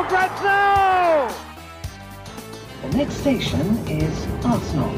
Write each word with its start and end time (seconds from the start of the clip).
for 0.00 0.08
grabs! 0.08 1.34
The 2.82 2.96
next 2.96 3.20
station 3.20 3.66
is 3.88 4.26
Arsenal. 4.44 4.94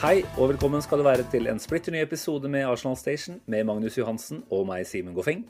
Hei 0.00 0.22
og 0.38 0.54
velkommen 0.54 0.80
skal 0.80 1.02
du 1.02 1.04
være 1.04 1.26
til 1.32 1.50
en 1.52 1.60
splitter 1.60 1.92
ny 1.92 2.00
episode 2.00 2.48
med 2.48 2.64
Arsenal 2.64 2.96
Station 2.96 3.40
med 3.44 3.66
Magnus 3.68 3.98
Johansen 3.98 4.40
og 4.48 4.64
meg, 4.70 4.86
Simen 4.88 5.12
Goffeng. 5.16 5.44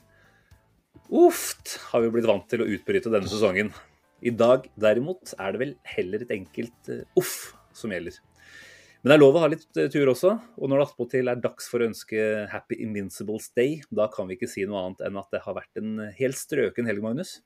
Uft, 1.06 1.76
har 1.92 2.02
vi 2.02 2.10
blitt 2.16 2.26
vant 2.26 2.48
til 2.50 2.64
å 2.64 2.66
utbryte 2.66 3.12
denne 3.12 3.30
sesongen. 3.30 3.70
I 4.26 4.34
dag 4.34 4.66
derimot 4.74 5.36
er 5.38 5.54
det 5.54 5.62
vel 5.62 5.76
heller 5.94 6.26
et 6.26 6.34
enkelt 6.34 6.90
uh, 6.90 7.04
uff 7.20 7.52
som 7.76 7.94
gjelder. 7.94 8.18
Men 9.00 9.12
det 9.12 9.16
er 9.16 9.22
lov 9.22 9.36
å 9.38 9.42
ha 9.44 9.48
litt 9.48 9.68
uh, 9.80 9.86
tur 9.92 10.10
også, 10.12 10.34
og 10.60 10.68
når 10.68 10.80
det 10.82 10.86
attpåtil 10.88 11.32
er 11.32 11.38
dags 11.40 11.70
for 11.72 11.80
å 11.80 11.88
ønske 11.88 12.24
Happy 12.52 12.76
Invincibles 12.84 13.48
Day, 13.56 13.78
da 13.88 14.10
kan 14.12 14.28
vi 14.28 14.36
ikke 14.36 14.50
si 14.50 14.66
noe 14.68 14.82
annet 14.84 15.06
enn 15.08 15.16
at 15.20 15.30
det 15.32 15.40
har 15.46 15.56
vært 15.56 15.80
en 15.80 16.02
helt 16.18 16.36
strøken 16.36 16.90
helg, 16.90 17.00
Magnus. 17.04 17.38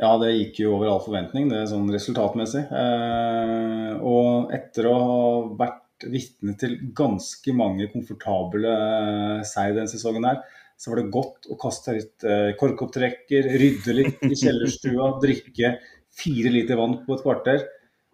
Ja, 0.00 0.14
det 0.22 0.30
gikk 0.32 0.62
jo 0.62 0.76
over 0.78 0.88
all 0.88 1.02
forventning, 1.02 1.50
det 1.50 1.58
er 1.60 1.68
sånn 1.68 1.90
resultatmessig. 1.92 2.62
Eh, 2.70 3.98
og 4.06 4.54
etter 4.54 4.86
å 4.88 4.94
ha 4.96 5.18
vært 5.58 6.06
vitne 6.08 6.54
til 6.60 6.78
ganske 6.96 7.52
mange 7.56 7.90
komfortable 7.92 8.70
eh, 8.70 9.42
seier 9.44 9.74
denne 9.76 9.90
sesongen 9.90 10.24
her, 10.24 10.40
så 10.80 10.92
var 10.92 11.02
det 11.02 11.12
godt 11.12 11.50
å 11.52 11.58
kaste 11.60 11.98
litt 11.98 12.24
eh, 12.24 12.52
korkopptrekker, 12.60 13.50
rydde 13.60 13.96
litt 13.98 14.24
i 14.24 14.38
kjellerstua, 14.38 15.10
drikke 15.20 15.74
fire 16.16 16.54
liter 16.54 16.80
vann 16.80 17.02
på 17.04 17.18
et 17.18 17.26
kvarter. 17.26 17.66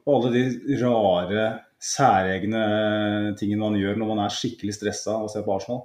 Og 0.06 0.17
alle 0.17 0.33
de 0.34 0.81
rare, 0.81 1.47
særegne 1.82 3.34
tingene 3.38 3.62
man 3.62 3.77
gjør 3.80 3.98
når 4.00 4.14
man 4.14 4.22
er 4.24 4.32
skikkelig 4.32 4.77
stressa 4.78 5.19
og 5.20 5.32
ser 5.32 5.44
på 5.46 5.56
Arsenal. 5.56 5.84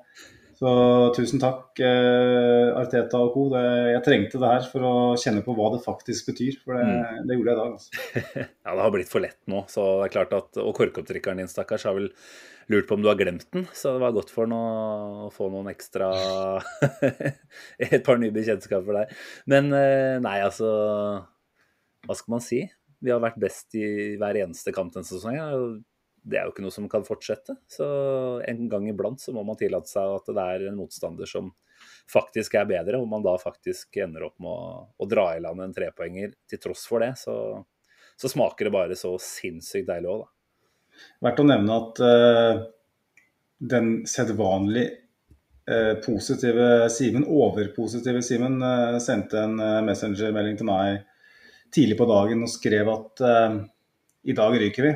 Så 0.62 0.72
tusen 1.18 1.42
takk, 1.42 1.80
eh, 1.82 2.68
Arteta 2.78 3.18
og 3.18 3.32
co. 3.34 3.48
Det, 3.50 3.64
jeg 3.96 4.04
trengte 4.06 4.42
det 4.44 4.52
her 4.52 4.68
for 4.70 4.86
å 4.86 4.94
kjenne 5.18 5.42
på 5.42 5.56
hva 5.58 5.72
det 5.74 5.80
faktisk 5.82 6.30
betyr. 6.30 6.60
For 6.62 6.78
det, 6.78 6.86
det 7.26 7.38
gjorde 7.38 7.50
jeg 7.50 7.58
i 7.58 7.62
dag. 7.62 7.72
Altså. 7.74 8.04
Ja, 8.68 8.76
det 8.76 8.84
har 8.84 8.94
blitt 8.94 9.10
for 9.10 9.26
lett 9.26 9.40
nå, 9.50 9.64
så 9.74 9.88
det 9.98 10.06
er 10.06 10.14
klart 10.20 10.36
at 10.38 10.60
Og 10.62 10.76
korkopptrykkeren 10.78 11.42
din, 11.42 11.50
stakkars, 11.50 11.88
har 11.90 11.98
vel 11.98 12.12
lurt 12.70 12.86
på 12.86 12.94
om 12.94 13.02
du 13.02 13.10
har 13.10 13.18
glemt 13.18 13.48
den. 13.56 13.66
Så 13.74 13.96
det 13.96 14.04
var 14.04 14.14
godt 14.14 14.30
for 14.30 14.50
noe, 14.52 15.26
å 15.26 15.32
få 15.34 15.50
noen 15.50 15.72
ekstra 15.74 16.12
Et 17.82 18.06
par 18.06 18.22
nye 18.22 18.36
bekjentskaper 18.36 19.02
der. 19.02 19.18
Men 19.50 19.74
eh, 19.74 20.22
nei, 20.22 20.38
altså 20.46 20.70
Hva 22.06 22.22
skal 22.22 22.38
man 22.38 22.46
si? 22.46 22.62
Vi 23.02 23.12
har 23.14 23.22
vært 23.24 23.40
best 23.42 23.74
i 23.78 24.16
hver 24.22 24.38
eneste 24.44 24.74
kamp 24.76 24.94
denne 24.94 25.08
sesongen. 25.08 25.82
Det 26.22 26.38
er 26.38 26.46
jo 26.46 26.54
ikke 26.54 26.64
noe 26.66 26.74
som 26.74 26.86
kan 26.90 27.06
fortsette. 27.06 27.56
Så 27.70 27.86
en 28.46 28.68
gang 28.70 28.86
iblant 28.92 29.22
så 29.22 29.34
må 29.34 29.44
man 29.48 29.58
tillate 29.58 29.90
seg 29.90 30.18
at 30.20 30.30
det 30.30 30.48
er 30.54 30.68
en 30.70 30.78
motstander 30.78 31.30
som 31.30 31.50
faktisk 32.12 32.56
er 32.60 32.68
bedre, 32.70 33.00
og 33.02 33.10
man 33.10 33.24
da 33.26 33.34
faktisk 33.42 33.98
ender 34.04 34.28
opp 34.28 34.38
med 34.44 34.52
å, 34.52 34.84
å 35.02 35.08
dra 35.10 35.32
i 35.36 35.42
land 35.42 35.64
en 35.64 35.74
trepoenger 35.74 36.36
til 36.50 36.62
tross 36.62 36.86
for 36.90 37.04
det. 37.04 37.16
Så, 37.18 37.34
så 38.20 38.32
smaker 38.32 38.68
det 38.68 38.76
bare 38.76 38.98
så 39.00 39.16
sinnssykt 39.22 39.90
deilig 39.90 40.12
òg, 40.12 40.26
da. 40.26 40.32
Verdt 41.26 41.40
å 41.42 41.46
nevne 41.48 41.78
at 41.82 42.02
uh, 42.04 42.64
den 43.72 43.94
sedvanlig 44.10 44.90
uh, 45.72 45.96
positive 46.04 46.90
Simen, 46.94 47.26
overpositive 47.26 48.22
Simen, 48.26 48.60
uh, 48.62 49.00
sendte 49.02 49.48
en 49.48 49.56
messengermelding 49.88 50.60
til 50.60 50.70
meg 50.70 51.00
tidlig 51.74 51.98
på 52.00 52.08
dagen 52.10 52.44
og 52.46 52.52
skrev 52.52 52.92
at 52.92 53.24
uh, 53.24 53.62
i 54.28 54.36
dag 54.38 54.58
ryker 54.64 54.88
vi. 54.88 54.94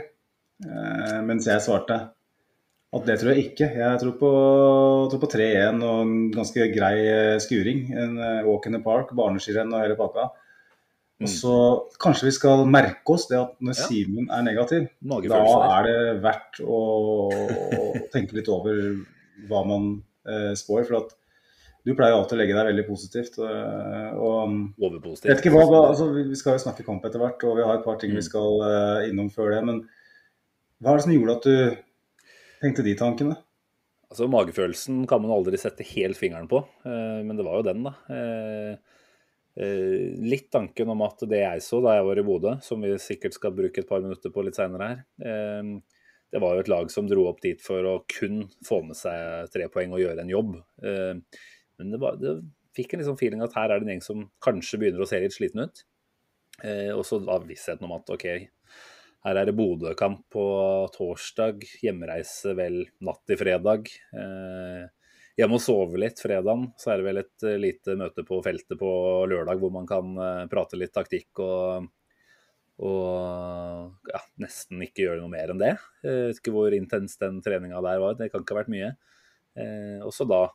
Uh, 0.66 1.20
mens 1.28 1.48
jeg 1.50 1.64
svarte 1.64 2.00
at 2.96 3.08
det 3.10 3.18
tror 3.20 3.34
jeg 3.34 3.50
ikke. 3.50 3.68
Jeg 3.76 4.00
tror 4.00 4.16
på, 4.20 4.32
på 5.20 5.30
3-1 5.34 5.82
og 5.84 6.02
en 6.06 6.14
ganske 6.32 6.68
grei 6.72 6.94
eh, 7.04 7.40
skuring. 7.44 7.82
En 7.92 8.14
walk 8.46 8.70
in 8.70 8.78
the 8.78 8.80
park, 8.80 9.10
barneskirenn 9.18 9.74
og 9.76 9.82
hele 9.84 9.98
pakka. 10.00 10.30
Og 11.24 11.32
så 11.32 11.56
kanskje 12.02 12.28
vi 12.28 12.34
skal 12.36 12.66
merke 12.68 13.14
oss 13.14 13.30
det 13.30 13.38
at 13.40 13.54
når 13.64 13.78
Ja. 13.78 13.88
Simen 13.88 14.28
er 14.28 14.42
negativ, 14.44 14.88
da 15.00 15.44
er 15.78 15.88
det 15.88 16.24
verdt 16.24 16.60
å, 16.60 16.80
å 17.32 17.86
tenke 18.12 18.36
litt 18.36 18.50
over 18.52 18.82
hva 19.48 19.62
man 19.68 19.88
eh, 20.28 20.52
spår. 20.60 20.84
For 20.90 21.00
at 21.00 21.16
du 21.86 21.94
pleier 21.94 22.16
alltid 22.18 22.34
å 22.34 22.42
legge 22.42 22.56
deg 22.58 22.70
veldig 22.72 22.86
positivt. 22.88 23.36
eh, 23.46 24.18
og 24.18 24.54
Overpositivt. 24.82 25.30
vet 25.30 25.44
ikke 25.44 25.54
hva, 25.54 25.82
altså, 25.92 26.10
Vi 26.16 26.38
skal 26.40 26.58
jo 26.58 26.64
snakke 26.66 26.86
kamp 26.86 27.06
etter 27.06 27.22
hvert, 27.22 27.44
og 27.46 27.60
vi 27.60 27.66
har 27.68 27.78
et 27.78 27.86
par 27.86 28.00
ting 28.02 28.12
Mm. 28.12 28.18
vi 28.18 28.26
skal 28.26 28.62
uh, 28.66 29.08
innom 29.08 29.30
før 29.30 29.54
det. 29.54 29.62
Men 29.66 29.88
hva 30.82 30.92
er 30.92 30.98
det 30.98 31.06
som 31.06 31.14
gjorde 31.14 31.36
at 31.36 31.44
du 31.44 31.78
tenkte 32.64 32.84
de 32.84 32.96
tankene? 32.98 33.38
Altså, 34.10 34.28
Magefølelsen 34.28 35.06
kan 35.08 35.22
man 35.22 35.32
aldri 35.32 35.58
sette 35.58 35.86
helt 35.86 36.18
fingeren 36.18 36.50
på, 36.50 36.66
uh, 36.86 37.22
men 37.22 37.38
det 37.38 37.46
var 37.46 37.62
jo 37.62 37.70
den, 37.70 37.84
da. 37.86 37.94
Uh, 38.10 38.76
eh, 39.62 40.18
litt 40.26 40.50
tanken 40.52 40.90
om 40.90 41.02
at 41.06 41.22
det 41.30 41.44
jeg 41.44 41.62
så 41.62 41.84
da 41.86 42.00
jeg 42.00 42.06
var 42.10 42.18
i 42.18 42.26
Bodø, 42.26 42.60
som 42.66 42.82
vi 42.82 42.98
sikkert 42.98 43.38
skal 43.38 43.54
bruke 43.54 43.80
et 43.80 43.88
par 43.88 44.02
minutter 44.02 44.34
på 44.34 44.44
litt 44.44 44.58
seinere 44.58 44.90
her, 44.90 45.04
det 46.34 46.42
var 46.42 46.56
jo 46.56 46.64
et 46.66 46.68
lag 46.68 46.90
som 46.92 47.08
dro 47.08 47.30
opp 47.30 47.40
dit 47.40 47.62
for 47.62 47.80
å 47.88 48.02
kun 48.12 48.50
få 48.66 48.82
med 48.84 48.98
seg 49.00 49.48
tre 49.54 49.70
poeng 49.72 49.94
og 49.96 50.02
gjøre 50.02 50.26
en 50.26 50.34
jobb. 50.34 50.58
Eh, 51.76 51.82
men 51.82 51.94
det, 51.94 52.02
var, 52.02 52.18
det 52.22 52.40
fikk 52.76 52.96
en 52.96 53.04
liksom 53.04 53.20
feeling 53.20 53.44
at 53.46 53.56
her 53.58 53.72
er 53.72 53.80
det 53.80 53.88
en 53.88 53.96
gjeng 53.96 54.06
som 54.06 54.26
kanskje 54.44 54.82
begynner 54.82 55.04
å 55.04 55.10
se 55.10 55.22
litt 55.22 55.36
sliten 55.36 55.68
ut. 55.68 55.86
Eh, 56.64 56.92
og 56.96 57.04
så 57.08 57.20
var 57.24 57.48
vissheten 57.48 57.88
om 57.88 57.96
at 57.98 58.12
OK, 58.16 58.28
her 59.26 59.40
er 59.40 59.48
det 59.50 59.56
Bodø-kamp 59.58 60.22
på 60.32 60.46
torsdag, 60.94 61.64
hjemreise 61.82 62.54
vel 62.58 62.84
natt 63.04 63.24
til 63.28 63.40
fredag. 63.42 63.90
Eh, 64.14 64.86
jeg 65.36 65.52
må 65.52 65.58
sove 65.60 66.00
litt 66.00 66.22
fredagen, 66.22 66.70
så 66.80 66.94
er 66.94 67.02
det 67.02 67.08
vel 67.10 67.20
et 67.24 67.46
eh, 67.48 67.60
lite 67.60 67.98
møte 68.00 68.24
på 68.28 68.40
feltet 68.46 68.78
på 68.80 68.90
lørdag 69.28 69.60
hvor 69.60 69.74
man 69.74 69.90
kan 69.90 70.14
eh, 70.16 70.44
prate 70.52 70.80
litt 70.80 70.94
taktikk 70.96 71.42
og, 71.44 71.90
og 72.86 74.12
ja, 74.14 74.22
nesten 74.46 74.86
ikke 74.86 75.08
gjøre 75.08 75.24
noe 75.24 75.34
mer 75.34 75.52
enn 75.52 75.64
det. 75.64 75.74
Jeg 76.06 76.30
vet 76.30 76.44
ikke 76.44 76.56
hvor 76.56 76.78
intens 76.78 77.18
den 77.20 77.42
treninga 77.44 77.82
der 77.84 78.04
var, 78.04 78.16
det 78.20 78.30
kan 78.32 78.46
ikke 78.46 78.56
ha 78.56 78.62
vært 78.62 78.74
mye. 78.76 78.94
Eh, 79.60 80.00
og 80.06 80.14
så 80.16 80.30
da 80.30 80.44
eh, 80.46 80.54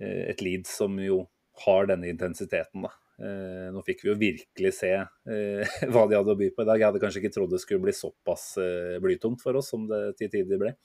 et 0.00 0.42
lead 0.44 0.66
som 0.70 0.94
jo 1.02 1.24
har 1.64 1.88
denne 1.90 2.10
intensiteten, 2.10 2.86
da. 2.86 2.92
Eh, 3.18 3.66
nå 3.74 3.80
fikk 3.82 4.04
vi 4.04 4.10
jo 4.12 4.18
virkelig 4.18 4.70
se 4.76 4.92
eh, 4.94 5.78
hva 5.90 6.04
de 6.06 6.18
hadde 6.18 6.34
å 6.34 6.38
by 6.38 6.50
på 6.54 6.62
i 6.62 6.68
dag. 6.68 6.78
Jeg 6.78 6.90
hadde 6.90 7.02
kanskje 7.02 7.22
ikke 7.22 7.34
trodd 7.34 7.50
det 7.54 7.62
skulle 7.64 7.82
bli 7.82 7.94
såpass 7.96 8.52
eh, 8.62 8.98
blytungt 9.02 9.42
for 9.42 9.58
oss 9.58 9.72
som 9.74 9.88
det 9.90 10.02
til 10.20 10.30
tider 10.34 10.60
ble. 10.60 10.76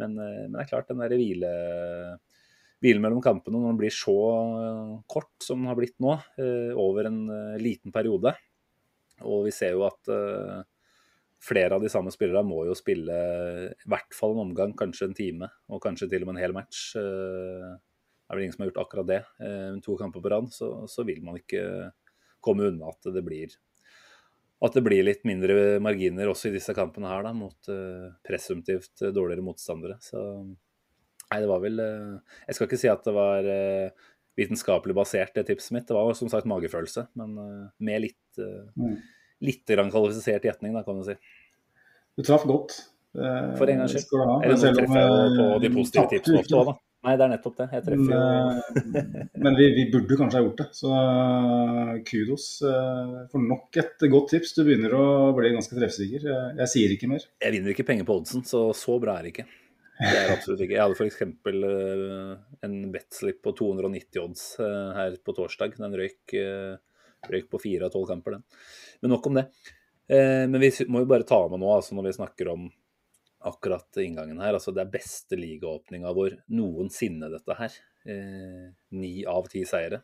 Men, 0.00 0.18
eh, 0.20 0.44
men 0.44 0.58
det 0.58 0.66
er 0.66 0.72
klart, 0.74 0.90
den 0.90 1.00
der 1.00 1.16
hvile, 1.16 1.52
hvilen 2.84 3.04
mellom 3.04 3.22
kampene 3.24 3.56
når 3.56 3.72
den 3.72 3.80
blir 3.80 3.94
så 3.94 4.18
eh, 4.58 4.90
kort 5.14 5.32
som 5.44 5.62
den 5.62 5.70
har 5.72 5.78
blitt 5.78 5.96
nå, 6.02 6.18
eh, 6.36 6.74
over 6.76 7.08
en 7.08 7.22
eh, 7.32 7.62
liten 7.62 7.94
periode 7.94 8.34
Og 9.28 9.46
vi 9.46 9.54
ser 9.54 9.76
jo 9.76 9.86
at 9.86 10.12
eh, 10.12 10.60
flere 11.42 11.78
av 11.78 11.82
de 11.82 11.90
samme 11.90 12.12
spillerne 12.12 12.46
må 12.46 12.66
jo 12.68 12.76
spille 12.78 13.16
i 13.72 13.88
hvert 13.90 14.12
fall 14.14 14.36
en 14.36 14.44
omgang, 14.44 14.76
kanskje 14.78 15.08
en 15.08 15.16
time, 15.16 15.48
og 15.72 15.80
kanskje 15.82 16.10
til 16.12 16.22
og 16.22 16.30
med 16.30 16.36
en 16.36 16.44
hel 16.44 16.54
match. 16.54 16.84
Eh, 17.00 17.72
er 18.30 18.36
vel 18.38 18.44
ingen 18.46 18.54
som 18.54 18.64
har 18.64 18.70
gjort 18.70 18.82
akkurat 18.86 19.08
det. 19.10 19.20
Eh, 19.44 19.74
to 19.84 19.96
kamper 20.00 20.22
på 20.24 20.30
rad, 20.32 20.48
så, 20.54 20.70
så 20.88 21.04
vil 21.08 21.22
man 21.24 21.38
ikke 21.40 21.62
komme 22.42 22.70
unna 22.70 22.90
at 22.92 23.12
det 23.14 23.22
blir 23.26 23.52
at 24.62 24.76
det 24.78 24.84
blir 24.86 25.02
litt 25.02 25.24
mindre 25.26 25.80
marginer 25.82 26.28
også 26.30 26.46
i 26.48 26.54
disse 26.54 26.70
kampene 26.76 27.08
her, 27.10 27.24
da, 27.26 27.32
mot 27.34 27.70
eh, 27.72 28.12
presumptivt 28.22 29.02
dårligere 29.10 29.42
motstandere. 29.42 29.96
Så 30.04 30.22
nei, 30.22 31.40
det 31.42 31.48
var 31.50 31.64
vel 31.64 31.82
eh, 31.82 32.36
Jeg 32.46 32.58
skal 32.58 32.68
ikke 32.68 32.78
si 32.84 32.90
at 32.92 33.02
det 33.08 33.14
var 33.16 33.48
vitenskapelig 34.38 34.94
basert, 34.96 35.34
det 35.36 35.48
tipset 35.50 35.74
mitt. 35.74 35.88
Det 35.90 35.96
var 35.98 36.14
som 36.16 36.30
sagt 36.32 36.46
magefølelse, 36.48 37.08
men 37.20 37.34
med 37.82 38.06
litt, 38.06 38.18
Mm. 38.38 38.94
litt 39.44 39.68
kvalifisert 39.68 40.46
gjetning, 40.46 40.72
da, 40.72 40.80
kan 40.86 40.96
du 40.96 41.04
si. 41.04 41.18
Du 42.16 42.22
traff 42.24 42.46
godt. 42.48 42.78
For 43.12 43.68
en 43.68 43.82
gangs 43.82 43.92
skyld. 43.92 44.22
Eller 44.40 44.56
nå 44.56 44.70
treffer 44.78 45.02
jeg 45.02 45.34
på 45.36 45.48
de 45.60 45.70
positive 45.74 46.08
tipsene 46.14 46.40
ofte 46.40 46.56
òg, 46.56 46.70
da. 46.70 46.74
Nei, 47.02 47.16
det 47.18 47.24
er 47.24 47.30
nettopp 47.32 47.56
det. 47.58 47.64
Jeg 47.74 47.82
treffer 47.82 48.12
jo 48.14 48.18
Men, 48.22 48.58
eh, 49.00 49.38
men 49.42 49.56
vi, 49.58 49.64
vi 49.74 49.86
burde 49.90 50.18
kanskje 50.20 50.38
ha 50.38 50.44
gjort 50.44 50.60
det. 50.60 50.66
Så 50.78 50.90
eh, 50.94 51.96
kudos 52.06 52.44
eh, 52.68 53.16
for 53.32 53.42
nok 53.42 53.78
et 53.82 54.04
godt 54.12 54.30
tips. 54.30 54.52
Du 54.54 54.62
begynner 54.62 54.94
å 54.94 55.06
bli 55.34 55.50
ganske 55.50 55.74
treffsikker. 55.74 56.28
Jeg, 56.60 56.68
sier 56.70 56.94
ikke 56.94 57.10
mer. 57.10 57.26
Jeg 57.42 57.56
vinner 57.56 57.74
ikke 57.74 57.88
penger 57.88 58.06
på 58.06 58.20
oddsen, 58.20 58.46
så 58.46 58.68
så 58.76 59.00
bra 59.02 59.16
er 59.18 59.26
det 59.26 59.32
ikke. 59.34 59.48
Det 59.98 60.12
er 60.20 60.30
absolutt 60.30 60.62
ikke. 60.62 60.76
Jeg 60.76 60.84
hadde 60.84 60.98
f.eks. 61.02 62.62
En 62.68 62.78
betslip 62.94 63.42
på 63.42 63.54
290 63.58 64.22
odds 64.22 64.46
her 64.60 65.18
på 65.26 65.34
torsdag. 65.34 65.74
Den 65.82 65.98
røyk, 65.98 66.36
røyk 67.34 67.50
på 67.50 67.62
fire 67.62 67.88
av 67.88 67.96
tolv 67.96 68.06
kamper, 68.10 68.38
den. 68.38 68.46
Men 69.02 69.14
nok 69.16 69.26
om 69.30 69.40
det. 69.40 69.48
Men 70.12 70.58
vi 70.62 70.70
må 70.90 71.02
jo 71.02 71.10
bare 71.10 71.26
ta 71.26 71.38
med 71.50 71.62
nå, 71.62 71.70
altså 71.74 71.98
når 71.98 72.08
vi 72.08 72.16
snakker 72.20 72.50
om 72.54 72.70
akkurat 73.48 74.00
inngangen 74.02 74.40
her. 74.42 74.54
Altså 74.58 74.74
det 74.74 74.82
er 74.84 74.94
beste 74.94 75.38
ligaåpninga 75.38 76.12
vår 76.16 76.38
noensinne, 76.54 77.30
dette 77.32 77.56
her. 77.58 77.72
Ni 78.98 79.12
av 79.30 79.46
ti 79.52 79.62
seire. 79.68 80.02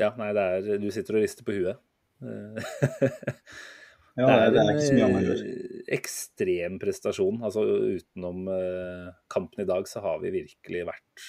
ja, 0.00 0.10
nei, 0.16 0.30
det 0.36 0.44
er 0.44 0.78
Du 0.80 0.88
sitter 0.94 1.18
og 1.18 1.24
rister 1.24 1.44
på 1.46 1.56
huet. 1.58 1.76
Ja, 4.18 4.26
det 4.26 4.34
er, 4.34 4.50
det 4.52 4.62
er 4.62 4.70
ikke 4.72 4.86
så 4.86 4.96
mye 4.96 5.06
annet 5.06 5.20
å 5.20 5.28
gjøre. 5.28 5.52
ekstrem 5.96 6.78
prestasjon. 6.82 7.38
Altså 7.46 7.62
Utenom 7.64 8.48
eh, 8.52 9.12
kampen 9.32 9.64
i 9.64 9.68
dag, 9.68 9.86
så 9.88 10.02
har 10.04 10.18
vi 10.24 10.32
virkelig 10.34 10.82
vært, 10.88 11.28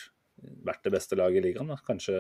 vært 0.66 0.88
det 0.88 0.96
beste 0.96 1.20
laget 1.20 1.42
i 1.42 1.46
ligaen. 1.50 1.72
Da. 1.72 1.78
Kanskje 1.88 2.18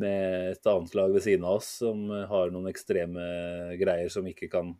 med 0.00 0.54
et 0.54 0.70
annet 0.70 0.94
lag 0.96 1.12
ved 1.12 1.24
siden 1.26 1.44
av 1.44 1.58
oss 1.58 1.68
som 1.82 2.06
har 2.08 2.52
noen 2.54 2.70
ekstreme 2.70 3.26
greier 3.80 4.08
som 4.12 4.26
ikke 4.30 4.48
kan 4.52 4.72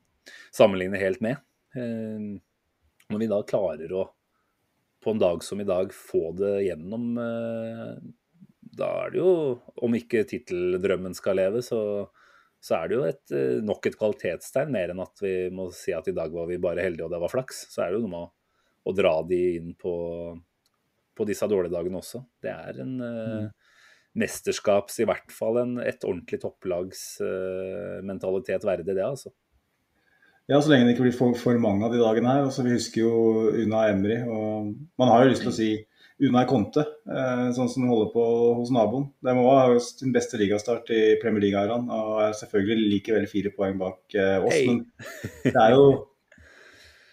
sammenligne 0.55 1.01
helt 1.01 1.23
med. 1.25 1.43
Uh, 1.77 2.41
når 3.13 3.23
vi 3.23 3.31
da 3.31 3.43
klarer 3.49 3.95
å, 3.97 4.07
på 5.03 5.15
en 5.15 5.23
dag 5.23 5.45
som 5.45 5.61
i 5.61 5.69
dag, 5.69 5.93
få 5.95 6.31
det 6.39 6.57
gjennom 6.69 7.15
uh, 7.19 7.95
Da 8.73 8.89
er 9.05 9.13
det 9.13 9.21
jo, 9.21 9.33
om 9.85 9.97
ikke 9.99 10.25
titteldrømmen 10.29 11.17
skal 11.17 11.37
leve, 11.41 11.61
så 11.65 11.83
så 12.63 12.79
er 12.79 12.89
det 12.89 12.95
jo 12.95 13.07
et, 13.09 13.25
eh, 13.35 13.59
nok 13.65 13.89
et 13.89 13.99
kvalitetstegn, 13.99 14.71
mer 14.71 14.93
enn 14.93 15.03
at 15.03 15.19
vi 15.23 15.35
må 15.55 15.67
si 15.75 15.95
at 15.97 16.07
i 16.07 16.15
dag 16.15 16.31
var 16.31 16.47
vi 16.47 16.61
bare 16.63 16.85
heldige 16.85 17.09
og 17.09 17.11
det 17.11 17.19
var 17.25 17.33
flaks. 17.33 17.65
Så 17.73 17.83
er 17.83 17.91
det 17.91 17.99
jo 17.99 18.05
noe 18.05 18.13
med 18.13 18.23
å, 18.23 18.31
å 18.87 18.95
dra 18.95 19.17
de 19.27 19.41
inn 19.57 19.73
på, 19.79 19.95
på, 21.19 21.27
disse 21.27 21.49
dårlige 21.51 21.75
dagene 21.75 21.99
også. 21.99 22.23
Det 22.43 22.53
er 22.55 22.79
en 22.85 22.95
uh, 23.03 23.73
mesterskaps, 24.23 25.01
i 25.03 25.09
hvert 25.11 25.35
fall 25.35 25.59
en, 25.59 25.75
et 25.83 26.07
ordentlig 26.07 26.39
topplags 26.45 27.03
uh, 27.25 27.99
verdig, 27.99 28.95
det 28.95 29.09
altså. 29.09 29.35
Ja, 30.50 30.59
så 30.59 30.73
lenge 30.73 30.89
det 30.89 30.97
ikke 30.97 31.06
blir 31.06 31.15
for, 31.15 31.37
for 31.39 31.59
mange 31.62 31.87
av 31.87 31.94
de 31.94 32.00
dagene 32.03 32.33
her. 32.33 32.47
Altså, 32.49 32.65
vi 32.67 32.75
husker 32.75 33.05
jo 33.05 33.49
Una 33.62 33.87
Emry. 33.93 34.19
og 34.27 34.73
Man 34.99 35.11
har 35.12 35.23
jo 35.23 35.33
lyst 35.33 35.44
til 35.47 35.53
å 35.53 35.56
si 35.56 35.71
Una 36.23 36.44
Conte, 36.47 36.85
eh, 37.11 37.47
sånn 37.56 37.71
som 37.71 37.87
holder 37.91 38.11
på 38.12 38.25
hos 38.59 38.71
naboen. 38.75 39.09
Det 39.25 39.35
må 39.35 39.47
ha 39.49 39.79
sin 39.83 40.12
beste 40.15 40.39
ligastart 40.39 40.91
i 40.94 41.17
Premier 41.23 41.47
League-æraen 41.47 41.89
og 41.91 42.21
er 42.27 42.37
selvfølgelig 42.39 42.91
likevel 42.93 43.27
fire 43.31 43.55
poeng 43.56 43.81
bak 43.81 44.19
eh, 44.19 44.37
oss. 44.39 44.55
Hey. 44.55 44.69
Men 44.69 44.85
det 45.47 45.56
er, 45.56 45.75
jo, 45.75 45.89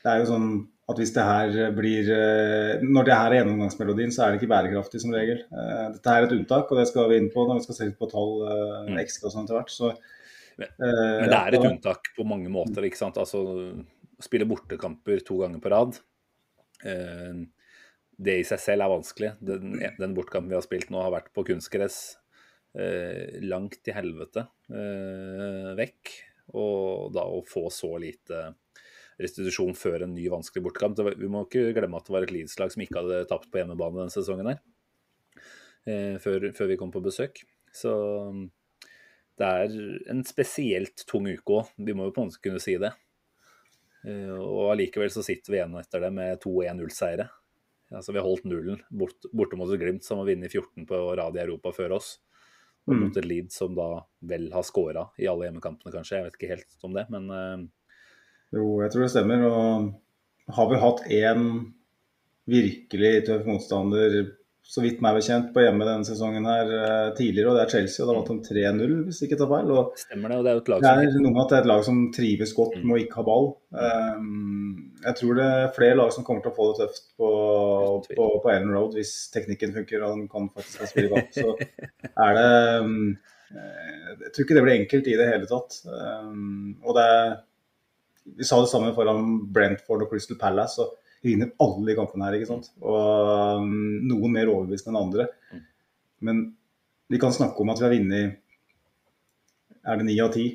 det 0.04 0.12
er 0.12 0.22
jo 0.22 0.30
sånn 0.30 0.52
at 0.90 1.02
hvis 1.02 1.14
det 1.14 1.26
her 1.26 1.74
blir 1.78 2.08
eh, 2.14 2.86
Når 2.86 3.08
det 3.08 3.18
her 3.18 3.32
er 3.32 3.42
gjennomgangsmelodien, 3.44 4.14
så 4.14 4.26
er 4.26 4.32
det 4.32 4.42
ikke 4.42 4.54
bærekraftig 4.54 5.02
som 5.02 5.14
regel. 5.16 5.42
Dette 5.96 6.14
er 6.14 6.28
et 6.28 6.38
unntak, 6.38 6.70
og 6.70 6.82
det 6.82 6.88
skal 6.90 7.10
vi 7.10 7.20
inn 7.22 7.34
på 7.34 7.46
når 7.46 7.62
vi 7.62 7.68
skal 7.68 7.80
se 7.80 7.90
litt 7.90 8.00
på 8.02 8.10
tall 8.10 8.40
mm. 8.90 8.98
XG 9.06 9.26
og 9.26 9.34
sånn 9.34 9.48
etter 9.48 9.58
hvert. 9.62 9.74
Så, 9.74 9.94
men, 10.60 10.76
men, 10.80 11.30
det 11.32 11.40
er 11.40 11.56
et 11.56 11.66
unntak 11.70 12.12
på 12.18 12.26
mange 12.28 12.52
måter. 12.52 12.86
ikke 12.86 13.00
sant? 13.00 13.18
Altså 13.22 13.42
spille 14.20 14.48
bortekamper 14.50 15.24
to 15.26 15.40
ganger 15.40 15.64
på 15.64 15.72
rad. 15.72 16.00
Eh, 16.84 17.44
det 18.20 18.40
i 18.42 18.48
seg 18.48 18.62
selv 18.62 18.86
er 18.86 18.94
vanskelig. 18.94 19.34
Den, 19.40 19.78
den 20.00 20.16
bortkampen 20.16 20.52
vi 20.52 20.58
har 20.58 20.66
spilt 20.66 20.92
nå, 20.92 21.02
har 21.04 21.14
vært 21.16 21.32
på 21.36 21.46
kunstgress 21.48 22.00
eh, 22.76 23.40
langt 23.46 23.80
til 23.86 23.96
helvete 23.96 24.46
eh, 24.68 25.70
vekk. 25.80 26.16
Og 26.60 27.14
da 27.16 27.24
å 27.30 27.44
få 27.48 27.68
så 27.74 27.94
lite 28.02 28.50
restitusjon 29.20 29.76
før 29.78 30.06
en 30.06 30.14
ny 30.16 30.30
vanskelig 30.32 30.64
bortkamp 30.64 31.00
Vi 31.20 31.28
må 31.32 31.44
ikke 31.46 31.74
glemme 31.76 32.00
at 32.00 32.08
det 32.08 32.14
var 32.16 32.26
et 32.26 32.32
Leeds-lag 32.34 32.72
som 32.72 32.84
ikke 32.84 33.02
hadde 33.02 33.26
tapt 33.30 33.50
på 33.52 33.60
hjemmebane 33.60 34.00
denne 34.00 34.14
sesongen 34.14 34.52
her. 34.52 34.62
Eh, 35.88 36.16
før, 36.22 36.50
før, 36.56 36.72
vi 36.72 36.80
kom 36.80 36.92
på 36.92 37.04
besøk. 37.04 37.44
Så 37.76 37.94
det 39.40 39.50
er 39.50 39.76
en 40.12 40.24
spesielt 40.28 41.06
tung 41.08 41.28
uke 41.30 41.62
òg. 41.62 41.70
Vi 41.80 41.96
må 41.96 42.10
jo 42.10 42.16
på 42.16 42.24
en 42.24 42.32
måte 42.32 42.42
kunne 42.44 42.62
si 42.64 42.76
det. 42.82 42.92
Eh, 44.08 44.36
og 44.36 44.74
allikevel 44.74 45.12
så 45.14 45.24
sitter 45.26 45.54
vi 45.54 45.60
igjen 45.60 45.78
etter 45.80 46.04
det 46.04 46.12
med 46.16 46.42
to 46.44 46.54
1-0-seire. 46.64 47.30
Altså, 47.90 48.14
vi 48.14 48.20
har 48.22 48.28
holdt 48.28 48.46
nullen 48.46 48.82
bort, 48.94 49.26
borte 49.34 49.58
mot 49.58 49.72
et 49.74 49.82
Glimt 49.82 50.06
som 50.06 50.22
har 50.22 50.30
vunnet 50.30 50.54
14 50.54 50.86
på 50.90 51.00
rad 51.18 51.40
i 51.40 51.44
Europa 51.44 51.74
før 51.74 51.98
oss. 51.98 52.18
Og 52.88 52.94
mm. 52.94 53.02
mot 53.02 53.18
et 53.20 53.28
Leeds 53.28 53.58
som 53.62 53.74
da 53.78 53.88
vel 54.30 54.50
har 54.54 54.66
skåra 54.66 55.08
i 55.20 55.28
alle 55.30 55.48
hjemmekampene, 55.48 55.94
kanskje. 55.94 56.20
Jeg 56.20 56.28
vet 56.28 56.38
ikke 56.38 56.54
helt 56.54 56.86
om 56.86 56.96
det, 56.96 57.08
men 57.14 57.32
uh... 57.34 57.66
Jo, 58.56 58.66
jeg 58.84 58.94
tror 58.94 59.06
det 59.06 59.12
stemmer. 59.14 59.46
Og 59.46 60.54
har 60.58 60.70
vi 60.70 60.82
hatt 60.84 61.04
én 61.14 61.50
virkelig 62.50 63.12
tøff 63.28 63.46
motstander 63.46 64.20
så 64.70 64.84
vidt 64.84 65.00
meg 65.02 65.16
bekjent, 65.18 65.48
på 65.54 65.64
hjemme 65.64 65.86
denne 65.88 66.06
sesongen 66.06 66.46
her 66.46 66.68
uh, 66.70 67.08
tidligere, 67.18 67.50
og 67.50 67.58
det 67.58 67.62
er 67.64 67.72
Chelsea. 67.72 68.04
og 68.04 68.10
Da 68.12 68.18
vant 68.20 68.50
de 68.50 68.58
3-0, 68.62 68.92
hvis 69.08 69.22
ikke 69.26 69.40
tar 69.40 69.50
feil. 69.50 69.72
Og 69.74 69.96
Stemmer 69.98 70.30
det, 70.30 70.38
og 70.38 70.46
det 70.46 70.52
er 70.52 70.58
jo 70.60 70.62
et 70.62 70.70
lag 70.70 70.84
som... 70.84 71.00
Det 71.00 71.08
er 71.08 71.24
noe 71.24 71.34
med 71.34 71.42
at 71.42 71.50
det 71.50 71.58
er 71.58 71.64
et 71.64 71.70
lag 71.72 71.86
som 71.88 72.04
trives 72.14 72.54
godt 72.58 72.76
med 72.84 72.94
å 72.94 73.00
ikke 73.02 73.18
ha 73.18 73.26
ball. 73.26 73.50
Um, 73.74 74.76
jeg 75.08 75.18
tror 75.22 75.42
det 75.42 75.48
er 75.56 75.74
flere 75.80 75.98
lag 75.98 76.14
som 76.14 76.28
kommer 76.28 76.46
til 76.46 76.54
å 76.54 76.58
få 76.60 76.70
det 76.70 76.78
tøft 76.84 77.10
på, 77.18 77.32
på, 78.12 78.30
på 78.46 78.54
Ellen 78.54 78.76
Road 78.76 78.94
hvis 79.00 79.16
teknikken 79.34 79.74
funker 79.80 80.06
og 80.06 80.14
han 80.14 80.30
kan 80.30 80.54
faktisk 80.54 80.94
spille 80.94 81.10
ball. 81.16 81.26
Så 81.40 81.58
er 82.28 82.38
det 82.38 82.48
um, 82.86 82.96
Jeg 83.50 84.34
tror 84.36 84.46
ikke 84.46 84.60
det 84.60 84.68
blir 84.68 84.78
enkelt 84.78 85.10
i 85.10 85.18
det 85.18 85.30
hele 85.34 85.50
tatt. 85.50 85.82
Og 85.90 86.94
det 86.94 87.10
er 87.10 87.38
Vi 88.38 88.46
sa 88.46 88.62
det 88.62 88.70
samme 88.70 88.94
foran 88.94 89.40
Brentford 89.50 90.06
og 90.06 90.14
Crystal 90.14 90.38
Palace. 90.38 90.86
og 90.86 91.09
vi 91.22 91.34
vinner 91.34 91.52
alle 91.60 91.90
de 91.90 91.96
kampene 91.98 92.28
her. 92.28 92.38
ikke 92.38 92.50
sant? 92.50 92.72
Og 92.82 93.60
um, 93.60 93.76
noen 94.08 94.34
mer 94.36 94.52
overbevisende 94.52 94.94
enn 94.94 95.02
andre. 95.02 95.28
Mm. 95.52 95.66
Men 96.30 96.42
vi 97.10 97.20
kan 97.22 97.36
snakke 97.36 97.64
om 97.64 97.72
at 97.74 97.82
vi 97.82 97.88
har 97.88 97.96
vunnet 97.96 98.38
Er 99.88 99.98
det 99.98 100.06
ni 100.06 100.18
av 100.22 100.34
ti? 100.34 100.48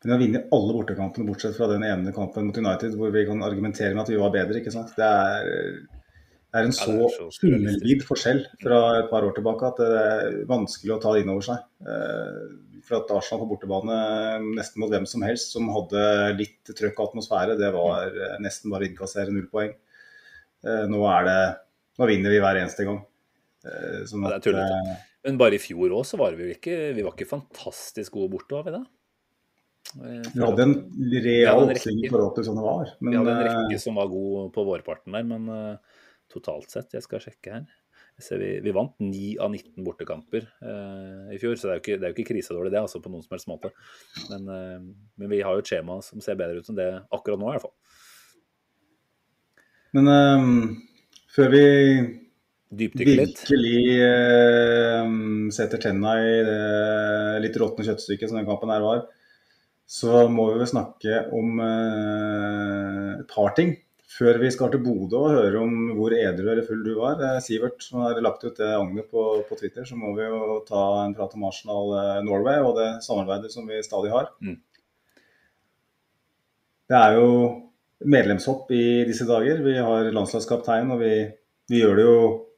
Men 0.00 0.08
vi 0.08 0.12
har 0.12 0.22
vunnet 0.22 0.52
alle 0.56 0.74
bortekampene 0.76 1.28
bortsett 1.28 1.56
fra 1.56 1.68
den 1.70 1.84
ene 1.86 2.12
kampen 2.16 2.48
mot 2.48 2.58
United 2.58 2.96
hvor 2.98 3.12
vi 3.14 3.26
kan 3.28 3.42
argumentere 3.44 3.94
med 3.94 4.02
at 4.04 4.12
vi 4.12 4.20
var 4.20 4.34
bedre. 4.34 4.60
ikke 4.60 4.74
sant? 4.74 4.94
Det 4.96 5.06
er, 5.06 5.82
det 6.50 6.58
er 6.58 6.66
en 6.66 6.74
så 6.74 6.94
himmelvid 7.44 8.02
forskjell 8.02 8.40
fra 8.58 8.78
et 8.98 9.10
par 9.12 9.22
år 9.22 9.36
tilbake 9.36 9.68
at 9.68 9.78
det 9.78 9.90
er 10.00 10.38
vanskelig 10.50 10.96
å 10.96 10.98
ta 11.02 11.12
det 11.14 11.22
inn 11.22 11.30
over 11.30 11.46
seg. 11.46 11.60
Eh, 11.86 12.40
for 12.86 12.98
at 12.98 13.12
Arsenal 13.14 13.44
på 13.44 13.52
bortebane 13.52 13.98
nesten 14.56 14.82
mot 14.82 14.90
hvem 14.90 15.06
som 15.06 15.22
helst 15.22 15.54
som 15.54 15.68
hadde 15.70 16.02
litt 16.40 16.72
trøkk 16.74 16.98
og 16.98 17.12
atmosfære, 17.12 17.54
det 17.60 17.70
var 17.76 18.10
eh, 18.10 18.38
nesten 18.42 18.72
bare 18.72 18.86
å 18.86 18.90
innkassere 18.90 19.34
null 19.34 19.46
poeng. 19.52 19.70
Eh, 20.66 20.86
nå 20.90 21.04
er 21.14 21.28
det 21.28 21.42
Nå 22.00 22.06
vinner 22.08 22.32
vi 22.32 22.38
hver 22.40 22.56
eneste 22.56 22.84
gang. 22.86 23.00
Eh, 23.68 24.02
sånn 24.08 24.22
at, 24.24 24.46
ja, 24.48 24.94
Men 25.26 25.36
bare 25.40 25.58
i 25.58 25.60
fjor 25.60 25.92
òg 25.98 26.06
så 26.08 26.16
var 26.16 26.32
vi 26.38 26.46
ikke 26.54 26.94
Vi 26.96 27.04
var 27.04 27.12
ikke 27.12 27.28
fantastisk 27.28 28.14
gode 28.14 28.32
borte, 28.32 28.56
var 28.56 28.64
vi 28.64 28.72
det? 28.78 28.84
Vi 30.00 30.40
hadde 30.40 30.64
en 30.64 30.74
real 31.26 31.66
oppsving 31.66 32.00
i 32.06 32.08
forhold 32.08 32.32
til 32.38 32.46
sånn 32.46 32.56
det 32.56 32.64
var. 32.64 32.92
Men, 33.00 33.12
vi 33.12 33.18
hadde 33.20 33.34
en 33.34 33.48
rekke 33.50 33.82
som 33.82 34.00
var 34.00 34.08
god 34.12 34.52
på 34.54 34.64
vårparten 34.64 35.18
der, 35.18 35.26
men 35.28 35.76
totalt 36.30 36.72
sett 36.72 36.96
Jeg 36.96 37.06
skal 37.06 37.22
sjekke 37.24 37.54
her. 37.58 37.68
Vi, 38.20 38.50
vi, 38.60 38.72
vant 38.76 38.94
9 39.00 39.38
av 39.40 39.50
19 39.54 39.84
bortekamper 39.84 40.44
eh, 40.44 41.34
i 41.34 41.38
fjor, 41.40 41.56
så 41.56 41.68
det 41.68 41.72
er 41.72 41.78
jo 41.78 41.82
ikke, 41.84 41.96
det 41.96 42.06
er 42.06 42.12
jo 42.12 42.16
ikke 42.18 42.32
krisedårlig 42.34 42.72
det, 42.74 42.82
altså 42.82 43.00
på 43.00 43.12
noen 43.12 43.24
som 43.24 43.32
helst 43.32 43.48
måte. 43.48 43.70
Men, 44.28 44.48
eh, 44.52 44.78
men, 45.16 45.30
vi 45.32 45.40
har 45.46 45.56
jo 45.56 45.64
et 45.64 45.70
skjema 45.72 46.00
som 46.04 46.20
ser 46.24 46.36
bedre 46.40 46.60
ut 46.60 46.68
enn 46.68 46.78
det 46.78 46.90
akkurat 47.16 47.40
nå, 47.40 47.48
i 47.48 47.54
hvert 47.54 47.64
fall. 47.64 47.76
Men 49.96 50.12
eh, 50.12 50.50
før 51.32 51.54
vi 51.54 51.64
virkelig 52.70 53.16
uh, 53.98 55.06
setter 55.50 55.80
tenna 55.82 56.12
i 56.22 56.34
det 56.46 57.40
litt 57.42 57.56
råtne 57.58 57.86
kjøttstykket 57.86 58.30
som 58.30 58.38
den 58.38 58.46
kampen 58.46 58.70
her 58.70 58.84
var, 58.84 59.00
så 59.90 60.28
må 60.30 60.52
vi 60.52 60.60
vel 60.60 60.70
snakke 60.70 61.24
om 61.34 61.58
uh, 61.58 63.18
et 63.18 63.26
par 63.30 63.56
ting 63.58 63.74
før 64.10 64.40
vi 64.42 64.50
skal 64.50 64.72
til 64.72 64.82
Bodø 64.82 65.20
og 65.20 65.34
høre 65.36 65.60
om 65.62 65.74
hvor 65.94 66.14
edru 66.16 66.48
eller 66.50 66.66
full 66.66 66.82
du 66.82 66.92
var, 66.98 67.20
eh, 67.22 67.38
Sivert, 67.44 67.78
som 67.84 68.02
har 68.02 68.18
lagt 68.24 68.44
ut 68.44 68.56
det 68.58 68.70
agnet 68.74 69.06
på, 69.10 69.24
på, 69.46 69.58
Twitter, 69.60 69.86
så 69.86 69.98
må 69.98 70.14
vi 70.16 70.26
jo 70.26 70.58
ta 70.66 70.82
en 71.04 71.14
prat 71.14 71.36
om 71.38 71.46
Arsenal 71.46 71.94
eh, 72.00 72.22
Norway 72.26 72.58
og 72.64 72.74
det 72.80 72.90
samarbeidet 73.06 73.52
som 73.54 73.68
vi 73.70 73.82
stadig 73.86 74.10
har. 74.14 74.32
Mm. 74.42 74.58
Det 76.90 76.98
er 76.98 77.20
jo 77.20 77.28
medlemshopp 78.10 78.70
i 78.74 79.04
disse 79.06 79.26
dager. 79.28 79.62
Vi 79.62 79.76
har 79.78 80.10
landslagskaptein, 80.10 80.90
og 80.90 81.04
vi, 81.04 81.14
vi 81.70 81.82
gjør 81.84 81.98
det 81.98 82.06
jo 82.08 82.16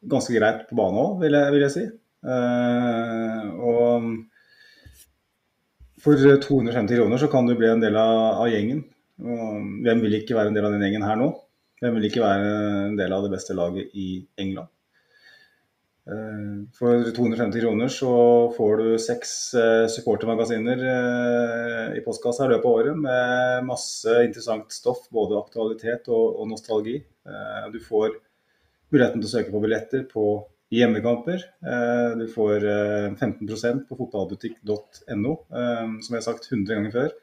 ganske 0.09 0.35
greit 0.39 0.65
på 0.69 0.79
bane 0.79 1.03
òg, 1.03 1.19
vil, 1.21 1.37
vil, 1.53 1.65
jeg 1.67 1.75
si. 1.75 1.85
Uh, 2.23 3.51
og 3.59 4.07
for 6.03 6.17
250 6.17 6.97
kroner 6.97 7.21
så 7.21 7.29
kan 7.31 7.47
du 7.47 7.57
bli 7.59 7.69
en 7.69 7.83
del 7.83 7.99
av, 7.99 8.43
av 8.45 8.51
gjengen. 8.51 8.85
Hvem 9.23 10.03
vil 10.03 10.19
ikke 10.19 10.37
være 10.37 10.51
en 10.51 10.57
del 10.57 10.67
av 10.67 10.75
den 10.75 10.83
gjengen 10.83 11.07
her 11.07 11.19
nå? 11.21 11.31
Hvem 11.83 11.99
vil 11.99 12.09
ikke 12.09 12.23
være 12.23 12.55
en 12.89 12.97
del 12.99 13.15
av 13.15 13.25
det 13.25 13.33
beste 13.33 13.55
laget 13.59 13.95
i 13.99 14.09
England? 14.43 14.71
Eh, 16.03 16.55
for 16.75 17.05
250 17.15 17.63
kroner 17.63 17.91
så 17.95 18.13
får 18.57 18.81
du 18.81 18.87
seks 18.99 19.33
eh, 19.55 19.85
supportermagasiner 19.93 20.81
eh, 20.93 21.99
i 21.99 22.03
postkassa 22.03 22.49
i 22.49 22.51
løpet 22.51 22.67
av 22.67 22.79
året 22.81 22.99
med 23.05 23.69
masse 23.69 24.17
interessant 24.27 24.75
stoff, 24.75 25.05
både 25.15 25.39
aktualitet 25.39 26.11
og 26.11 26.43
nostalgi. 26.51 26.99
Du 27.71 27.79
får 27.79 28.17
muligheten 28.91 29.21
til 29.21 29.29
å 29.29 29.31
søke 29.31 29.53
på 29.55 29.61
billetter 29.63 30.03
på 30.11 30.25
hjemmekamper. 30.75 31.45
Du 32.19 32.25
får 32.33 32.65
15% 33.15 33.85
på 33.87 33.99
fotballbutikk.no, 34.01 35.35
som 35.47 36.09
jeg 36.09 36.19
har 36.19 36.25
sagt 36.27 36.49
100 36.51 36.75
ganger 36.75 36.95
før. 36.97 37.15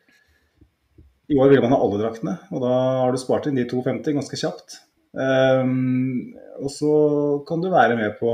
I 1.29 1.37
år 1.37 1.51
vil 1.53 1.61
man 1.61 1.75
ha 1.75 1.81
alle 1.85 1.99
draktene, 2.01 2.37
og 2.49 2.63
da 2.63 2.75
har 3.03 3.13
du 3.13 3.19
spart 3.21 3.49
inn 3.49 3.59
de 3.59 3.67
250 3.69 4.15
ganske 4.17 4.39
kjapt. 4.39 4.79
Og 5.13 6.71
så 6.73 6.93
kan 7.45 7.61
du 7.61 7.67
være 7.69 7.97
med 7.99 8.15
på 8.17 8.31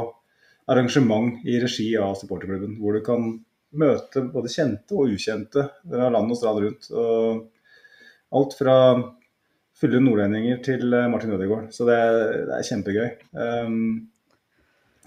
arrangement 0.72 1.44
i 1.44 1.58
regi 1.60 1.90
av 2.00 2.16
supporterklubben. 2.20 2.78
Hvor 2.80 2.96
du 2.96 3.04
kan 3.04 3.28
møte 3.76 4.24
både 4.32 4.52
kjente 4.54 4.96
og 4.96 5.12
ukjente 5.12 5.68
fra 5.84 6.08
land 6.14 6.32
og 6.32 6.40
strand 6.40 6.64
rundt. 6.64 6.90
Og 6.96 8.40
alt 8.40 8.58
fra 8.58 8.78
fulle 9.76 10.02
nordlendinger 10.02 10.62
til 10.66 10.94
eh, 10.96 11.08
Martin 11.12 11.36
Ødegaard. 11.36 11.72
Så 11.76 11.88
det, 11.88 12.00
det 12.48 12.58
er 12.58 12.68
kjempegøy. 12.70 13.10
Um, 13.36 14.08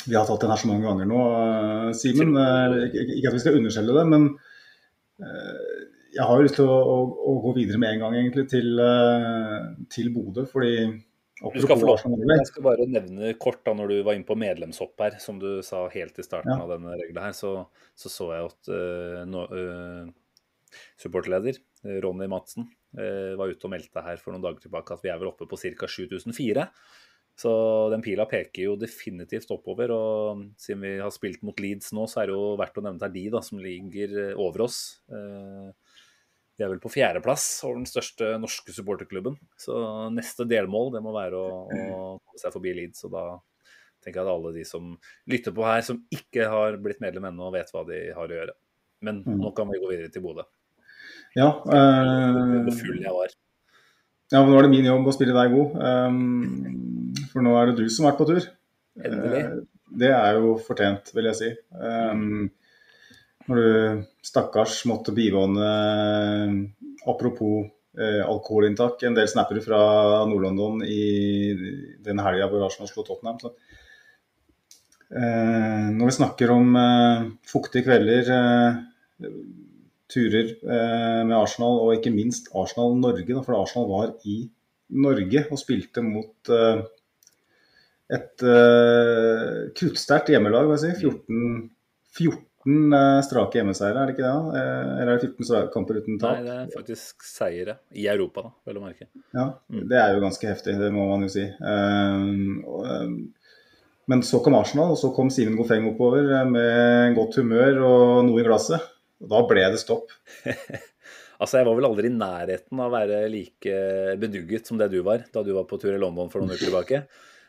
vi 0.04 0.14
har 0.14 0.28
tatt 0.28 0.44
den 0.44 0.52
her 0.52 0.60
så 0.60 0.68
mange 0.70 0.86
ganger 0.86 1.08
nå, 1.08 1.22
uh, 1.24 1.88
Simen. 1.96 2.36
Uh, 2.36 2.84
ikke 2.92 3.30
at 3.30 3.36
vi 3.36 3.42
skal 3.42 3.58
underskjelle 3.58 3.96
det, 3.96 4.04
men 4.12 4.28
uh, 5.24 5.67
jeg 6.18 6.26
har 6.26 6.38
jo 6.38 6.46
lyst 6.46 6.58
til 6.58 6.68
å, 6.68 6.78
å, 6.78 6.96
å, 7.30 7.34
gå 7.46 7.54
videre 7.60 7.78
med 7.80 7.94
en 7.94 8.02
gang 8.02 8.16
egentlig 8.18 8.48
til, 8.50 8.80
til 9.94 10.10
Bodø. 10.14 10.44
fordi 10.50 10.72
du 11.38 11.60
skal 11.62 11.78
få 11.78 11.86
lov. 11.86 12.00
Jeg 12.02 12.46
skal 12.50 12.64
bare 12.66 12.86
nevne 12.90 13.32
kort 13.38 13.60
da 13.66 13.74
når 13.76 13.92
du 13.92 13.98
var 14.06 14.16
inne 14.18 14.26
på 14.26 14.36
medlemshopp 14.38 14.98
her, 15.04 15.18
som 15.22 15.38
du 15.38 15.60
sa 15.66 15.84
helt 15.92 16.18
i 16.18 16.26
starten 16.26 16.50
ja. 16.50 16.58
av 16.64 16.72
denne 16.74 16.96
regla 16.98 17.28
her, 17.28 17.36
så, 17.36 17.52
så, 17.94 18.10
så 18.10 18.32
jeg 18.34 18.48
at 18.48 18.70
uh, 18.72 19.20
no, 19.28 19.44
uh, 19.46 20.80
supporterleder 20.98 21.60
Ronny 22.02 22.26
Madsen 22.30 22.66
uh, 22.98 23.36
var 23.38 23.52
ute 23.52 23.68
og 23.68 23.74
meldte 23.76 24.02
her 24.02 24.18
for 24.22 24.34
noen 24.34 24.42
dager 24.48 24.66
tilbake 24.66 24.96
at 24.96 25.04
vi 25.06 25.12
er 25.14 25.20
vel 25.20 25.30
oppe 25.30 25.46
på 25.48 25.60
ca. 25.60 25.90
7004. 25.94 26.66
Så 27.38 27.50
den 27.92 28.02
pila 28.02 28.26
peker 28.26 28.64
jo 28.64 28.74
definitivt 28.74 29.52
oppover. 29.54 29.94
Og 29.94 30.42
siden 30.58 30.82
vi 30.82 30.96
har 30.98 31.14
spilt 31.14 31.44
mot 31.46 31.60
Leeds 31.62 31.92
nå, 31.94 32.08
så 32.10 32.24
er 32.24 32.32
det 32.32 32.34
jo 32.34 32.56
verdt 32.58 32.80
å 32.80 32.82
nevne 32.82 32.98
at 32.98 33.04
det 33.04 33.12
er 33.12 33.14
de 33.14 33.36
da, 33.36 33.44
som 33.46 33.62
ligger 33.62 34.16
over 34.34 34.66
oss. 34.66 34.80
Uh, 35.06 35.70
de 36.58 36.64
er 36.66 36.72
vel 36.72 36.80
på 36.82 36.90
fjerdeplass 36.90 37.44
over 37.68 37.78
den 37.78 37.86
største 37.86 38.32
norske 38.42 38.74
supporterklubben. 38.74 39.36
Så 39.60 39.78
neste 40.10 40.46
delmål 40.50 40.90
det 40.96 41.02
må 41.04 41.12
være 41.14 41.38
å, 41.38 41.60
å 41.70 41.98
komme 42.18 42.40
seg 42.40 42.54
forbi 42.54 42.72
Leeds. 42.74 43.04
Og 43.06 43.14
da 43.14 43.24
tenker 44.02 44.20
jeg 44.20 44.26
at 44.26 44.32
alle 44.32 44.54
de 44.56 44.64
som 44.66 44.88
lytter 45.30 45.54
på 45.54 45.66
her, 45.66 45.84
som 45.86 46.00
ikke 46.14 46.48
har 46.50 46.80
blitt 46.82 47.02
medlem 47.04 47.30
ennå, 47.30 47.52
vet 47.54 47.70
hva 47.74 47.84
de 47.86 48.00
har 48.16 48.26
å 48.26 48.40
gjøre. 48.40 48.56
Men 49.06 49.22
mm. 49.22 49.38
nå 49.38 49.54
kan 49.54 49.70
vi 49.70 49.78
gå 49.78 49.92
videre 49.92 50.10
til 50.10 50.24
Bodø. 50.26 50.48
Ja. 51.38 51.52
Hvor 51.62 52.74
full 52.74 52.98
jeg 53.04 53.14
var. 53.14 53.34
Ja, 54.28 54.42
men 54.42 54.50
nå 54.50 54.58
er 54.58 54.66
det 54.66 54.74
min 54.74 54.90
jobb 54.90 55.06
å 55.08 55.14
spille 55.14 55.36
deg 55.36 55.54
god. 55.54 55.78
Um, 55.78 57.12
for 57.30 57.44
nå 57.46 57.54
er 57.56 57.70
det 57.70 57.78
du 57.78 57.86
som 57.86 58.04
har 58.04 58.16
vært 58.16 58.24
på 58.24 58.30
tur. 58.32 58.48
Endelig. 58.98 59.44
Uh, 59.46 59.92
det 60.02 60.10
er 60.12 60.40
jo 60.42 60.56
fortjent, 60.66 61.14
vil 61.14 61.30
jeg 61.30 61.38
si. 61.38 61.52
Um, 61.78 62.48
når 63.48 63.58
du 63.58 64.02
stakkars 64.24 64.82
måtte 64.90 65.14
bivåne 65.16 65.68
Apropos 67.08 67.64
eh, 67.96 68.20
alkoholinntak, 68.20 69.02
en 69.06 69.16
del 69.16 69.28
snapper 69.30 69.60
fra 69.64 69.78
Nord-London 70.28 70.82
i 70.84 71.54
den 72.04 72.20
helga 72.20 72.48
hvor 72.50 72.66
Arsenal 72.66 72.90
slo 72.90 73.04
Tottenham. 73.06 73.38
Så. 73.40 73.52
Eh, 75.08 75.86
når 75.94 76.10
vi 76.10 76.16
snakker 76.18 76.52
om 76.52 76.76
eh, 76.76 77.30
fuktige 77.48 77.86
kvelder, 77.86 78.28
eh, 78.34 79.30
turer 80.12 80.52
eh, 80.52 81.22
med 81.24 81.36
Arsenal, 81.38 81.80
og 81.86 81.94
ikke 81.96 82.12
minst 82.12 82.50
Arsenal-Norge, 82.52 83.40
for 83.46 83.56
Arsenal 83.56 83.88
var 83.88 84.14
i 84.28 84.42
Norge 84.98 85.46
og 85.48 85.60
spilte 85.60 86.04
mot 86.04 86.52
eh, 86.52 86.84
et 88.08 88.40
uh, 88.40 89.68
kruttsterkt 89.76 90.30
hjemmelag, 90.32 90.70
si. 90.80 90.94
14, 90.96 91.66
14 92.16 92.38
14 92.66 92.92
eh, 92.92 93.20
strake 93.22 93.60
hjemmeseiere, 93.60 94.02
er 94.02 94.10
det 94.10 94.16
ikke 94.16 94.26
det? 94.26 94.58
Eh, 94.58 94.92
eller 94.98 95.12
er 95.12 95.20
det 95.22 95.30
14 95.38 95.70
kamper 95.74 96.00
uten 96.00 96.18
tap? 96.18 96.36
Nei, 96.38 96.44
det 96.46 96.56
er 96.56 96.72
faktisk 96.74 97.26
seire 97.26 97.78
i 97.94 98.08
Europa, 98.10 98.48
da, 98.48 98.52
vel 98.68 98.80
å 98.80 98.84
merke. 98.84 99.08
Ja, 99.36 99.50
mm. 99.70 99.84
det 99.90 100.00
er 100.00 100.14
jo 100.14 100.24
ganske 100.24 100.50
heftig, 100.50 100.76
det 100.80 100.90
må 100.94 101.06
man 101.10 101.24
jo 101.26 101.30
si. 101.32 101.46
Um, 101.62 103.28
men 104.08 104.24
så 104.24 104.40
kom 104.44 104.56
Arsenal, 104.58 104.94
og 104.94 105.00
så 105.00 105.12
kom 105.14 105.30
Simen 105.32 105.56
Gofeng 105.58 105.86
oppover 105.90 106.30
med 106.48 107.16
godt 107.18 107.38
humør 107.40 107.82
og 107.84 108.04
noe 108.28 108.42
i 108.42 108.46
glasset. 108.46 108.94
Og 109.22 109.30
da 109.30 109.42
ble 109.50 109.64
det 109.74 109.80
stopp. 109.82 110.12
altså, 111.40 111.58
jeg 111.58 111.66
var 111.68 111.74
vel 111.76 111.88
aldri 111.90 112.10
i 112.10 112.14
nærheten 112.16 112.80
av 112.80 112.88
å 112.88 112.94
være 112.94 113.24
like 113.32 113.80
bedugget 114.20 114.70
som 114.70 114.80
det 114.80 114.90
du 114.94 115.00
var 115.06 115.26
da 115.34 115.42
du 115.44 115.52
var 115.56 115.66
på 115.68 115.78
tur 115.82 115.92
i 115.92 116.00
London 116.00 116.30
for 116.32 116.40
noen 116.40 116.56
uker 116.56 116.70
tilbake. 116.70 117.02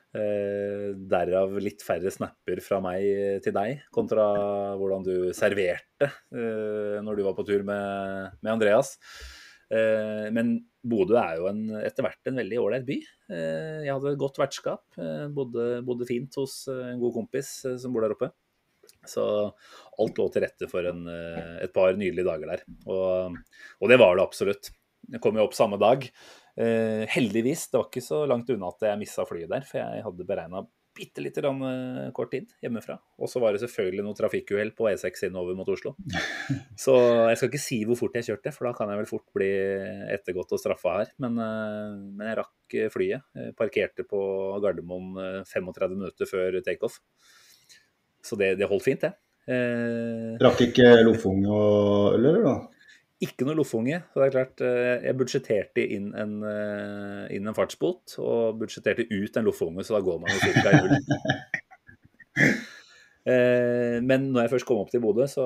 Eh, 0.10 0.88
derav 1.12 1.52
litt 1.62 1.84
færre 1.86 2.10
snapper 2.10 2.64
fra 2.66 2.80
meg 2.82 3.44
til 3.46 3.54
deg, 3.54 3.84
kontra 3.94 4.24
hvordan 4.80 5.06
du 5.06 5.14
serverte 5.38 6.08
eh, 6.10 6.98
når 7.06 7.20
du 7.20 7.28
var 7.28 7.36
på 7.38 7.46
tur 7.46 7.62
med, 7.68 8.40
med 8.42 8.56
Andreas. 8.56 8.96
Eh, 9.70 10.30
men 10.34 10.56
Bodø 10.80 11.18
er 11.20 11.38
jo 11.38 11.48
en, 11.50 11.64
etter 11.84 12.06
hvert 12.06 12.30
en 12.30 12.40
veldig 12.40 12.60
ålreit 12.62 12.86
by. 12.88 12.98
Eh, 13.36 13.80
jeg 13.86 13.94
hadde 13.94 14.14
et 14.14 14.22
godt 14.22 14.40
vertskap. 14.42 14.86
Eh, 14.98 15.28
bodde, 15.36 15.68
bodde, 15.86 16.08
fint 16.10 16.40
hos 16.40 16.62
eh, 16.72 16.94
en 16.94 17.02
god 17.02 17.18
kompis 17.20 17.52
som 17.82 17.94
bor 17.94 18.06
der 18.06 18.16
oppe. 18.16 18.32
Så 19.08 19.24
alt 20.02 20.20
lå 20.20 20.26
til 20.34 20.44
rette 20.44 20.68
for 20.72 20.86
en, 20.90 21.06
et 21.62 21.72
par 21.76 21.94
nydelige 21.96 22.28
dager 22.28 22.50
der. 22.52 22.64
Og, 22.90 23.38
og 23.80 23.92
det 23.92 23.98
var 24.02 24.18
det 24.18 24.26
absolutt. 24.26 24.72
Jeg 25.10 25.22
kom 25.24 25.38
jo 25.38 25.46
opp 25.46 25.56
samme 25.58 25.80
dag. 25.82 26.04
Uh, 26.60 27.06
heldigvis, 27.08 27.70
det 27.72 27.80
var 27.80 27.88
ikke 27.88 28.04
så 28.04 28.26
langt 28.28 28.50
unna 28.52 28.74
at 28.74 28.90
jeg 28.90 29.00
missa 29.00 29.24
flyet 29.28 29.52
der, 29.52 29.64
for 29.68 29.80
jeg 29.80 30.04
hadde 30.04 30.28
beregna 30.28 30.66
bitte 31.00 31.22
lite 31.24 31.40
grann 31.40 31.62
uh, 31.64 32.10
kort 32.16 32.34
tid 32.34 32.50
hjemmefra. 32.60 32.98
Og 33.22 33.30
så 33.32 33.40
var 33.40 33.56
det 33.56 33.62
selvfølgelig 33.64 34.04
noe 34.04 34.18
trafikkuhell 34.18 34.74
på 34.76 34.90
E6 34.90 35.30
innover 35.30 35.56
mot 35.56 35.70
Oslo. 35.72 35.94
Så 36.84 36.96
jeg 37.30 37.40
skal 37.40 37.52
ikke 37.52 37.62
si 37.64 37.78
hvor 37.88 38.00
fort 38.02 38.18
jeg 38.20 38.28
kjørte, 38.28 38.52
for 38.56 38.68
da 38.68 38.74
kan 38.76 38.92
jeg 38.92 39.00
vel 39.00 39.08
fort 39.08 39.24
bli 39.36 39.50
ettergått 40.12 40.52
og 40.58 40.60
straffa 40.60 40.98
her. 40.98 41.14
Men, 41.24 41.40
uh, 41.40 41.96
men, 41.96 42.26
jeg 42.28 42.40
rakk 42.42 42.78
flyet. 42.92 43.30
Jeg 43.40 43.56
parkerte 43.60 44.04
på 44.10 44.20
Gardermoen 44.66 45.46
35 45.48 45.96
minutter 45.96 46.30
før 46.30 46.60
takeoff. 46.66 47.00
Så 48.26 48.36
det, 48.36 48.58
det 48.60 48.68
holdt 48.68 48.84
fint, 48.90 49.08
det. 49.08 49.16
Rakk 50.44 50.60
ikke 50.68 50.92
Lofung 51.08 51.40
og 51.48 52.18
øl, 52.18 52.28
eller? 52.34 52.44
da? 52.44 52.58
Ikke 53.20 53.44
noe 53.44 53.58
loffunge. 53.60 53.98
Så 54.14 54.22
det 54.22 54.28
er 54.30 54.32
klart, 54.32 54.62
eh, 54.64 55.04
jeg 55.04 55.18
budsjetterte 55.20 55.84
inn 55.96 56.14
en, 56.16 56.38
eh, 56.48 57.36
inn 57.36 57.48
en 57.52 57.56
fartsbot 57.56 58.16
og 58.24 58.62
budsjetterte 58.62 59.10
ut 59.12 59.38
en 59.38 59.48
loffunge, 59.50 59.84
så 59.84 59.98
da 59.98 60.04
går 60.06 60.22
man 60.22 60.32
jo 60.32 60.40
ca. 60.40 60.72
i 60.72 60.82
null. 60.84 61.00
Eh, 63.30 64.00
men 64.02 64.30
når 64.32 64.46
jeg 64.46 64.50
først 64.54 64.66
kom 64.66 64.80
opp 64.82 64.90
til 64.90 65.02
Bodø, 65.04 65.26
så, 65.30 65.44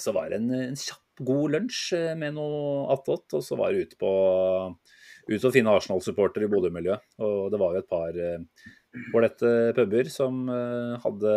så 0.00 0.14
var 0.16 0.32
det 0.32 0.40
en, 0.40 0.48
en, 0.56 0.74
kjapp, 0.74 1.20
god 1.22 1.52
lunsj 1.52 1.92
med 2.18 2.34
noe 2.34 2.88
attåt. 2.90 3.36
Og 3.36 3.44
så 3.44 3.54
var 3.60 3.70
det 3.70 3.84
ute 3.84 3.98
på 4.00 4.10
ut 5.28 5.44
og 5.44 5.52
finne 5.54 5.70
Arsenal-supportere 5.70 6.48
i 6.48 6.50
Bodø-miljøet. 6.50 7.04
Og 7.22 7.52
det 7.52 7.60
var 7.60 7.76
jo 7.76 7.82
et 7.84 7.92
par 7.92 8.18
ålreite 9.12 9.52
puber 9.76 10.10
som 10.10 10.48
hadde 11.04 11.36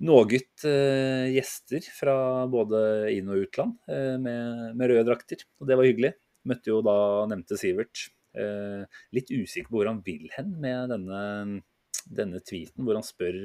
Noget 0.00 0.64
eh, 0.64 1.26
gjester 1.34 1.84
fra 1.92 2.14
både 2.48 2.78
inn- 3.12 3.28
og 3.28 3.42
utland 3.44 3.74
eh, 3.90 4.16
med, 4.16 4.72
med, 4.72 4.86
røde 4.88 5.04
drakter. 5.10 5.42
Og 5.60 5.68
det 5.68 5.76
var 5.76 5.88
hyggelig. 5.88 6.14
Møtte 6.48 6.72
jo 6.72 6.78
da 6.84 6.94
nevnte 7.28 7.58
Sivert. 7.60 8.06
Eh, 8.32 8.86
litt 9.12 9.28
usikker 9.28 9.68
på 9.68 9.80
hvor 9.80 9.90
han 9.90 10.00
vil 10.06 10.30
hen 10.32 10.54
med 10.62 10.94
denne, 10.94 11.20
denne 12.08 12.40
tweeten, 12.40 12.86
hvor 12.86 12.96
han 12.96 13.04
spør 13.04 13.36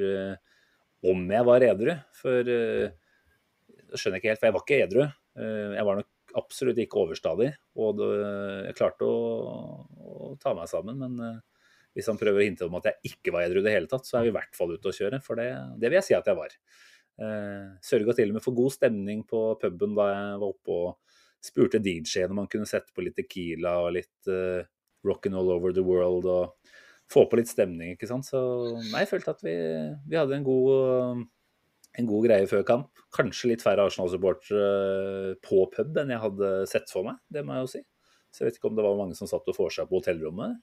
om 1.05 1.25
jeg 1.35 1.47
var 1.49 1.67
edru. 1.67 1.97
For 2.15 2.47
det 2.47 3.99
skjønner 3.99 4.15
jeg 4.15 4.23
ikke 4.23 4.31
helt, 4.31 4.39
for 4.39 4.47
jeg 4.47 4.55
var 4.55 4.63
ikke 4.63 4.79
edru. 4.85 5.03
Jeg 5.75 5.87
var 5.89 5.99
nok 5.99 6.37
absolutt 6.39 6.79
ikke 6.85 7.03
overstadig. 7.03 7.49
Og 7.83 7.99
jeg 7.99 8.77
klarte 8.79 9.11
å, 9.11 9.19
å, 9.83 10.31
ta 10.39 10.55
meg 10.55 10.71
sammen, 10.71 11.03
men 11.03 11.43
hvis 11.95 12.09
han 12.11 12.19
prøver 12.19 12.41
å 12.41 12.45
hinte 12.45 12.67
om 12.67 12.75
at 12.79 12.89
jeg 12.91 13.13
ikke 13.13 13.31
var 13.35 13.47
edru 13.47 13.61
i 13.61 13.65
det 13.65 13.73
hele 13.77 13.89
tatt, 13.91 14.07
så 14.07 14.19
er 14.19 14.27
vi 14.27 14.33
i 14.33 14.35
hvert 14.35 14.57
fall 14.57 14.73
ute 14.75 14.91
å 14.91 14.95
kjøre. 14.95 15.21
For 15.23 15.39
det, 15.39 15.47
det 15.79 15.89
vil 15.89 15.99
jeg 16.01 16.07
si 16.09 16.17
at 16.17 16.27
jeg 16.27 16.37
var. 16.37 16.55
Eh, 17.23 17.67
Sørga 17.87 18.15
til 18.17 18.33
og 18.33 18.37
med 18.37 18.43
for 18.43 18.57
god 18.57 18.73
stemning 18.75 19.21
på 19.27 19.45
puben 19.61 19.95
da 19.95 20.09
jeg 20.11 20.41
var 20.41 20.49
oppe 20.49 20.75
og 20.75 21.21
spurte 21.45 21.79
DJ-en 21.79 22.33
om 22.33 22.41
han 22.43 22.49
kunne 22.51 22.67
sette 22.67 22.91
på 22.91 23.05
litt 23.05 23.15
Tequila 23.15 23.77
og 23.85 23.93
litt 23.95 24.31
eh, 24.31 24.67
Rockin' 25.07 25.37
All 25.37 25.53
Over 25.55 25.75
The 25.75 25.85
World 25.85 26.27
og 26.27 26.75
få 27.11 27.27
på 27.29 27.39
litt 27.39 27.51
stemning, 27.51 27.93
ikke 27.93 28.09
sant. 28.09 28.27
Så 28.27 28.41
nei, 28.89 29.03
jeg 29.03 29.11
følte 29.13 29.35
at 29.35 29.43
vi, 29.45 29.55
vi 30.09 30.19
hadde 30.19 30.35
en 30.39 30.45
god, 30.47 31.25
en 32.01 32.07
god 32.09 32.27
greie 32.27 32.49
før 32.49 32.65
kamp. 32.67 33.03
Kanskje 33.15 33.53
litt 33.53 33.63
færre 33.63 33.85
Arsenal-supportere 33.85 35.35
på 35.45 35.67
pub 35.71 35.99
enn 36.01 36.15
jeg 36.15 36.23
hadde 36.25 36.55
sett 36.71 36.89
for 36.91 37.07
meg, 37.07 37.21
det 37.31 37.45
må 37.45 37.55
jeg 37.55 37.67
jo 37.67 37.73
si. 37.77 37.83
Så 38.35 38.43
jeg 38.43 38.49
vet 38.49 38.57
ikke 38.59 38.67
om 38.67 38.75
det 38.75 38.83
var 38.83 38.97
mange 38.99 39.15
som 39.15 39.29
satt 39.31 39.47
og 39.47 39.55
vorsa 39.55 39.85
på 39.87 40.01
hotellrommet. 40.01 40.57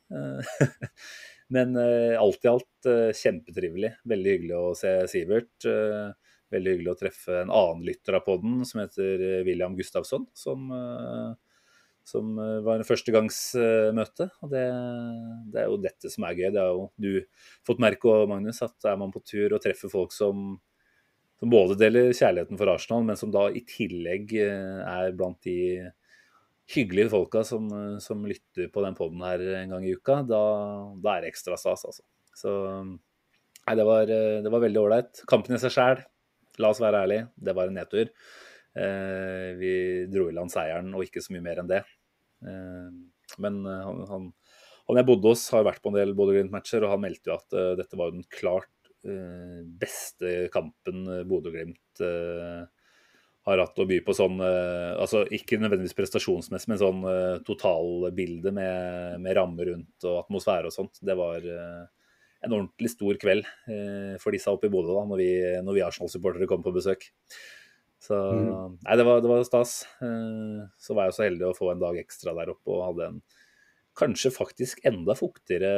Men 1.56 1.76
uh, 1.78 2.18
alt 2.20 2.44
i 2.44 2.50
alt 2.50 2.88
uh, 2.88 3.08
kjempetrivelig. 3.16 3.94
Veldig 4.12 4.34
hyggelig 4.34 4.58
å 4.58 4.74
se 4.76 4.92
Sivert. 5.08 5.68
Veldig 6.52 6.74
hyggelig 6.74 6.92
å 6.92 6.98
treffe 7.00 7.38
en 7.40 7.54
annen 7.54 7.86
lytter 7.86 8.18
av 8.18 8.26
podden 8.26 8.60
som 8.68 8.82
heter 8.82 9.40
William 9.46 9.72
Gustavsson. 9.78 10.26
Som, 10.36 10.66
som 12.04 12.34
var 12.36 12.74
en 12.76 12.84
førstegangsmøte. 12.84 14.26
Og 14.44 14.52
det, 14.52 14.66
det, 15.48 15.62
er 15.62 15.70
jo 15.70 15.80
dette 15.80 16.12
som 16.12 16.28
er 16.28 16.36
gøy. 16.36 16.50
Det 16.52 16.60
har 16.60 16.76
jo 16.76 16.90
du 17.00 17.48
fått 17.64 17.80
merke 17.80 18.12
òg, 18.12 18.26
Magnus, 18.34 18.60
at 18.68 18.92
er 18.92 19.00
man 19.00 19.14
på 19.14 19.24
tur 19.24 19.56
og 19.56 19.64
treffer 19.64 19.92
folk 19.92 20.12
som 20.12 20.60
som 21.42 21.50
både 21.50 21.74
deler 21.74 22.12
kjærligheten 22.14 22.54
for 22.54 22.70
Arsenal, 22.70 23.02
men 23.02 23.16
som 23.18 23.32
da 23.34 23.48
i 23.50 23.64
tillegg 23.66 24.30
eh, 24.38 24.76
er 24.86 25.16
blant 25.18 25.40
de 25.42 25.88
hyggelige 26.70 27.10
folka 27.12 27.42
som, 27.44 27.66
eh, 27.74 27.98
som 28.02 28.24
lytter 28.28 28.70
på 28.72 28.84
den 28.84 28.96
poden 28.98 29.22
her 29.26 29.42
en 29.62 29.74
gang 29.74 29.86
i 29.86 29.94
uka, 29.96 30.22
da, 30.28 30.42
da 31.02 31.16
er 31.16 31.24
det 31.24 31.32
ekstra 31.32 31.58
stas, 31.60 31.84
altså. 31.88 32.04
Så 32.38 32.52
nei, 32.86 33.74
det 33.78 33.86
var, 33.88 34.10
eh, 34.10 34.40
det 34.44 34.52
var 34.52 34.64
veldig 34.64 34.82
ålreit. 34.82 35.24
Kampen 35.28 35.56
i 35.56 35.62
seg 35.62 35.74
sjæl, 35.74 36.04
la 36.62 36.72
oss 36.72 36.82
være 36.82 37.04
ærlige, 37.06 37.28
det 37.36 37.56
var 37.58 37.70
en 37.70 37.78
nedtur. 37.80 38.12
Eh, 38.72 39.48
vi 39.58 39.72
dro 40.12 40.30
i 40.30 40.36
land 40.36 40.52
seieren 40.52 40.94
og 40.96 41.04
ikke 41.04 41.20
så 41.24 41.34
mye 41.34 41.44
mer 41.44 41.62
enn 41.62 41.72
det. 41.72 41.82
Eh, 42.46 42.92
men 43.42 43.62
han, 43.64 44.04
han, 44.08 44.30
han, 44.88 44.98
jeg 44.98 45.08
bodde 45.08 45.32
hos, 45.32 45.44
har 45.54 45.66
vært 45.66 45.82
på 45.84 45.92
en 45.92 45.98
del 45.98 46.14
Bodø 46.16 46.36
Glimt-matcher, 46.36 46.84
og 46.84 46.94
han 46.94 47.04
meldte 47.04 47.30
jo 47.30 47.38
at 47.38 47.56
uh, 47.56 47.72
dette 47.78 47.96
var 47.96 48.12
den 48.12 48.26
klart 48.32 48.92
uh, 49.08 49.62
beste 49.82 50.48
kampen 50.52 51.06
eh, 51.08 51.24
Bodø-Glimt 51.28 52.02
eh, 52.04 52.62
har 53.48 53.58
hatt 53.58 53.80
å 53.82 53.86
by 53.88 53.96
på 54.06 54.14
sånn 54.14 54.36
altså 54.38 55.24
Ikke 55.34 55.58
nødvendigvis 55.58 55.96
prestasjonsmessig, 55.98 56.68
men 56.70 56.78
sånn 56.78 57.00
totalbilde 57.46 58.52
med, 58.54 59.16
med 59.24 59.34
ramme 59.34 59.66
rundt 59.66 60.06
og 60.06 60.20
atmosfære 60.20 60.70
og 60.70 60.74
sånt. 60.76 61.00
Det 61.02 61.16
var 61.18 61.42
en 61.42 62.54
ordentlig 62.54 62.92
stor 62.92 63.18
kveld 63.18 63.48
for 64.22 64.34
disse 64.34 64.52
oppe 64.52 64.70
i 64.70 64.72
Bodø 64.72 64.94
da, 64.94 65.02
når 65.10 65.18
vi, 65.18 65.32
når 65.66 65.78
vi 65.78 65.84
Arsenal-supportere 65.88 66.46
kom 66.50 66.62
på 66.62 66.74
besøk. 66.76 67.08
Så 68.02 68.14
mm. 68.14 68.78
Nei, 68.82 68.96
det 68.98 69.06
var, 69.06 69.22
det 69.22 69.30
var, 69.30 69.44
stas. 69.46 69.74
Så 70.78 70.94
var 70.98 71.10
jeg 71.10 71.18
så 71.18 71.26
heldig 71.26 71.48
å 71.50 71.56
få 71.58 71.70
en 71.72 71.82
dag 71.82 71.98
ekstra 71.98 72.34
der 72.38 72.54
oppe 72.54 72.74
og 72.74 72.86
hadde 72.88 73.10
en 73.10 73.20
kanskje 73.98 74.32
faktisk 74.34 74.80
enda 74.88 75.14
fuktigere 75.18 75.72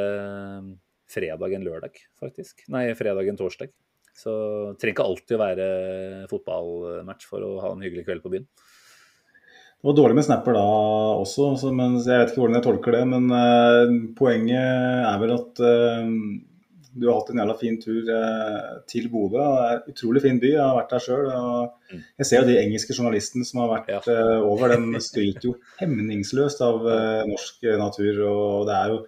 fredag 1.11 1.54
enn 1.54 1.66
lørdag, 1.66 1.99
faktisk. 2.21 2.64
Nei, 2.73 2.87
fredag 2.99 3.28
enn 3.28 3.38
torsdag. 3.38 3.73
Så 4.14 4.33
det 4.71 4.78
trenger 4.78 4.94
ikke 4.94 5.09
alltid 5.11 5.37
å 5.37 5.42
være 5.42 5.66
fotballmatch 6.30 7.26
for 7.26 7.42
å 7.42 7.59
ha 7.64 7.75
en 7.75 7.83
hyggelig 7.83 8.06
kveld 8.06 8.23
på 8.23 8.33
byen. 8.37 8.47
Det 9.85 9.90
var 9.90 9.97
dårlig 9.99 10.16
med 10.16 10.25
snapper 10.25 10.54
da 10.56 10.64
også, 11.21 11.47
så, 11.61 11.71
men 11.76 11.99
jeg 11.99 12.16
vet 12.23 12.30
ikke 12.30 12.40
hvordan 12.40 12.56
jeg 12.56 12.64
tolker 12.64 12.94
det. 12.97 13.02
Men 13.11 13.26
uh, 13.28 13.90
poenget 14.16 15.02
er 15.11 15.18
vel 15.21 15.35
at 15.35 15.61
uh, 15.61 16.06
du 16.94 17.04
har 17.04 17.18
hatt 17.18 17.33
en 17.35 17.42
jævla 17.42 17.56
fin 17.61 17.76
tur 17.83 18.09
uh, 18.09 18.71
til 18.88 19.11
Bodø. 19.12 19.42
Det 19.42 19.66
er 19.66 19.75
en 19.75 19.92
utrolig 19.92 20.23
fin 20.25 20.38
by, 20.40 20.52
jeg 20.54 20.62
har 20.62 20.78
vært 20.78 20.94
der 20.94 21.04
sjøl. 21.04 21.28
Mm. 21.90 22.00
Jeg 22.23 22.30
ser 22.30 22.40
jo 22.40 22.49
de 22.49 22.56
engelske 22.62 22.97
journalistene 22.97 23.44
som 23.50 23.61
har 23.61 23.75
vært 23.75 23.92
ja. 23.92 24.00
over, 24.47 24.73
de 24.73 25.02
skryter 25.11 25.50
jo 25.50 25.59
hemningsløst 25.83 26.64
av 26.64 26.88
norsk 27.28 27.68
natur. 27.83 28.23
og 28.30 28.71
det 28.71 28.78
er 28.78 28.94
jo 28.94 29.02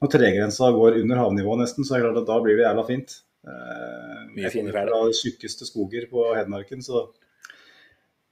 når 0.00 0.14
tregrensa 0.14 0.70
går 0.78 1.00
under 1.02 1.24
havnivå 1.24 1.58
nesten, 1.58 1.84
så 1.84 1.96
er 1.96 2.04
det 2.04 2.06
klart 2.06 2.22
at 2.22 2.30
da 2.30 2.38
blir 2.44 2.54
det 2.54 2.68
jævla 2.68 2.86
fint. 2.86 3.18
Eh, 3.46 4.20
Mye 4.36 4.52
fine 4.52 4.72
klær. 4.72 4.90
Fra 4.90 5.08
de 5.08 5.16
tjukkeste 5.16 5.68
skoger 5.68 6.06
på 6.10 6.26
Hedmarken, 6.36 6.84
så 6.84 7.06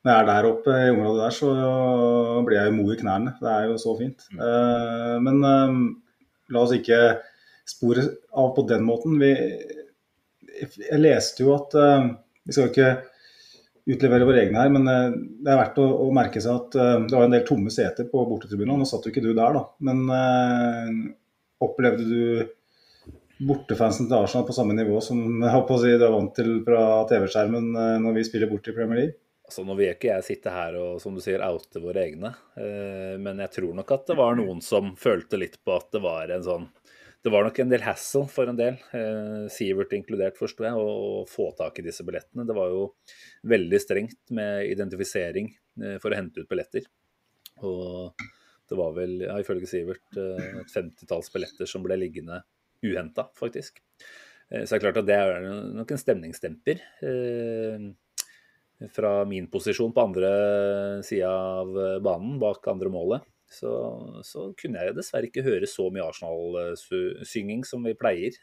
når 0.05 0.12
jeg 0.12 0.21
er 0.21 0.29
der 0.29 0.49
oppe 0.49 0.75
i 0.79 0.91
området 0.93 1.25
der, 1.25 1.35
så 1.35 1.49
blir 2.47 2.61
jeg 2.61 2.71
jo 2.71 2.77
mo 2.77 2.87
i 2.93 2.99
knærne. 3.00 3.35
Det 3.41 3.50
er 3.50 3.67
jo 3.67 3.79
så 3.83 3.97
fint. 3.99 4.29
Mm. 4.33 4.43
Eh, 4.47 5.17
men 5.27 5.45
eh, 5.50 5.77
la 6.55 6.65
oss 6.65 6.75
ikke 6.77 7.03
spore 7.69 8.07
av 8.41 8.55
på 8.57 8.65
den 8.69 8.85
måten. 8.88 9.19
Vi, 9.21 9.33
jeg 10.88 11.00
leste 11.03 11.45
jo 11.45 11.53
at 11.59 11.75
Vi 11.77 12.55
skal 12.55 12.65
jo 12.65 12.71
ikke 12.73 12.93
utlevere 13.93 14.25
våre 14.25 14.41
egne 14.41 14.62
her, 14.62 14.71
men 14.73 14.87
det 14.88 15.50
er 15.53 15.59
verdt 15.59 15.81
å, 15.83 15.85
å 16.07 16.07
merke 16.17 16.41
seg 16.41 16.55
at 16.55 16.77
det 17.05 17.12
var 17.12 17.27
en 17.27 17.35
del 17.35 17.45
tomme 17.45 17.69
seter 17.73 18.09
på 18.09 18.23
bortetribunene. 18.25 18.81
Nå 18.81 18.88
satt 18.88 19.05
jo 19.05 19.12
ikke 19.12 19.23
du 19.25 19.35
der, 19.37 19.59
da. 19.59 19.62
Men 19.85 21.12
Opplevde 21.59 22.05
du 22.07 22.49
bortefansen 23.38 24.09
til 24.09 24.18
Arsenal 24.18 24.47
på 24.49 24.57
samme 24.57 24.75
nivå 24.76 24.99
som 25.04 25.21
jeg 25.45 25.62
å 25.62 25.78
si, 25.80 25.95
du 25.95 26.04
er 26.04 26.14
vant 26.14 26.35
til 26.35 26.59
fra 26.66 26.83
TV-skjermen 27.11 27.70
eh, 27.70 27.96
når 28.03 28.16
vi 28.16 28.27
spiller 28.27 28.51
bort 28.51 28.66
i 28.70 28.74
Premier 28.74 29.03
League? 29.03 29.18
Altså, 29.48 29.64
nå 29.64 29.77
vil 29.79 29.94
ikke 29.94 30.11
jeg 30.11 30.27
sitte 30.27 30.53
her 30.53 30.77
og 30.77 30.98
som 31.01 31.14
du 31.16 31.22
sier, 31.24 31.44
oute 31.46 31.81
våre 31.81 32.03
egne, 32.05 32.35
eh, 32.61 33.14
men 33.20 33.40
jeg 33.44 33.55
tror 33.61 33.79
nok 33.79 33.94
at 33.94 34.11
det 34.11 34.18
var 34.18 34.37
noen 34.38 34.61
som 34.64 34.92
følte 34.98 35.40
litt 35.40 35.57
på 35.64 35.77
at 35.77 35.88
det 35.94 36.03
var 36.05 36.35
en 36.35 36.44
sånn 36.44 36.68
Det 37.24 37.33
var 37.35 37.42
nok 37.42 37.59
en 37.59 37.70
del 37.72 37.83
hassle 37.83 38.27
for 38.31 38.51
en 38.51 38.59
del, 38.59 38.77
eh, 38.94 39.46
Sivert 39.51 39.94
inkludert, 39.96 40.37
forsto 40.38 40.66
jeg, 40.66 40.74
å 40.74 41.24
få 41.29 41.51
tak 41.59 41.79
i 41.79 41.87
disse 41.87 42.05
billettene. 42.07 42.46
Det 42.46 42.55
var 42.55 42.70
jo 42.70 42.85
veldig 43.42 43.81
strengt 43.83 44.31
med 44.31 44.68
identifisering 44.70 45.51
for 46.03 46.11
å 46.11 46.18
hente 46.18 46.42
ut 46.42 46.48
billetter. 46.51 46.87
Og 47.66 48.14
det 48.70 48.79
var 48.79 48.94
vel, 48.94 49.18
ja, 49.27 49.35
ifølge 49.42 49.66
Sivert, 49.66 50.07
et 50.14 50.70
femtitalls 50.70 51.31
billetter 51.35 51.66
som 51.70 51.83
ble 51.83 51.98
liggende 51.98 52.38
uhenta, 52.85 53.29
faktisk. 53.38 53.81
Eh, 54.51 54.64
så 54.64 54.75
det 54.75 54.79
er 54.79 54.85
klart 54.87 55.01
at 55.03 55.09
det 55.09 55.17
er 55.17 55.49
nok 55.77 55.95
en 55.95 56.01
stemningsdemper. 56.01 56.85
Eh, 57.03 57.88
fra 58.95 59.12
min 59.27 59.49
posisjon 59.51 59.91
på 59.95 60.05
andre 60.07 60.29
sida 61.03 61.33
av 61.33 61.73
banen, 62.05 62.37
bak 62.38 62.69
andre 62.71 62.93
målet, 62.95 63.25
så, 63.51 63.73
så, 64.23 64.53
kunne 64.55 64.85
jeg 64.85 64.95
dessverre 64.95 65.27
ikke 65.27 65.43
høre 65.43 65.67
så 65.67 65.88
mye 65.91 66.05
Arsenal-synging 66.07 67.64
som 67.67 67.83
vi 67.83 67.97
pleier. 67.99 68.38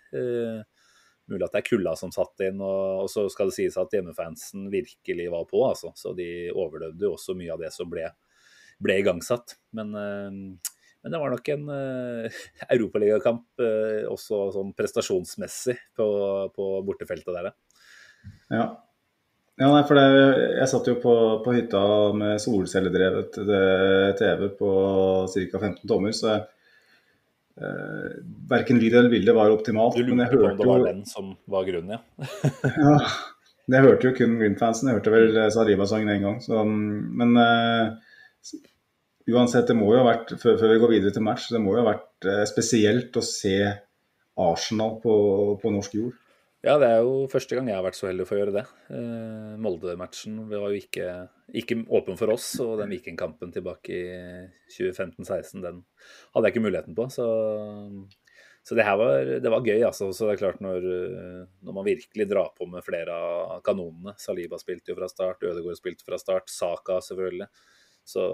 mulig 1.32 1.46
at 1.48 1.56
det 1.56 1.62
er 1.62 1.70
kulda 1.70 1.96
som 1.96 2.12
satt 2.12 2.44
inn, 2.50 2.60
og, 2.60 3.06
og, 3.06 3.08
så 3.10 3.30
skal 3.32 3.48
det 3.48 3.56
sies 3.62 3.80
at 3.80 3.96
hjemmefansen 3.96 4.68
virkelig 4.74 5.30
var 5.32 5.48
på. 5.48 5.64
Altså. 5.70 5.94
Så 5.96 6.12
de 6.20 6.52
overlevde 6.52 7.08
jo 7.08 7.16
også 7.16 7.38
mye 7.40 7.56
av 7.56 7.64
det 7.64 7.72
som 7.72 7.88
ble 7.90 8.10
ble 8.84 9.00
igangsatt. 9.02 9.56
Men, 9.76 9.94
eh, 9.96 10.72
men 11.06 11.14
det 11.14 11.20
var 11.22 11.30
nok 11.36 11.50
en 11.54 11.68
uh, 11.70 12.40
europaligakamp 12.76 13.62
uh, 13.62 14.08
også 14.10 14.48
sånn 14.56 14.72
prestasjonsmessig 14.74 15.76
på, 15.94 16.08
på 16.56 16.72
bortefeltet 16.88 17.30
der. 17.30 17.52
Ja. 18.50 18.66
ja 19.62 19.70
nei, 19.70 19.84
for 19.86 20.02
det, 20.02 20.08
jeg 20.64 20.72
satt 20.72 20.90
jo 20.90 20.98
på, 21.04 21.14
på 21.46 21.54
hytta 21.54 21.86
med 22.18 22.42
solcelledrevet 22.42 23.38
TV 24.18 24.50
på 24.58 24.74
ca. 25.30 25.62
15 25.62 25.80
tommer, 25.86 26.18
så 26.18 26.42
Uh, 27.56 28.18
verken 28.52 28.82
lyd 28.82 28.92
eller 28.92 29.08
bilde 29.08 29.32
var 29.32 29.48
optimalt. 29.48 29.96
Du 29.96 30.04
lurte 30.04 30.26
på 30.28 30.42
om 30.44 30.58
det 30.60 30.66
var 30.68 30.82
jo... 30.82 30.88
den 30.90 31.06
som 31.08 31.30
var 31.48 31.64
grunnen, 31.64 31.94
ja? 31.96 32.28
ja. 32.82 32.98
Det 33.72 33.80
hørte 33.82 34.10
jo 34.10 34.16
kun 34.18 34.36
Green-fansen. 34.42 34.90
Jeg 34.90 35.00
hørte 35.00 35.14
vel 35.14 35.38
Sariba-sangen 35.56 36.12
én 36.18 36.26
gang. 36.26 36.42
Så, 36.44 36.66
men 36.68 37.32
uh, 37.40 37.96
uansett, 39.32 39.68
det 39.70 39.78
må 39.78 39.90
jo 39.94 40.02
ha 40.02 40.10
vært, 40.10 40.36
før, 40.42 40.60
før, 40.60 40.74
vi 40.74 40.82
går 40.84 40.94
videre 40.98 41.16
til 41.16 41.26
match, 41.26 41.50
det 41.54 41.62
må 41.62 41.74
jo 41.74 41.82
ha 41.82 41.94
vært 41.94 42.30
eh, 42.30 42.44
spesielt 42.50 43.18
å 43.18 43.24
se 43.26 43.58
Arsenal 44.46 45.00
på, 45.04 45.16
på, 45.62 45.74
norsk 45.74 45.96
jord. 45.98 46.22
Ja, 46.66 46.80
det 46.82 46.90
er 46.90 47.04
jo 47.06 47.28
første 47.30 47.58
gang 47.58 47.70
jeg 47.70 47.78
har 47.78 47.86
vært 47.86 47.98
så 47.98 48.10
heldig 48.10 48.26
for 48.26 48.38
å 48.38 48.42
gjøre 48.42 48.56
det. 48.56 48.66
Eh, 48.90 49.56
Molde-matchen 49.62 50.40
var 50.50 50.74
jo 50.74 50.82
ikke, 50.82 51.10
ikke, 51.62 51.84
åpen 51.94 52.20
for 52.20 52.34
oss, 52.34 52.52
og 52.64 52.80
den 52.82 52.94
Viking-kampen 52.94 53.54
tilbake 53.54 53.98
i 53.98 54.06
2015-16, 54.76 55.62
den 55.64 55.82
hadde 56.34 56.50
jeg 56.50 56.56
ikke 56.56 56.66
muligheten 56.66 56.98
på. 56.98 57.06
Så, 57.14 57.28
så 58.66 58.78
det 58.78 58.86
her 58.88 58.98
var, 58.98 59.30
det 59.42 59.54
var, 59.54 59.66
gøy, 59.66 59.86
altså. 59.86 60.10
Så 60.10 60.26
det 60.26 60.36
er 60.36 60.42
klart, 60.42 60.62
når, 60.66 60.90
når, 61.62 61.72
man 61.72 61.86
virkelig 61.86 62.30
drar 62.30 62.50
på 62.58 62.66
med 62.70 62.86
flere 62.86 63.14
av 63.14 63.62
kanonene 63.66 64.18
Saliba 64.22 64.58
spilte 64.62 64.94
jo 64.94 64.98
fra 64.98 65.10
start, 65.10 65.46
Ødegaard 65.46 65.78
spilte 65.78 66.06
fra 66.06 66.22
start, 66.22 66.50
Saka 66.50 66.98
selvfølgelig 67.06 67.50
så, 68.06 68.26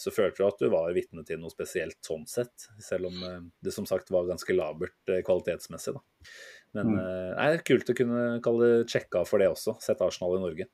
så 0.00 0.12
følte 0.14 0.40
du 0.40 0.46
at 0.48 0.62
du 0.62 0.70
var 0.72 0.94
vitne 0.96 1.24
til 1.28 1.40
noe 1.42 1.52
spesielt 1.52 1.98
sånn 2.06 2.24
sett. 2.30 2.70
Selv 2.80 3.10
om 3.10 3.20
eh, 3.26 3.42
det 3.60 3.74
som 3.74 3.86
sagt 3.88 4.12
var 4.14 4.28
ganske 4.30 4.56
labert 4.56 5.12
eh, 5.12 5.20
kvalitetsmessig. 5.26 5.96
Da. 5.98 6.30
Men 6.78 6.94
mm. 6.94 6.98
Eh, 7.02 7.30
det 7.36 7.60
er 7.60 7.68
kult 7.72 7.92
å 7.92 7.96
kunne 7.98 8.24
kalle 8.44 8.72
det 8.72 8.90
sjekka 8.90 9.24
for 9.28 9.42
det 9.42 9.50
også, 9.52 9.76
sett 9.84 10.02
Arsenal 10.04 10.38
i 10.38 10.42
Norge. 10.44 10.68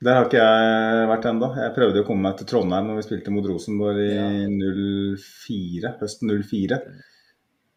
Der 0.00 0.16
har 0.16 0.26
ikke 0.26 0.40
jeg 0.40 1.08
vært 1.10 1.26
ennå. 1.28 1.50
Jeg 1.60 1.76
prøvde 1.76 2.00
å 2.00 2.06
komme 2.08 2.24
meg 2.24 2.38
til 2.38 2.48
Trondheim 2.48 2.86
når 2.88 3.00
vi 3.02 3.04
spilte 3.04 3.32
mot 3.34 3.44
Rosenborg 3.44 4.00
i 4.00 4.14
ja. 4.14 4.28
04, 5.20 5.96
høsten 6.00 6.32
04. 6.40 6.78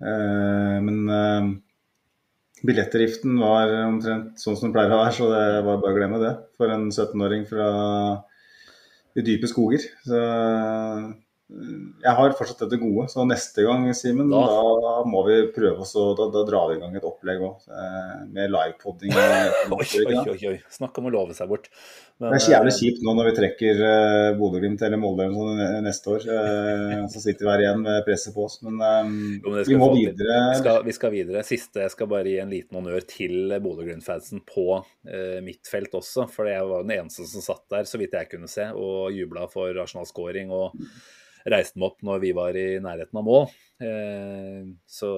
Eh, 0.03 0.77
men 0.85 1.01
eh, 1.11 1.49
billettdriften 2.63 3.35
var 3.41 3.73
omtrent 3.89 4.39
sånn 4.39 4.55
som 4.55 4.69
den 4.69 4.75
pleier 4.75 4.95
å 4.95 5.01
være, 5.01 5.15
så 5.17 5.27
det 5.33 5.43
var 5.67 5.81
bare 5.81 5.91
å 5.91 5.97
glemme 5.97 6.21
det. 6.23 6.31
For 6.59 6.71
en 6.71 6.87
17-åring 6.93 7.43
fra 7.49 7.67
i 9.15 9.21
dype 9.21 9.47
skoger. 9.47 9.79
Så 10.05 10.19
jeg 11.53 12.15
har 12.17 12.33
fortsatt 12.37 12.63
dette 12.63 12.79
gode, 12.81 13.05
så 13.11 13.25
neste 13.27 13.65
gang, 13.65 13.83
Simen, 13.93 14.29
Da- 14.31 14.39
da. 14.47 14.93
må 15.05 15.25
vi 15.27 15.51
prøve 15.53 15.83
oss 15.83 15.93
å 15.95 16.15
da, 16.17 16.29
da 16.31 16.43
drar 16.47 16.69
vi 16.71 16.77
i 16.77 16.81
gang 16.81 16.95
et 16.95 17.03
opplegg 17.03 17.43
òg, 17.43 17.67
med 18.31 18.49
livepodding. 18.49 19.11
Oi, 19.73 19.85
oi, 20.07 20.15
oi, 20.33 20.39
oi. 20.53 20.57
Snakk 20.71 20.97
om 20.97 21.11
å 21.11 21.13
love 21.13 21.35
seg 21.37 21.51
bort. 21.51 21.69
Men, 22.19 22.31
Det 22.31 22.37
er 22.37 22.43
så 22.45 22.51
jævlig 22.53 22.71
eh, 22.71 22.77
kjipt 22.79 23.03
nå 23.03 23.13
når 23.17 23.27
vi 23.27 23.33
trekker 23.39 23.79
uh, 23.83 24.35
Bodø-Glimt 24.37 24.83
eller 24.85 24.99
Molde 25.01 25.25
eller 25.25 25.37
sånn 25.37 25.85
neste 25.85 26.11
år. 26.13 26.27
Uh, 26.29 27.07
så 27.11 27.23
sitter 27.23 27.45
vi 27.45 27.51
her 27.51 27.63
igjen 27.65 27.81
med 27.83 28.05
presset 28.07 28.35
på 28.35 28.45
oss. 28.45 28.59
Men, 28.65 28.77
um, 28.79 29.15
Jo, 29.43 29.55
men 29.55 29.65
vi 29.67 29.79
må 29.81 29.89
videre. 29.95 30.37
Vi 30.53 30.59
skal, 30.61 30.79
vi 30.85 30.95
skal 30.95 31.13
videre. 31.13 31.41
Siste, 31.47 31.81
jeg 31.83 31.93
skal 31.93 32.09
bare 32.13 32.29
gi 32.29 32.37
en 32.43 32.53
liten 32.53 32.79
honnør 32.79 33.03
til 33.09 33.57
Bodø-Glimt-fansen 33.65 34.45
på 34.47 34.67
uh, 34.79 35.39
mitt 35.45 35.69
felt 35.69 35.97
også. 35.99 36.29
For 36.31 36.49
jeg 36.49 36.69
var 36.69 36.85
den 36.85 36.95
eneste 36.99 37.27
som 37.29 37.45
satt 37.45 37.65
der, 37.73 37.89
så 37.89 37.99
vidt 38.01 38.15
jeg 38.17 38.31
kunne 38.31 38.51
se, 38.51 38.69
og 38.71 39.11
jubla 39.17 39.49
for 39.51 39.83
Arsenal-scoring. 39.83 40.53
Og 40.53 40.77
reiste 41.49 41.79
meg 41.79 41.91
opp 41.91 42.03
når 42.05 42.21
vi 42.23 42.31
var 42.35 42.57
i 42.57 42.67
nærheten 42.83 43.19
av 43.19 43.25
mål. 43.27 43.47
Eh, 43.83 44.61
så 44.87 45.11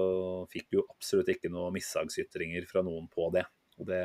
fikk 0.52 0.78
jo 0.78 0.86
absolutt 0.90 1.30
ikke 1.36 1.52
noen 1.54 1.76
mishagsytringer 1.76 2.66
fra 2.70 2.84
noen 2.86 3.10
på 3.12 3.30
det. 3.36 3.46
Og 3.80 3.90
det 3.90 4.02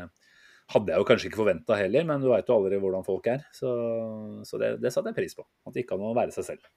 hadde 0.70 0.92
jeg 0.92 1.02
jo 1.02 1.06
kanskje 1.08 1.30
ikke 1.30 1.40
forventa 1.40 1.78
heller, 1.78 2.06
men 2.06 2.22
du 2.22 2.28
veit 2.30 2.48
jo 2.48 2.58
aldri 2.58 2.78
hvordan 2.82 3.06
folk 3.06 3.26
er. 3.32 3.46
Så, 3.56 3.70
så 4.46 4.60
det, 4.60 4.76
det 4.82 4.92
satte 4.94 5.12
jeg 5.12 5.18
pris 5.18 5.36
på. 5.38 5.46
At 5.66 5.74
det 5.74 5.84
gikk 5.84 5.96
an 5.96 6.10
å 6.10 6.16
være 6.16 6.34
seg 6.34 6.52
selv. 6.52 6.68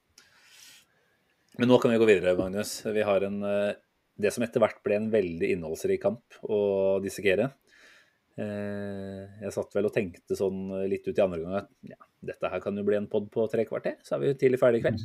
Men 1.61 1.69
nå 1.69 1.77
kan 1.81 1.93
vi 1.93 1.99
gå 2.01 2.07
videre, 2.09 2.33
Magnus. 2.37 2.79
Vi 2.89 3.03
har 3.05 3.25
en, 3.27 3.41
eh, 3.45 3.75
det 4.17 4.31
som 4.33 4.45
etter 4.45 4.63
hvert 4.63 4.81
ble 4.85 4.97
en 4.97 5.11
veldig 5.13 5.51
innholdsrik 5.53 6.01
kamp 6.01 6.41
å 6.45 6.61
dissekere. 7.03 7.51
Eh, 8.39 9.25
Jeg 9.43 9.53
satt 9.53 9.75
vel 9.75 9.85
og 9.85 9.93
tenkte 9.93 10.37
sånn 10.37 10.63
litt 10.89 11.05
ut 11.05 11.17
i 11.19 11.21
andre 11.21 11.41
gang 11.43 11.57
at 11.59 11.67
ja, 11.85 11.99
dette 12.25 12.49
her 12.49 12.61
kan 12.63 12.77
jo 12.79 12.85
bli 12.87 12.97
en 12.97 13.09
pod 13.11 13.27
på 13.33 13.45
tre 13.51 13.65
kvarter, 13.69 13.99
så 14.01 14.15
er 14.15 14.23
vi 14.23 14.31
jo 14.31 14.37
tidlig 14.41 14.59
ferdig 14.61 14.81
i 14.81 14.85
kveld. 14.87 15.03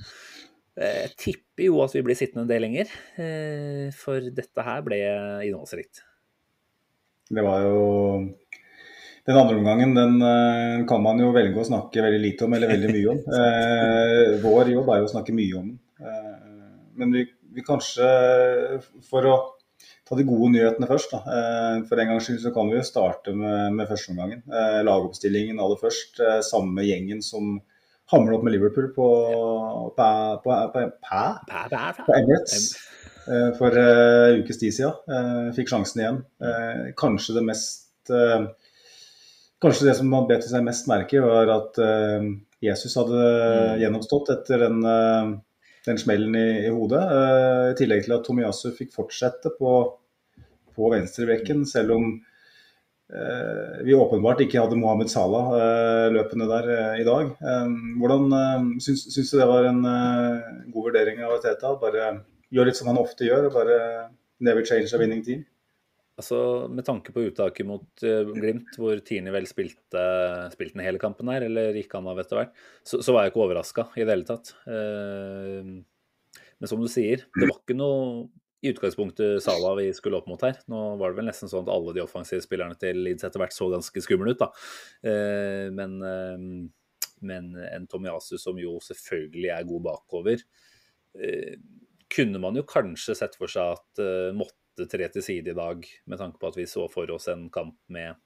Eh, 0.78 1.00
Jeg 1.04 1.14
tipper 1.20 1.66
jo 1.68 1.80
at 1.84 1.92
vi 1.96 2.04
blir 2.06 2.16
sittende 2.16 2.46
en 2.46 2.52
del 2.52 2.62
lenger, 2.64 2.92
eh, 3.20 3.88
for 3.96 4.20
dette 4.32 4.64
her 4.64 4.84
ble 4.86 5.00
innholdsrikt. 5.48 6.04
Det 7.28 7.44
var 7.44 7.64
jo 7.66 7.80
Den 9.28 9.36
andre 9.36 9.58
omgangen 9.58 9.90
den 9.92 10.14
eh, 10.24 10.86
kan 10.88 11.02
man 11.04 11.18
jo 11.20 11.26
velge 11.34 11.60
å 11.60 11.66
snakke 11.68 12.00
veldig 12.00 12.20
lite 12.22 12.46
om 12.46 12.54
eller 12.56 12.70
veldig 12.72 12.92
mye 12.94 13.10
om. 13.12 13.18
Eh, 13.38 14.38
vår 14.40 14.70
jobb 14.72 14.88
er 14.88 15.02
jo 15.02 15.08
å 15.10 15.12
snakke 15.12 15.34
mye 15.36 15.58
om 15.58 15.66
den. 15.68 15.78
Eh, 16.00 16.78
men 16.96 17.12
vi, 17.12 17.26
vi 17.52 17.64
kanskje, 17.66 18.08
for 19.04 19.28
å 19.28 19.34
ta 20.08 20.16
de 20.16 20.24
gode 20.26 20.50
nyhetene 20.54 20.88
først, 20.88 21.12
da. 21.12 21.18
Eh, 21.36 21.80
for 21.88 22.00
en 22.00 22.12
gangs 22.12 22.26
skyld 22.28 22.40
så 22.42 22.52
kan 22.54 22.70
vi 22.70 22.78
jo 22.78 22.84
starte 22.86 23.34
med, 23.36 23.74
med 23.76 23.90
førsteomgangen. 23.90 24.40
Eh, 24.48 24.78
lagoppstillingen 24.88 25.60
aller 25.60 25.80
først. 25.80 26.20
Eh, 26.24 26.40
samme 26.46 26.86
gjengen 26.86 27.20
som 27.24 27.58
hamler 28.12 28.38
opp 28.38 28.46
med 28.46 28.54
Liverpool 28.56 28.88
på, 28.96 29.08
på, 29.98 30.08
på, 30.44 30.58
på, 30.74 30.84
på, 31.04 32.16
Emirates 32.16 32.70
for 33.58 33.76
en 33.76 34.38
ukes 34.40 34.56
tid 34.56 34.72
siden. 34.72 35.52
Fikk 35.52 35.68
sjansen 35.68 36.00
igjen. 36.00 36.22
Kanskje 36.96 37.34
det 37.36 37.42
mest 37.44 38.08
Kanskje 39.60 39.90
det 39.90 39.98
som 39.98 40.08
man 40.08 40.24
bet 40.30 40.46
seg 40.48 40.64
mest 40.64 40.88
merke 40.88 41.18
i, 41.18 41.20
var 41.20 41.52
at 41.52 41.76
Jesus 42.64 42.96
hadde 42.98 43.18
Mm. 43.18 43.80
gjennomstått 43.82 44.30
etter 44.34 44.64
den, 44.64 44.80
eh, 44.84 45.38
den 45.86 45.98
smellen 46.00 46.34
i, 46.36 46.48
i 46.66 46.72
hodet. 46.74 47.02
eh, 47.02 47.66
I 47.72 47.76
tillegg 47.78 48.06
til 48.06 48.16
at 48.16 48.24
Tomiyasu 48.26 48.72
fikk 48.76 48.94
fortsette 48.96 49.52
på, 49.58 49.74
på 50.74 50.90
venstrebekken, 50.92 51.64
selv 51.68 51.94
om 51.96 52.08
eh, 53.12 53.78
vi 53.86 53.96
åpenbart 53.96 54.42
ikke 54.44 54.60
hadde 54.62 54.78
Mohammed 54.80 55.12
Salah 55.12 55.52
eh, 55.58 56.06
løpende 56.16 56.48
der 56.50 56.72
eh, 56.74 57.02
i 57.02 57.06
dag. 57.08 57.30
Eh, 57.38 57.76
hvordan 58.00 58.26
eh, 58.40 58.66
syns, 58.84 59.06
syns 59.14 59.30
du 59.32 59.38
det 59.40 59.48
var 59.50 59.68
en 59.70 59.84
god 59.84 60.90
vurdering 60.90 61.22
av 61.24 61.38
Teta? 61.44 61.76
Bare 61.80 62.10
gjør 62.50 62.68
litt 62.68 62.80
som 62.80 62.90
han 62.90 63.00
ofte 63.00 63.28
gjør, 63.28 63.48
og 63.48 63.56
bare 63.60 63.78
never 64.40 64.64
change 64.64 64.92
a 64.94 65.00
winning 65.00 65.22
team? 65.24 65.46
Altså, 66.18 66.38
Med 66.72 66.86
tanke 66.86 67.14
på 67.14 67.28
uttaket 67.28 67.66
mot 67.66 67.86
uh, 68.02 68.32
Glimt, 68.34 68.74
hvor 68.80 68.98
Tini 69.06 69.30
vel 69.34 69.46
spilte, 69.46 70.02
spilte 70.54 70.74
den 70.74 70.86
hele 70.86 71.00
kampen 71.02 71.30
her, 71.30 71.46
eller 71.46 71.78
gikk 71.78 71.94
han 71.94 72.10
av 72.10 72.18
etter 72.18 72.40
hvert, 72.40 72.58
så, 72.82 72.98
så 73.04 73.14
var 73.14 73.24
jeg 73.24 73.32
ikke 73.32 73.44
overraska 73.44 73.86
i 73.94 74.02
det 74.02 74.16
hele 74.16 74.26
tatt. 74.26 74.50
Uh, 74.66 75.78
men 76.58 76.70
som 76.70 76.82
du 76.82 76.88
sier, 76.90 77.22
det 77.38 77.46
var 77.46 77.60
ikke 77.60 77.78
noe 77.78 78.26
i 78.58 78.72
utgangspunktet 78.72 79.38
Sala 79.44 79.76
vi 79.78 79.92
skulle 79.94 80.18
opp 80.18 80.26
mot 80.26 80.42
her. 80.42 80.58
Nå 80.66 80.80
var 80.98 81.12
det 81.12 81.20
vel 81.20 81.28
nesten 81.30 81.50
sånn 81.50 81.62
at 81.62 81.70
alle 81.70 81.94
de 81.94 82.02
offensive 82.02 82.42
spillerne 82.42 82.74
til 82.80 82.98
Leeds 83.06 83.28
etter 83.28 83.38
hvert 83.38 83.54
så 83.54 83.70
ganske 83.70 84.02
skumle 84.02 84.34
ut, 84.34 84.42
da. 84.42 84.50
Uh, 85.06 85.70
men, 85.70 86.00
men 87.22 87.52
en 87.62 87.86
Tomiasu 87.86 88.34
som 88.42 88.58
jo 88.58 88.80
selvfølgelig 88.82 89.54
er 89.54 89.70
god 89.70 89.86
bakover, 89.86 90.42
kunne 92.12 92.40
man 92.40 92.56
jo 92.56 92.64
kanskje 92.68 93.14
sett 93.18 93.34
for 93.38 93.50
seg 93.52 93.76
at 93.76 94.00
uh, 94.02 94.34
måtte 94.36 94.57
tre 94.86 95.08
til 95.12 95.24
side 95.24 95.52
i 95.52 95.56
dag, 95.56 95.84
med 96.06 96.20
tanke 96.20 96.40
på 96.40 96.50
at 96.50 96.58
vi 96.58 96.66
så 96.68 96.86
for 96.92 97.10
oss 97.14 97.28
en 97.32 97.48
kamp 97.52 97.76
med, 97.92 98.18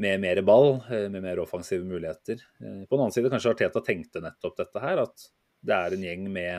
med 0.00 0.22
mer 0.22 0.40
ball, 0.46 0.78
eh, 0.90 1.08
med 1.12 1.22
mer 1.24 1.42
offensive 1.42 1.84
muligheter. 1.84 2.42
Eh, 2.60 2.82
På 2.86 2.96
den 2.96 3.04
annen 3.04 3.14
side 3.14 3.30
kanskje 3.32 3.54
Arteta 3.54 3.82
tenkte 3.84 4.22
nettopp 4.24 4.56
dette 4.60 4.82
her, 4.82 5.04
at 5.04 5.28
det 5.66 5.76
er 5.76 5.96
en 5.96 6.04
gjeng 6.06 6.28
med 6.32 6.54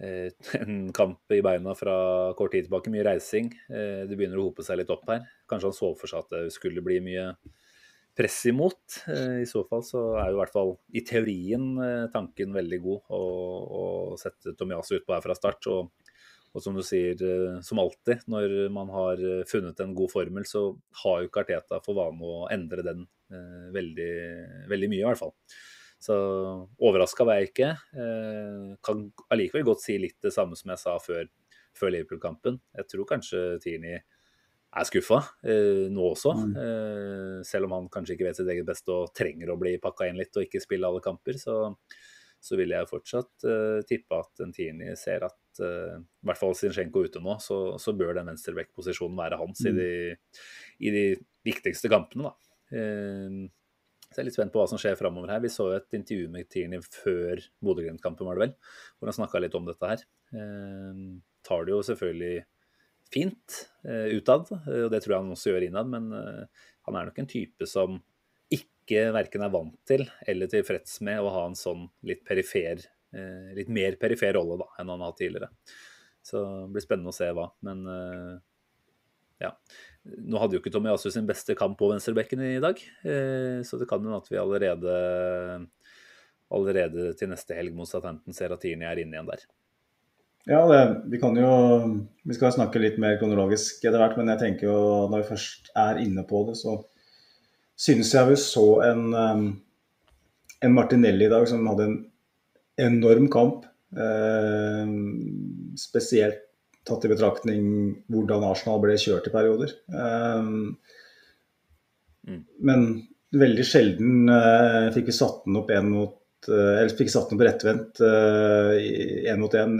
eh, 0.00 0.32
en 0.62 0.80
kamp 0.96 1.36
i 1.36 1.42
beina 1.44 1.76
fra 1.78 1.98
kort 2.38 2.52
tid 2.56 2.68
tilbake, 2.68 2.92
mye 2.92 3.06
reising. 3.06 3.52
Det 3.70 4.16
begynner 4.16 4.42
å 4.42 4.50
hope 4.50 4.66
seg 4.66 4.82
litt 4.82 4.92
opp 4.92 5.06
her. 5.12 5.24
Kanskje 5.48 5.72
han 5.72 5.78
så 5.78 5.94
for 5.96 6.10
seg 6.10 6.26
at 6.26 6.34
det 6.36 6.56
skulle 6.56 6.84
bli 6.84 7.00
mye 7.04 7.30
press 8.16 8.42
imot. 8.48 9.02
I 9.42 9.44
så 9.48 9.60
fall 9.68 9.82
så 9.84 10.02
er 10.16 10.30
jo 10.30 10.38
i 10.38 10.40
hvert 10.40 10.54
fall 10.54 10.70
i 10.96 11.02
teorien 11.04 11.66
tanken 12.14 12.54
veldig 12.56 12.78
god 12.80 13.10
å, 13.12 13.24
å 13.76 13.82
sette 14.16 14.54
Tomiasu 14.56 14.94
utpå 14.96 15.12
her 15.12 15.24
fra 15.24 15.36
start. 15.36 15.68
Og, 15.68 16.05
og 16.54 16.62
som 16.64 16.76
du 16.76 16.82
sier, 16.86 17.18
eh, 17.20 17.60
som 17.66 17.80
alltid, 17.82 18.26
når 18.32 18.56
man 18.72 18.90
har 18.94 19.20
eh, 19.20 19.44
funnet 19.48 19.80
en 19.82 19.94
god 19.96 20.12
formel, 20.12 20.46
så 20.48 20.68
har 21.02 21.22
jo 21.22 21.30
ikke 21.30 21.44
Arteta 21.44 21.80
for 21.84 21.98
vane 21.98 22.24
å 22.24 22.46
endre 22.52 22.84
den 22.86 23.06
eh, 23.32 23.66
veldig, 23.74 24.12
veldig 24.70 24.90
mye, 24.92 25.02
i 25.02 25.08
hvert 25.08 25.22
fall. 25.24 25.34
Så 26.02 26.16
overraska 26.82 27.24
var 27.26 27.40
jeg 27.40 27.50
ikke. 27.50 27.70
Eh, 27.96 28.74
kan 28.84 29.06
allikevel 29.32 29.66
godt 29.70 29.84
si 29.84 29.96
litt 30.00 30.18
det 30.24 30.34
samme 30.34 30.58
som 30.58 30.72
jeg 30.72 30.82
sa 30.82 30.98
før, 31.02 31.28
før 31.76 31.94
Liverpool-kampen. 31.94 32.60
Jeg 32.76 32.92
tror 32.92 33.08
kanskje 33.16 33.46
Tierney 33.64 33.98
er 34.76 34.88
skuffa 34.88 35.22
eh, 35.46 35.86
nå 35.92 36.10
også. 36.12 36.34
Eh, 36.64 37.38
selv 37.48 37.68
om 37.68 37.76
han 37.78 37.88
kanskje 37.92 38.16
ikke 38.16 38.28
vet 38.28 38.40
sitt 38.40 38.52
eget 38.52 38.68
beste 38.68 38.92
og 38.92 39.14
trenger 39.16 39.52
å 39.52 39.58
bli 39.60 39.76
pakka 39.82 40.10
inn 40.10 40.20
litt 40.20 40.36
og 40.36 40.46
ikke 40.46 40.62
spille 40.62 40.88
alle 40.88 41.04
kamper, 41.04 41.40
så, 41.40 41.62
så 42.46 42.58
vil 42.58 42.72
jeg 42.74 42.88
fortsatt 42.90 43.46
uh, 43.48 43.82
tippe 43.88 44.18
at 44.20 44.42
en 44.44 44.54
Tierney 44.54 44.94
ser 44.98 45.24
at 45.26 45.60
uh, 45.62 45.98
i 45.98 46.28
hvert 46.28 46.40
fall 46.40 46.54
Zinchenko 46.58 47.02
ute 47.08 47.22
nå, 47.22 47.36
så, 47.42 47.58
så 47.82 47.94
bør 47.96 48.14
den 48.18 48.30
venstreback-posisjonen 48.30 49.18
være 49.18 49.40
hans 49.40 49.64
i, 49.66 49.74
de, 49.74 49.90
i 50.78 50.92
de 50.94 51.04
viktigste 51.46 51.90
kampene. 51.92 52.30
da. 52.30 52.34
Uh, 52.70 53.46
så 54.06 54.20
jeg 54.20 54.22
er 54.22 54.28
litt 54.28 54.36
spent 54.36 54.52
på 54.54 54.60
hva 54.62 54.68
som 54.70 54.78
skjer 54.80 54.94
framover 54.96 55.32
her. 55.34 55.40
Vi 55.42 55.50
så 55.52 55.66
jo 55.72 55.78
et 55.80 55.96
intervju 55.98 56.28
med 56.32 56.46
Tierney 56.52 56.84
før 56.84 57.42
Bodø-Glimt-kampen, 57.66 58.28
var 58.28 58.38
det 58.38 58.44
vel, 58.44 58.52
hvor 58.96 59.10
han 59.10 59.16
snakka 59.18 59.42
litt 59.42 59.56
om 59.58 59.66
dette 59.66 59.90
her. 59.90 60.04
Uh, 60.30 61.16
tar 61.46 61.66
det 61.66 61.74
jo 61.74 61.82
selvfølgelig 61.90 62.36
fint 63.06 63.60
utad, 63.86 64.48
og 64.50 64.88
det 64.90 64.98
tror 64.98 65.12
jeg 65.12 65.22
han 65.22 65.28
også 65.30 65.52
gjør 65.52 65.64
innad, 65.68 65.90
men 65.92 66.08
han 66.10 66.96
er 66.98 67.06
nok 67.06 67.20
en 67.22 67.28
type 67.30 67.68
som 67.70 68.00
ikke 68.86 69.10
verken 69.16 69.44
er 69.44 69.52
vant 69.52 69.76
til 69.88 70.06
eller 70.30 70.50
tilfreds 70.50 71.00
med 71.06 71.20
å 71.20 71.32
ha 71.34 71.44
en 71.48 71.58
sånn 71.58 71.84
litt 72.06 72.22
perifer, 72.26 72.86
eh, 73.12 73.52
litt 73.58 73.68
mer 73.72 73.98
perifer 74.00 74.38
rolle 74.38 74.60
da, 74.62 74.70
enn 74.78 74.92
han 74.94 75.02
har 75.02 75.12
hatt 75.12 75.20
tidligere. 75.20 75.50
Så 76.26 76.42
det 76.42 76.74
blir 76.74 76.86
spennende 76.86 77.12
å 77.12 77.16
se 77.16 77.28
hva. 77.34 77.50
Men 77.66 77.82
eh, 77.90 78.32
ja. 79.42 79.52
Nå 80.06 80.38
hadde 80.40 80.56
jo 80.56 80.62
ikke 80.62 80.72
Tomiyasu 80.74 81.10
sin 81.10 81.26
beste 81.28 81.56
kamp 81.58 81.76
på 81.80 81.90
venstrebekken 81.90 82.42
i 82.46 82.62
dag, 82.62 82.80
eh, 83.02 83.60
så 83.66 83.78
det 83.80 83.88
kan 83.90 84.04
jo 84.06 84.14
at 84.16 84.30
vi 84.30 84.38
allerede, 84.38 84.96
allerede 86.54 87.10
til 87.18 87.32
neste 87.32 87.58
helg 87.58 87.74
mot 87.74 87.90
Statenten 87.90 88.36
ser 88.36 88.54
at 88.54 88.62
Tierney 88.62 88.86
er 88.86 89.02
inne 89.02 89.18
igjen 89.18 89.30
der. 89.32 89.42
Ja, 90.46 90.60
det, 90.70 90.80
vi 91.10 91.18
kan 91.18 91.34
jo 91.34 91.48
Vi 92.22 92.34
skal 92.36 92.52
snakke 92.54 92.78
litt 92.78 93.00
mer 93.02 93.16
kronologisk 93.18 93.82
etter 93.82 93.98
hvert, 93.98 94.14
men 94.14 94.30
jeg 94.30 94.42
tenker 94.44 94.68
jo 94.70 94.78
når 95.10 95.24
vi 95.24 95.30
først 95.32 95.72
er 95.74 95.98
inne 96.04 96.22
på 96.28 96.44
det, 96.46 96.54
så 96.60 96.78
synes 97.76 98.12
jeg 98.14 98.30
vi 98.30 98.40
så 98.40 98.66
en, 98.86 99.06
um, 99.14 99.46
en 100.64 100.76
Martinelli 100.76 101.28
i 101.28 101.32
dag 101.32 101.46
som 101.48 101.66
hadde 101.68 101.88
en 101.90 101.96
enorm 102.88 103.30
kamp. 103.32 103.64
Eh, 103.96 104.88
spesielt 105.80 106.42
tatt 106.86 107.04
i 107.06 107.10
betraktning 107.10 107.64
hvordan 108.12 108.44
Arsenal 108.46 108.80
ble 108.82 108.96
kjørt 109.00 109.28
i 109.28 109.34
perioder. 109.34 109.72
Eh, 109.92 110.52
Mm. 112.26 112.42
Men 112.58 112.86
veldig 113.36 113.66
sjelden 113.66 114.30
eh, 114.32 114.88
fikk 114.94 115.10
vi 115.10 115.16
satt 115.16 115.44
den 115.46 115.58
opp 115.60 115.70
en 115.74 115.90
mot 115.92 116.48
eh, 116.50 116.72
eller 116.80 116.94
fikk 116.98 117.12
satt 117.12 117.30
den 117.30 117.40
på 117.40 117.46
rettvendt 117.46 118.00
én 118.02 119.42
mot 119.42 119.54
én 119.54 119.76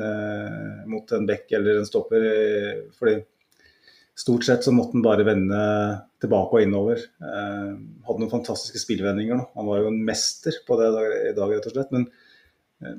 mot 0.91 1.17
en 1.17 1.27
bekk 1.29 1.57
eller 1.59 1.81
en 1.81 1.89
stopper. 1.89 2.27
fordi 2.99 3.17
stort 4.17 4.45
sett 4.45 4.65
så 4.65 4.73
måtte 4.73 4.97
han 4.97 5.05
bare 5.05 5.27
vende 5.27 5.59
tilbake 6.23 6.57
og 6.57 6.65
innover. 6.65 7.03
Eh, 7.21 7.75
hadde 8.07 8.23
noen 8.23 8.33
fantastiske 8.33 8.81
spillvendinger. 8.81 9.37
nå. 9.37 9.51
Han 9.59 9.69
var 9.69 9.83
jo 9.83 9.91
en 9.93 10.01
mester 10.09 10.57
på 10.67 10.79
det 10.81 10.89
i 11.31 11.35
dag, 11.37 11.53
rett 11.53 11.69
og 11.69 11.77
slett. 11.77 11.93
Men 11.93 12.09
eh, 12.83 12.97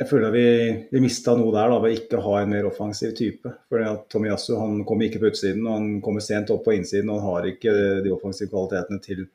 jeg 0.00 0.10
føler 0.10 0.34
vi, 0.34 0.46
vi 0.90 1.02
mista 1.02 1.34
noe 1.38 1.54
der 1.54 1.70
da, 1.70 1.80
ved 1.82 1.98
ikke 1.98 2.18
å 2.20 2.26
ha 2.28 2.40
en 2.40 2.52
mer 2.54 2.66
offensiv 2.70 3.14
type. 3.18 3.50
Fordi 3.70 3.88
at 3.90 4.06
Tomiyasu 4.14 4.54
han 4.60 4.82
kommer 4.86 5.08
ikke 5.08 5.22
på 5.22 5.32
utsiden, 5.32 5.66
og 5.66 5.78
han 5.78 5.90
kommer 6.04 6.24
sent 6.24 6.52
opp 6.54 6.64
på 6.66 6.76
innsiden. 6.78 7.10
og 7.10 7.20
Han 7.20 7.30
har 7.32 7.50
ikke 7.50 7.76
de 8.06 8.14
offensive 8.14 8.52
kvalitetene 8.54 9.02
til, 9.02 9.26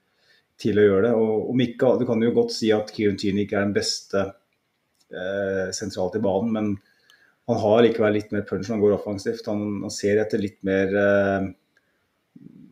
til 0.59 0.79
å 0.79 0.87
gjøre 0.87 1.07
det. 1.09 1.15
Og 1.19 1.53
om 1.53 1.65
ikke, 1.67 1.97
Du 1.99 2.07
kan 2.07 2.23
jo 2.23 2.35
godt 2.35 2.55
si 2.55 2.71
at 2.75 2.91
Kieran 2.95 3.19
Tierney 3.19 3.47
ikke 3.47 3.59
er 3.59 3.67
den 3.67 3.75
beste 3.75 4.29
eh, 5.11 5.67
sentralt 5.75 6.15
i 6.15 6.23
banen, 6.23 6.55
men 6.55 6.77
han 7.49 7.57
har 7.63 7.81
likevel 7.81 8.13
litt 8.13 8.33
mer 8.35 8.43
punch 8.45 8.67
når 8.67 8.75
han 8.75 8.83
går 8.83 8.91
offensivt. 8.99 9.47
Han, 9.49 9.61
han 9.85 9.93
ser 9.93 10.19
etter 10.21 10.37
litt 10.41 10.59
mer 10.67 10.87
eh, 10.93 11.47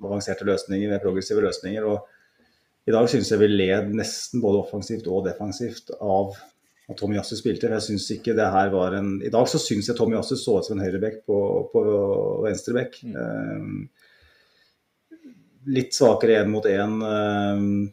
avanserte 0.05 0.45
løsninger, 0.45 0.91
mer 0.91 1.01
progressive 1.01 1.41
løsninger. 1.41 1.87
og 1.87 1.97
I 2.85 2.93
dag 2.93 3.09
synes 3.09 3.31
jeg 3.33 3.41
vi 3.41 3.47
led 3.49 3.89
nesten 3.97 4.41
både 4.43 4.61
offensivt 4.61 5.07
og 5.09 5.25
defensivt 5.25 5.89
av 5.97 6.37
at 6.87 6.95
Tommy 6.99 7.15
Yasu 7.17 7.35
spilte. 7.35 7.73
Jeg 7.73 7.81
synes 7.83 8.11
ikke 8.13 8.35
det 8.37 8.53
her 8.53 8.69
var 8.71 8.93
en 8.95 9.21
I 9.25 9.29
dag 9.33 9.47
så 9.49 9.57
syns 9.59 9.87
jeg 9.89 9.97
Tommy 9.97 10.15
Yasu 10.15 10.35
så 10.37 10.57
ut 10.59 10.65
som 10.67 10.75
en 10.77 10.85
høyrebekk 10.85 11.17
på, 11.27 11.37
på 11.73 11.79
venstrebekk. 12.45 12.91
Mm. 13.03 13.15
Eh, 13.23 13.65
litt 15.73 15.91
svakere 15.97 16.33
én 16.43 16.53
mot 16.53 16.65
én. 16.69 16.93
Um, 17.01 17.91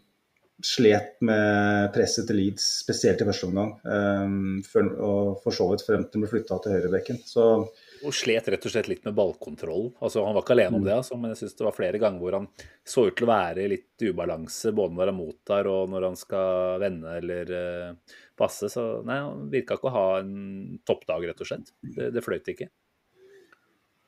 slet 0.62 1.16
med 1.26 1.88
presset 1.94 2.28
til 2.28 2.38
Leeds, 2.38 2.66
spesielt 2.84 3.22
i 3.22 3.26
første 3.26 3.48
omgang. 3.48 3.72
Um, 3.82 4.60
for, 4.68 4.92
og 5.02 5.40
for 5.42 5.56
så 5.56 5.66
vidt 5.72 5.82
frem 5.86 6.04
til 6.06 6.20
han 6.20 6.24
ble 6.24 6.30
flytta 6.30 6.60
til 6.62 6.76
høyrebekken. 6.76 7.18
Så 7.26 7.46
og 8.04 8.12
slet 8.12 8.48
rett 8.52 8.66
og 8.68 8.72
slett 8.72 8.88
litt 8.90 9.04
med 9.06 9.16
ballkontroll. 9.16 9.86
Altså, 10.04 10.22
han 10.26 10.36
var 10.36 10.44
ikke 10.44 10.54
alene 10.56 10.76
om 10.76 10.82
mm. 10.82 10.86
det, 10.86 10.94
altså, 10.98 11.16
men 11.16 11.32
jeg 11.32 11.40
synes 11.40 11.56
det 11.58 11.66
var 11.66 11.76
flere 11.76 12.00
ganger 12.02 12.20
hvor 12.20 12.36
han 12.36 12.48
så 12.84 13.06
ut 13.08 13.16
til 13.16 13.26
å 13.26 13.30
være 13.30 13.64
i 13.64 13.70
litt 13.72 14.04
ubalanse, 14.04 14.74
både 14.76 14.98
når 14.98 15.10
han 15.10 15.18
mottar 15.18 15.70
og 15.70 15.90
når 15.92 16.08
han 16.10 16.18
skal 16.20 16.82
vende 16.84 17.18
eller 17.22 17.52
uh, 17.56 18.16
passe. 18.38 18.68
Så 18.72 18.86
nei, 19.08 19.20
han 19.24 19.46
virka 19.52 19.78
ikke 19.78 19.90
å 19.90 19.96
ha 19.96 20.06
en 20.20 20.80
toppdag, 20.84 21.28
rett 21.30 21.44
og 21.44 21.50
slett. 21.50 21.72
Det, 21.80 22.10
det 22.14 22.24
fløyt 22.24 22.50
ikke. 22.52 22.68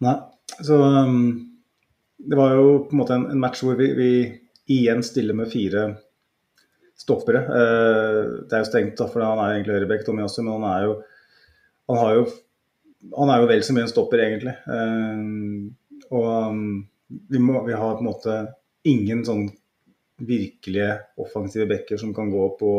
Nei, 0.05 0.17
så 0.61 0.77
um, 0.77 1.31
det 2.21 2.37
var 2.37 2.53
jo 2.53 2.67
på 2.85 2.93
en 2.93 3.01
måte 3.01 3.17
en, 3.17 3.31
en 3.33 3.41
match 3.41 3.65
hvor 3.65 3.79
vi, 3.81 3.89
vi, 3.97 4.11
igjen 4.73 5.01
stiller 5.07 5.37
med 5.39 5.49
fire 5.49 5.89
stoppere. 6.97 7.45
Uh, 7.47 8.47
det 8.47 8.57
er 8.57 8.65
jo 8.65 8.71
strengt, 8.71 8.97
da, 8.99 9.09
for 9.11 9.25
han 9.25 9.41
er 9.43 9.55
egentlig 9.55 9.77
høyrebekk, 9.77 10.07
Tommy 10.07 10.25
også, 10.25 10.45
men 10.45 10.59
han 10.59 10.69
er 10.73 10.89
jo 10.89 10.99
han 11.87 12.03
har 12.03 12.19
jo 12.19 12.27
han 13.15 13.31
er 13.31 13.39
jo 13.39 13.47
vel 13.47 13.61
så 13.63 13.75
mye 13.77 13.85
en 13.87 13.93
stopper, 13.93 14.23
egentlig. 14.25 14.57
Uh, 14.67 16.07
og 16.11 16.31
um, 16.51 16.63
vi, 17.07 17.39
må, 17.39 17.61
vi, 17.67 17.75
har 17.77 17.99
på 17.99 18.03
en 18.03 18.09
måte 18.09 18.39
ingen 18.87 19.23
sånn 19.27 19.45
virkelige 20.27 20.95
offensive 21.21 21.69
backer 21.69 22.01
som 22.01 22.15
kan 22.17 22.33
gå 22.33 22.49
på 22.59 22.73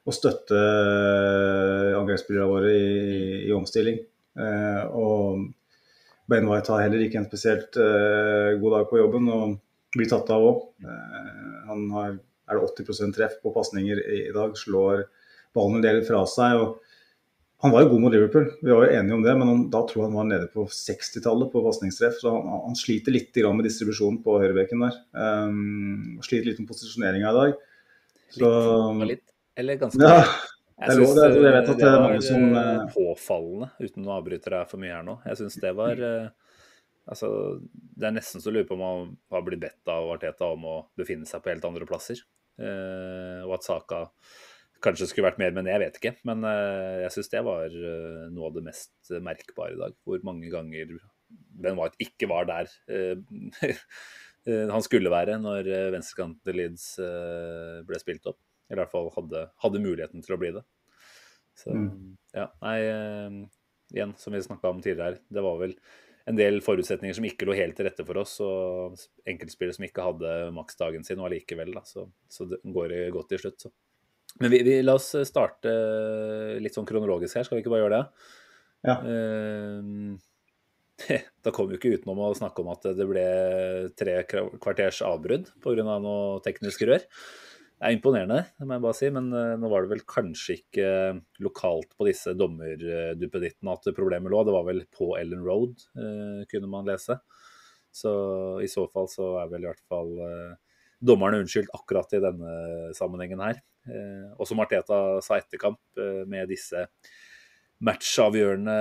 å 0.00 0.14
støtte 0.14 0.56
uh, 0.56 1.98
angrepsspillerne 1.98 2.48
våre 2.48 2.72
i, 2.72 3.42
i 3.48 3.52
omstilling. 3.56 4.00
Eh, 4.38 4.82
og 4.94 5.50
Ben 6.30 6.46
White 6.48 6.72
har 6.72 6.84
heller 6.84 7.02
ikke 7.04 7.18
en 7.20 7.28
spesielt 7.28 7.76
eh, 7.80 8.56
god 8.60 8.76
dag 8.76 8.88
på 8.90 9.00
jobben 9.00 9.26
og 9.34 9.56
blir 9.96 10.10
tatt 10.10 10.30
av 10.30 10.46
òg. 10.46 10.60
han 11.66 11.88
har 11.96 12.12
er 12.50 12.58
det 12.58 12.84
80% 12.84 13.16
treff 13.16 13.40
på 13.42 13.54
pasninger 13.54 14.02
i, 14.02 14.20
i 14.28 14.34
dag, 14.34 14.56
slår 14.58 15.06
ballen 15.56 15.78
en 15.78 15.86
del 15.86 16.02
fra 16.06 16.24
seg. 16.30 16.60
og 16.60 16.78
han 17.60 17.74
var 17.74 17.84
jo 17.84 17.90
god 17.90 18.00
mot 18.00 18.14
Liverpool, 18.14 18.46
vi 18.64 18.72
var 18.72 18.86
jo 18.86 18.96
enige 18.96 19.16
om 19.18 19.24
det, 19.24 19.32
men 19.36 19.48
han, 19.50 19.64
da 19.72 19.82
tror 19.84 19.98
jeg 19.98 20.06
han 20.06 20.16
var 20.16 20.28
nede 20.30 20.46
på 20.48 20.62
60-tallet 20.72 21.50
på 21.52 21.60
pasningstreff. 21.66 22.14
Så 22.22 22.30
han, 22.32 22.46
han, 22.64 22.78
sliter 22.78 23.12
litt 23.12 23.36
med 23.36 23.66
distribusjonen 23.68 24.22
på 24.24 24.38
høyrebekken 24.40 24.86
der. 24.86 24.96
Um, 25.12 26.14
sliter 26.24 26.48
litt 26.48 26.62
med 26.62 26.70
posisjoneringa 26.70 27.28
i 27.28 27.36
dag. 27.36 27.58
Så, 28.32 28.48
litt, 29.02 29.10
litt, 29.10 29.26
eller 29.60 29.76
ganske 29.76 30.00
ja, 30.00 30.22
jeg, 30.22 30.96
synes, 30.96 31.12
det, 31.18 31.28
det, 31.34 31.44
vet 31.44 31.70
at 31.74 31.82
det, 31.82 31.92
var 32.00 32.16
som 32.24 32.58
påfallende, 32.94 33.68
uten 33.82 34.08
å 34.08 34.16
avbryte 34.16 34.54
deg 34.54 34.70
for 34.70 34.80
mye 34.80 34.94
her 34.96 35.04
nå. 35.04 35.18
Jeg 35.28 35.42
syns 35.42 35.60
det 35.60 35.76
var 35.76 36.00
uh, 36.00 36.30
Altså, 37.10 37.28
det 37.70 38.06
er 38.06 38.12
nesten 38.14 38.40
så 38.40 38.52
lurer 38.52 38.62
lure 38.62 38.68
på 38.68 38.76
om 38.76 38.82
han 38.86 39.06
har 39.34 39.42
blitt 39.42 39.62
bedt 39.64 39.90
av 39.90 40.08
Arteta 40.12 40.46
om 40.54 40.66
å 40.68 40.74
befinne 41.00 41.26
seg 41.26 41.42
på 41.42 41.50
helt 41.50 41.64
andre 41.66 41.88
plasser. 41.88 42.20
Uh, 42.60 43.40
og 43.46 43.56
at 43.56 43.66
Saka 43.66 44.04
Kanskje 44.80 45.10
skulle 45.10 45.26
vært 45.26 45.40
mer, 45.40 45.52
men 45.52 45.66
jeg 45.68 45.80
vet 45.82 45.96
ikke. 45.98 46.14
Men 46.28 46.44
uh, 46.46 47.02
jeg 47.02 47.12
syns 47.12 47.28
det 47.32 47.42
var 47.44 47.68
uh, 47.68 48.28
noe 48.32 48.46
av 48.48 48.54
det 48.56 48.62
mest 48.64 49.10
merkbare 49.20 49.74
i 49.74 49.80
dag. 49.80 49.96
Hvor 50.08 50.22
mange 50.24 50.48
ganger 50.52 50.94
Ben 51.30 51.76
White 51.76 52.00
ikke 52.00 52.30
var 52.30 52.48
der 52.48 52.70
han 54.72 54.82
skulle 54.82 55.12
være 55.12 55.36
når 55.38 55.66
venstrekanten 55.92 56.40
til 56.48 56.56
Leeds 56.56 56.86
ble 57.86 57.98
spilt 58.00 58.24
opp. 58.26 58.38
Eller 58.66 58.80
i 58.80 58.82
hvert 58.86 58.94
fall 58.94 59.10
hadde, 59.14 59.42
hadde 59.62 59.82
muligheten 59.84 60.24
til 60.24 60.34
å 60.34 60.38
bli 60.40 60.54
det. 60.56 60.62
Så 61.60 61.76
mm. 61.76 61.90
ja, 62.34 62.48
nei 62.64 62.78
Igjen, 63.90 64.14
som 64.18 64.32
vi 64.32 64.40
snakka 64.42 64.72
om 64.72 64.80
tidligere 64.80 65.12
her, 65.12 65.20
det 65.34 65.44
var 65.44 65.60
vel 65.60 65.76
en 66.30 66.38
del 66.38 66.60
forutsetninger 66.64 67.16
som 67.16 67.26
ikke 67.26 67.48
lå 67.48 67.56
helt 67.58 67.76
til 67.78 67.88
rette 67.88 68.06
for 68.06 68.20
oss, 68.22 68.38
og 68.44 68.98
enkeltspillere 69.28 69.76
som 69.76 69.86
ikke 69.86 70.06
hadde 70.06 70.34
maksdagen 70.56 71.06
sin, 71.06 71.20
og 71.20 71.28
allikevel, 71.28 71.74
da. 71.76 71.84
Så, 71.88 72.06
så 72.30 72.46
det 72.50 72.60
går 72.64 72.96
godt 73.14 73.32
til 73.34 73.44
slutt, 73.44 73.66
så. 73.66 73.72
Men 74.38 74.52
vi, 74.52 74.62
vi, 74.62 74.76
la 74.84 74.94
oss 74.94 75.10
starte 75.26 75.70
litt 76.62 76.76
sånn 76.76 76.86
kronologisk 76.88 77.40
her, 77.40 77.46
skal 77.46 77.58
vi 77.58 77.64
ikke 77.64 77.72
bare 77.72 77.82
gjøre 77.82 77.96
det? 77.98 78.26
Ja. 78.86 78.96
Uh, 79.04 80.14
da 81.44 81.52
kom 81.54 81.68
vi 81.70 81.78
ikke 81.78 81.94
utenom 81.96 82.20
å 82.22 82.32
snakke 82.36 82.62
om 82.62 82.70
at 82.72 82.86
det 82.96 83.06
ble 83.08 83.26
tre 83.98 84.20
kvarters 84.28 85.00
avbrudd 85.06 85.50
pga. 85.64 85.84
Av 85.84 86.02
noe 86.04 86.40
teknisk 86.44 86.84
rør. 86.88 87.04
Det 87.80 87.88
er 87.88 87.96
imponerende, 87.96 88.42
det 88.60 88.66
må 88.68 88.76
jeg 88.76 88.84
bare 88.84 88.96
si, 88.98 89.08
men 89.16 89.30
uh, 89.32 89.54
nå 89.56 89.70
var 89.72 89.86
det 89.86 89.94
vel 89.94 90.02
kanskje 90.04 90.58
ikke 90.58 90.88
lokalt 91.40 91.94
på 91.96 92.04
disse 92.10 92.34
dommerduppedittene 92.36 93.72
at 93.72 93.88
problemet 93.96 94.32
lå. 94.32 94.42
Det 94.44 94.52
var 94.52 94.66
vel 94.68 94.82
på 94.92 95.14
Ellen 95.16 95.46
Road, 95.46 95.80
uh, 95.96 96.42
kunne 96.50 96.68
man 96.68 96.88
lese. 96.88 97.16
Så 97.90 98.12
i 98.62 98.68
så 98.70 98.84
fall 98.92 99.08
så 99.10 99.32
er 99.40 99.48
vel 99.50 99.64
i 99.64 99.70
hvert 99.70 99.88
fall 99.90 100.12
dommerne 101.00 101.40
unnskyldt 101.42 101.72
akkurat 101.74 102.12
i 102.14 102.20
denne 102.22 102.52
sammenhengen 102.94 103.42
her. 103.42 103.58
Eh, 103.88 104.28
og 104.36 104.48
som 104.48 104.60
Arteta 104.60 105.20
sa 105.24 105.38
etter 105.40 105.60
kamp, 105.60 105.80
eh, 105.96 106.22
med 106.28 106.50
disse 106.52 106.86
matchavgjørende 107.80 108.74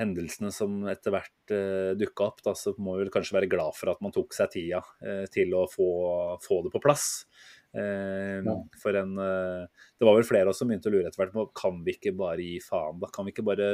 hendelsene 0.00 0.48
som 0.54 0.78
etter 0.88 1.12
hvert 1.12 1.52
uh, 1.52 1.90
dukka 2.00 2.30
opp, 2.30 2.38
da, 2.46 2.54
så 2.56 2.72
må 2.80 2.94
vi 2.96 3.02
vel 3.02 3.10
kanskje 3.12 3.34
være 3.36 3.50
glad 3.52 3.76
for 3.76 3.92
at 3.92 4.00
man 4.00 4.14
tok 4.14 4.32
seg 4.32 4.48
tida 4.54 4.80
til 5.28 5.52
å 5.52 5.66
få, 5.68 5.88
få, 6.40 6.62
det 6.64 6.72
på 6.72 6.80
plass. 6.80 7.26
Uh. 7.68 8.40
For 8.80 8.96
en 8.96 9.10
uh, 9.20 9.68
Det 10.00 10.06
var 10.08 10.16
vel 10.16 10.24
flere 10.24 10.48
av 10.48 10.54
oss 10.54 10.62
som 10.62 10.70
begynte 10.70 10.88
å 10.88 10.92
lure 10.94 11.10
etter 11.10 11.20
hvert 11.20 11.34
på 11.34 11.44
kan 11.52 11.82
vi 11.84 11.92
ikke 11.98 12.14
bare 12.16 12.40
gi 12.40 12.56
faen. 12.64 12.96
da 13.02 13.10
Kan 13.12 13.28
vi 13.28 13.34
ikke 13.34 13.44
bare 13.46 13.68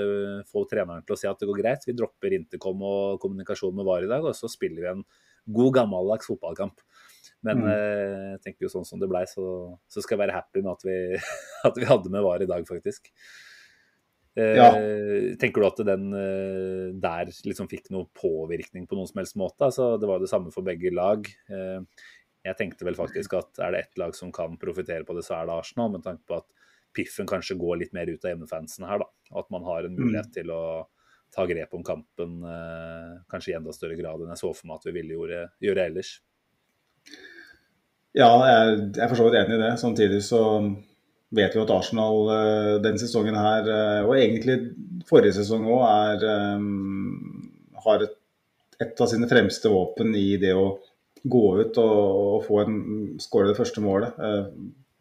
få 0.51 0.65
treneren 0.71 1.07
til 1.07 1.15
å 1.15 1.21
si 1.21 1.31
at 1.31 1.39
det 1.39 1.49
går 1.51 1.61
greit? 1.63 1.87
Vi 1.87 1.95
dropper 1.97 2.35
intercom 2.35 2.83
og 2.83 3.23
kommunikasjon 3.23 3.77
med 3.79 3.87
VAR 3.87 4.09
i 4.09 4.11
dag, 4.11 4.27
og 4.27 4.35
så 4.35 4.51
spiller 4.51 4.83
vi 4.83 4.93
en 4.97 5.07
god 5.55 5.75
gammeldags 5.79 6.27
fotballkamp. 6.31 6.83
Men 7.45 7.61
mm. 7.61 7.71
eh, 7.71 8.29
jeg 8.35 8.43
tenker 8.47 8.67
jo 8.67 8.73
sånn 8.73 8.87
som 8.89 9.01
det 9.01 9.09
blei, 9.11 9.25
så, 9.29 9.47
så, 9.91 10.01
skal 10.01 10.17
jeg 10.17 10.25
være 10.25 10.37
happy 10.39 10.63
med 10.65 10.73
at 10.73 10.87
vi, 10.87 10.99
at 11.69 11.81
vi 11.81 11.89
hadde 11.89 12.13
med 12.13 12.25
VAR 12.25 12.45
i 12.45 12.49
dag, 12.51 12.65
faktisk. 12.69 13.11
Eh, 14.35 14.57
ja. 14.59 14.71
Tenker 15.41 15.63
du 15.63 15.69
at 15.69 15.83
den 15.87 16.09
eh, 16.19 16.89
der 16.99 17.31
liksom 17.47 17.69
fikk 17.71 17.93
noe 17.95 18.09
påvirkning 18.17 18.89
på 18.89 18.99
noen 18.99 19.11
som 19.11 19.21
helst 19.21 19.39
måte? 19.41 19.69
Altså, 19.69 19.95
det 20.01 20.09
var 20.11 20.23
det 20.23 20.33
samme 20.33 20.55
for 20.55 20.67
begge 20.67 20.95
lag. 20.95 21.29
Eh, 22.45 22.51
jeg 22.51 22.59
tenkte 22.61 22.87
vel 22.87 22.99
faktisk 22.99 23.35
at 23.41 23.63
er 23.65 23.75
det 23.75 23.85
ett 23.85 23.99
lag 24.01 24.15
som 24.17 24.33
kan 24.33 24.59
profitere 24.61 25.05
på 25.05 25.17
det, 25.17 25.25
så 25.27 25.41
er 25.41 25.49
det 25.49 25.57
Arsenal. 25.57 25.93
Med 25.97 26.05
tanke 26.05 26.25
på 26.29 26.39
at 26.39 26.49
piffen 26.95 27.27
kanskje 27.27 27.59
går 27.59 27.81
litt 27.81 27.95
mer 27.97 28.11
ut 28.11 28.25
av 28.25 28.35
hjemmefansen 28.35 28.87
her, 28.87 29.03
da. 29.03 29.09
At 29.41 29.51
man 29.51 29.65
har 29.67 29.85
en 29.85 29.97
mulighet 29.97 30.31
mm. 30.31 30.37
til 30.37 30.53
å 30.55 30.63
ta 31.35 31.47
grep 31.51 31.75
om 31.75 31.83
kampen 31.83 32.45
eh, 32.47 33.15
kanskje 33.31 33.53
i 33.53 33.57
enda 33.59 33.73
større 33.75 33.97
grad 33.99 34.23
enn 34.23 34.31
jeg 34.31 34.39
så 34.45 34.53
for 34.55 34.71
meg 34.71 34.79
at 34.79 34.87
vi 34.87 34.95
ville 34.95 35.17
gjøre, 35.17 35.41
gjøre 35.67 35.87
ellers. 35.91 36.13
Ja, 38.15 38.29
jeg, 38.47 38.77
jeg 38.95 39.03
er 39.03 39.11
for 39.11 39.19
så 39.19 39.27
vidt 39.27 39.41
enig 39.41 39.57
i 39.57 39.63
det. 39.65 39.73
Samtidig 39.83 40.21
så 40.23 40.43
vet 41.35 41.57
vi 41.57 41.63
at 41.65 41.73
Arsenal 41.75 42.29
uh, 42.31 42.75
den 42.85 43.01
sesongen 43.01 43.35
her, 43.35 43.67
uh, 43.67 44.07
og 44.07 44.15
egentlig 44.21 44.61
forrige 45.09 45.41
sesong 45.41 45.67
òg, 45.67 46.23
um, 46.23 47.49
har 47.85 48.05
et, 48.07 48.15
et, 48.79 48.95
av 48.95 49.11
sine 49.11 49.27
fremste 49.31 49.73
våpen 49.73 50.15
i 50.15 50.37
det 50.39 50.55
å 50.55 50.69
gå 51.25 51.45
ut 51.61 51.79
og, 51.81 52.01
og 52.37 52.45
få 52.47 52.61
en 52.63 52.79
skåre 53.23 53.51
det 53.51 53.59
første 53.59 53.83
målet. 53.85 54.17
Uh, 54.19 54.51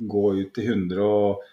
gå 0.10 0.24
ut 0.40 0.54
til 0.56 0.72
100 0.74 1.04
og 1.04 1.44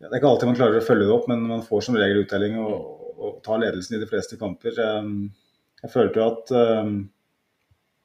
ja, 0.00 0.08
Det 0.08 0.14
er 0.14 0.18
ikke 0.22 0.30
alltid 0.30 0.48
man 0.48 0.56
klarer 0.56 0.80
å 0.80 0.84
følge 0.84 1.06
det 1.06 1.12
opp, 1.12 1.26
men 1.28 1.42
man 1.44 1.64
får 1.66 1.82
som 1.84 1.96
regel 2.00 2.22
uttelling 2.22 2.54
og, 2.62 2.76
og 3.20 3.40
tar 3.44 3.60
ledelsen 3.60 3.98
i 3.98 4.00
de 4.00 4.08
fleste 4.08 4.38
kamper. 4.40 4.78
Um, 4.80 5.26
jeg 5.82 5.92
følte 5.92 6.22
jo 6.22 6.28
at 6.30 6.52
um, 6.56 6.94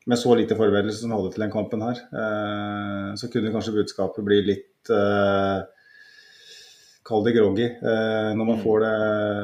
med 0.06 0.20
så 0.22 0.36
lite 0.38 0.58
forberedelse 0.58 1.02
som 1.02 1.12
vi 1.12 1.18
hadde 1.18 1.32
til 1.34 1.46
den 1.46 1.54
kampen 1.54 1.82
her, 1.82 2.02
eh, 2.22 3.08
så 3.18 3.30
kunne 3.34 3.54
kanskje 3.54 3.74
budskapet 3.80 4.26
bli 4.28 4.38
litt 4.46 4.92
eh, 4.94 5.64
Kall 7.06 7.22
det 7.22 7.36
groggy 7.36 7.66
eh, 7.66 8.30
når 8.34 8.46
man 8.48 8.56
mm. 8.58 8.62
får 8.64 8.80
det 8.82 8.94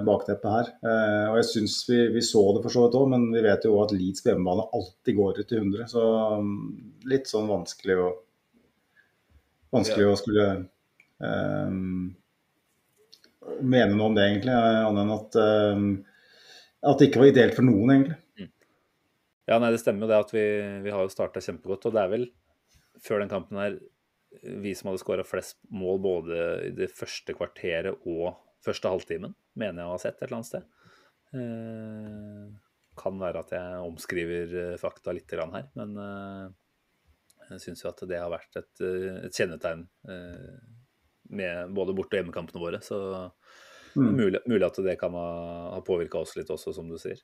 bakteppet 0.07 0.53
her. 0.55 0.69
Eh, 0.81 1.25
og 1.29 1.35
jeg 1.37 1.47
syns 1.51 1.75
vi, 1.85 1.99
vi, 2.15 2.23
så 2.25 2.41
det 2.55 2.63
for 2.63 2.73
så 2.73 2.87
vidt 2.87 2.97
òg, 2.97 3.11
men 3.11 3.27
vi 3.35 3.43
vet 3.45 3.67
jo 3.67 3.75
òg 3.75 3.83
at 3.83 3.93
Leeds 3.93 4.23
på 4.25 4.31
hjemmebane 4.31 4.65
alltid 4.79 5.17
går 5.19 5.41
ut 5.41 5.49
til 5.51 5.61
100. 5.61 5.91
Så 5.91 6.05
um, 6.41 6.55
litt 7.11 7.29
sånn 7.29 7.51
vanskelig 7.51 7.99
å 8.01 8.09
Vanskelig 9.71 10.03
å 10.03 10.15
skulle 10.19 10.45
um, 11.23 12.09
mene 13.63 13.93
noe 13.93 14.09
om 14.09 14.17
det, 14.17 14.25
egentlig. 14.25 14.51
Annet 14.51 14.99
enn 15.05 15.13
at, 15.15 15.37
at 16.91 16.99
det 16.99 17.07
ikke 17.07 17.21
var 17.21 17.29
ideelt 17.29 17.55
for 17.55 17.63
noen, 17.63 17.93
egentlig. 17.93 18.49
Ja, 19.47 19.61
nei, 19.63 19.69
det 19.71 19.79
stemmer 19.79 20.03
jo 20.03 20.11
det 20.11 20.19
at 20.25 20.33
vi, 20.35 20.43
vi 20.83 20.91
har 20.91 21.07
jo 21.07 21.13
starta 21.13 21.39
kjempegodt. 21.45 21.87
Og 21.87 21.95
det 21.95 22.03
er 22.03 22.11
vel 22.11 22.27
før 22.99 23.23
den 23.23 23.31
kampen 23.31 23.61
her 23.61 23.79
vi 24.41 24.75
som 24.75 24.89
hadde 24.89 25.01
skåra 25.01 25.25
flest 25.27 25.59
mål 25.73 25.99
både 26.03 26.39
i 26.69 26.71
det 26.75 26.89
første 26.95 27.35
kvarteret 27.35 28.05
og 28.07 28.37
første 28.63 28.91
halvtimen, 28.91 29.33
mener 29.59 29.83
jeg 29.83 29.89
å 29.89 29.95
ha 29.95 30.01
sett 30.01 30.19
et 30.19 30.27
eller 30.27 30.39
annet 30.39 30.49
sted. 30.51 30.67
Eh, 31.31 32.45
kan 33.01 33.21
være 33.21 33.41
at 33.43 33.53
jeg 33.55 33.85
omskriver 33.87 34.55
eh, 34.61 34.77
fakta 34.79 35.15
litt 35.15 35.31
her, 35.31 35.47
men 35.79 35.95
eh, 36.05 36.45
jeg 37.51 37.63
syns 37.65 37.83
jo 37.83 37.89
at 37.91 38.03
det 38.07 38.19
har 38.21 38.31
vært 38.31 38.61
et, 38.61 38.83
eh, 38.85 39.19
et 39.27 39.35
kjennetegn 39.35 39.85
eh, 40.11 40.61
med 41.31 41.75
både 41.75 41.95
borte- 41.97 42.15
og 42.15 42.21
hjemmekampene 42.21 42.63
våre. 42.63 42.81
Så 42.85 42.99
mm. 43.95 44.07
mulig, 44.07 44.43
mulig, 44.45 44.63
at 44.67 44.79
det 44.85 44.97
kan 45.01 45.15
ha, 45.17 45.27
ha 45.75 45.83
påvirka 45.87 46.21
oss 46.23 46.35
litt 46.39 46.51
også, 46.51 46.75
som 46.75 46.91
du 46.91 46.97
sier. 47.01 47.19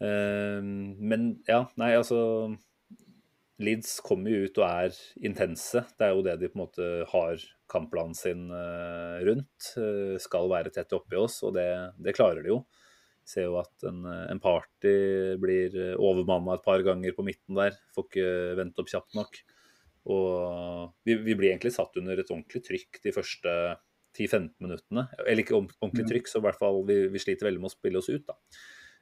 Men 0.00 1.24
ja, 1.44 1.66
nei, 1.76 1.90
altså 1.92 2.20
Leeds 3.60 3.98
kommer 4.04 4.32
jo 4.32 4.46
ut 4.48 4.60
og 4.60 4.66
er 4.66 4.98
intense. 5.28 5.82
Det 5.98 6.06
er 6.06 6.14
jo 6.16 6.24
det 6.24 6.38
de 6.40 6.48
på 6.48 6.58
en 6.58 6.62
måte 6.64 6.90
har 7.12 7.42
kampplanen 7.70 8.16
sin 8.16 8.48
rundt. 9.26 9.72
Skal 10.24 10.48
være 10.50 10.72
tett 10.74 10.94
oppi 10.96 11.18
oss, 11.20 11.42
og 11.46 11.54
det, 11.58 11.68
det 12.00 12.16
klarer 12.16 12.40
de 12.44 12.54
jo. 12.54 12.62
Ser 13.28 13.46
jo 13.46 13.58
at 13.60 13.84
en, 13.86 14.00
en 14.08 14.40
party 14.42 14.94
blir 15.42 15.76
overmanna 15.92 16.56
et 16.56 16.64
par 16.64 16.82
ganger 16.86 17.14
på 17.14 17.26
midten 17.26 17.60
der. 17.60 17.76
Får 17.94 18.08
ikke 18.08 18.32
vente 18.58 18.82
opp 18.82 18.90
kjapt 18.90 19.18
nok. 19.18 19.42
Og 20.08 20.90
vi, 21.04 21.14
vi, 21.20 21.36
blir 21.36 21.52
egentlig 21.52 21.74
satt 21.76 21.96
under 22.00 22.18
et 22.18 22.32
ordentlig 22.32 22.64
trykk 22.64 23.00
de 23.04 23.12
første 23.14 23.54
10-15 24.16 24.52
minuttene. 24.64 25.06
Eller 25.26 25.44
ikke 25.44 25.58
ordentlig 25.58 26.06
mm. 26.06 26.10
trykk, 26.14 26.30
så 26.30 26.40
i 26.40 26.46
hvert 26.48 26.60
fall 26.60 26.82
vi, 26.88 27.02
vi 27.12 27.22
sliter 27.22 27.50
veldig 27.50 27.62
med 27.62 27.70
å 27.70 27.74
spille 27.74 28.00
oss 28.00 28.10
ut, 28.10 28.24
da. 28.26 28.38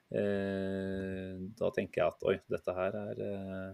Eh, 0.08 1.36
da 1.58 1.68
tenker 1.76 2.00
jeg 2.00 2.14
at 2.14 2.26
oi, 2.30 2.34
dette 2.48 2.74
her 2.76 2.96
er 2.96 3.18
eh, 3.20 3.72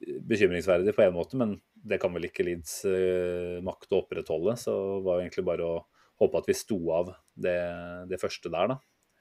bekymringsverdig 0.00 0.94
på 0.96 1.04
en 1.04 1.14
måte, 1.16 1.38
men 1.40 1.56
det 1.88 2.00
kan 2.02 2.12
vel 2.14 2.28
ikke 2.28 2.46
Leeds 2.46 2.80
uh, 2.88 3.58
makte 3.64 3.96
å 3.96 4.02
opprettholde. 4.02 4.56
Så 4.60 4.74
det 4.98 5.06
var 5.06 5.22
egentlig 5.22 5.46
bare 5.48 5.66
å 5.66 5.78
håpe 6.22 6.42
at 6.42 6.50
vi 6.50 6.58
sto 6.58 6.78
av 6.94 7.14
det, 7.38 7.58
det 8.10 8.20
første 8.20 8.52
der, 8.52 8.74
da. 8.74 8.78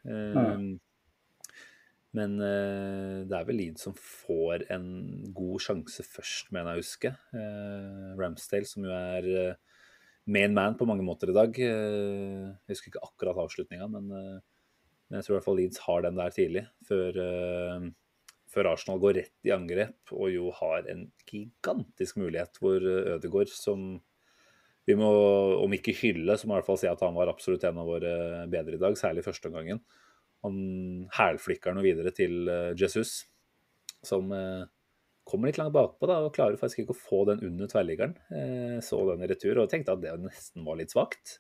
Mm. 0.08 0.78
Men 2.18 2.36
uh, 2.40 3.26
det 3.30 3.38
er 3.38 3.48
vel 3.50 3.60
Leeds 3.62 3.88
som 3.88 3.96
får 3.98 4.68
en 4.74 4.90
god 5.38 5.64
sjanse 5.68 6.06
først, 6.08 6.52
mener 6.56 6.74
jeg 6.76 6.82
å 6.82 6.86
huske. 6.86 7.14
Ramsdale, 8.18 8.70
som 8.70 8.88
jo 8.88 8.94
er 8.96 9.58
main 10.28 10.56
man 10.56 10.76
på 10.80 10.88
mange 10.90 11.06
måter 11.08 11.32
i 11.32 11.38
dag. 11.38 11.56
jeg 11.56 12.74
husker 12.74 12.92
ikke 12.92 13.06
akkurat 13.06 13.46
avslutninga, 13.46 13.88
men, 13.94 14.10
men, 14.12 15.16
jeg 15.16 15.24
tror 15.24 15.34
i 15.34 15.38
hvert 15.38 15.46
fall 15.46 15.62
Leeds 15.62 15.86
har 15.86 16.04
den 16.04 16.20
der 16.20 16.34
tidlig. 16.36 16.66
Før, 16.90 17.22
før, 18.52 18.72
Arsenal 18.72 19.02
går 19.04 19.18
rett 19.22 19.48
i 19.48 19.54
angrep 19.56 20.14
og 20.16 20.30
jo 20.32 20.52
har 20.56 20.88
en 20.92 21.08
gigantisk 21.28 22.20
mulighet 22.22 22.60
hvor 22.62 22.84
Ødegaard, 22.84 23.52
som 23.52 23.98
vi 24.88 24.96
må, 24.96 25.10
om 25.60 25.74
ikke 25.76 25.96
hylle, 26.00 26.38
så 26.40 26.48
må 26.48 26.56
i 26.56 26.62
hvert 26.62 26.70
fall 26.70 26.80
si 26.80 26.88
at 26.88 27.02
han 27.04 27.18
var 27.18 27.28
absolutt 27.32 27.66
en 27.68 27.82
av 27.82 27.90
våre 27.90 28.14
bedre 28.52 28.78
i 28.78 28.82
dag, 28.82 28.96
særlig 28.96 29.26
første 29.26 29.50
omgangen. 29.50 29.82
Han 30.46 30.56
hælflikker 31.12 31.76
noe 31.76 31.84
videre 31.84 32.14
til 32.16 32.48
uh, 32.48 32.72
Jesus, 32.78 33.26
som 34.06 34.32
kommer 35.28 35.50
litt 35.50 35.60
langt 35.60 35.76
bakpå 35.76 36.08
da, 36.08 36.22
og 36.24 36.32
klarer 36.38 36.56
faktisk 36.56 36.86
ikke 36.86 36.96
å 36.96 37.02
få 37.02 37.20
den 37.28 37.42
under 37.44 37.68
tverrliggeren. 37.68 38.14
Så 38.80 39.02
den 39.10 39.26
i 39.26 39.28
retur 39.28 39.60
og 39.60 39.68
tenkte 39.74 39.98
at 39.98 40.04
det 40.06 40.14
nesten 40.22 40.64
var 40.64 40.78
litt 40.80 40.94
svakt. 40.94 41.34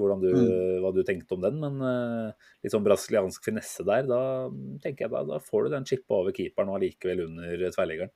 Hvordan 0.00 0.22
du, 0.22 0.28
mm. 0.34 0.82
Hva 0.82 0.90
du 0.94 1.00
tenkte 1.06 1.36
om 1.36 1.42
den, 1.44 1.60
men 1.62 1.78
litt 2.64 2.74
sånn 2.74 2.84
brasiliansk 2.86 3.44
finesse 3.46 3.86
der, 3.86 4.06
da 4.08 4.20
tenker 4.82 5.06
jeg 5.06 5.14
da, 5.14 5.22
da 5.28 5.40
får 5.42 5.66
du 5.66 5.74
den 5.76 5.88
chippa 5.88 6.20
over 6.22 6.34
keeperen 6.36 6.72
og 6.72 6.80
allikevel 6.80 7.24
under 7.28 7.64
tverrliggeren. 7.76 8.12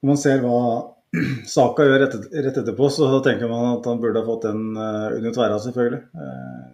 Når 0.00 0.10
man 0.12 0.20
ser 0.20 0.40
hva 0.44 0.60
Saka 1.54 1.84
gjør 1.84 1.98
rett, 2.04 2.14
rett, 2.30 2.58
etterpå, 2.62 2.88
så 2.92 3.08
tenker 3.24 3.50
man 3.50 3.74
at 3.74 3.86
han 3.90 4.00
burde 4.02 4.22
ha 4.22 4.26
fått 4.26 4.46
den 4.46 4.76
uh, 4.78 5.10
under 5.16 5.34
tverra, 5.34 5.58
selvfølgelig. 5.62 6.02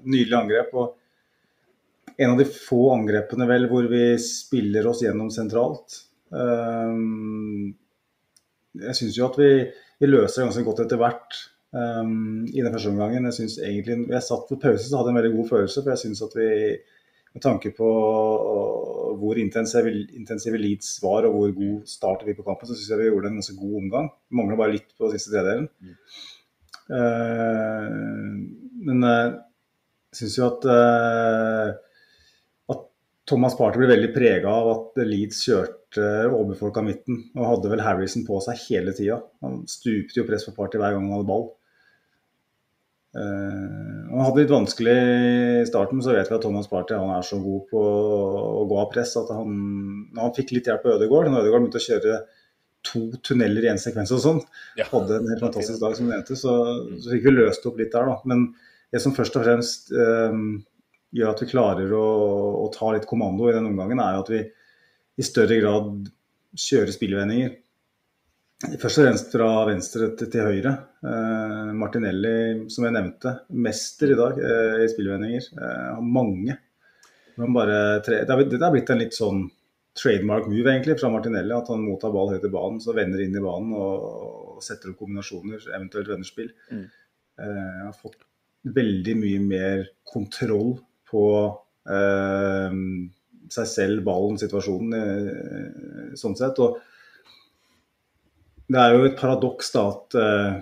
Nydelig 0.04 0.36
angrep. 0.38 0.74
og 0.76 2.14
En 2.20 2.34
av 2.34 2.42
de 2.42 2.46
få 2.50 2.82
angrepene 2.94 3.48
vel 3.48 3.66
hvor 3.70 3.88
vi 3.90 4.04
spiller 4.22 4.86
oss 4.90 5.02
gjennom 5.04 5.32
sentralt. 5.32 6.02
Jeg 8.76 8.98
syns 8.98 9.16
jo 9.16 9.28
at 9.28 9.36
vi, 9.40 9.50
vi, 10.00 10.08
løser 10.08 10.42
det 10.42 10.48
ganske 10.48 10.64
godt 10.66 10.82
etter 10.84 11.00
hvert 11.00 11.38
um, 11.72 12.44
i 12.46 12.60
den 12.62 12.72
første 12.72 12.92
omgangen. 12.92 13.24
Jeg 13.24 13.38
synes 13.40 13.58
egentlig, 13.58 13.98
jeg 14.10 14.22
satt 14.22 14.46
på 14.48 14.60
pause 14.62 14.84
så 14.88 14.98
hadde 14.98 15.10
jeg 15.10 15.16
en 15.16 15.22
veldig 15.22 15.36
god 15.38 15.48
følelse, 15.54 15.82
for 15.82 15.94
jeg 15.94 16.04
syns 16.04 16.22
at 16.26 16.38
vi 16.38 16.50
med 17.36 17.44
tanke 17.44 17.70
på 17.76 17.88
hvor 19.20 19.38
intensive, 19.40 19.90
intensive 20.16 20.58
Leeds 20.60 20.94
var 21.02 21.26
og 21.28 21.34
hvor 21.34 21.50
god 21.56 21.82
start 21.88 22.24
vi 22.26 22.34
på 22.36 22.44
kampen, 22.46 22.68
så 22.68 22.76
syns 22.76 22.90
jeg 22.90 23.00
vi 23.02 23.10
gjorde 23.10 23.28
en 23.32 23.38
ganske 23.40 23.56
god 23.58 23.74
omgang. 23.82 24.08
Mangla 24.32 24.56
bare 24.56 24.76
litt 24.76 24.94
på 24.96 25.10
siste 25.12 25.34
tredelen. 25.34 25.68
Mm. 25.80 25.98
Uh, 26.86 28.32
men 28.86 29.02
eh, 29.02 29.10
jeg 29.10 29.32
uh, 29.34 30.18
syns 30.20 30.36
jo 30.38 30.46
at, 30.46 30.66
uh, 30.70 31.85
Thomas 33.26 33.56
Party 33.58 33.80
ble 33.80 33.90
veldig 33.90 34.12
prega 34.14 34.50
av 34.52 34.68
at 34.70 34.98
Leeds 35.02 35.40
kjørte 35.48 36.08
overbefolka 36.28 36.82
midten 36.86 37.24
og 37.34 37.48
hadde 37.50 37.70
vel 37.72 37.82
Harrison 37.82 38.26
på 38.26 38.38
seg 38.44 38.60
hele 38.68 38.94
tida. 38.94 39.18
Han 39.42 39.64
stupte 39.70 40.20
jo 40.20 40.26
press 40.28 40.46
på 40.46 40.54
Party 40.54 40.78
hver 40.78 40.94
gang 40.94 41.08
han 41.08 41.16
hadde 41.16 41.30
ball. 41.30 41.48
Uh, 43.16 44.12
han 44.12 44.22
hadde 44.26 44.42
litt 44.42 44.52
vanskelig 44.52 44.94
i 45.62 45.66
starten, 45.66 46.02
så 46.04 46.14
vet 46.14 46.30
vi 46.30 46.36
at 46.36 46.44
Thomas 46.44 46.68
Party 46.70 46.94
han 46.94 47.10
er 47.16 47.26
så 47.26 47.40
god 47.42 47.64
på 47.70 47.82
å 47.82 48.64
gå 48.68 48.78
av 48.82 48.90
press 48.92 49.16
at 49.18 49.32
han, 49.34 49.56
han 50.18 50.34
fikk 50.36 50.52
litt 50.54 50.70
hjelp 50.70 50.86
av 50.86 50.98
Ødegaard. 50.98 51.32
Når 51.32 51.46
Ødegaard 51.46 51.64
begynte 51.64 51.82
å 51.82 51.86
kjøre 51.86 52.20
to 52.86 53.02
tunneler 53.26 53.66
i 53.66 53.72
én 53.72 53.82
sekvens 53.82 54.12
og 54.14 54.22
sånn, 54.22 54.40
ja. 54.78 54.86
hadde 54.92 55.18
en 55.18 55.30
helt 55.32 55.42
fantastisk 55.42 55.82
dag, 55.82 55.96
som 55.98 56.12
nevnte, 56.12 56.38
så, 56.38 56.54
så 57.02 57.14
fikk 57.14 57.26
vi 57.26 57.34
løst 57.40 57.66
opp 57.66 57.80
litt 57.80 57.90
der. 57.94 58.06
da. 58.12 58.20
Men 58.30 58.46
det 58.94 59.02
som 59.02 59.16
først 59.16 59.38
og 59.40 59.46
fremst 59.48 59.90
um, 59.96 60.60
gjør 61.16 61.32
at 61.32 61.42
vi 61.42 61.50
klarer 61.50 61.92
å, 61.96 62.06
å, 62.64 62.66
ta 62.74 62.92
litt 62.94 63.08
kommando 63.08 63.48
i 63.48 63.54
den 63.56 63.68
omgangen, 63.70 64.02
er 64.02 64.20
at 64.20 64.32
vi 64.32 64.42
i 65.16 65.24
større 65.24 65.58
grad 65.62 66.10
kjører 66.56 66.92
spillvendinger. 66.92 67.54
Først 68.56 69.00
og 69.00 69.04
fremst 69.04 69.34
fra 69.34 69.48
venstre 69.68 70.10
til, 70.16 70.30
til 70.32 70.46
høyre. 70.48 70.72
Eh, 71.04 71.72
Martinelli, 71.76 72.36
som 72.72 72.86
jeg 72.86 72.96
nevnte, 72.96 73.34
mester 73.66 74.12
i 74.14 74.16
dag 74.16 74.40
eh, 74.40 74.84
i 74.84 74.88
spillvendinger. 74.92 75.50
Eh, 75.60 75.98
mange. 76.00 76.56
Tre, 77.36 78.22
det, 78.24 78.32
har, 78.32 78.44
det 78.48 78.56
er 78.62 78.72
blitt 78.72 78.92
en 78.92 79.02
litt 79.02 79.16
sånn 79.16 79.42
trademark 79.96 80.48
move 80.48 80.72
egentlig 80.72 80.96
fra 81.00 81.10
Martinelli. 81.12 81.52
At 81.56 81.68
han 81.72 81.84
mottar 81.84 82.14
ball 82.14 82.32
høyt 82.32 82.46
i 82.48 82.52
banen, 82.52 82.80
så 82.80 82.96
vender 82.96 83.24
inn 83.24 83.36
i 83.36 83.44
banen 83.44 83.76
og, 83.76 84.08
og 84.56 84.64
setter 84.64 84.92
opp 84.92 85.02
kombinasjoner, 85.02 85.68
eventuelt 85.76 86.08
vennerspill. 86.12 86.48
Mm. 86.72 86.86
Eh, 87.44 87.78
har 87.84 87.96
fått 88.00 88.24
veldig 88.76 89.14
mye 89.20 89.42
mer 89.44 89.84
kontroll 90.08 90.78
på 91.10 91.26
eh, 91.90 92.76
seg 93.52 93.70
selv, 93.70 94.04
ballen, 94.06 94.38
situasjonen, 94.40 94.96
eh, 94.98 96.14
sånn 96.18 96.36
sett. 96.38 96.58
og 96.62 96.80
det 98.66 98.80
er 98.82 98.96
jo 98.96 99.04
et 99.06 99.18
paradoks 99.18 99.68
da 99.74 99.84
at 99.92 100.16
uh, 100.18 100.56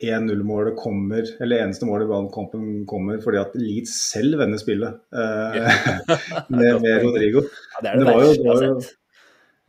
eh, 0.00 0.12
1-0-målet 0.14 0.76
kommer, 0.78 1.26
eller 1.42 1.64
eneste 1.64 1.88
målet 1.88 2.06
i 2.06 2.12
ballkampen 2.12 2.68
kommer 2.88 3.18
fordi 3.24 3.40
at 3.40 3.56
Leeds 3.58 3.96
selv 4.12 4.38
vender 4.40 4.60
spillet 4.62 5.00
uh, 5.10 5.58
med, 6.54 6.78
med, 6.84 6.94
Rodrigo. 7.02 7.42
Ja, 7.74 7.82
det 7.82 7.90
er 7.90 7.98
det, 7.98 8.06
det 8.06 8.14
verste 8.14 8.38
jeg 8.38 8.52
har 8.52 8.62
sett. 8.62 8.96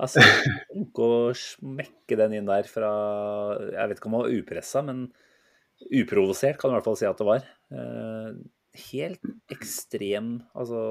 Altså, 0.02 0.22
å 0.98 1.10
smekke 1.38 2.18
den 2.18 2.40
inn 2.40 2.48
der 2.48 2.66
fra 2.66 2.88
Jeg 3.68 3.90
vet 3.92 4.00
ikke 4.00 4.08
om 4.10 4.16
han 4.18 4.24
var 4.24 4.32
upressa, 4.34 4.82
men 4.86 5.04
uprovosert 5.90 6.58
kan 6.58 6.70
du 6.70 6.74
i 6.74 6.78
hvert 6.80 6.88
fall 6.90 6.98
si 6.98 7.10
at 7.10 7.22
det 7.22 7.28
var. 7.28 7.46
Uh, 8.72 8.82
helt 8.92 9.26
ekstrem 9.52 10.34
Altså 10.56 10.82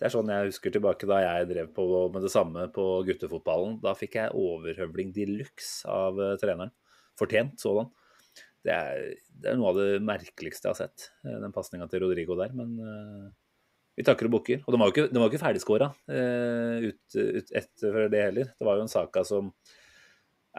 det 0.00 0.06
er 0.08 0.12
sånn 0.14 0.30
jeg 0.32 0.48
husker 0.48 0.72
tilbake 0.72 1.04
da 1.08 1.18
jeg 1.20 1.48
drev 1.50 1.66
på 1.76 1.84
med 2.08 2.22
det 2.24 2.30
samme 2.32 2.62
på 2.72 2.84
guttefotballen. 3.04 3.74
Da 3.82 3.92
fikk 3.92 4.16
jeg 4.16 4.32
overhøvling 4.32 5.10
de 5.12 5.26
luxe 5.28 5.84
av 5.92 6.16
uh, 6.16 6.38
treneren. 6.40 6.72
Fortjent 7.20 7.60
sådan. 7.60 7.90
Det 8.64 8.72
er, 8.72 9.02
det 9.28 9.50
er, 9.50 9.58
noe 9.60 9.74
av 9.74 9.80
det 9.80 10.00
merkeligste 10.08 10.70
jeg 10.70 10.72
har 10.72 10.78
sett, 10.78 11.10
uh, 11.26 11.36
den 11.42 11.52
pasninga 11.52 11.84
til 11.92 12.00
Rodrigo 12.06 12.38
der. 12.40 12.56
Men 12.56 12.72
uh, 12.80 13.28
vi 13.92 14.06
takker 14.08 14.30
og 14.30 14.38
bukker. 14.38 14.64
Og 14.64 14.72
de 14.72 14.80
var 14.80 14.88
jo 14.88 14.96
ikke, 14.96 15.06
den 15.12 15.26
ikke 15.26 15.42
ferdigskåra 15.44 15.92
ut, 15.92 17.04
ut, 17.20 17.54
etter 17.60 18.02
det 18.08 18.24
heller. 18.24 18.52
Det 18.56 18.70
var 18.70 18.80
jo 18.80 18.88
en 18.88 18.94
saka 18.96 19.26
som 19.28 19.52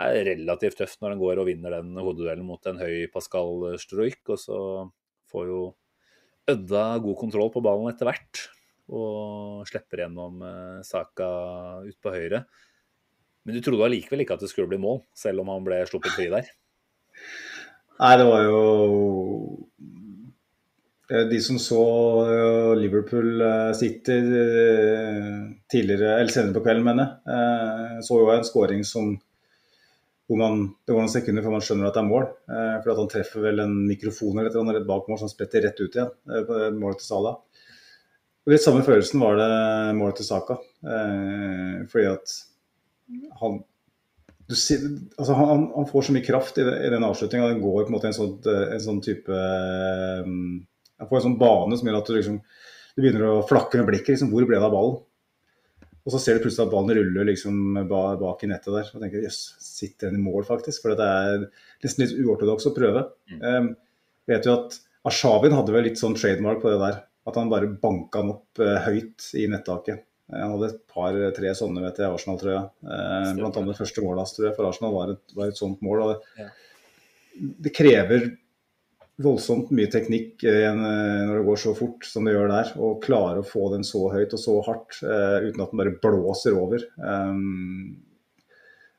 er 0.06 0.21
relativt 0.27 0.77
tøft 0.84 1.01
når 1.01 1.15
han 1.15 1.23
går 1.23 1.41
og 1.41 1.49
vinner 1.49 1.80
den 1.80 1.97
hodeduellen 1.97 2.45
mot 2.45 2.69
en 2.69 2.77
høy 2.77 3.08
Pascal 3.10 3.72
Struik. 3.82 4.22
Og 4.30 4.38
så 4.38 4.59
får 5.34 5.49
jo 5.49 5.63
Ødda 6.49 6.85
god 7.03 7.17
kontroll 7.19 7.51
på 7.53 7.61
ballen 7.63 7.91
etter 7.91 8.09
hvert 8.09 8.47
og 8.91 9.61
slipper 9.69 10.01
gjennom 10.03 10.41
uh, 10.43 10.81
Saka 10.83 11.27
ut 11.85 11.95
på 12.01 12.11
høyre. 12.11 12.41
Men 13.45 13.55
du 13.55 13.61
trodde 13.63 13.85
allikevel 13.85 14.25
ikke 14.25 14.35
at 14.35 14.43
det 14.43 14.49
skulle 14.51 14.69
bli 14.71 14.81
mål, 14.81 15.03
selv 15.15 15.43
om 15.43 15.51
han 15.53 15.63
ble 15.65 15.77
sluppet 15.87 16.17
fri 16.17 16.27
der? 16.33 16.49
Nei, 18.01 18.11
det 18.19 18.25
var 18.27 18.43
jo 18.49 18.59
Eh, 21.11 21.25
de 21.27 21.39
som 21.43 21.59
så 21.59 21.81
eh, 22.31 22.73
Liverpool 22.79 23.41
eh, 23.41 23.73
City 23.75 24.17
tidligere, 25.71 26.13
eller 26.19 26.31
senere 26.31 26.55
på 26.55 26.63
kvelden, 26.63 26.85
mener 26.87 27.09
jeg, 27.27 28.05
så 28.07 28.19
jo 28.21 28.31
en 28.31 28.47
skåring 28.47 28.85
som 28.87 29.13
hvor 30.32 30.39
man, 30.39 30.61
Det 30.79 30.93
går 30.93 31.03
noen 31.03 31.11
sekunder 31.11 31.43
før 31.43 31.51
man 31.57 31.63
skjønner 31.65 31.89
at 31.89 31.97
det 31.97 31.99
er 31.99 32.07
mål. 32.07 32.27
For 32.47 32.91
at 32.93 32.99
han 33.01 33.09
treffer 33.11 33.43
vel 33.43 33.59
en 33.59 33.73
mikrofon 33.84 34.38
eller 34.39 34.47
et 34.47 34.75
rett 34.77 34.86
bak 34.88 35.09
mål 35.11 35.19
som 35.19 35.32
spretter 35.32 35.65
rett 35.65 35.82
ut 35.82 35.97
igjen. 35.97 36.13
på 36.47 36.59
Målet 36.77 37.01
til 37.01 37.09
Salah. 37.09 37.41
Og 38.41 38.53
Litt 38.53 38.63
samme 38.63 38.86
følelsen 38.86 39.19
var 39.19 39.36
det 39.41 39.49
målet 39.99 40.21
til 40.21 40.29
Saka. 40.29 40.55
Fordi 41.91 42.07
at 42.13 42.38
han 43.41 43.59
du, 44.51 44.55
altså 45.15 45.36
han, 45.38 45.67
han, 45.75 45.88
får 45.88 46.07
så 46.07 46.15
mye 46.15 46.25
kraft 46.25 46.57
i, 46.59 46.63
i 46.63 46.89
den 46.91 47.05
avslutninga. 47.07 47.51
Den 47.51 47.61
går 47.63 47.86
på 47.86 47.91
en 47.91 47.95
måte 47.95 48.09
en 48.09 48.17
sånn, 48.17 48.34
en 48.47 48.84
sånn 48.84 48.99
type 49.03 49.32
Han 49.32 51.07
får 51.07 51.19
en 51.19 51.25
sånn 51.27 51.38
bane 51.39 51.77
som 51.79 51.88
gjør 51.88 51.99
at 52.01 52.09
du, 52.09 52.15
liksom, 52.17 52.41
du 52.95 53.03
begynner 53.03 53.27
å 53.29 53.45
flakke 53.47 53.79
med 53.79 53.91
blikket. 53.91 54.15
Liksom, 54.15 54.32
hvor 54.34 54.47
ble 54.47 54.59
det 54.59 54.67
av 54.67 54.73
ballen? 54.75 54.99
Og 56.02 56.14
så 56.16 56.22
ser 56.22 56.38
du 56.38 56.45
plutselig 56.45 56.66
at 56.66 56.72
ballen 56.74 56.97
ruller 56.97 57.28
liksom 57.30 57.82
bak 57.89 58.43
i 58.45 58.49
nettet 58.49 58.74
der. 58.74 58.88
Og 58.89 59.04
tenker 59.04 59.26
jøss, 59.26 59.41
sitter 59.62 60.10
den 60.10 60.22
i 60.22 60.26
mål, 60.26 60.45
faktisk? 60.47 60.82
For 60.84 60.97
det 60.97 61.08
er 61.08 61.43
nesten 61.84 62.06
litt 62.06 62.16
uortodoks 62.24 62.70
å 62.70 62.74
prøve. 62.76 63.04
Mm. 63.30 63.41
Um, 63.45 63.68
vet 64.30 64.47
jo 64.49 64.56
at 64.58 64.80
Ashavin 65.08 65.54
hadde 65.58 65.76
vel 65.76 65.86
litt 65.89 66.02
sånn 66.02 66.18
trademark 66.18 66.64
på 66.64 66.74
det 66.74 66.80
der. 66.82 67.04
At 67.30 67.38
han 67.38 67.52
bare 67.52 67.70
banka 67.84 68.24
den 68.24 68.34
opp 68.34 68.64
uh, 68.64 68.80
høyt 68.88 69.30
i 69.38 69.45
nettaket. 69.52 70.08
Han 70.32 70.56
hadde 70.56 70.72
et 70.72 70.82
par-tre 70.89 71.54
sånne 71.60 71.84
vet 71.84 72.02
jeg, 72.02 72.08
i 72.08 72.18
Arsenal, 72.18 72.41
tror 72.41 72.54
jeg. 72.56 72.68
Uh, 72.88 73.32
blant 73.38 73.62
annet 73.62 73.82
første 73.84 74.06
målet 74.06 74.24
hans, 74.24 74.38
for 74.58 74.70
Arsenal 74.72 74.95
var 74.95 75.14
et, 75.14 75.24
var 75.38 75.52
et 75.52 75.60
sånt 75.60 75.86
mål. 75.86 76.06
og 76.06 76.14
det, 76.16 76.45
ja. 76.47 77.49
det 77.68 77.76
krever 77.78 78.32
voldsomt 79.24 79.72
mye 79.76 79.89
teknikk 79.91 80.43
eh, 80.47 80.67
eh, 80.69 80.76
når 81.28 81.39
det 81.39 81.47
går 81.47 81.59
så 81.63 81.74
fort 81.78 82.05
som 82.07 82.28
det 82.28 82.36
gjør 82.36 82.51
der. 82.51 82.72
Å 82.78 82.93
klare 83.03 83.41
å 83.41 83.47
få 83.47 83.69
den 83.74 83.86
så 83.88 84.05
høyt 84.13 84.36
og 84.38 84.41
så 84.41 84.55
hardt 84.67 85.01
uh, 85.05 85.39
uten 85.43 85.63
at 85.63 85.74
den 85.74 85.82
bare 85.82 85.95
blåser 86.03 86.57
over. 86.57 86.86
Um, 86.97 88.01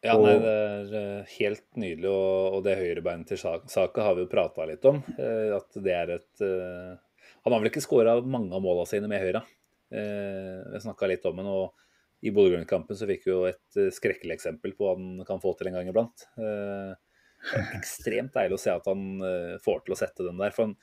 ja, 0.03 0.17
nei, 0.19 0.35
det 0.43 0.99
er 0.99 1.29
helt 1.37 1.65
nydelig. 1.79 2.11
Og, 2.11 2.59
det 2.67 2.79
høyrebeinet 2.81 3.31
til 3.31 3.39
Saka 3.39 4.09
har 4.09 4.17
vi 4.19 4.25
jo 4.25 4.33
prata 4.33 4.67
litt 4.67 4.83
om. 4.89 4.99
At 5.15 5.79
det 5.79 5.95
er 5.95 6.17
et 6.17 6.43
Han 6.43 7.55
har 7.55 7.61
vel 7.61 7.71
ikke 7.71 7.85
skåra 7.85 8.17
mange 8.19 8.51
av 8.57 8.65
måla 8.65 8.83
sine 8.91 9.07
med 9.11 9.23
høyre. 9.23 9.45
Vi 9.93 10.03
jeg 10.03 10.83
snakka 10.83 11.07
litt 11.07 11.29
om 11.31 11.39
den. 11.39 11.53
og 11.53 11.79
i 12.27 12.31
Bodø-Glimt-kampen 12.35 12.99
så 12.99 13.07
fikk 13.07 13.29
vi 13.29 13.33
jo 13.33 13.45
et 13.47 13.79
skrekkelig 13.95 14.35
eksempel 14.35 14.75
på 14.75 14.87
hva 14.87 14.97
han 14.99 15.23
kan 15.27 15.41
få 15.43 15.55
til 15.59 15.71
en 15.71 15.79
gang 15.79 15.89
iblant. 15.91 16.27
Uh, 16.35 16.99
ekstremt 17.79 18.35
deilig 18.37 18.59
å 18.59 18.63
se 18.63 18.73
at 18.75 18.89
han 18.91 19.07
uh, 19.23 19.61
får 19.65 19.85
til 19.85 19.97
å 19.97 20.01
sette 20.01 20.27
den 20.27 20.41
der. 20.41 20.55
For 20.55 20.69
han 20.69 20.77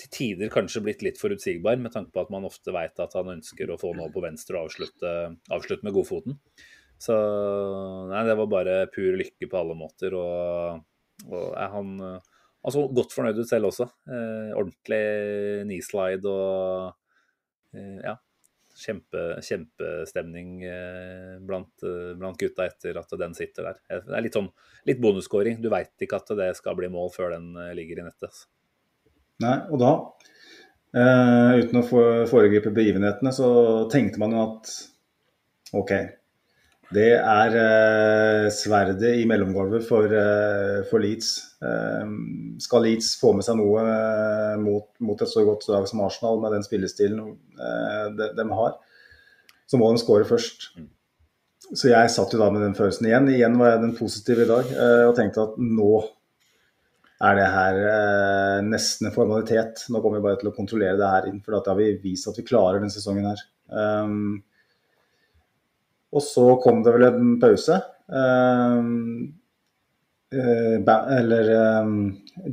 til 0.00 0.12
tider 0.14 0.52
kanskje 0.52 0.80
blitt 0.84 1.02
litt 1.04 1.20
forutsigbar, 1.20 1.76
med 1.76 1.92
tanke 1.92 2.14
på 2.14 2.22
at 2.22 2.30
man 2.32 2.46
ofte 2.48 2.72
vet 2.72 3.02
at 3.02 3.16
han 3.18 3.34
ønsker 3.34 3.68
å 3.68 3.78
få 3.80 3.92
noe 3.98 4.08
på 4.14 4.22
venstre 4.24 4.56
og 4.56 4.70
avslutte, 4.70 5.10
avslutte 5.52 5.84
med 5.84 5.96
godfoten. 5.96 6.38
Så 7.00 7.16
nei, 8.08 8.22
det 8.28 8.36
var 8.36 8.48
bare 8.52 8.76
pur 8.92 9.18
lykke 9.20 9.48
på 9.48 9.58
alle 9.60 9.76
måter. 9.76 10.16
Og, 10.16 10.80
og 11.28 11.52
er 11.52 11.72
han 11.74 11.92
altså 12.66 12.86
godt 12.92 13.14
fornøyd 13.16 13.40
ut 13.40 13.48
selv 13.48 13.70
også. 13.70 13.86
Eh, 14.10 14.50
ordentlig 14.56 15.04
knee-slide 15.66 16.32
og 16.32 16.92
eh, 17.76 18.00
ja, 18.04 18.16
kjempe, 18.80 19.24
kjempestemning 19.44 20.62
eh, 20.64 21.36
blant, 21.46 21.72
eh, 21.84 22.12
blant, 22.18 22.38
gutta 22.40 22.66
etter 22.68 22.98
at 23.00 23.12
den 23.20 23.36
sitter 23.36 23.70
der. 23.70 23.80
Det 23.90 24.16
er 24.16 24.24
litt 24.24 24.38
sånn 24.38 24.50
litt 24.88 25.02
bonusskåring. 25.02 25.60
Du 25.62 25.70
veit 25.72 25.92
ikke 26.02 26.20
at 26.20 26.32
det 26.38 26.50
skal 26.58 26.78
bli 26.78 26.90
mål 26.92 27.12
før 27.14 27.34
den 27.36 27.52
eh, 27.60 27.74
ligger 27.78 28.00
i 28.00 28.06
nettet. 28.08 28.30
Altså. 28.30 28.48
Nei, 29.40 29.56
og 29.72 29.80
da, 29.80 29.90
uh, 31.00 31.54
uten 31.56 31.78
å 31.80 31.84
foregripe 32.28 32.68
begivenhetene, 32.76 33.30
så 33.32 33.46
tenkte 33.88 34.20
man 34.20 34.34
jo 34.36 34.42
at 34.42 34.72
OK. 35.80 35.94
Det 36.90 37.10
er 37.14 37.54
uh, 37.54 38.46
sverdet 38.50 39.12
i 39.20 39.26
mellomgulvet 39.30 39.84
for, 39.86 40.10
uh, 40.10 40.80
for 40.90 41.02
Leeds. 41.02 41.32
skal 42.64 42.86
Leeds 42.86 43.12
få 43.20 43.34
med 43.36 43.44
seg 43.44 43.58
noe 43.58 43.82
mot, 44.62 44.86
mot, 45.04 45.20
et 45.20 45.28
så 45.28 45.44
godt 45.44 45.66
lag 45.68 45.84
som 45.90 46.00
Arsenal 46.06 46.40
med 46.40 46.54
den 46.56 46.64
spillestilen 46.64 47.34
de, 48.16 48.28
de, 48.38 48.46
har, 48.56 48.78
så 49.68 49.76
må 49.76 49.90
de 49.92 50.00
skåre 50.00 50.24
først. 50.24 50.70
Mm. 50.78 50.86
Så 51.68 51.90
jeg 51.92 52.14
satt 52.14 52.32
jo 52.32 52.40
da 52.40 52.48
med 52.50 52.64
den 52.64 52.72
følelsen 52.78 53.10
igjen. 53.10 53.28
Igjen 53.34 53.60
var 53.60 53.74
jeg 53.74 53.82
den 53.84 53.92
positive 53.98 54.46
i 54.46 54.48
dag 54.48 54.72
og 55.10 55.12
tenkte 55.18 55.44
at 55.44 55.60
nå 55.60 56.00
er 57.20 57.36
det 57.36 57.48
her 57.52 57.78
eh, 57.86 58.58
nesten 58.64 59.08
en 59.08 59.14
formalitet. 59.14 59.84
Nå 59.92 60.00
kommer 60.00 60.20
vi 60.20 60.26
bare 60.28 60.40
til 60.40 60.50
å 60.50 60.56
kontrollere 60.56 60.98
det 60.98 61.10
her 61.14 61.28
inn, 61.28 61.42
for 61.44 61.56
da 61.56 61.74
har 61.74 61.80
vi 61.80 61.92
vist 62.02 62.30
at 62.30 62.38
vi 62.40 62.46
klarer 62.48 62.80
denne 62.80 62.94
sesongen 62.94 63.28
her. 63.28 63.42
Um, 63.70 64.40
og 66.10 66.24
så 66.24 66.46
kom 66.62 66.84
det 66.86 66.94
vel 66.96 67.06
en 67.08 67.34
pause. 67.42 67.76
Um, 68.10 69.36
eller 70.30 71.50
um, 71.82 71.94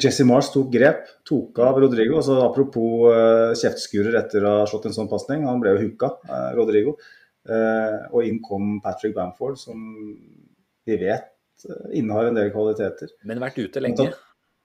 Jesse 0.02 0.26
Mars 0.26 0.50
tok 0.54 0.72
grep, 0.74 1.04
tok 1.28 1.60
av 1.62 1.78
Rodrigo. 1.84 2.18
altså 2.18 2.40
Apropos 2.42 3.06
kjeftskurer 3.62 4.18
etter 4.18 4.46
å 4.46 4.54
ha 4.62 4.68
slått 4.70 4.88
en 4.90 4.96
sånn 4.96 5.10
pasning. 5.12 5.46
Han 5.46 5.62
ble 5.62 5.76
jo 5.76 5.84
hooka, 5.84 6.16
Rodrigo. 6.58 6.96
Og 7.48 8.26
inn 8.26 8.42
kom 8.46 8.80
Patrick 8.82 9.14
Bamford, 9.18 9.60
som 9.62 9.78
vi 10.90 10.98
vet 11.04 11.30
innehar 11.94 12.30
en 12.30 12.38
del 12.38 12.50
kvaliteter. 12.54 13.14
Men 13.30 13.42
vært 13.42 13.62
ute 13.62 13.84
lenge? 13.84 14.10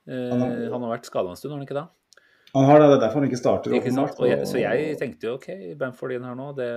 Han 0.06 0.40
har, 0.40 0.56
eh, 0.56 0.70
han 0.70 0.82
har 0.82 0.96
vært 0.96 1.06
skada 1.06 1.30
en 1.30 1.36
stund, 1.36 1.52
har 1.52 1.58
han 1.58 1.66
ikke 1.66 1.78
det? 1.78 1.88
Han 2.52 2.66
har 2.68 2.82
det, 2.82 2.88
det 2.90 2.96
er 2.98 3.00
derfor 3.06 3.22
han 3.22 3.30
ikke 3.30 3.40
starter. 3.40 3.74
Ikke 3.78 3.90
sant? 3.96 4.18
Jeg, 4.28 4.44
så 4.48 4.60
jeg 4.60 4.96
tenkte 5.00 5.30
jo 5.30 5.38
OK, 5.38 5.48
Bamford 5.80 6.12
inn 6.12 6.26
her 6.28 6.36
nå. 6.36 6.50
Det, 6.58 6.68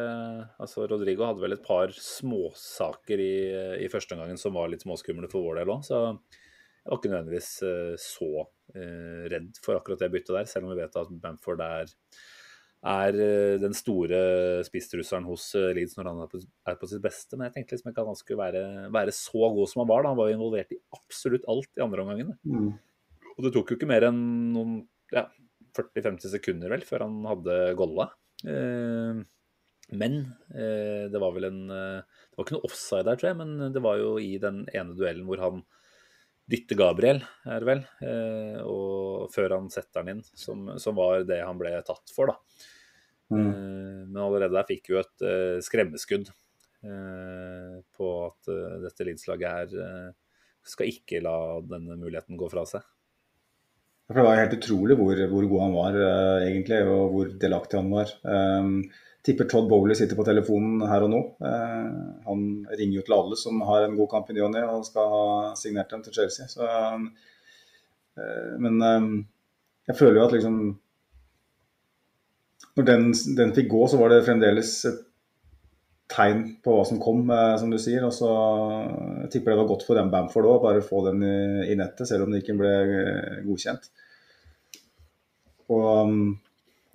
altså 0.63 0.85
Rodrigo 0.87 1.25
hadde 1.27 1.43
vel 1.43 1.57
et 1.57 1.65
par 1.65 1.91
småsaker 1.91 3.19
i, 3.19 3.35
i 3.83 3.89
første 3.91 4.15
omgangen 4.15 4.39
som 4.39 4.55
var 4.55 4.71
litt 4.71 4.85
småskumle 4.85 5.27
for 5.31 5.43
vår 5.43 5.59
del 5.59 5.73
òg. 5.75 5.83
Så 5.83 5.99
jeg 5.99 6.93
var 6.93 7.01
ikke 7.01 7.11
nødvendigvis 7.11 7.51
uh, 7.67 7.91
så 7.99 8.31
uh, 8.45 9.27
redd 9.35 9.59
for 9.65 9.75
akkurat 9.75 10.05
det 10.05 10.11
byttet 10.15 10.33
der, 10.37 10.47
selv 10.47 10.69
om 10.69 10.71
vi 10.71 10.79
vet 10.79 10.97
at 11.01 11.13
Bamford 11.27 11.67
er, 11.67 11.93
er 12.95 13.19
uh, 13.19 13.59
den 13.67 13.75
store 13.75 14.23
spisstrusselen 14.69 15.27
hos 15.27 15.51
Leeds 15.75 15.99
når 15.99 16.13
han 16.13 16.23
er 16.23 16.31
på, 16.31 16.43
er 16.71 16.79
på, 16.79 16.93
sitt 16.93 17.03
beste. 17.03 17.35
Men 17.35 17.49
jeg 17.49 17.57
tenkte 17.57 17.75
liksom 17.75 17.91
ikke 17.91 18.05
at 18.05 18.13
han 18.13 18.23
skulle 18.23 18.45
være, 18.45 18.65
være, 18.95 19.19
så 19.19 19.51
god 19.59 19.73
som 19.73 19.83
han 19.83 19.91
var. 19.91 20.05
da. 20.05 20.15
Han 20.15 20.23
var 20.23 20.31
jo 20.31 20.39
involvert 20.39 20.71
i 20.71 20.83
absolutt 20.95 21.51
alt 21.51 21.73
i 21.75 21.83
andre 21.83 22.07
omgangen. 22.07 22.35
Mm. 22.47 22.75
Og 23.35 23.43
det 23.43 23.57
tok 23.57 23.73
jo 23.73 23.75
ikke 23.81 23.91
mer 23.91 24.07
enn 24.07 24.21
noen 24.55 24.85
ja, 25.11 25.27
40-50 25.75 26.33
sekunder 26.33 26.71
vel, 26.73 26.83
før 26.87 27.05
han 27.07 27.21
hadde 27.29 27.61
golla. 27.79 28.09
Eh, 28.47 29.23
men 29.95 30.19
eh, 30.55 31.05
det 31.13 31.21
var 31.21 31.35
vel 31.35 31.45
en 31.47 31.59
eh, 31.71 32.01
Det 32.01 32.39
var 32.39 32.47
ikke 32.47 32.55
noe 32.57 32.67
offside 32.67 33.05
der, 33.07 33.19
tror 33.19 33.31
jeg, 33.31 33.39
men 33.39 33.73
det 33.75 33.83
var 33.85 33.99
jo 34.01 34.15
i 34.19 34.33
den 34.41 34.63
ene 34.73 34.97
duellen 34.97 35.27
hvor 35.29 35.43
han 35.43 35.65
dytter 36.51 36.77
Gabriel, 36.77 37.21
er 37.49 37.61
det 37.61 37.69
vel, 37.69 37.83
eh, 38.05 38.57
og 38.61 39.31
før 39.33 39.57
han 39.57 39.69
setter 39.73 40.03
den 40.03 40.17
inn, 40.17 40.25
som, 40.37 40.67
som, 40.81 40.97
var 40.97 41.25
det 41.25 41.41
han 41.41 41.57
ble 41.57 41.73
tatt 41.85 42.13
for, 42.13 42.29
da. 42.29 42.65
Mm. 43.33 43.39
Eh, 43.41 44.01
men 44.11 44.19
allerede 44.21 44.53
der 44.53 44.67
fikk 44.69 44.91
vi 44.91 44.97
jo 44.97 45.01
et 45.01 45.25
eh, 45.25 45.61
skremmeskudd 45.65 46.33
på 46.85 48.07
at 48.21 48.49
dette 48.83 49.05
lidslaget 49.07 49.71
her 49.73 50.11
skal 50.69 50.91
ikke 50.91 51.17
la 51.25 51.55
denne 51.65 51.95
muligheten 51.97 52.37
gå 52.37 52.45
fra 52.51 52.61
seg. 52.69 52.83
For 54.05 54.19
Det 54.19 54.25
var 54.27 54.37
helt 54.37 54.53
utrolig 54.59 54.95
hvor, 54.99 55.19
hvor 55.31 55.47
god 55.49 55.61
han 55.63 55.75
var, 55.75 55.97
uh, 55.97 56.45
egentlig, 56.45 56.81
og 56.85 57.13
hvor 57.13 57.29
delaktig 57.41 57.79
han 57.79 57.89
var. 57.89 58.11
Um, 58.21 58.75
tipper 59.25 59.47
Todd 59.49 59.69
Bowley 59.69 59.97
sitter 59.97 60.17
på 60.17 60.25
telefonen 60.27 60.83
her 60.85 61.07
og 61.07 61.09
nå. 61.09 61.21
Uh, 61.41 62.19
han 62.27 62.43
ringer 62.69 62.99
jo 62.99 63.05
til 63.07 63.15
alle 63.17 63.39
som 63.41 63.63
har 63.65 63.87
en 63.87 63.97
god 63.97 64.11
kamp 64.11 64.29
i 64.29 64.37
ny 64.37 64.43
og 64.45 64.85
skal 64.85 65.09
ha 65.15 65.25
signert 65.57 65.89
dem 65.89 66.05
til 66.05 66.13
Chelsea. 66.19 66.45
Så, 66.51 66.69
uh, 66.69 68.51
men 68.61 68.77
um, 68.77 69.09
jeg 69.89 69.97
føler 69.97 70.21
jo 70.21 70.27
at 70.27 70.33
liksom 70.37 70.59
Når 72.75 72.85
den, 72.85 73.03
den, 73.37 73.51
fikk 73.55 73.69
gå, 73.71 73.85
så 73.87 73.97
var 73.97 74.11
det 74.11 74.25
fremdeles 74.25 74.71
et 74.89 75.04
tegn 76.11 76.43
på 76.63 76.77
hva 76.77 76.85
som 76.85 76.99
kom, 77.01 77.25
som 77.59 77.71
du 77.73 77.79
sier. 77.81 78.05
Og 78.05 78.13
så 78.13 78.31
jeg 79.23 79.31
tipper 79.33 79.53
det 79.53 79.61
var 79.63 79.69
godt 79.73 79.85
for 79.87 79.97
den 79.97 80.11
Bamford 80.13 80.49
òg, 80.49 80.63
bare 80.63 80.85
få 80.85 81.05
den 81.09 81.23
i, 81.25 81.77
nettet, 81.77 82.07
selv 82.09 82.25
om 82.25 82.33
det 82.33 82.43
ikke 82.43 82.57
ble 82.59 82.73
godkjent. 83.45 83.89
Og 85.73 85.85
um, 86.05 86.19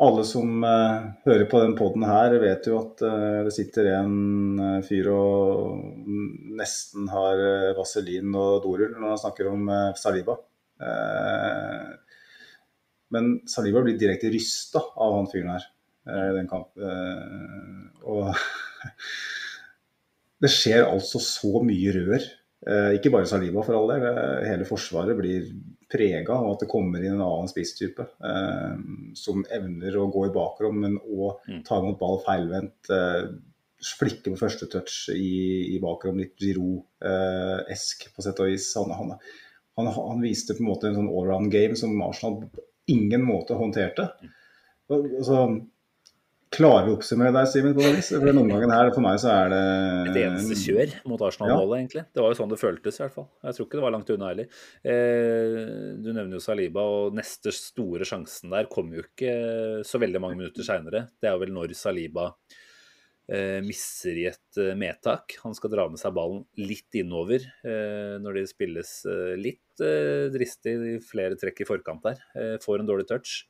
alle 0.00 0.24
som 0.24 0.62
uh, 0.64 1.08
hører 1.26 1.48
på 1.50 1.62
den 1.64 1.74
poden 1.78 2.06
her, 2.08 2.36
vet 2.42 2.68
jo 2.70 2.78
at 2.80 3.02
uh, 3.04 3.40
det 3.46 3.54
sitter 3.54 3.90
en 3.96 4.60
uh, 4.60 4.78
fyr 4.86 5.10
og 5.12 6.06
nesten 6.60 7.10
har 7.10 7.42
vaselin 7.78 8.30
og 8.36 8.62
dorull 8.64 8.94
når 8.94 9.14
han 9.14 9.22
snakker 9.24 9.50
om 9.50 9.68
Saliba. 9.96 10.36
men 13.10 13.30
Saliba 13.48 13.82
blir 13.84 13.98
direkte 13.98 14.30
rysta 14.32 14.80
av 14.96 15.16
han 15.16 15.28
fyren 15.30 15.54
her 15.54 15.64
i 16.30 16.34
den 16.36 16.48
kampen. 16.48 17.90
og 18.04 18.34
det 20.40 20.50
skjer 20.52 20.86
altså 20.88 21.20
så 21.22 21.60
mye 21.66 21.92
rør. 21.96 22.22
ikke 22.96 23.10
bare 23.12 23.28
Saliba, 23.28 23.62
for 23.64 23.76
all 23.76 23.88
del. 23.92 24.04
Hele 24.44 24.66
Forsvaret 24.68 25.16
blir 25.16 25.46
prega 25.90 26.36
av 26.36 26.52
at 26.52 26.60
det 26.62 26.68
kommer 26.70 27.02
inn 27.02 27.16
en 27.16 27.24
annen 27.24 27.48
spisstype 27.50 28.04
eh, 28.24 28.74
som 29.18 29.40
evner 29.50 29.96
å 29.98 30.04
gå 30.12 30.26
i 30.28 30.34
bakrom, 30.34 30.76
men 30.84 30.98
òg 31.00 31.40
Mm. 31.48 31.62
ta 31.66 31.78
imot 31.80 31.98
ball 31.98 32.20
feilvendt. 32.26 32.90
Eh, 32.94 33.30
flikke 33.80 34.28
på 34.30 34.36
første 34.38 34.68
touch 34.70 35.08
i, 35.14 35.74
i 35.74 35.78
bakrom, 35.80 36.18
litt 36.20 36.36
Giroud-esk 36.38 38.10
på 38.14 38.22
sett 38.22 38.40
og 38.44 38.50
vis. 38.52 38.68
Han, 38.76 38.92
han, 38.92 39.14
han, 39.80 39.88
han 39.96 40.20
viste 40.22 40.54
på 40.54 40.60
en 40.64 40.68
måte 40.68 40.90
en 40.90 40.98
sånn 41.00 41.08
allround-game 41.08 41.78
som 41.80 41.96
Arsenal 42.04 42.42
på 42.44 42.66
ingen 42.92 43.24
måte 43.24 43.56
håndterte. 43.56 44.10
Altså, 44.90 45.40
Klarer 46.50 46.88
vi 46.88 46.90
å 46.90 46.96
oppsummere 46.98 47.30
deg, 47.30 47.46
Simen? 47.46 47.74
på 47.76 47.84
noe? 47.84 48.00
For 48.02 48.24
denne 48.26 48.42
omgangen 48.42 48.72
her, 48.74 48.88
for 48.90 49.04
meg 49.04 49.20
så 49.22 49.28
er 49.30 49.52
det 49.52 49.60
Et 50.10 50.16
eneste 50.24 50.56
kjør 50.58 50.94
mot 51.06 51.20
Arsenal-målet, 51.22 51.76
egentlig. 51.78 52.02
Det 52.10 52.24
var 52.24 52.32
jo 52.32 52.38
sånn 52.40 52.50
det 52.50 52.58
føltes, 52.58 52.98
i 52.98 53.04
hvert 53.04 53.14
fall. 53.14 53.28
Jeg 53.46 53.56
tror 53.56 53.68
ikke 53.68 53.78
det 53.78 53.84
var 53.84 53.94
langt 53.94 54.10
unna 54.10 54.30
heller. 54.32 54.48
Eh, 54.82 55.60
du 56.02 56.08
nevner 56.10 56.34
jo 56.34 56.42
Saliba, 56.42 56.82
og 56.82 57.14
neste 57.14 57.52
store 57.54 58.08
sjansen 58.08 58.50
der 58.50 58.66
kom 58.72 58.90
jo 58.96 59.04
ikke 59.06 59.36
så 59.86 60.02
veldig 60.02 60.24
mange 60.24 60.40
minutter 60.40 60.66
seinere. 60.66 61.04
Det 61.22 61.30
er 61.30 61.38
jo 61.38 61.44
vel 61.44 61.54
når 61.54 61.76
Saliba 61.78 62.26
eh, 63.30 63.60
misser 63.62 64.18
i 64.18 64.26
et 64.32 64.58
eh, 64.58 64.74
medtak. 64.78 65.38
Han 65.44 65.54
skal 65.54 65.70
dra 65.76 65.86
med 65.86 66.02
seg 66.02 66.18
ballen 66.18 66.42
litt 66.58 66.98
innover 66.98 67.46
eh, 67.46 68.18
når 68.18 68.40
det 68.40 68.44
spilles 68.50 68.92
eh, 69.06 69.36
litt 69.38 69.86
eh, 69.86 70.26
dristig 70.34 70.74
i 70.96 70.98
flere 71.04 71.38
trekk 71.38 71.62
i 71.62 71.70
forkant 71.70 72.10
der. 72.10 72.26
Får 72.66 72.82
en 72.82 72.90
dårlig 72.90 73.06
touch. 73.06 73.44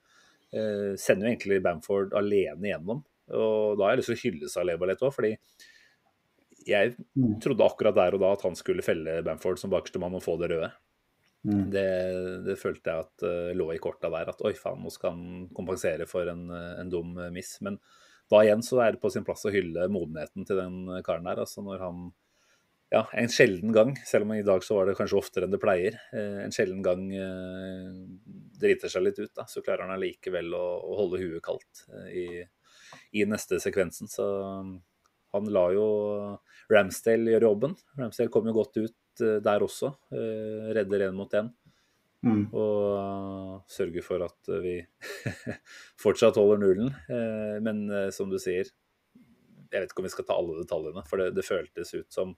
Eh, 0.52 0.96
sender 0.98 1.28
jo 1.28 1.32
egentlig 1.34 1.62
Bamford 1.62 2.14
alene 2.18 2.72
gjennom. 2.72 3.04
Og 3.30 3.78
da 3.78 3.84
har 3.86 3.94
jeg 3.94 4.00
lyst 4.02 4.10
til 4.10 4.18
å 4.18 4.22
hylle 4.24 4.50
Saleba 4.50 4.88
litt 4.90 5.02
òg, 5.06 5.12
fordi 5.14 5.36
jeg 6.66 6.96
Mm. 7.16 7.40
trodde 7.40 7.64
akkurat 7.64 7.94
der 7.94 8.14
og 8.14 8.20
da 8.20 8.32
at 8.32 8.42
han 8.42 8.54
skulle 8.54 8.82
felle 8.82 9.22
Bamford 9.24 9.58
som 9.58 9.70
bakerste 9.70 9.98
mann 9.98 10.14
og 10.14 10.22
få 10.22 10.36
det 10.38 10.50
røde. 10.50 10.72
Mm. 11.46 11.70
Det, 11.72 12.44
det 12.44 12.58
følte 12.60 12.90
jeg 12.90 13.06
at 13.06 13.22
uh, 13.24 13.54
lå 13.56 13.70
i 13.72 13.78
korta 13.78 14.10
der. 14.12 14.28
At 14.28 14.42
oi 14.44 14.52
faen, 14.52 14.82
nå 14.82 14.90
skal 14.92 15.14
han 15.14 15.48
kompensere 15.56 16.06
for 16.06 16.28
en, 16.28 16.50
eh, 16.50 16.80
en 16.82 16.90
dum 16.92 17.16
eh, 17.18 17.30
miss. 17.30 17.54
Men 17.64 17.78
da 18.30 18.42
igjen 18.44 18.60
så 18.62 18.82
er 18.84 18.92
det 18.92 19.00
på 19.00 19.10
sin 19.10 19.24
plass 19.24 19.46
å 19.48 19.54
hylle 19.54 19.88
modenheten 19.88 20.44
til 20.46 20.60
den 20.60 21.02
karen 21.06 21.24
der. 21.24 21.40
Altså 21.40 21.64
når 21.64 21.80
han 21.80 22.10
ja, 22.90 23.04
en 23.12 23.30
sjelden 23.30 23.72
gang, 23.72 23.92
selv 24.06 24.26
om 24.26 24.32
i 24.34 24.42
dag 24.46 24.64
så 24.66 24.80
var 24.80 24.88
det 24.88 24.96
kanskje 24.98 25.18
oftere 25.20 25.46
enn 25.46 25.54
det 25.54 25.60
pleier, 25.62 25.96
eh, 26.10 26.40
en 26.42 26.54
sjelden 26.54 26.82
gang 26.82 27.04
eh, 27.14 27.92
driter 28.60 28.90
seg 28.90 29.04
litt 29.06 29.20
ut, 29.20 29.32
da, 29.36 29.46
så 29.46 29.62
klarer 29.62 29.86
han 29.86 29.94
allikevel 29.94 30.50
å, 30.58 30.64
å 30.90 30.96
holde 30.98 31.20
huet 31.22 31.42
kaldt 31.44 31.84
eh, 31.94 32.08
i, 32.18 32.24
i 33.20 33.26
neste 33.30 33.60
sekvensen. 33.62 34.10
Så 34.10 34.26
han 35.30 35.52
la 35.54 35.64
jo 35.70 35.86
Ramsdale 36.70 37.30
gjøre 37.36 37.46
jobben. 37.46 37.76
Ramsdale 38.00 38.34
kom 38.34 38.50
jo 38.50 38.56
godt 38.58 38.80
ut 38.82 38.96
der 39.20 39.62
også. 39.62 39.92
redder 40.74 41.04
én 41.04 41.14
mot 41.14 41.34
én. 41.36 41.50
Mm. 42.26 42.44
Og 42.56 43.66
sørger 43.70 44.02
for 44.06 44.24
at 44.24 44.50
vi 44.64 44.78
fortsatt 46.02 46.38
holder 46.40 46.62
nullen. 46.62 46.90
Men 47.62 47.84
som 48.14 48.32
du 48.32 48.38
sier, 48.42 48.70
jeg 49.70 49.84
vet 49.84 49.92
ikke 49.92 50.02
om 50.02 50.08
vi 50.08 50.12
skal 50.14 50.26
ta 50.26 50.38
alle 50.40 50.58
detaljene, 50.62 51.04
for 51.06 51.22
det, 51.22 51.28
det 51.36 51.46
føltes 51.46 51.94
ut 51.94 52.10
som 52.10 52.34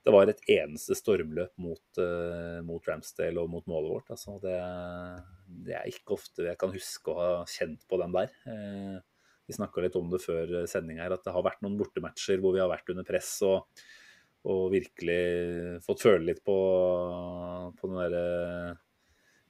det 0.00 0.14
var 0.14 0.30
et 0.30 0.42
eneste 0.48 0.96
stormløp 0.96 1.52
mot, 1.60 2.00
eh, 2.00 2.58
mot 2.64 2.86
Ramsdale 2.88 3.42
og 3.42 3.50
mot 3.52 3.66
målet 3.68 3.92
vårt. 3.92 4.12
Altså, 4.14 4.38
det, 4.40 4.56
det 5.66 5.76
er 5.76 5.88
ikke 5.90 6.16
ofte 6.16 6.46
jeg 6.48 6.58
kan 6.60 6.72
huske 6.72 7.12
å 7.12 7.18
ha 7.20 7.30
kjent 7.50 7.84
på 7.88 8.00
den 8.00 8.14
der. 8.16 8.32
Eh, 8.48 8.98
vi 9.50 9.56
snakka 9.56 9.82
litt 9.84 9.98
om 9.98 10.12
det 10.12 10.22
før 10.22 10.60
sending 10.70 11.00
her, 11.02 11.12
at 11.12 11.26
det 11.26 11.34
har 11.34 11.44
vært 11.44 11.60
noen 11.64 11.76
bortematcher 11.80 12.40
hvor 12.40 12.54
vi 12.54 12.62
har 12.62 12.70
vært 12.70 12.92
under 12.92 13.04
press 13.04 13.32
og, 13.44 13.82
og 14.48 14.68
virkelig 14.72 15.80
fått 15.84 16.04
føle 16.06 16.30
litt 16.30 16.40
på, 16.46 16.56
på 17.76 17.90
den 17.90 17.98
derre 17.98 18.78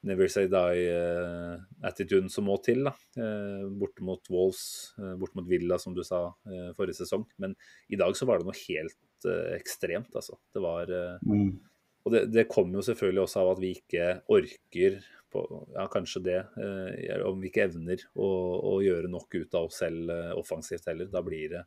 Never 0.09 0.31
Say 0.33 0.49
Die-attituden 0.49 2.31
som 2.33 2.47
må 2.49 2.57
til. 2.65 2.87
da. 2.89 2.95
Eh, 3.21 3.67
Borte 3.81 4.05
mot 4.07 4.33
Wolves, 4.33 4.95
eh, 4.99 5.15
borte 5.21 5.37
mot 5.37 5.49
Villa, 5.49 5.79
som 5.79 5.95
du 5.95 6.03
sa 6.07 6.31
eh, 6.49 6.71
forrige 6.77 7.03
sesong. 7.03 7.27
Men 7.39 7.55
i 7.93 8.01
dag 8.01 8.17
så 8.17 8.29
var 8.29 8.41
det 8.41 8.49
noe 8.49 8.57
helt 8.65 8.97
eh, 9.29 9.57
ekstremt, 9.59 10.15
altså. 10.17 10.39
Det 10.55 10.63
var 10.65 10.95
eh, 10.95 11.19
Mm. 11.27 11.59
Og 12.07 12.15
det, 12.15 12.23
det 12.33 12.49
kommer 12.49 12.81
jo 12.81 12.85
selvfølgelig 12.87 13.25
også 13.27 13.43
av 13.43 13.51
at 13.55 13.63
vi 13.63 13.75
ikke 13.77 14.07
orker 14.33 15.01
på, 15.31 15.43
ja, 15.77 15.85
kanskje 15.93 16.23
det, 16.25 16.39
eh, 16.63 17.21
om 17.27 17.41
vi 17.43 17.51
ikke 17.51 17.67
evner 17.69 18.03
å, 18.17 18.31
å 18.73 18.75
gjøre 18.83 19.11
nok 19.13 19.37
ut 19.37 19.57
av 19.59 19.69
oss 19.69 19.81
selv 19.83 20.11
eh, 20.15 20.33
offensivt 20.39 20.89
heller. 20.91 21.11
Da 21.13 21.23
blir 21.27 21.53
det 21.53 21.65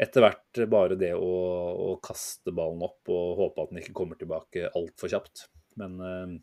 etter 0.00 0.24
hvert 0.24 0.62
bare 0.72 0.96
det 0.96 1.12
å, 1.12 1.30
å 1.92 1.96
kaste 2.02 2.54
ballen 2.56 2.80
opp 2.86 3.10
og 3.12 3.42
håpe 3.42 3.66
at 3.66 3.74
den 3.74 3.82
ikke 3.82 3.98
kommer 4.00 4.18
tilbake 4.18 4.70
altfor 4.72 5.12
kjapt. 5.12 5.44
Men 5.78 6.00
eh, 6.00 6.34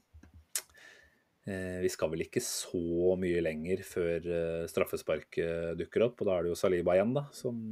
eh, 1.49 1.79
vi 1.81 1.91
skal 1.91 2.13
vel 2.13 2.27
ikke 2.27 2.45
så 2.45 3.17
mye 3.19 3.41
lenger 3.43 3.81
før 3.89 4.31
straffesparket 4.69 5.73
dukker 5.81 6.05
opp. 6.11 6.21
Og 6.21 6.29
da 6.29 6.37
er 6.37 6.45
det 6.45 6.53
jo 6.53 6.61
Saliba 6.61 6.95
igjen, 6.95 7.17
da, 7.17 7.25
som 7.35 7.65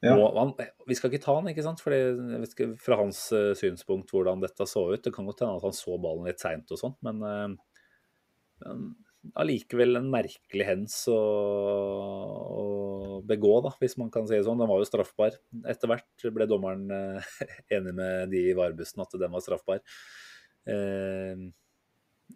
Ja. 0.00 0.14
han, 0.16 0.54
vi 0.88 0.96
skal 0.96 1.12
ikke 1.12 1.24
ta 1.26 1.34
han, 1.36 1.50
ikke 1.50 1.64
sant? 1.64 1.82
Fordi, 1.84 1.98
ikke 2.46 2.70
fra 2.80 2.96
hans 3.02 3.26
uh, 3.36 3.52
synspunkt 3.58 4.12
hvordan 4.14 4.40
dette 4.40 4.64
så 4.68 4.86
ut. 4.88 5.02
Det 5.04 5.12
kan 5.12 5.28
godt 5.28 5.44
hende 5.44 5.58
at 5.60 5.66
han 5.66 5.76
så 5.76 5.98
ballen 6.00 6.28
litt 6.28 6.40
seint 6.40 6.72
og 6.72 6.80
sånn, 6.80 6.96
men 7.04 7.20
allikevel 9.40 9.98
uh, 9.98 10.00
en 10.00 10.08
merkelig 10.12 10.68
hens 10.68 10.96
å, 11.12 11.20
å 11.20 12.64
begå, 13.28 13.52
da, 13.66 13.74
hvis 13.82 13.98
man 14.00 14.12
kan 14.14 14.28
si 14.28 14.38
det 14.38 14.46
sånn. 14.48 14.60
Den 14.62 14.72
var 14.72 14.80
jo 14.80 14.88
straffbar. 14.88 15.36
Etter 15.68 15.92
hvert 15.92 16.28
ble 16.32 16.48
dommeren 16.48 16.88
uh, 16.88 17.32
enig 17.76 17.96
med 18.00 18.32
de 18.32 18.46
i 18.48 18.56
varebussen 18.56 19.04
at 19.04 19.20
den 19.20 19.36
var 19.36 19.44
straffbar. 19.44 19.84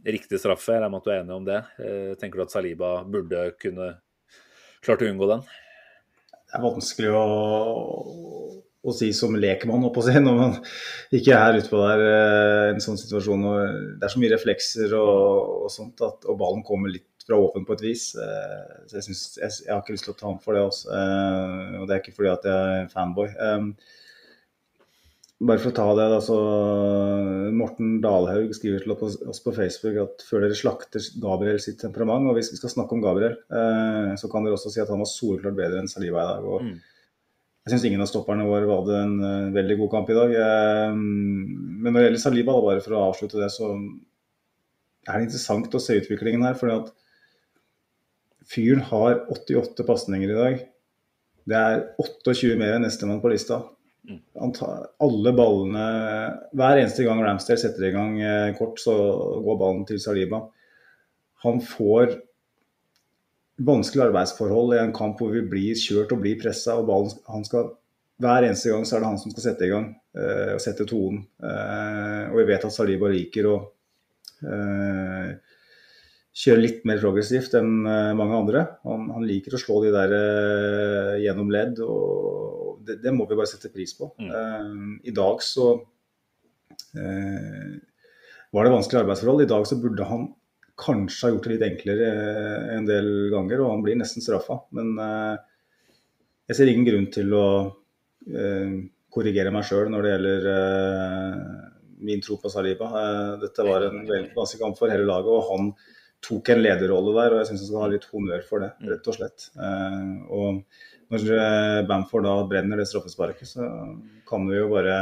Riktig 0.04 0.40
straffe, 0.40 0.72
jeg 0.74 0.80
regner 0.82 0.90
med 0.90 1.00
at 1.00 1.06
du 1.06 1.10
er 1.12 1.20
enig 1.22 1.34
om 1.36 1.44
det. 1.46 1.58
Tenker 2.18 2.40
du 2.40 2.44
at 2.44 2.52
Saliba 2.52 2.96
burde 3.06 3.44
kunne 3.62 3.92
klart 4.84 5.04
å 5.04 5.08
unngå 5.08 5.28
den? 5.30 5.44
Det 6.54 6.60
er 6.60 6.62
vanskelig 6.62 7.10
å, 7.18 7.22
å 8.84 8.92
si 8.94 9.08
som 9.16 9.34
lekmann, 9.40 9.86
å 9.88 10.04
si, 10.04 10.12
når 10.26 10.36
man 10.38 10.54
ikke 11.18 11.38
er 11.38 11.58
ute 11.58 11.70
på 11.72 11.80
der 11.82 12.04
eh, 12.04 12.66
en 12.74 12.82
sånn 12.84 13.00
situasjon. 13.00 13.46
Og 13.50 13.80
det 13.98 14.06
er 14.08 14.12
så 14.14 14.22
mye 14.22 14.32
reflekser 14.34 14.94
og, 14.98 15.64
og 15.66 15.72
sånt, 15.74 16.02
at, 16.04 16.28
og 16.30 16.38
ballen 16.40 16.62
kommer 16.66 16.92
litt 16.94 17.08
fra 17.24 17.38
åpen 17.40 17.64
på 17.66 17.74
et 17.78 17.84
vis. 17.86 18.06
Eh, 18.20 18.86
Så 18.86 19.00
jeg, 19.00 19.06
synes, 19.08 19.24
jeg, 19.40 19.56
jeg 19.66 19.72
har 19.72 19.82
ikke 19.82 19.96
lyst 19.96 20.06
til 20.10 20.14
å 20.14 20.18
ta 20.20 20.28
ham 20.30 20.40
for 20.44 20.56
det 20.58 20.64
også. 20.68 20.90
Eh, 20.94 21.76
Og 21.80 21.88
det 21.88 21.96
er 21.96 22.04
ikke 22.04 22.16
fordi 22.20 22.32
at 22.36 22.48
jeg 22.50 22.78
er 22.84 22.90
fanboy. 22.92 23.32
Bare 25.42 25.58
for 25.58 25.72
å 25.72 25.74
ta 25.74 25.84
det, 25.98 26.04
da, 26.12 26.20
så 26.22 26.36
Morten 27.58 27.96
Dalhaug 28.00 28.52
skriver 28.54 28.84
til 28.84 28.94
oss 28.94 29.42
på 29.42 29.52
Facebook 29.56 29.96
at 29.98 30.22
før 30.28 30.44
dere 30.44 30.56
slakter 30.56 31.02
Gabriel 31.20 31.58
sitt 31.60 31.80
temperament, 31.82 32.28
og 32.30 32.38
hvis 32.38 32.52
vi 32.52 32.58
skal 32.60 32.70
snakke 32.70 32.94
om 32.94 33.02
Gabriel, 33.02 33.34
eh, 33.50 34.12
så 34.20 34.30
kan 34.30 34.46
dere 34.46 34.54
også 34.54 34.70
si 34.72 34.82
at 34.82 34.92
han 34.92 35.02
var 35.02 35.10
soleklart 35.10 35.58
bedre 35.58 35.82
enn 35.82 35.90
Saliba 35.90 36.22
i 36.22 36.28
dag. 36.30 36.46
og 36.46 36.62
Mm. 36.62 36.76
Jeg 37.64 37.72
syns 37.72 37.84
ingen 37.88 38.02
av 38.04 38.10
stopperne 38.10 38.44
våre 38.44 38.68
hadde 38.68 38.96
en 39.00 39.14
eh, 39.24 39.52
veldig 39.56 39.78
god 39.82 39.90
kamp 39.90 40.10
i 40.12 40.16
dag. 40.18 40.32
Eh, 40.36 40.94
men 40.94 41.90
når 41.90 41.98
det 41.98 42.08
gjelder 42.08 42.24
Saliba, 42.26 42.52
da, 42.52 42.64
bare 42.68 42.84
for 42.84 42.94
å 42.94 43.04
avslutte 43.10 43.40
det, 43.40 43.50
så 43.50 43.72
er 43.74 45.16
det 45.16 45.26
interessant 45.26 45.74
å 45.74 45.80
se 45.82 45.96
utviklingen 45.96 46.44
her. 46.44 46.58
fordi 46.60 46.76
at 46.76 46.92
fyren 48.44 48.84
har 48.90 49.24
88 49.32 49.86
pasninger 49.88 50.30
i 50.30 50.36
dag. 50.38 50.60
Det 51.48 51.56
er 51.56 51.86
28 51.98 52.58
mer 52.60 52.76
enn 52.76 52.84
nestemann 52.84 53.22
på 53.24 53.32
lista. 53.32 53.62
Tar 54.04 54.88
alle 55.00 55.32
ballene 55.32 55.84
Hver 56.52 56.80
eneste 56.80 57.06
gang 57.06 57.22
Ramsdale 57.24 57.60
setter 57.62 57.86
i 57.88 57.94
gang 57.94 58.18
eh, 58.20 58.50
kort, 58.58 58.76
så 58.82 58.92
går 59.44 59.60
ballen 59.60 59.86
til 59.88 60.00
Saliba. 60.02 60.42
Han 61.44 61.62
får 61.64 62.18
vanskelige 63.64 64.10
arbeidsforhold 64.10 64.74
i 64.74 64.82
en 64.82 64.92
kamp 64.96 65.22
hvor 65.22 65.32
vi 65.32 65.44
blir 65.48 65.78
kjørt 65.78 66.12
og 66.12 66.20
blir 66.20 66.36
pressa. 66.40 66.76
og 66.76 66.88
ballen, 66.90 67.46
skal, 67.48 67.72
Hver 68.20 68.48
eneste 68.48 68.74
gang 68.74 68.84
så 68.84 68.98
er 68.98 69.04
det 69.04 69.12
han 69.14 69.22
som 69.22 69.32
skal 69.32 69.46
sette 69.48 69.64
i 69.64 69.72
gang 69.72 69.88
eh, 70.18 70.52
og 70.58 70.60
sette 70.64 70.88
tonen. 70.90 71.24
Eh, 71.40 72.22
og 72.28 72.36
vi 72.42 72.48
vet 72.52 72.68
at 72.68 72.76
Saliba 72.76 73.12
liker 73.12 73.50
å 73.52 73.58
kjøre 76.34 76.60
litt 76.60 76.82
mer 76.84 76.98
progressivt 77.00 77.54
enn 77.56 77.86
mange 78.18 78.36
andre. 78.36 78.66
Han, 78.84 79.06
han 79.14 79.24
liker 79.24 79.54
å 79.56 79.60
slå 79.62 79.78
de 79.86 79.92
der 79.94 80.12
gjennom 81.22 81.48
ledd, 81.54 81.80
og 81.80 82.43
det, 82.86 83.00
det 83.02 83.12
må 83.14 83.26
vi 83.28 83.36
bare 83.38 83.50
sette 83.50 83.72
pris 83.72 83.94
på. 83.98 84.10
Mm. 84.20 84.30
Eh, 84.30 85.10
I 85.10 85.14
dag 85.16 85.42
så 85.44 85.72
eh, 86.98 87.74
var 88.54 88.66
det 88.66 88.74
vanskelige 88.74 89.04
arbeidsforhold. 89.04 89.44
I 89.44 89.52
dag 89.54 89.66
så 89.68 89.78
burde 89.82 90.08
han 90.08 90.28
kanskje 90.80 91.26
ha 91.26 91.32
gjort 91.34 91.46
det 91.46 91.54
litt 91.54 91.66
enklere 91.68 92.10
eh, 92.10 92.68
en 92.78 92.88
del 92.88 93.10
ganger, 93.34 93.62
og 93.62 93.74
han 93.76 93.84
blir 93.86 93.98
nesten 94.00 94.24
straffa. 94.24 94.60
Men 94.76 94.94
jeg 96.48 96.58
ser 96.58 96.70
ingen 96.70 96.86
grunn 96.88 97.10
til 97.14 97.34
å 97.36 97.46
korrigere 99.14 99.52
meg 99.52 99.66
sjøl 99.68 99.90
når 99.92 100.04
det 100.04 100.12
gjelder 100.12 100.46
min 102.04 102.22
tro 102.24 102.38
på 102.40 102.50
Saliba. 102.52 102.88
Dette 103.40 103.64
var 103.64 103.84
en 103.86 104.00
veldig 104.08 104.32
vanskelig 104.36 104.62
kamp 104.62 104.78
for 104.80 104.92
hele 104.92 105.06
laget, 105.08 105.30
og 105.30 105.50
han 105.50 105.70
tok 106.24 106.50
en 106.54 106.62
lederrolle 106.64 107.12
der, 107.18 107.34
og 107.34 107.40
jeg 107.40 107.50
syns 107.50 107.62
han 107.64 107.68
skal 107.68 107.84
ha 107.84 107.90
litt 107.92 108.08
honnør 108.08 108.44
for 108.48 108.64
det, 108.64 108.70
rett 108.88 109.08
og 109.12 109.16
slett. 109.18 109.46
Og 110.32 110.62
når 111.12 111.28
eh, 111.36 111.82
Bamford 111.88 112.26
da 112.26 112.34
brenner 112.48 112.80
det 112.80 112.88
straffesparket, 112.90 113.50
så 113.56 113.68
kan 114.28 114.48
vi 114.48 114.58
jo 114.58 114.70
bare 114.72 114.98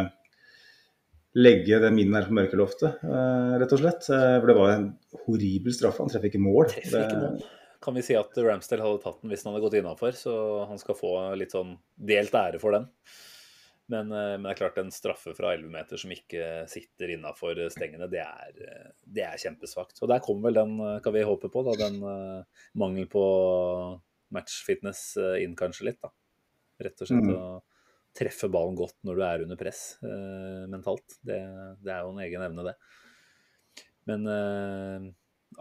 legge 1.38 1.80
den 1.80 1.96
min 1.96 2.12
her 2.16 2.28
på 2.28 2.36
mørkeloftet, 2.36 3.02
eh, 3.08 3.56
rett 3.62 3.74
og 3.74 3.80
slett. 3.80 4.08
Eh, 4.12 4.36
for 4.38 4.50
det 4.50 4.58
var 4.58 4.74
en 4.74 4.86
horribel 5.24 5.74
straffe. 5.74 6.02
Han 6.04 6.12
treffer 6.12 6.32
ikke 6.32 6.42
mål. 6.42 6.68
Treffer 6.74 7.06
ikke 7.06 7.24
mål. 7.24 7.42
Kan 7.82 7.98
vi 7.98 8.04
si 8.06 8.14
at 8.14 8.36
Ramsdale 8.38 8.84
hadde 8.84 9.02
tatt 9.02 9.22
den 9.22 9.32
hvis 9.32 9.42
han 9.42 9.54
hadde 9.54 9.64
gått 9.64 9.76
innafor, 9.80 10.14
så 10.14 10.32
han 10.70 10.78
skal 10.78 10.98
få 10.98 11.12
litt 11.38 11.54
sånn 11.54 11.74
delt 11.98 12.34
ære 12.38 12.60
for 12.62 12.76
den. 12.76 12.86
Men, 13.90 14.12
men, 14.12 14.44
det 14.46 14.52
er 14.52 14.60
klart 14.60 14.78
en 14.78 14.92
straffe 14.94 15.32
fra 15.34 15.50
11 15.56 15.72
meter 15.72 15.98
som 16.00 16.12
ikke 16.14 16.62
sitter 16.70 17.10
innafor 17.12 17.58
stengene, 17.74 18.06
det 18.08 18.22
er, 18.22 18.52
det 19.02 19.24
er, 19.26 19.40
kjempesvakt. 19.42 19.98
Og 19.98 20.12
der 20.12 20.22
kommer 20.22 20.46
vel 20.48 20.60
den, 20.60 20.78
kan 21.02 21.16
vi 21.16 21.26
håpe 21.26 21.50
på, 21.52 21.64
da, 21.66 21.74
den 21.80 21.98
mangel 22.78 23.10
på 23.10 23.24
matchfitness 24.34 25.04
inn 25.40 25.56
kanskje 25.58 25.90
litt, 25.90 26.00
da. 26.02 26.12
Rett 26.82 27.04
og 27.04 27.08
slett 27.08 27.28
mm. 27.28 27.36
å 27.36 27.60
treffe 28.16 28.50
ballen 28.52 28.76
godt 28.76 28.98
når 29.06 29.18
du 29.18 29.24
er 29.26 29.46
under 29.46 29.58
press 29.60 29.82
eh, 30.04 30.68
mentalt. 30.70 31.18
Det, 31.24 31.40
det, 31.80 31.92
er 31.92 32.04
jo 32.04 32.12
en 32.12 32.22
egen 32.24 32.44
evne, 32.44 32.66
det. 32.68 32.76
Men 34.10 34.28
eh, 34.28 35.08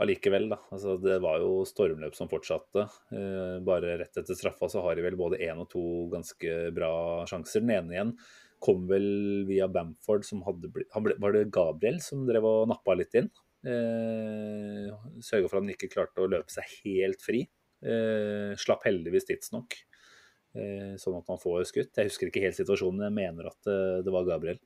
allikevel, 0.02 0.50
da. 0.52 0.60
Altså, 0.74 0.98
det 1.02 1.20
var 1.24 1.42
jo 1.44 1.62
stormløp 1.68 2.18
som 2.18 2.32
fortsatte. 2.32 2.88
Eh, 3.16 3.58
bare 3.68 3.98
rett 4.02 4.22
etter 4.22 4.38
straffa 4.38 4.70
så 4.72 4.84
har 4.86 4.98
de 4.98 5.06
vel 5.06 5.20
både 5.20 5.40
én 5.46 5.62
og 5.64 5.70
to 5.72 5.86
ganske 6.12 6.58
bra 6.76 6.94
sjanser. 7.30 7.64
Den 7.64 7.76
ene 7.78 7.96
igjen 7.98 8.16
kom 8.62 8.84
vel 8.90 9.08
via 9.48 9.66
Bamford, 9.72 10.26
som 10.28 10.44
hadde 10.46 10.70
blitt 10.70 10.92
Var 10.94 11.34
det 11.34 11.48
Gabriel 11.54 11.98
som 12.04 12.28
drev 12.28 12.46
og 12.46 12.68
nappa 12.70 12.94
litt 12.98 13.16
inn? 13.18 13.32
Eh, 13.66 14.92
Sørga 15.24 15.48
for 15.48 15.58
at 15.58 15.64
han 15.64 15.74
ikke 15.74 15.90
klarte 15.94 16.22
å 16.22 16.30
løpe 16.30 16.54
seg 16.54 16.68
helt 16.84 17.24
fri. 17.26 17.46
Slapp 18.62 18.84
heldigvis 18.86 19.26
tidsnok. 19.26 19.74
Eh, 20.52 20.98
sånn 21.00 21.16
at 21.16 21.30
han 21.32 21.40
får 21.40 21.64
skutt. 21.70 21.96
Jeg 21.96 22.10
husker 22.10 22.28
ikke 22.28 22.44
helt 22.44 22.58
situasjonen, 22.58 23.06
jeg 23.08 23.16
mener 23.16 23.48
at 23.52 23.72
eh, 23.72 24.02
det 24.04 24.14
var 24.14 24.28
Gabriel. 24.28 24.60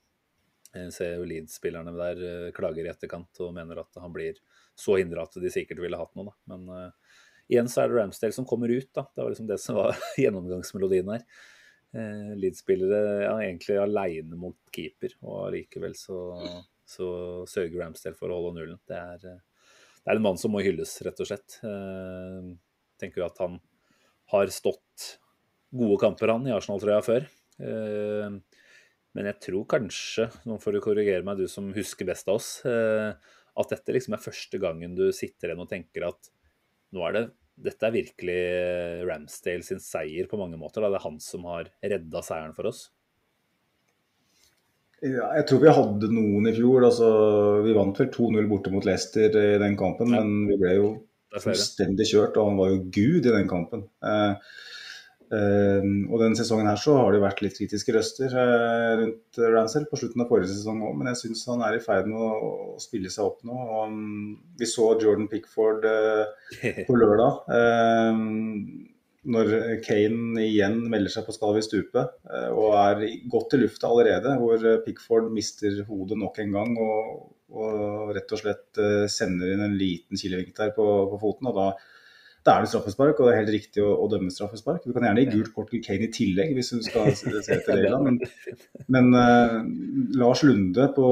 Jeg 0.76 0.92
ser 0.96 1.14
jo 1.20 1.28
Leeds-spillerne 1.30 1.94
der 1.96 2.24
eh, 2.26 2.54
klager 2.56 2.88
i 2.88 2.92
etterkant 2.92 3.42
og 3.46 3.54
mener 3.56 3.84
at 3.84 4.02
han 4.02 4.14
blir 4.16 4.40
så 4.76 4.98
hindra 5.00 5.24
at 5.28 5.38
de 5.40 5.52
sikkert 5.54 5.84
ville 5.84 6.00
hatt 6.00 6.16
noe. 6.18 6.32
Da. 6.32 6.36
Men 6.52 6.66
uh, 6.68 7.20
igjen 7.48 7.70
så 7.72 7.84
er 7.84 7.92
det 7.92 8.00
Ramsdale 8.00 8.36
som 8.36 8.48
kommer 8.50 8.74
ut. 8.74 8.90
da. 8.98 9.06
Det 9.14 9.24
var 9.24 9.32
liksom 9.32 9.48
det 9.48 9.60
som 9.64 9.78
var 9.78 10.02
gjennomgangsmelodien 10.24 11.14
her. 11.14 11.24
Uh, 11.96 12.34
Leeds-spillere 12.42 13.00
er 13.06 13.24
ja, 13.30 13.36
egentlig 13.46 13.78
aleine 13.80 14.40
mot 14.42 14.58
keeper, 14.76 15.16
og 15.24 15.46
allikevel 15.46 15.96
så, 15.96 16.20
så, 16.84 17.08
sørger 17.48 17.86
Ramsdale 17.86 18.20
for 18.20 18.34
å 18.34 18.42
holde 18.42 18.58
nullen. 18.58 18.82
Det 18.90 19.00
er, 19.00 19.24
det 19.24 20.12
er 20.12 20.18
en 20.18 20.28
mann 20.28 20.42
som 20.42 20.52
må 20.52 20.66
hylles, 20.66 20.98
rett 21.08 21.24
og 21.24 21.30
slett. 21.30 21.62
Uh, 21.64 22.58
tenker 23.02 23.26
at 23.26 23.40
han 23.44 23.60
har 24.34 24.52
stått 24.54 25.08
gode 25.76 26.00
kamper 26.02 26.32
han 26.34 26.46
i 26.48 26.54
Arsenal-trøya 26.56 27.02
før. 27.06 27.26
Eh, 27.62 28.38
men 29.16 29.30
jeg 29.32 29.40
tror 29.48 29.68
kanskje, 29.72 30.28
nå 30.48 30.60
får 30.60 30.76
du 30.76 30.84
korrigere 30.84 31.24
meg, 31.26 31.40
du 31.40 31.52
som 31.52 31.72
husker 31.76 32.08
best 32.08 32.28
av 32.32 32.40
oss, 32.40 32.50
eh, 32.68 33.16
at 33.56 33.72
dette 33.72 33.96
liksom 33.96 34.18
er 34.18 34.24
første 34.24 34.60
gangen 34.60 34.98
du 34.98 35.08
sitter 35.16 35.52
igjen 35.52 35.64
og 35.64 35.72
tenker 35.72 36.10
at 36.10 36.32
nå 36.96 37.04
er 37.08 37.16
det 37.16 37.26
dette 37.56 37.88
er 37.88 37.96
virkelig 37.96 38.40
Ramsdale 39.08 39.64
sin 39.64 39.80
seier 39.80 40.28
på 40.28 40.40
mange 40.40 40.60
måter. 40.60 40.84
Da. 40.84 40.92
Det 40.92 41.00
er 41.00 41.08
han 41.08 41.20
som 41.24 41.46
har 41.48 41.70
redda 41.80 42.22
seieren 42.26 42.56
for 42.58 42.68
oss. 42.68 42.90
Ja, 45.04 45.30
jeg 45.38 45.46
tror 45.48 45.62
vi 45.62 45.76
hadde 45.78 46.10
noen 46.12 46.50
i 46.50 46.54
fjor. 46.56 46.84
Altså, 46.88 47.08
vi 47.64 47.76
vant 47.78 48.00
vel 48.00 48.10
2-0 48.12 48.50
borte 48.52 48.74
mot 48.74 48.88
Leicester 48.88 49.32
i 49.40 49.60
den 49.62 49.78
kampen, 49.80 50.12
ja. 50.12 50.24
men 50.24 50.50
vi 50.50 50.60
ble 50.60 50.74
jo 50.76 50.90
fullstendig 51.44 52.08
kjørt, 52.12 52.40
og 52.40 52.52
han 52.52 52.62
var 52.62 52.72
jo 52.72 52.80
gud 52.96 53.28
i 53.28 53.34
den 53.34 53.50
kampen. 53.52 53.86
Eh, 54.06 54.56
Uh, 55.26 55.82
og 56.14 56.20
denne 56.22 56.38
sesongen 56.38 56.68
her 56.70 56.78
så 56.78 57.00
har 57.00 57.16
det 57.16 57.22
vært 57.24 57.40
litt 57.42 57.56
kritiske 57.58 57.94
røster 57.96 58.34
uh, 58.38 58.92
rundt 59.00 59.40
Ransel 59.42 59.88
på 59.90 59.98
slutten 59.98 60.22
av 60.22 60.30
forrige 60.30 60.52
sesong 60.54 60.84
òg, 60.86 61.00
men 61.00 61.10
jeg 61.10 61.22
syns 61.24 61.48
han 61.50 61.64
er 61.66 61.80
i 61.80 61.82
ferd 61.82 62.10
med 62.12 62.20
å, 62.22 62.76
spille 62.82 63.10
seg 63.10 63.26
opp 63.26 63.40
nå. 63.48 63.56
Og, 63.56 63.88
um, 63.90 64.36
vi 64.60 64.70
så 64.70 64.92
Jordan 65.02 65.30
Pickford 65.32 65.88
uh, 65.90 66.28
på 66.86 66.98
lørdag. 67.00 67.42
når 69.26 69.52
Kane 69.82 70.44
igjen 70.44 70.84
melder 70.92 71.10
seg 71.10 71.26
på 71.26 71.34
Skal 71.34 71.56
vi 71.56 71.64
stupe 71.66 72.04
og 72.54 72.76
er 72.78 73.00
godt 73.32 73.56
i 73.58 73.62
lufta 73.64 73.90
allerede, 73.90 74.36
hvor 74.38 74.68
Pickford 74.86 75.32
mister 75.34 75.80
hodet 75.88 76.20
nok 76.22 76.38
en 76.44 76.54
gang 76.54 76.76
og, 76.78 77.32
og 77.54 78.14
rett 78.16 78.32
og 78.34 78.40
slett 78.42 78.80
sender 79.12 79.52
inn 79.54 79.62
en 79.66 79.76
liten 79.78 80.18
kilevink 80.18 80.56
der 80.58 80.72
på, 80.74 80.86
på 81.12 81.20
foten. 81.22 81.52
og 81.52 81.60
da 81.60 81.68
da 82.46 82.54
er 82.60 82.66
det 82.66 82.70
straffespark, 82.70 83.18
og 83.18 83.26
det 83.26 83.32
er 83.34 83.40
helt 83.40 83.54
riktig 83.56 83.82
å, 83.82 83.92
å 84.04 84.08
dømme 84.10 84.30
straffespark. 84.30 84.84
Du 84.86 84.94
kan 84.94 85.08
gjerne 85.08 85.24
gi 85.24 85.32
gult 85.32 85.52
kort 85.56 85.72
til 85.74 85.82
Kane 85.82 86.06
i 86.06 86.14
tillegg, 86.14 86.52
hvis 86.54 86.76
du 86.76 86.84
skal 86.86 87.10
se 87.18 87.32
etter 87.56 87.80
reglene. 87.80 88.12
Men, 88.12 88.20
men 88.94 89.18
uh, 89.18 89.56
Lars 90.22 90.44
Lunde 90.46 90.86
på, 90.94 91.08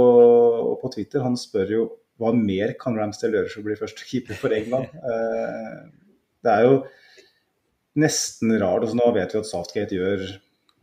på, 0.78 0.92
Twitter 0.94 1.26
han 1.26 1.38
spør 1.40 1.74
jo 1.74 1.88
hva 2.22 2.30
mer 2.38 2.76
kan 2.78 3.00
Ramsdale 3.00 3.40
gjøre 3.40 3.50
for 3.50 3.64
å 3.64 3.66
bli 3.66 3.80
første 3.80 4.06
keeper 4.06 4.38
for 4.38 4.54
England. 4.54 4.94
Uh, 5.02 5.90
det 6.46 6.54
er 6.54 6.68
jo 6.68 6.78
nesten 8.04 8.54
rart. 8.54 8.86
Altså, 8.86 9.00
nå 9.02 9.10
vet 9.18 9.34
vi 9.34 9.42
at 9.42 9.50
Southgate 9.50 9.98
gjør 9.98 10.28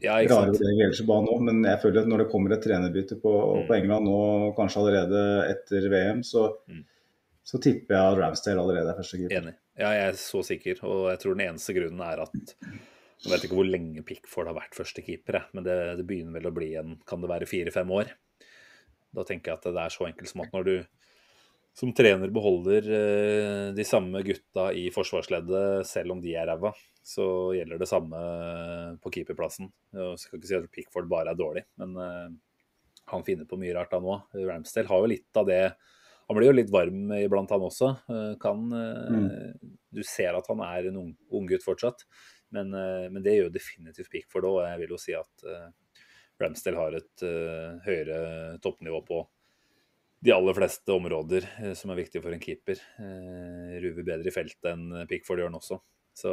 ja, 0.01 0.17
rare 0.17 0.53
vurderinger 0.53 0.87
ellers 0.87 1.03
i 1.03 1.07
banen 1.09 1.31
òg, 1.33 1.43
men 1.49 1.65
jeg 1.67 1.81
føler 1.83 2.03
at 2.03 2.11
når 2.11 2.25
det 2.25 2.29
kommer 2.33 2.55
et 2.55 2.63
trenerbytte 2.65 3.19
på, 3.23 3.33
mm. 3.33 3.65
på 3.69 3.77
England 3.77 4.09
nå, 4.09 4.21
kanskje 4.57 4.83
allerede 4.83 5.25
etter 5.51 5.89
VM, 5.93 6.23
så, 6.27 6.47
mm. 6.71 6.85
så 7.53 7.61
tipper 7.63 7.97
jeg 7.97 8.15
at 8.15 8.21
Ramsdale 8.21 8.63
allerede 8.65 8.93
er 8.93 9.01
første 9.01 9.21
keeper. 9.21 9.43
Enig. 9.43 9.57
Ja, 9.81 9.93
jeg 9.97 10.07
er 10.11 10.17
så 10.21 10.43
sikker, 10.45 10.81
og 10.89 11.05
jeg 11.13 11.21
tror 11.23 11.37
den 11.37 11.47
eneste 11.47 11.77
grunnen 11.77 12.03
er 12.05 12.25
at 12.27 12.57
Jeg 13.21 13.35
vet 13.35 13.43
ikke 13.45 13.57
hvor 13.59 13.69
lenge 13.69 14.03
Pickford 14.05 14.49
har 14.49 14.57
vært 14.57 14.77
førstekeeper, 14.77 15.43
men 15.57 15.65
det, 15.67 15.77
det 15.99 16.07
begynner 16.09 16.39
vel 16.39 16.49
å 16.49 16.57
bli 16.57 16.71
en 16.81 16.95
Kan 17.09 17.21
det 17.21 17.29
være 17.29 17.49
fire-fem 17.49 17.93
år? 17.93 18.15
Da 19.17 19.25
tenker 19.29 19.53
jeg 19.53 19.61
at 19.61 19.69
det 19.69 19.83
er 19.83 19.93
så 19.93 20.07
enkelt 20.07 20.31
som 20.31 20.45
at 20.45 20.55
når 20.55 20.69
du 20.69 20.75
som 21.77 21.93
trener 21.97 22.33
beholder 22.35 22.89
eh, 22.97 23.67
de 23.77 23.87
samme 23.87 24.23
gutta 24.27 24.71
i 24.77 24.89
forsvarsleddet, 24.95 25.87
selv 25.89 26.17
om 26.17 26.23
de 26.23 26.35
er 26.37 26.51
ræva, 26.51 26.75
så 27.07 27.25
gjelder 27.57 27.81
det 27.81 27.89
samme 27.89 28.19
på 29.01 29.13
keeperplassen. 29.15 29.71
Jeg 29.97 30.19
skal 30.21 30.39
ikke 30.39 30.51
si 30.51 30.59
at 30.59 30.69
Pickford 30.75 31.09
bare 31.11 31.33
er 31.33 31.39
dårlig, 31.39 31.63
men 31.81 31.95
uh, 31.97 32.29
han 33.09 33.25
finner 33.27 33.49
på 33.49 33.57
mye 33.59 33.73
rart 33.75 33.95
da 33.95 34.03
nå. 34.03 34.19
Ramsdale 34.37 34.91
har 34.91 35.01
jo 35.01 35.09
litt 35.15 35.41
av 35.41 35.49
det 35.49 35.63
han 36.31 36.37
blir 36.39 36.47
jo 36.47 36.55
litt 36.55 36.69
varm 36.71 37.09
iblant, 37.17 37.51
han 37.51 37.65
også. 37.67 37.89
Eh, 38.07 38.35
kan, 38.39 38.61
eh, 38.71 39.15
mm. 39.19 39.73
Du 39.91 39.99
ser 40.07 40.37
at 40.39 40.47
han 40.47 40.61
er 40.63 40.87
en 40.87 41.01
ung, 41.01 41.09
ung 41.35 41.49
gutt 41.51 41.65
fortsatt, 41.67 42.05
men, 42.55 42.71
eh, 42.71 43.09
men, 43.11 43.19
det 43.25 43.35
gjør 43.35 43.51
definitivt 43.51 44.13
Pickford 44.13 44.47
òg. 44.47 44.61
Jeg 44.69 44.79
vil 44.79 44.95
jo 44.95 44.99
si 45.03 45.17
at 45.19 45.43
Ramsdale 46.39 46.79
har 46.79 46.95
et 47.01 47.25
høyere 47.83 48.21
toppnivå 48.63 49.03
på 49.11 49.19
de 50.21 50.33
aller 50.35 50.57
fleste 50.57 50.93
områder 50.93 51.47
som 51.79 51.93
er 51.93 51.99
viktige 52.03 52.21
for 52.21 52.35
en 52.37 52.43
keeper. 52.43 52.81
Ruver 53.01 54.05
bedre 54.05 54.29
i 54.29 54.35
feltet 54.35 54.69
enn 54.69 55.07
Pickford 55.09 55.41
gjør 55.41 55.49
han 55.49 55.57
også. 55.57 55.79
Så 56.21 56.33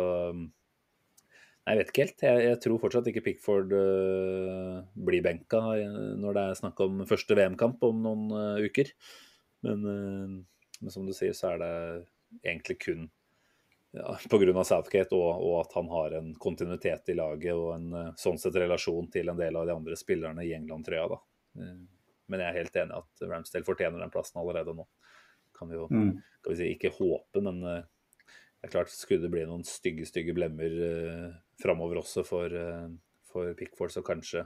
Nei, 1.67 1.73
jeg 1.75 1.79
vet 1.81 1.89
ikke 1.91 2.03
helt. 2.05 2.21
Jeg, 2.23 2.43
jeg 2.45 2.57
tror 2.63 2.79
fortsatt 2.79 3.07
ikke 3.11 3.21
Pickford 3.25 3.73
uh, 3.75 4.77
blir 5.03 5.23
benka 5.25 5.59
når 6.15 6.37
det 6.37 6.43
er 6.47 6.59
snakk 6.61 6.79
om 6.85 7.01
første 7.09 7.35
VM-kamp 7.35 7.81
om 7.83 8.05
noen 8.05 8.29
uh, 8.31 8.61
uker. 8.63 8.93
Men, 9.67 9.83
uh, 9.83 10.37
men, 10.79 10.93
som 10.93 11.03
du 11.03 11.11
sier, 11.11 11.35
så 11.35 11.51
er 11.51 11.59
det 11.59 11.73
egentlig 12.39 12.77
kun 12.85 13.09
ja, 13.91 14.15
pga. 14.31 14.63
Southgate 14.63 15.19
og, 15.19 15.27
og, 15.43 15.57
at 15.65 15.75
han 15.75 15.91
har 15.91 16.15
en 16.21 16.31
kontinuitet 16.39 17.11
i 17.11 17.17
laget 17.19 17.55
og 17.55 17.69
en 17.73 17.93
eh, 17.95 18.09
sånn 18.19 18.35
sett 18.39 18.55
relasjon 18.59 19.07
til 19.11 19.31
en 19.31 19.39
del 19.39 19.55
av 19.57 19.67
de 19.67 19.73
andre 19.73 19.95
spillerne 19.97 20.43
i 20.43 20.51
England-trøya. 20.53 21.07
da. 21.11 21.19
Men 22.27 22.43
jeg 22.43 22.49
er 22.51 22.61
helt 22.61 22.79
enig 22.83 22.97
at 22.97 23.27
Ramsdale 23.27 23.67
fortjener 23.67 24.03
den 24.03 24.13
plassen 24.13 24.41
allerede 24.41 24.75
nå. 24.77 24.87
Kan 25.57 25.71
vi 25.71 25.77
jo 25.79 25.87
mm. 25.89 26.11
kan 26.43 26.53
vi 26.53 26.57
si, 26.59 26.71
ikke 26.75 26.93
håpe, 26.97 27.41
men 27.41 27.63
det 28.57 28.67
er 28.67 28.73
klart 28.73 28.93
skulle 28.93 29.25
det 29.25 29.33
bli 29.33 29.45
noen 29.47 29.65
stygge 29.67 30.05
stygge 30.09 30.33
blemmer 30.37 30.73
uh, 30.81 31.27
framover 31.61 32.01
også 32.01 32.23
for, 32.25 32.51
uh, 32.51 32.89
for 33.29 33.53
Pickford, 33.57 33.93
så 33.93 34.03
kanskje 34.05 34.45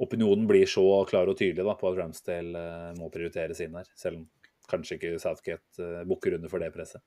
opinionen 0.00 0.46
blir 0.48 0.68
så 0.70 0.84
klar 1.10 1.28
og 1.28 1.36
tydelig 1.38 1.66
da, 1.66 1.74
på 1.78 1.90
at 1.90 1.98
Ramsdale 1.98 2.62
uh, 2.62 2.92
må 2.98 3.10
prioriteres 3.12 3.60
inn 3.64 3.76
her. 3.76 3.90
Selv 3.98 4.22
om 4.22 4.28
kanskje 4.70 4.96
ikke 4.96 5.18
Southgate 5.22 5.82
uh, 5.82 6.02
bukker 6.08 6.38
under 6.38 6.52
for 6.52 6.62
det 6.62 6.70
presset. 6.74 7.02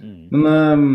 Mm. 0.00 0.24
Men 0.32 0.48
um, 0.50 0.88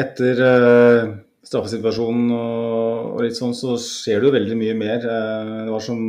etter 0.00 0.42
uh, 0.42 1.12
straffesituasjonen 1.46 2.32
og, 2.36 3.20
litt 3.24 3.38
sånn, 3.38 3.54
så 3.56 3.76
skjer 3.80 4.20
det 4.20 4.28
jo 4.28 4.34
veldig 4.34 4.58
mye 4.58 4.74
mer. 4.78 5.06
Uh, 5.06 5.54
det 5.66 5.72
var 5.74 5.86
som, 5.86 6.02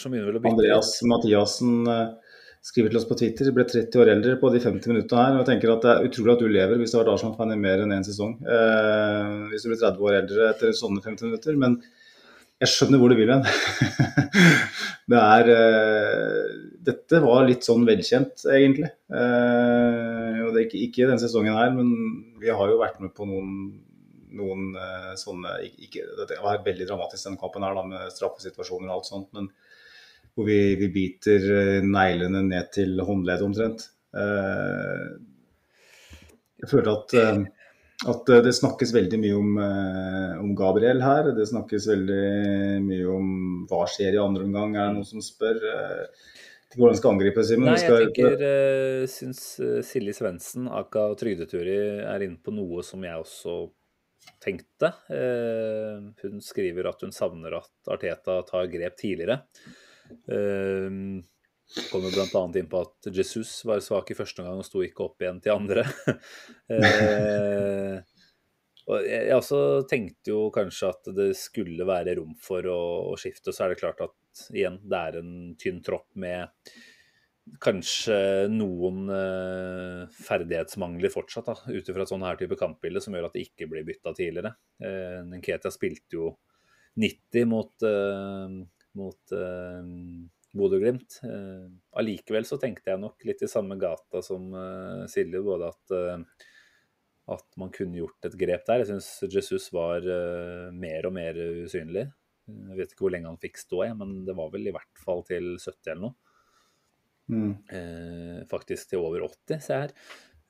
som 0.00 0.14
Andreas 0.18 0.94
Mathiassen 1.08 1.88
uh, 1.88 2.36
skriver 2.64 2.92
til 2.92 3.00
oss 3.00 3.08
på 3.08 3.18
Twitter, 3.20 3.50
ble 3.56 3.66
30 3.68 4.00
år 4.00 4.12
eldre 4.14 4.36
på 4.40 4.52
de 4.54 4.62
50 4.62 4.92
minuttene 4.92 5.26
her. 5.26 5.34
og 5.34 5.42
jeg 5.42 5.50
tenker 5.52 5.74
at 5.74 5.84
Det 5.84 5.92
er 5.92 6.08
utrolig 6.08 6.36
at 6.36 6.44
du 6.44 6.48
lever 6.48 6.80
hvis 6.80 6.94
du 6.94 6.98
har 6.98 7.04
vært 7.04 7.18
Arsenal-fan 7.18 7.52
i 7.52 7.60
mer 7.60 7.82
enn 7.84 7.92
én 7.92 8.00
en 8.00 8.06
sesong. 8.06 8.38
hvis 9.50 9.66
du 9.66 9.68
blir 9.68 9.82
30 9.82 10.08
år 10.08 10.18
eldre 10.22 10.48
etter 10.54 10.72
sånne 10.76 11.04
50 11.04 11.28
minutter. 11.28 11.60
Men 11.60 11.76
jeg 12.62 12.70
skjønner 12.70 13.00
hvor 13.00 13.10
du 13.12 13.18
vil 13.18 13.32
hen. 13.32 13.42
det 15.10 15.20
er 15.20 15.50
eh, 15.54 16.52
Dette 16.86 17.20
var 17.24 17.46
litt 17.48 17.66
sånn 17.66 17.86
velkjent, 17.88 18.44
egentlig. 18.52 18.90
Eh, 19.10 20.38
og 20.44 20.54
det 20.54 20.60
er 20.60 20.66
ikke, 20.68 20.82
ikke 20.86 21.08
denne 21.08 21.22
sesongen 21.22 21.58
her, 21.58 21.72
men 21.74 21.90
vi 22.40 22.52
har 22.52 22.70
jo 22.70 22.80
vært 22.80 23.02
med 23.02 23.14
på 23.16 23.26
noen 23.28 23.50
noen 24.38 24.74
uh, 24.76 25.12
sånne 25.18 25.56
ikke, 25.86 26.04
Det 26.28 26.40
var 26.42 26.62
veldig 26.64 26.88
dramatisk 26.88 27.28
denne 27.28 27.40
kampen 27.40 27.66
her 27.66 27.76
da, 27.78 27.84
med 27.88 28.14
straffesituasjoner 28.14 28.90
og 28.90 28.96
alt 28.98 29.10
sånt, 29.10 29.30
men 29.36 29.50
hvor 30.34 30.48
vi, 30.48 30.74
vi 30.80 30.88
biter 30.90 31.44
neglene 31.86 32.40
ned 32.48 32.72
til 32.74 32.98
håndleddet 33.06 33.46
omtrent. 33.46 33.84
Uh, 34.14 35.14
jeg 36.58 36.70
føler 36.70 36.90
at, 36.90 37.14
at 38.10 38.32
det 38.46 38.54
snakkes 38.56 38.94
veldig 38.94 39.18
mye 39.20 39.36
om, 39.36 39.58
om, 40.40 40.52
Gabriel 40.56 41.02
her. 41.04 41.28
Det 41.36 41.44
snakkes 41.50 41.86
veldig 41.90 42.22
mye 42.86 43.10
om 43.12 43.28
hva 43.68 43.82
skjer 43.90 44.16
i 44.16 44.22
andre 44.22 44.46
omgang, 44.46 44.72
er 44.72 44.88
det 44.88 44.96
noen 44.96 45.06
som 45.06 45.22
spør. 45.22 45.60
Hvordan 46.74 46.98
skal 46.98 47.14
angripe, 47.14 47.44
Simen? 47.46 47.68
Nei, 47.68 47.78
jeg 47.78 48.08
tenker, 48.08 48.40
uh, 48.42 49.04
syns 49.10 49.44
Silje 49.86 50.16
Svendsen, 50.16 50.66
aka 50.72 51.06
Trygdeturi, 51.20 51.78
er 52.02 52.26
inne 52.26 52.40
på 52.42 52.54
noe 52.54 52.82
som 52.86 53.04
jeg 53.06 53.22
også 53.22 53.58
tenkte. 54.44 54.92
Uh, 55.10 56.10
hun 56.22 56.42
skriver 56.44 56.90
at 56.90 57.04
hun 57.04 57.14
savner 57.14 57.58
at 57.60 57.92
Arteta 57.94 58.40
tar 58.48 58.70
grep 58.72 58.98
tidligere. 59.00 59.40
Uh, 60.28 61.22
kommer 61.90 62.10
bl.a. 62.12 62.42
inn 62.60 62.68
på 62.70 62.82
at 62.84 63.08
Jesus 63.14 63.56
var 63.64 63.80
svak 63.84 64.10
i 64.12 64.16
første 64.18 64.42
omgang 64.42 64.60
og 64.60 64.68
sto 64.68 64.82
ikke 64.84 65.06
opp 65.06 65.22
igjen 65.24 65.40
til 65.42 65.54
andre. 65.54 65.84
og 68.90 69.06
jeg, 69.08 69.30
også 69.34 69.60
tenkte 69.90 70.34
jo 70.34 70.50
kanskje 70.54 70.90
at 70.92 71.12
det 71.16 71.30
skulle 71.40 71.88
være 71.88 72.18
rom 72.20 72.34
for 72.40 72.68
å 72.68 73.16
skifte. 73.20 73.52
Så 73.54 73.64
er 73.64 73.72
det 73.72 73.80
klart 73.80 74.04
at 74.04 74.44
igjen, 74.52 74.78
det 74.84 75.00
er 75.00 75.22
en 75.22 75.32
tynn 75.60 75.80
tropp 75.84 76.10
med 76.20 76.52
kanskje 77.64 78.16
noen 78.52 79.08
eh, 79.12 80.04
ferdighetsmangler 80.24 81.12
fortsatt, 81.12 81.50
ut 81.68 81.90
ifra 81.90 82.04
et 82.04 82.10
sånn 82.10 82.24
her 82.24 82.38
type 82.40 82.56
kampbilde, 82.60 83.02
som 83.04 83.16
gjør 83.16 83.28
at 83.28 83.36
det 83.36 83.44
ikke 83.48 83.68
blir 83.70 83.84
bytta 83.86 84.14
tidligere. 84.16 84.54
Eh, 84.80 85.20
Nketia 85.28 85.72
spilte 85.72 86.18
jo 86.18 86.30
90 87.00 87.50
mot, 87.50 87.86
eh, 87.88 88.56
mot 89.00 89.36
eh, 89.36 89.92
Bodø-Glimt. 90.54 91.20
Allikevel 91.20 92.00
allikevel 92.00 92.48
så 92.48 92.60
tenkte 92.62 92.92
jeg 92.92 93.02
nok 93.02 93.24
litt 93.28 93.42
i 93.42 93.50
samme 93.50 93.74
gata 93.80 94.20
som 94.22 94.52
uh, 94.54 95.02
Silje, 95.10 95.40
både 95.42 95.66
at, 95.72 95.94
at 97.34 97.48
man 97.58 97.72
kunne 97.74 97.98
gjort 97.98 98.28
et 98.28 98.36
grep 98.38 98.62
der. 98.68 98.84
Jeg 98.84 98.92
syns 98.92 99.08
Jesus 99.34 99.66
var 99.74 100.06
mer 100.70 101.08
og 101.10 101.16
mer 101.16 101.40
usynlig. 101.64 102.04
Jeg 102.46 102.78
vet 102.78 102.94
ikke 102.94 103.08
hvor 103.08 103.16
lenge 103.16 103.32
han 103.32 103.40
fikk 103.42 103.58
stå, 103.58 103.82
jeg, 103.88 103.98
men 103.98 104.20
det 104.28 104.38
var 104.38 104.54
vel 104.54 104.70
i 104.70 104.76
hvert 104.76 105.02
fall 105.02 105.26
til 105.26 105.56
70 105.56 105.90
eller 105.90 106.04
noe. 106.06 106.23
Mm. 107.32 107.52
Eh, 107.72 108.40
faktisk 108.50 108.90
til 108.90 109.04
over 109.04 109.24
80, 109.28 109.62
ser 109.64 109.74
jeg 109.74 109.86
her. 109.86 109.94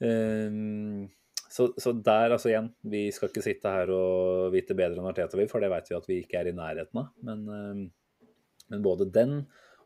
Eh, 0.09 1.11
så, 1.55 1.69
så, 1.79 1.93
der, 1.95 2.33
altså 2.35 2.51
igjen, 2.51 2.73
vi 2.91 3.05
skal 3.15 3.31
ikke 3.31 3.45
sitte 3.45 3.71
her 3.71 3.93
og 3.95 4.49
vite 4.55 4.75
bedre 4.75 4.99
enn 4.99 5.07
Arteta 5.07 5.39
for 5.51 5.63
det 5.63 5.71
vet 5.71 5.91
vi 5.91 5.99
at 6.01 6.09
vi 6.11 6.17
ikke 6.25 6.41
er 6.41 6.51
i 6.51 6.57
nærheten 6.57 7.05
av. 7.05 7.13
Men, 7.29 7.45
eh, 7.55 8.25
men 8.73 8.83
både 8.83 9.07
den 9.15 9.45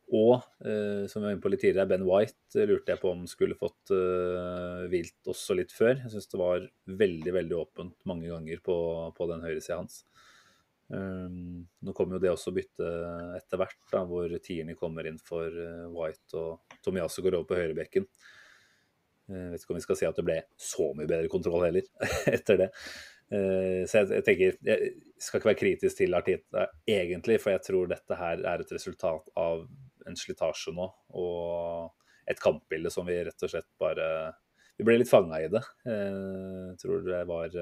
og, 0.09 0.47
eh, 0.65 1.05
som 1.11 1.21
vi 1.21 1.27
var 1.27 1.35
inne 1.35 1.45
på 1.45 1.51
litt 1.53 1.61
tidligere, 1.61 1.91
Ben 1.91 2.07
White 2.09 2.65
lurte 2.65 2.95
jeg 2.95 3.01
på 3.03 3.11
om 3.13 3.27
skulle 3.29 3.59
fått 3.59 3.93
uh, 3.93 4.87
vilt 4.89 5.29
også 5.29 5.59
litt 5.59 5.75
før. 5.75 5.99
Jeg 5.99 6.15
syns 6.15 6.31
det 6.33 6.41
var 6.41 6.65
veldig 7.03 7.35
veldig 7.37 7.59
åpent 7.59 7.97
mange 8.09 8.31
ganger 8.31 8.63
på, 8.65 8.79
på 9.13 9.29
den 9.29 9.45
høyresida 9.45 9.83
hans. 9.83 10.01
Um, 10.89 11.67
nå 11.85 11.93
kommer 11.93 12.17
jo 12.17 12.23
det 12.23 12.31
også 12.33 12.53
bytte 12.57 12.87
etter 13.37 13.61
hvert, 13.61 13.77
da, 13.93 14.01
hvor 14.09 14.33
Tierney 14.41 14.77
kommer 14.79 15.05
inn 15.09 15.19
for 15.21 15.53
uh, 15.53 15.85
White 15.93 16.39
og 16.41 16.79
Tomiasso 16.85 17.25
går 17.25 17.37
over 17.37 17.49
på 17.51 17.59
høyrebekken. 17.59 18.09
Uh, 19.29 19.51
vet 19.53 19.61
ikke 19.61 19.75
om 19.75 19.81
vi 19.81 19.85
skal 19.85 20.01
si 20.01 20.09
at 20.09 20.17
det 20.17 20.25
ble 20.25 20.39
så 20.57 20.89
mye 20.97 21.11
bedre 21.11 21.29
kontroll 21.33 21.67
heller 21.67 21.85
etter 22.37 22.63
det. 22.65 22.71
Uh, 23.29 23.85
så 23.85 24.01
jeg, 24.01 24.09
jeg, 24.17 24.25
tenker 24.25 24.55
Jeg 24.65 24.91
skal 25.21 25.43
ikke 25.43 25.51
være 25.51 25.61
kritisk 25.61 25.99
til 26.01 26.17
Artita 26.17 26.65
egentlig, 26.89 27.37
for 27.43 27.53
jeg 27.53 27.67
tror 27.67 27.91
dette 27.93 28.17
her 28.17 28.41
er 28.41 28.65
et 28.65 28.73
resultat 28.73 29.29
av 29.37 29.67
en 30.09 30.17
slitasje 30.17 30.73
nå 30.73 30.87
og 31.21 31.93
et 32.29 32.41
kampbilde 32.41 32.89
som 32.93 33.05
vi 33.09 33.19
rett 33.27 33.45
og 33.45 33.53
slett 33.53 33.69
bare 33.81 34.07
Vi 34.79 34.87
ble 34.87 35.03
litt 35.03 35.11
fanga 35.11 35.41
i 35.43 35.51
det. 35.53 35.61
Jeg 35.85 36.77
tror 36.81 37.05
det 37.05 37.21
var 37.29 37.57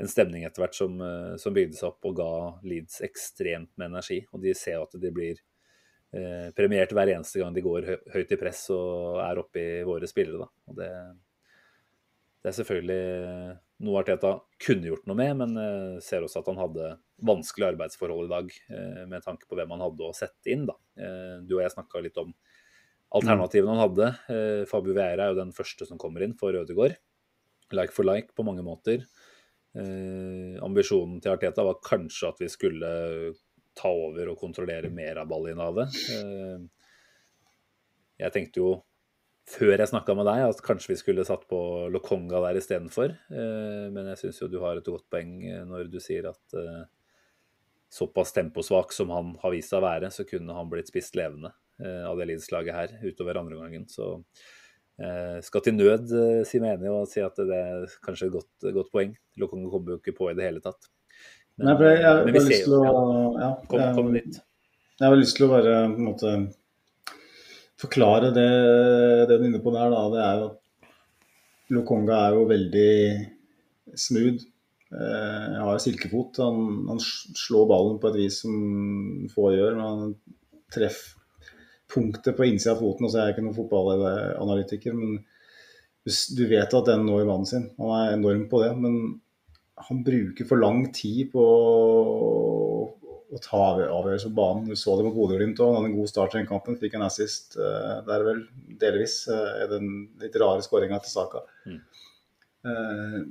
en 0.00 0.10
stemning 0.10 0.46
etter 0.46 0.64
hvert 0.64 0.76
som, 0.76 1.00
eh, 1.00 1.34
som, 1.40 1.54
bygde 1.54 1.78
seg 1.78 1.90
opp 1.90 2.08
og 2.08 2.16
ga 2.18 2.30
Leeds 2.66 3.02
ekstremt 3.06 3.72
med 3.76 3.90
energi. 3.90 4.22
Og 4.32 4.42
de 4.44 4.54
ser 4.58 4.80
at 4.82 4.96
de 4.98 5.12
blir 5.14 5.40
eh, 6.12 6.48
premiert 6.56 6.94
hver 6.94 7.12
eneste 7.14 7.42
gang 7.42 7.54
de 7.54 7.64
går 7.64 7.88
hø 7.88 7.98
høyt 8.14 8.32
i 8.32 8.40
press 8.40 8.64
og 8.74 9.20
er 9.24 9.42
oppe 9.42 9.60
i 9.62 9.84
våre 9.86 10.08
spillere. 10.10 10.46
Da. 10.46 10.50
Og 10.70 10.80
det, 10.80 10.90
det, 12.40 12.50
er 12.50 12.58
selvfølgelig 12.58 13.02
noe 13.82 14.02
Arteta 14.02 14.36
kunne 14.62 14.90
gjort 14.90 15.08
noe 15.10 15.18
med, 15.18 15.36
men 15.42 15.60
eh, 15.60 16.00
ser 16.04 16.26
også 16.26 16.42
at 16.42 16.50
han 16.52 16.62
hadde 16.62 16.94
vanskelige 17.22 17.74
arbeidsforhold 17.74 18.26
i 18.26 18.32
dag 18.32 18.56
eh, 18.74 19.04
med 19.10 19.24
tanke 19.24 19.48
på 19.48 19.58
hvem 19.58 19.76
han 19.76 19.84
hadde 19.86 20.08
å 20.08 20.16
sette 20.16 20.52
inn. 20.54 20.66
Da. 20.68 20.78
Eh, 20.98 21.38
du 21.46 21.56
og 21.58 21.64
jeg 21.64 21.76
snakka 21.76 22.02
litt 22.04 22.18
om 22.22 22.34
alternativene 23.18 23.74
han 23.74 23.84
hadde. 23.84 24.10
Eh, 24.32 24.62
Fabio 24.70 24.96
Vieira 24.96 25.26
er 25.26 25.34
jo 25.34 25.42
den 25.42 25.54
første 25.56 25.88
som 25.88 26.00
kommer 26.00 26.24
inn 26.24 26.36
for 26.38 26.56
Ødegaard. 26.56 26.98
Like 27.72 27.94
for 27.94 28.06
like 28.06 28.34
på 28.36 28.44
mange 28.46 28.64
måter. 28.64 29.06
Eh, 29.72 30.60
ambisjonen 30.64 31.20
til 31.22 31.32
Arteta 31.32 31.64
var 31.64 31.80
kanskje 31.84 32.28
at 32.28 32.40
vi 32.42 32.50
skulle 32.52 32.92
ta 33.78 33.88
over 33.88 34.34
og 34.34 34.40
kontrollere 34.40 34.92
mer 34.92 35.22
av 35.22 35.30
ballinnehavet. 35.30 36.00
Eh, 36.16 36.64
jeg 38.22 38.34
tenkte 38.34 38.60
jo 38.60 38.72
før 39.50 39.74
jeg 39.74 39.90
snakka 39.90 40.14
med 40.16 40.28
deg 40.28 40.44
at 40.46 40.62
kanskje 40.64 40.92
vi 40.92 40.98
skulle 41.00 41.26
satt 41.26 41.44
på 41.50 41.58
Lokonga 41.92 42.40
der 42.46 42.58
istedenfor. 42.60 43.14
Eh, 43.32 43.86
men 43.94 44.10
jeg 44.12 44.20
syns 44.22 44.42
jo 44.42 44.50
du 44.50 44.60
har 44.62 44.78
et 44.78 44.88
godt 44.88 45.08
poeng 45.12 45.34
eh, 45.48 45.64
når 45.68 45.90
du 45.92 45.98
sier 46.02 46.30
at 46.30 46.58
eh, 46.58 46.84
såpass 47.92 48.32
temposvak 48.36 48.94
som 48.94 49.12
han 49.12 49.34
har 49.42 49.54
vist 49.54 49.72
seg 49.72 49.82
å 49.82 49.86
være, 49.86 50.12
så 50.14 50.26
kunne 50.28 50.56
han 50.56 50.70
blitt 50.72 50.92
spist 50.92 51.18
levende 51.18 51.52
av 51.82 52.14
det 52.20 52.28
Leeds-laget 52.28 52.76
her 52.76 52.92
utover 53.02 53.40
andre 53.40 53.56
gangen. 53.58 53.84
Så 53.90 54.20
skal 55.42 55.62
til 55.64 55.76
nød 55.78 56.12
eh, 56.18 56.40
si 56.48 56.60
meg 56.62 56.76
enig 56.76 56.90
og 56.92 57.08
si 57.10 57.22
at 57.24 57.38
det 57.40 57.58
er 57.58 57.94
kanskje 58.04 58.28
et 58.28 58.34
godt, 58.36 58.72
godt 58.76 58.90
poeng. 58.92 59.14
Lokongo 59.40 59.70
kommer 59.72 59.94
jo 59.94 60.00
ikke 60.02 60.16
på 60.18 60.30
i 60.30 60.36
det 60.38 60.48
hele 60.48 60.62
tatt. 60.64 60.90
Men, 61.58 61.68
Nei, 61.68 61.76
jeg, 61.84 62.00
jeg, 62.02 62.24
men 62.26 62.36
vi 62.36 62.42
ser 62.46 62.66
jo 62.68 62.80
ja, 62.84 62.92
ja, 63.42 63.52
kom, 63.68 63.84
kom 63.96 64.10
dit. 64.16 64.40
Jeg 65.00 65.08
har 65.08 65.18
lyst 65.18 65.36
til 65.38 65.46
å 65.48 65.52
bare 65.52 65.76
på 65.92 66.00
en 66.00 66.08
måte 66.08 66.34
forklare 67.82 68.30
det, 68.36 68.50
det 69.28 69.36
du 69.36 69.40
er 69.40 69.48
inne 69.48 69.62
på 69.64 69.72
der. 69.74 69.92
Da. 69.92 70.02
Det 70.12 70.22
er 70.22 70.40
jo 70.40 70.48
at 70.50 70.58
Lokonga 71.72 72.18
er 72.26 72.36
jo 72.36 72.48
veldig 72.50 72.92
smooth. 73.98 74.44
Eh, 74.92 75.46
jeg 75.56 75.64
har 75.66 75.82
silkefot. 75.82 76.40
Han, 76.44 76.84
han 76.90 77.00
slår 77.02 77.66
ballen 77.70 77.98
på 78.00 78.12
et 78.12 78.20
vis 78.20 78.42
som 78.44 79.26
få 79.32 79.54
gjør. 79.56 79.76
men 79.78 79.86
Han 79.88 80.14
treffer 80.72 81.21
punktet 81.92 82.36
på 82.36 82.48
innsida 82.48 82.74
av 82.74 82.80
foten. 82.82 83.06
Altså, 83.06 83.18
jeg 83.18 83.26
er 83.26 83.34
ikke 83.36 83.44
noen 83.46 83.58
fotballanalytiker, 83.58 84.96
men 84.96 85.20
du 86.36 86.46
vet 86.50 86.74
at 86.74 86.88
den 86.88 87.04
når 87.06 87.26
mannen 87.28 87.48
sin. 87.48 87.68
Han 87.78 87.92
er 87.98 88.16
enorm 88.16 88.48
på 88.50 88.62
det. 88.64 88.72
Men 88.80 88.98
han 89.88 90.02
bruker 90.06 90.48
for 90.48 90.60
lang 90.62 90.86
tid 90.94 91.30
på 91.32 91.44
å 93.32 93.40
ta 93.40 93.60
avgjørelser 93.80 94.32
på 94.32 94.36
banen. 94.36 94.66
Du 94.68 94.76
så 94.76 94.96
det 94.98 95.06
med 95.06 95.14
Bodø-Glimt 95.16 95.60
òg. 95.60 95.70
Han 95.70 95.78
hadde 95.80 95.92
en 95.92 96.00
god 96.00 96.10
start 96.10 96.34
i 96.34 96.40
den 96.40 96.48
kampen. 96.50 96.78
Fikk 96.80 96.98
en 96.98 97.06
assist 97.06 97.56
uh, 97.60 98.00
der, 98.08 98.26
vel. 98.26 98.42
Delvis. 98.80 99.22
Uh, 99.30 99.62
den 99.70 99.92
litt 100.20 100.36
rare 100.42 100.64
skåringa 100.64 101.00
til 101.04 101.14
Saka. 101.14 101.44
Mm. 101.68 101.78
Uh, 102.66 103.22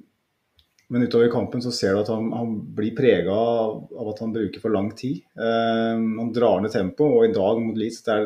men 0.92 1.06
utover 1.06 1.30
i 1.30 1.32
kampen 1.32 1.62
så 1.64 1.72
ser 1.72 1.94
du 1.96 2.02
at 2.02 2.10
han, 2.12 2.32
han 2.36 2.56
blir 2.76 2.96
prega 2.98 3.32
av, 3.32 3.78
av, 3.94 4.10
at 4.12 4.24
han 4.26 4.34
bruker 4.36 4.60
for 4.60 4.74
lang 4.74 4.90
tid. 4.98 5.22
han 5.40 6.34
drar 6.36 6.60
ned 6.60 6.74
tempoet, 6.74 7.14
og 7.16 7.30
i 7.30 7.38
dag 7.38 7.62
mot 7.64 7.78
Leeds 7.80 8.02
det 8.04 8.18
er 8.18 8.26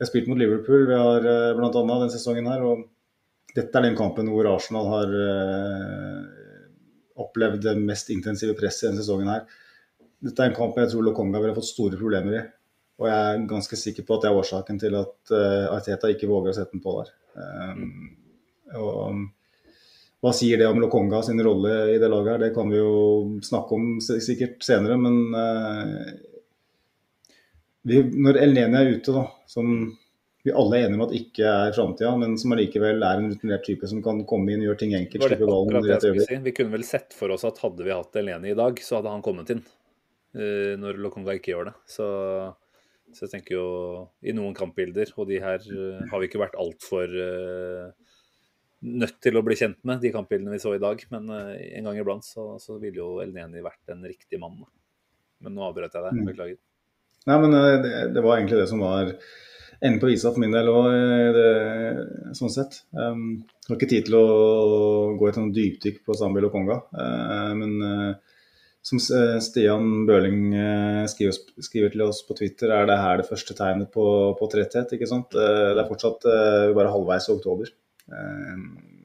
vi 0.00 0.04
har 0.06 0.08
spilt 0.08 0.28
mot 0.32 0.38
Liverpool 0.40 0.86
vi 0.88 0.96
har 0.96 1.26
uh, 1.28 1.56
blant 1.58 1.74
annet 1.76 1.98
denne 2.06 2.12
sesongen 2.14 2.46
her. 2.48 2.62
og 2.64 2.86
Dette 3.52 3.76
er 3.76 3.84
den 3.84 3.98
kampen 3.98 4.30
hvor 4.32 4.46
Arsenal 4.48 4.86
har 4.88 5.10
uh, 5.12 6.22
opplevd 7.20 7.66
det 7.66 7.74
mest 7.76 8.08
intensive 8.14 8.54
presset 8.56 8.88
denne 8.88 9.02
sesongen 9.02 9.28
her. 9.28 9.44
Dette 10.24 10.40
er 10.40 10.48
en 10.48 10.56
kamp 10.56 10.80
jeg 10.80 10.88
tror 10.94 11.04
Lokonga 11.04 11.42
ville 11.44 11.52
fått 11.58 11.68
store 11.68 12.00
problemer 12.00 12.38
i. 12.38 12.40
Og 12.96 13.10
jeg 13.10 13.26
er 13.26 13.44
ganske 13.50 13.76
sikker 13.76 14.06
på 14.08 14.16
at 14.16 14.24
det 14.24 14.30
er 14.30 14.40
årsaken 14.40 14.80
til 14.80 14.96
at 15.02 15.34
uh, 15.36 15.68
Arteta 15.76 16.14
ikke 16.14 16.32
våger 16.32 16.54
å 16.54 16.56
sette 16.56 16.72
den 16.78 16.86
på 16.86 16.96
der. 16.96 17.12
Um, 17.36 17.84
og 18.80 19.20
hva 20.24 20.32
sier 20.36 20.64
det 20.64 20.70
om 20.72 20.80
Lokonga 20.80 21.20
sin 21.28 21.44
rolle 21.44 21.76
i 21.92 22.00
det 22.00 22.08
laget 22.08 22.38
her? 22.38 22.42
Det 22.46 22.54
kan 22.56 22.72
vi 22.72 22.80
jo 22.80 22.96
snakke 23.44 23.76
om 23.76 23.92
sikkert 24.00 24.64
senere, 24.64 24.96
men 25.04 25.20
uh, 25.36 26.08
vi, 27.88 28.02
når 28.26 28.38
Elneni 28.44 28.80
er 28.80 28.94
ute, 28.96 29.14
da, 29.14 29.24
som 29.48 29.70
vi 30.42 30.52
alle 30.56 30.78
er 30.78 30.86
enige 30.86 30.96
om 30.96 31.04
at 31.04 31.14
ikke 31.16 31.48
er 31.48 31.74
framtida, 31.76 32.12
men 32.20 32.36
som 32.40 32.54
allikevel 32.54 33.02
er 33.04 33.20
en 33.20 33.28
rutinert 33.28 33.64
type 33.66 33.88
som 33.90 34.00
kan 34.04 34.22
komme 34.28 34.54
inn 34.54 34.62
og 34.62 34.70
gjøre 34.70 34.80
ting 34.82 34.94
enkelt. 34.96 35.26
Det 35.28 35.36
det 35.36 35.98
det 36.00 36.24
si. 36.24 36.38
Vi 36.46 36.54
kunne 36.56 36.74
vel 36.78 36.86
sett 36.88 37.16
for 37.16 37.32
oss 37.34 37.44
at 37.48 37.60
hadde 37.60 37.84
vi 37.84 37.92
hatt 37.92 38.16
Eleni 38.16 38.54
i 38.54 38.56
dag, 38.58 38.80
så 38.80 38.98
hadde 38.98 39.12
han 39.12 39.24
kommet 39.24 39.52
inn. 39.52 39.62
Uh, 40.30 40.78
når 40.80 41.00
Lokonga 41.02 41.34
ikke 41.36 41.52
gjør 41.52 41.68
det. 41.68 41.74
Så, 41.90 42.06
så, 43.10 43.24
jeg 43.26 43.32
tenker 43.34 43.56
jo 43.56 43.66
i 44.22 44.32
noen 44.36 44.56
kampbilder, 44.56 45.12
og 45.18 45.28
de 45.28 45.42
her 45.42 45.60
uh, 45.60 46.00
har 46.08 46.22
vi 46.22 46.30
ikke 46.30 46.40
vært 46.40 46.56
altfor 46.62 47.12
uh, 47.12 48.14
nødt 48.80 49.20
til 49.20 49.36
å 49.36 49.44
bli 49.44 49.58
kjent 49.60 49.82
med, 49.84 50.00
de 50.00 50.14
kampbildene 50.14 50.54
vi 50.54 50.62
så 50.62 50.72
i 50.76 50.80
dag. 50.80 51.04
Men 51.12 51.28
uh, 51.34 51.52
en 51.52 51.90
gang 51.90 52.00
iblant 52.00 52.24
så, 52.24 52.54
så 52.62 52.80
ville 52.80 53.02
jo 53.02 53.18
Elneni 53.20 53.60
vært 53.66 53.92
en 53.92 54.08
riktig 54.08 54.40
mann. 54.40 54.62
Men 55.44 55.56
nå 55.56 55.68
avbrøt 55.68 55.98
jeg 55.98 56.06
deg. 56.06 56.16
Mm. 56.16 56.28
Beklager. 56.32 56.60
Nei, 57.28 57.36
men 57.42 57.52
det, 57.52 57.92
det, 58.14 58.24
var 58.24 58.38
egentlig 58.38 58.62
det 58.62 58.70
som 58.70 58.80
var 58.80 59.12
enden 59.80 60.00
på 60.00 60.08
visa 60.10 60.32
for 60.32 60.40
min 60.42 60.54
del 60.54 60.68
òg, 60.72 61.38
sånn 62.36 62.52
sett. 62.52 62.82
Um, 62.96 63.42
jeg 63.64 63.70
har 63.70 63.78
ikke 63.78 63.90
tid 63.92 64.08
til 64.08 64.16
å 64.18 64.26
gå 65.20 65.28
et 65.28 65.38
sånt 65.38 65.56
dypdykk 65.56 66.02
på 66.06 66.16
Zambil 66.16 66.48
og 66.48 66.54
Konga. 66.54 66.80
Uh, 66.96 67.52
men 67.56 67.74
uh, 67.84 68.44
som 68.84 69.00
Stian 69.00 70.06
Bøhling 70.08 70.52
uh, 70.52 71.04
skriver, 71.12 71.36
skriver, 71.60 71.92
til 71.94 72.04
oss 72.06 72.22
på 72.28 72.36
Twitter, 72.38 72.72
er 72.76 72.88
det 72.88 73.00
her 73.00 73.20
det 73.20 73.28
første 73.28 73.56
tegnet 73.56 73.92
på, 73.94 74.06
på 74.36 74.50
tretthet. 74.52 74.96
ikke 74.96 75.08
sant? 75.08 75.32
det 75.36 75.76
er 75.80 75.88
fortsatt 75.88 76.28
bare 76.76 76.92
halvveis 76.92 77.28
i 77.28 77.36
oktober. 77.36 77.72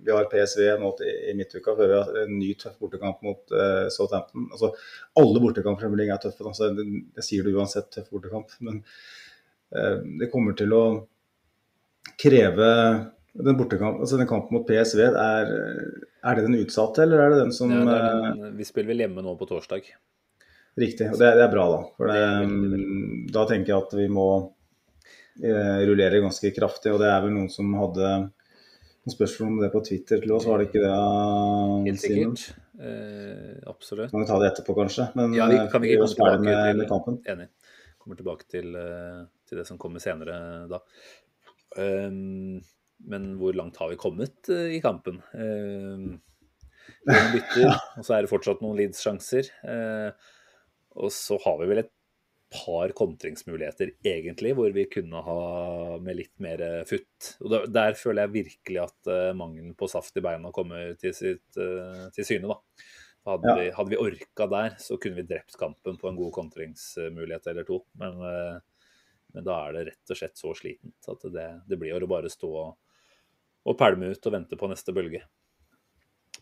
Vi 0.05 0.13
har 0.13 0.29
PSV 0.31 0.67
nå 0.81 0.91
i 1.03 1.33
midtuka 1.37 1.73
før 1.77 1.91
vi 1.91 1.97
har 1.97 2.21
en 2.23 2.37
ny 2.37 2.51
tøff 2.61 2.77
bortekamp 2.81 3.23
mot 3.25 3.55
Southampton. 3.93 4.47
Altså, 4.51 4.69
alle 5.21 5.41
bortekamper 5.41 5.89
i 5.89 6.07
er 6.07 6.21
tøffe. 6.21 6.45
Altså, 6.45 6.69
det, 6.77 6.85
det 7.17 7.25
sier 7.25 7.43
du 7.43 7.57
uansett, 7.57 7.89
tøff 7.93 8.11
bortekamp. 8.13 8.53
men 8.65 8.83
det 10.21 10.29
kommer 10.31 10.53
til 10.55 10.71
å 10.77 10.83
kreve 12.21 12.69
den, 13.35 13.59
altså 13.59 14.17
den 14.17 14.27
kampen 14.27 14.55
mot 14.55 14.67
PSV, 14.67 15.01
er, 15.11 15.49
er, 16.23 16.35
det 16.37 16.45
den 16.45 16.59
utsatte, 16.61 17.03
eller 17.03 17.19
er 17.19 17.33
det 17.33 17.39
den 17.43 17.55
som 17.55 17.71
ja, 17.73 17.83
det 17.83 17.95
den, 18.39 18.53
Vi 18.57 18.67
spiller 18.67 18.93
vel 18.93 19.03
hjemme 19.03 19.23
nå 19.25 19.35
på 19.39 19.47
torsdag. 19.49 19.89
Riktig. 20.79 21.09
og 21.11 21.19
Det, 21.19 21.33
det 21.35 21.43
er 21.43 21.51
bra, 21.51 21.65
da. 21.71 21.81
For 21.97 22.11
det, 22.11 22.21
det 22.71 23.33
da 23.35 23.43
tenker 23.49 23.73
jeg 23.73 23.81
at 23.81 23.95
vi 23.97 24.07
må 24.11 24.27
eh, 25.43 25.83
rullere 25.87 26.23
ganske 26.23 26.51
kraftig. 26.55 26.93
Og 26.95 27.03
det 27.03 27.11
er 27.11 27.21
vel 27.25 27.35
noen 27.35 27.51
som 27.51 27.75
hadde 27.79 28.13
spørsmål 29.13 29.51
om 29.51 29.57
det 29.61 29.71
på 29.73 29.81
Twitter 29.85 30.21
til 30.21 30.31
oss, 30.33 30.47
var 30.49 30.61
det 30.61 30.69
ikke 30.69 30.81
det? 30.81 30.93
Helt 31.85 32.01
sikkert. 32.01 32.45
Eh, 32.81 33.57
absolutt. 33.69 34.11
Kan 34.11 34.23
vi 34.23 34.27
ta 34.29 34.39
det 34.41 34.47
etterpå, 34.51 34.75
kanskje? 34.79 35.07
Men 35.19 35.35
ja, 35.37 35.47
vi 35.51 35.59
kan 35.71 35.83
vi 35.83 35.93
ikke 35.93 36.01
komme 36.01 36.15
tilbake 36.15 36.45
med, 36.45 36.57
til, 36.57 36.79
med 36.79 36.89
kampen. 36.89 37.19
Enig. 37.33 37.47
Kommer 38.01 38.19
tilbake 38.19 38.47
til, 38.51 38.71
eh, 38.79 39.19
til, 39.45 39.59
det 39.61 39.67
som 39.69 39.79
kommer 39.81 40.03
senere 40.03 40.39
da. 40.71 40.81
Um, 41.75 42.61
men 43.05 43.27
hvor 43.37 43.53
langt 43.57 43.77
har 43.81 43.91
vi 43.91 43.99
kommet 43.99 44.49
uh, 44.49 44.69
i 44.71 44.79
kampen? 44.83 45.19
Um, 45.35 46.15
bytter, 47.05 47.75
og 47.99 48.05
så 48.07 48.15
er 48.15 48.25
det 48.25 48.31
fortsatt 48.31 48.63
noen 48.63 48.79
Leeds-sjanser. 48.79 49.51
Uh, 49.65 50.09
og 50.95 51.11
så 51.13 51.37
har 51.43 51.59
vi 51.61 51.69
vel 51.69 51.83
et 51.83 51.91
par 52.53 52.93
kontringsmuligheter, 52.95 53.95
egentlig, 54.05 54.53
hvor 54.57 54.73
vi 54.75 54.85
kunne 54.91 55.21
ha 55.25 55.39
med 56.03 56.19
litt 56.19 56.33
mer 56.43 56.61
futt. 56.89 57.31
Og 57.41 57.55
der, 57.73 57.97
føler 57.99 58.25
jeg 58.25 58.35
virkelig 58.35 58.83
at 58.83 59.09
mangelen 59.37 59.73
på 59.77 59.89
saft 59.91 60.15
i 60.17 60.23
beina 60.23 60.53
kommer 60.55 60.93
til, 61.01 61.15
sitt, 61.17 61.43
til 61.55 62.27
syne. 62.27 62.53
da. 62.53 62.85
Hadde, 63.25 63.49
ja. 63.49 63.57
vi, 63.57 63.69
hadde 63.73 63.91
vi 63.91 63.99
orka 63.99 64.47
der, 64.51 64.77
så 64.79 64.99
kunne 65.01 65.17
vi 65.17 65.27
drept 65.27 65.57
kampen 65.59 65.97
på 65.97 66.11
en 66.11 66.19
god 66.19 66.31
kontringsmulighet 66.37 67.49
eller 67.51 67.65
to. 67.67 67.81
Men, 67.97 68.21
men 69.33 69.47
da 69.47 69.59
er 69.65 69.75
det 69.75 69.85
rett 69.89 70.13
og 70.13 70.21
slett 70.21 70.37
så 70.39 70.53
slitent 70.55 71.09
at 71.11 71.25
det, 71.33 71.47
det 71.65 71.79
blir 71.81 71.97
å 71.97 72.11
bare 72.11 72.31
stå 72.31 72.51
og 72.53 72.75
og 73.65 73.77
pælme 73.79 74.11
ut 74.13 74.29
og 74.29 74.35
vente 74.35 74.57
på 74.59 74.69
neste 74.69 74.93
bølge. 74.95 75.23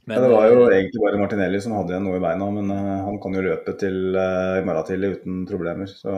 Men, 0.05 0.17
ja, 0.17 0.23
det 0.25 0.31
var 0.33 0.49
jo 0.51 0.63
egentlig 0.67 0.99
bare 0.99 1.19
Martinelli 1.21 1.59
som 1.63 1.77
hadde 1.77 1.93
igjen 1.93 2.03
noe 2.03 2.17
i 2.19 2.23
beina, 2.23 2.47
men 2.51 2.71
uh, 2.75 3.05
han 3.05 3.19
kan 3.23 3.35
jo 3.37 3.43
løpe 3.45 3.75
til 3.79 4.17
uh, 4.17 4.59
i 4.59 4.63
morgen 4.67 4.87
tidlig 4.89 5.13
uten 5.13 5.43
problemer. 5.47 5.87
Så 5.87 6.11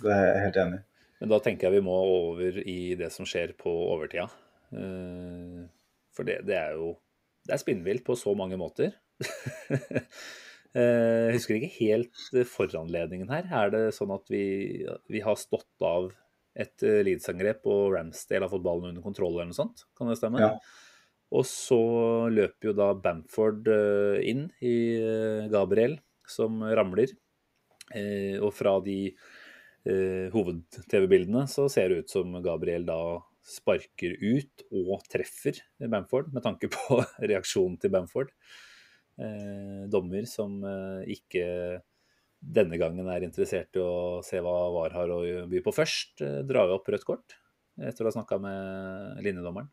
det 0.00 0.12
er 0.14 0.22
jeg 0.24 0.44
helt 0.46 0.60
enig 0.62 0.78
i. 0.78 0.84
Men 1.20 1.32
da 1.32 1.38
tenker 1.44 1.68
jeg 1.68 1.76
vi 1.76 1.84
må 1.84 1.96
over 1.96 2.60
i 2.62 2.78
det 2.96 3.10
som 3.12 3.28
skjer 3.28 3.52
på 3.60 3.72
overtida. 3.92 4.24
Uh, 4.72 5.68
for 6.16 6.28
det, 6.28 6.38
det, 6.48 6.56
er 6.56 6.78
jo 6.80 6.94
Det 7.44 7.52
er 7.56 7.60
spinnvilt 7.60 8.06
på 8.06 8.16
så 8.16 8.32
mange 8.36 8.56
måter. 8.60 8.96
Jeg 10.72 11.34
husker 11.36 11.60
ikke 11.60 11.76
helt 11.76 12.48
foranledningen 12.48 13.28
her. 13.32 13.52
Er 13.52 13.74
det 13.74 13.84
sånn 13.98 14.16
at 14.16 14.32
vi, 14.32 14.46
vi 15.12 15.20
har 15.24 15.36
stått 15.36 15.84
av 15.84 16.08
et 16.56 16.80
Leeds-angrep, 16.80 17.68
og 17.68 17.92
Ramsdale 17.98 18.48
har 18.48 18.52
fått 18.52 18.64
ballen 18.64 18.94
under 18.94 19.04
kontroll 19.04 19.34
eller 19.34 19.52
noe 19.52 19.60
sånt. 19.60 19.84
Kan 19.96 20.08
det 20.08 20.16
stemme? 20.16 20.40
Ja. 20.40 20.54
Og 21.34 21.46
så 21.48 21.80
løper 22.30 22.70
jo 22.70 22.74
da 22.76 22.92
Bamford 23.02 23.66
uh, 23.66 24.18
inn 24.22 24.46
i 24.62 24.76
uh, 25.02 25.48
Gabriel, 25.52 25.98
som 26.26 26.62
ramler. 26.62 27.14
og 28.42 28.50
fra 28.50 28.72
de 28.82 29.14
hoved-TV-bildene 29.86 31.44
så 31.46 31.68
ser 31.70 31.92
det 31.92 31.98
ut 32.00 32.10
som 32.10 32.32
Gabriel 32.42 32.82
da 32.88 32.96
sparker 33.46 34.16
ut 34.18 34.64
og 34.74 35.04
treffer 35.06 35.60
Bamford, 35.86 36.32
med 36.34 36.42
tanke 36.42 36.66
på 36.66 36.98
reaksjonen 37.30 37.76
til 37.78 37.92
Bamford. 37.94 38.32
dommer 39.86 40.26
som 40.26 40.58
ikke 41.06 41.46
denne 42.40 42.78
gangen 42.78 43.08
er 43.10 43.24
interessert 43.26 43.76
i 43.76 43.82
å 43.82 44.22
se 44.24 44.40
hva 44.44 44.54
VAR 44.74 44.94
har 44.94 45.12
å 45.12 45.20
by 45.50 45.62
på 45.64 45.74
først, 45.74 46.20
eh, 46.22 46.42
drar 46.46 46.70
jo 46.70 46.78
opp 46.78 46.88
rødt 46.92 47.06
kort 47.08 47.36
etter 47.76 48.04
å 48.04 48.10
ha 48.10 48.14
snakka 48.14 48.38
med 48.40 49.24
linjedommeren. 49.24 49.68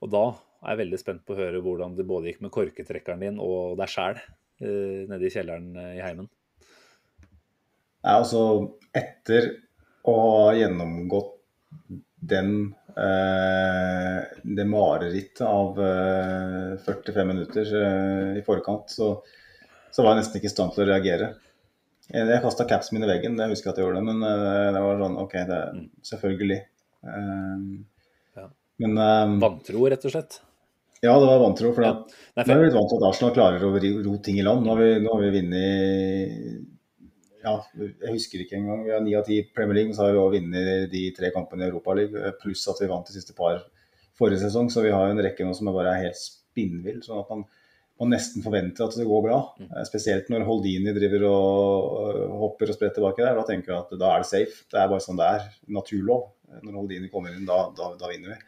Og 0.00 0.12
da 0.12 0.24
er 0.60 0.74
jeg 0.74 0.82
veldig 0.82 1.00
spent 1.00 1.24
på 1.26 1.34
å 1.34 1.40
høre 1.40 1.62
hvordan 1.64 1.96
det 1.96 2.08
både 2.08 2.30
gikk 2.30 2.44
med 2.44 2.52
korketrekkeren 2.54 3.24
din 3.24 3.40
og 3.42 3.78
deg 3.80 3.90
sjæl 3.92 4.20
eh, 4.20 5.08
nede 5.10 5.26
i 5.26 5.32
kjelleren 5.32 5.70
eh, 5.76 5.96
i 5.98 6.04
heimen. 6.04 6.28
Ja, 8.00 8.16
altså 8.18 8.42
etter 8.96 9.50
å 10.08 10.14
ha 10.20 10.54
gjennomgått 10.56 11.36
den 12.30 12.54
eh, 12.96 14.20
det 14.42 14.66
marerittet 14.68 15.44
av 15.46 15.80
eh, 15.84 16.80
45 16.86 17.28
minutter 17.28 17.76
eh, 17.82 18.40
i 18.40 18.44
forkant, 18.46 18.88
så 18.92 19.14
så 19.90 20.04
var 20.04 20.14
jeg 20.14 20.22
nesten 20.22 20.38
ikke 20.38 20.46
i 20.46 20.52
stand 20.52 20.74
til 20.74 20.84
å 20.84 20.90
reagere. 20.90 21.32
Jeg 22.10 22.42
kasta 22.42 22.66
capsen 22.66 22.96
min 22.96 23.06
i 23.06 23.10
veggen, 23.10 23.36
det 23.38 23.48
husker 23.50 23.70
jeg 23.70 23.74
at 23.74 23.80
jeg 23.80 23.86
gjorde, 23.86 24.02
det, 24.02 24.06
men 24.06 24.26
eh, 24.26 24.68
det 24.74 24.82
var 24.82 25.00
sånn 25.02 25.18
OK, 25.18 25.34
det 25.48 25.62
mm. 25.74 25.86
selvfølgelig. 26.10 26.60
Ja. 27.06 27.22
Men 28.80 28.96
um, 28.96 29.36
Vantro, 29.42 29.84
rett 29.92 30.06
og 30.08 30.14
slett? 30.14 30.40
Ja, 31.00 31.14
det 31.16 31.28
var 31.28 31.40
vantro. 31.40 31.70
For 31.76 31.84
ja. 31.84 31.94
Nå 32.04 32.44
er 32.44 32.58
vi 32.60 32.66
litt 32.66 32.76
vant 32.76 32.90
til 32.92 33.00
at 33.00 33.06
Arsenal 33.08 33.32
klarer 33.36 33.62
å 33.64 33.70
ro 34.04 34.14
ting 34.24 34.40
i 34.40 34.44
land. 34.44 34.66
Nå 34.66 34.74
har 34.74 34.82
vi, 34.82 34.90
nå 35.00 35.14
har 35.14 35.22
vi 35.24 35.30
vunnet 35.38 36.66
ja, 37.40 37.54
jeg 37.80 38.12
husker 38.12 38.42
ikke 38.42 38.58
engang. 38.58 38.82
Vi 38.84 38.92
har 38.92 39.00
ni 39.00 39.14
av 39.16 39.24
ti 39.24 39.38
Premier 39.56 39.78
League, 39.78 39.94
så 39.96 40.04
har 40.04 40.12
vi 40.12 40.20
også 40.20 40.34
vunnet 40.34 40.90
de 40.92 41.06
tre 41.16 41.30
kampene 41.32 41.64
i 41.64 41.70
Europaligaen. 41.70 42.36
Pluss 42.42 42.66
at 42.68 42.82
vi 42.82 42.90
vant 42.90 43.08
de 43.08 43.16
siste 43.16 43.32
par 43.36 43.62
forrige 44.20 44.42
sesong. 44.42 44.68
Så 44.68 44.84
vi 44.84 44.92
har 44.92 45.08
en 45.08 45.24
rekke 45.24 45.46
nå 45.48 45.56
som 45.56 45.70
er 45.72 45.78
bare 45.78 45.96
helt 46.02 46.20
spinnvill. 46.20 47.00
Sånn 47.06 47.22
at 47.22 47.32
man 47.32 47.46
man 48.00 48.14
nesten 48.14 48.40
forventer 48.40 48.86
at 48.86 48.94
det 48.96 49.04
går 49.08 49.24
bra. 49.26 49.38
Mm. 49.60 49.66
Eh, 49.68 49.84
spesielt 49.88 50.30
når 50.32 50.46
Holdini 50.48 50.94
driver 50.96 51.26
og 51.28 52.38
hopper 52.46 52.72
og 52.72 52.78
spretter 52.78 52.96
tilbake 52.96 53.20
der. 53.20 53.36
Da 53.36 53.44
tenker 53.48 53.74
jeg 53.74 53.82
at 53.82 54.00
da 54.00 54.14
er 54.14 54.22
det 54.22 54.30
safe. 54.30 54.64
Det 54.72 54.80
er 54.80 54.88
bare 54.88 55.04
sånn 55.04 55.20
det 55.20 55.26
er. 55.28 55.44
Naturlov. 55.76 56.30
Eh, 56.48 56.62
når 56.64 56.78
Holdini 56.80 57.10
kommer 57.12 57.36
inn, 57.36 57.44
da, 57.48 57.66
da, 57.76 57.92
da 58.00 58.08
vinner 58.08 58.32
vi. 58.32 58.38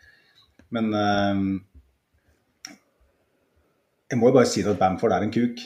Men 0.72 0.88
uh, 0.96 1.42
jeg 4.12 4.20
må 4.20 4.28
jo 4.28 4.36
bare 4.36 4.48
si 4.48 4.64
at 4.64 4.80
Bamford 4.80 5.14
er 5.16 5.26
en 5.26 5.34
kuk. 5.34 5.60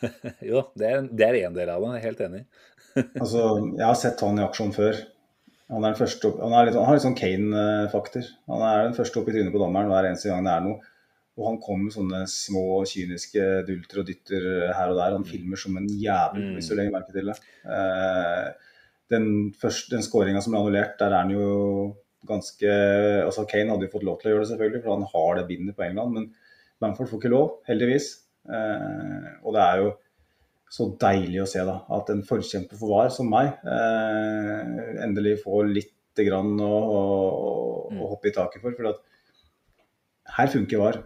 jo, 0.50 0.66
det 0.76 0.88
er, 0.88 0.98
en 1.00 1.12
del 1.16 1.38
av 1.46 1.54
det. 1.56 1.68
Jeg 1.68 1.92
er 2.00 2.04
helt 2.04 2.24
enig. 2.26 2.42
altså, 3.22 3.44
jeg 3.76 3.86
har 3.86 3.96
sett 4.00 4.24
han 4.24 4.40
i 4.40 4.44
aksjon 4.44 4.74
før. 4.76 4.98
Han, 5.72 5.82
er 5.82 5.94
den 5.94 5.98
første, 5.98 6.30
han, 6.38 6.52
er 6.54 6.68
litt, 6.68 6.76
han 6.78 6.86
har 6.86 6.98
litt 6.98 7.06
sånn 7.06 7.16
Kane-fakter. 7.18 8.28
Han 8.52 8.62
er 8.62 8.84
den 8.84 8.98
første 8.98 9.18
opp 9.18 9.30
i 9.30 9.34
trynet 9.34 9.54
på 9.54 9.62
dommeren 9.62 9.90
hver 9.90 10.10
eneste 10.10 10.30
gang 10.30 10.44
det 10.46 10.52
er 10.52 10.68
noe. 10.68 10.92
Og 11.36 11.48
han 11.50 11.58
kommer 11.60 11.88
med 11.88 11.96
sånne 11.96 12.20
små 12.32 12.82
kyniske 12.88 13.46
dulter 13.66 14.00
og 14.00 14.06
dytter 14.08 14.46
her 14.76 14.92
og 14.92 15.00
der. 15.00 15.16
Han 15.16 15.24
mm. 15.24 15.30
filmer 15.32 15.60
som 15.60 15.76
en 15.76 15.88
jævel, 15.90 16.46
hvis 16.56 16.70
du 16.70 16.76
legger 16.78 16.94
merke 16.94 17.12
til 17.12 17.28
det. 17.32 17.36
Uh, 17.66 18.76
den, 19.12 19.26
første, 19.56 19.90
den 19.92 20.04
skåringa 20.06 20.40
som 20.44 20.54
ble 20.54 20.62
annullert, 20.62 20.96
der 21.00 21.12
er 21.12 21.24
han 21.24 21.34
jo 21.34 21.50
ganske 22.28 22.72
altså 23.24 23.46
Kane 23.48 23.72
hadde 23.72 23.88
jo 23.88 23.94
fått 23.94 24.06
lov 24.06 24.18
til 24.20 24.30
å 24.30 24.34
gjøre 24.34 24.44
det, 24.44 24.50
selvfølgelig, 24.52 24.82
for 24.84 24.94
han 24.96 25.08
har 25.12 25.38
det 25.38 25.46
bindet 25.50 25.78
på 25.78 25.86
England. 25.86 26.16
Men 26.16 26.28
Bamford 26.82 27.10
får 27.10 27.22
ikke 27.22 27.32
lov, 27.32 27.48
heldigvis. 27.68 28.10
Eh, 28.46 29.30
og 29.42 29.56
det 29.56 29.62
er 29.64 29.82
jo 29.82 29.92
så 30.76 30.88
deilig 31.00 31.42
å 31.42 31.48
se 31.48 31.62
da, 31.66 31.76
at 31.96 32.08
en 32.12 32.24
forkjemper 32.26 32.78
for 32.78 32.92
VAR 32.92 33.12
som 33.14 33.28
meg 33.30 33.52
eh, 33.62 35.02
endelig 35.06 35.38
får 35.44 35.68
litt 35.70 36.22
grann 36.26 36.56
å, 36.62 36.70
å, 36.70 37.02
å, 37.02 37.92
mm. 37.92 38.00
hoppe 38.10 38.30
i 38.30 38.34
taket 38.34 38.64
for. 38.64 38.74
For 38.78 38.90
at 38.90 40.34
her 40.38 40.50
funker 40.52 40.82
VAR 40.82 41.04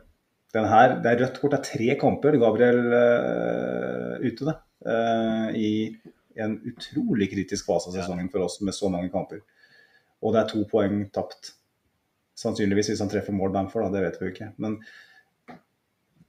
den 0.54 0.66
her, 0.66 0.96
Det 0.98 1.06
er 1.06 1.20
rødt 1.22 1.36
kort. 1.38 1.52
Det 1.54 1.60
er 1.60 1.68
tre 1.68 1.94
kamper 2.00 2.34
Gabriel 2.42 2.80
uh, 2.90 4.14
ute 4.18 4.48
det, 4.48 4.54
uh, 4.82 5.46
i 5.54 5.94
en 6.42 6.56
utrolig 6.66 7.28
kritisk 7.30 7.68
fase 7.68 7.90
av 7.90 7.94
sesongen 7.94 8.30
for 8.32 8.42
oss 8.48 8.58
med 8.66 8.74
så 8.74 8.90
mange 8.90 9.12
kamper. 9.12 9.44
Og 10.20 10.34
det 10.34 10.42
er 10.42 10.50
to 10.50 10.64
poeng 10.70 11.04
tapt. 11.14 11.54
Sannsynligvis 12.40 12.90
hvis 12.92 13.00
han 13.02 13.10
treffer 13.12 13.36
mål 13.36 13.52
Bamford, 13.54 13.86
da, 13.88 13.98
det 13.98 14.04
vet 14.06 14.18
vi 14.20 14.28
jo 14.28 14.34
ikke. 14.34 14.50
Men 14.62 14.78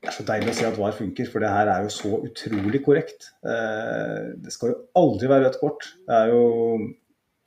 det 0.01 0.09
er 0.09 0.15
så 0.17 0.25
deilig 0.25 0.49
å 0.51 0.57
se 0.57 0.65
at 0.65 0.77
VAR 0.81 0.95
funker, 0.97 1.27
for 1.29 1.43
det 1.43 1.51
her 1.53 1.69
er 1.69 1.85
jo 1.85 1.91
så 1.93 2.11
utrolig 2.25 2.81
korrekt. 2.83 3.27
Uh, 3.45 4.33
det 4.41 4.53
skal 4.55 4.73
jo 4.73 4.77
aldri 4.97 5.29
være 5.29 5.45
rødt 5.45 5.59
kort. 5.61 5.89
Det 6.07 6.17
er 6.17 6.31
jo, 6.33 6.45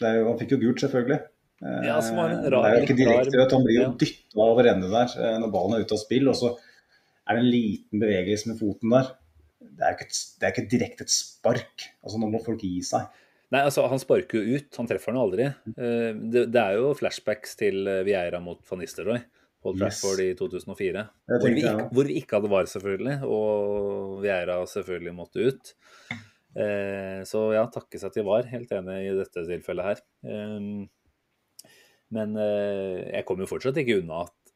det 0.00 0.10
er 0.10 0.20
jo 0.20 0.28
Han 0.28 0.38
fikk 0.42 0.54
jo 0.54 0.60
gult, 0.62 0.84
selvfølgelig. 0.84 1.18
Ja, 1.64 1.96
som 2.04 2.18
var 2.20 2.30
en 2.30 2.44
Eh, 2.44 2.50
rar- 2.52 2.64
det 2.66 2.70
er 2.70 2.78
jo 2.78 2.84
ikke 2.84 2.98
direkte 2.98 3.40
rødt, 3.40 3.52
han 3.56 3.64
blir 3.64 3.76
jo 3.78 3.82
ja. 3.86 3.90
dytta 4.04 4.40
over 4.44 4.68
ende 4.68 4.88
der 4.92 5.12
eh, 5.16 5.36
når 5.40 5.52
ballen 5.54 5.74
er 5.76 5.84
ute 5.84 5.96
av 5.96 6.02
spill. 6.02 6.28
Og 6.28 6.36
så 6.38 6.50
er 7.24 7.36
det 7.38 7.42
en 7.44 7.50
liten 7.50 8.02
bevegelse 8.02 8.50
med 8.50 8.58
foten 8.60 8.94
der. 8.94 9.12
Det 9.64 9.82
er 9.86 9.94
jo 9.94 9.98
ikke, 10.04 10.50
ikke 10.52 10.66
direkte 10.70 11.06
et 11.08 11.14
spark. 11.14 11.86
Altså 12.04 12.20
Nå 12.20 12.28
må 12.30 12.42
folk 12.44 12.62
gi 12.62 12.82
seg. 12.84 13.08
Nei, 13.54 13.60
altså 13.68 13.84
Han 13.90 14.00
sparker 14.02 14.40
jo 14.42 14.58
ut, 14.58 14.68
han 14.80 14.88
treffer 14.90 15.12
han 15.12 15.20
jo 15.20 15.24
aldri. 15.28 15.46
Eh, 15.78 16.10
Det, 16.34 16.46
det 16.52 16.60
er 16.60 16.78
jo 16.80 16.90
flashbacks 16.98 17.54
til 17.60 17.86
eh, 17.90 18.02
Vieira 18.06 18.40
mot 18.42 18.60
van 18.70 18.82
Nistelrooy. 18.82 19.22
Trafford 19.64 20.20
Yes. 20.20 20.34
I 20.34 20.36
2004. 20.36 21.02
Det 21.24 21.38
Hvor 21.40 21.48
vi, 21.54 21.62
ikke, 21.62 21.84
hvor 21.96 22.04
vi 22.10 22.16
ikke 22.20 22.36
hadde 22.36 22.50
VAR, 22.52 22.66
selvfølgelig. 22.68 23.14
Og 23.24 24.18
Vieira 24.20 24.58
selvfølgelig 24.68 25.14
måtte 25.16 25.46
ut. 25.48 25.70
Eh, 26.54 27.22
så 27.26 27.46
ja, 27.56 27.64
takke 27.72 27.98
seg 28.02 28.12
til 28.12 28.26
VAR. 28.28 28.44
Helt 28.50 28.74
enig 28.76 28.98
i 29.08 29.14
dette 29.16 29.46
tilfellet 29.48 29.88
her. 29.88 30.02
Eh, 30.28 30.84
men 32.14 32.36
eh, 32.36 33.00
jeg 33.16 33.24
kommer 33.26 33.46
jo 33.46 33.52
fortsatt 33.54 33.80
ikke 33.80 34.02
unna 34.02 34.20
at 34.26 34.52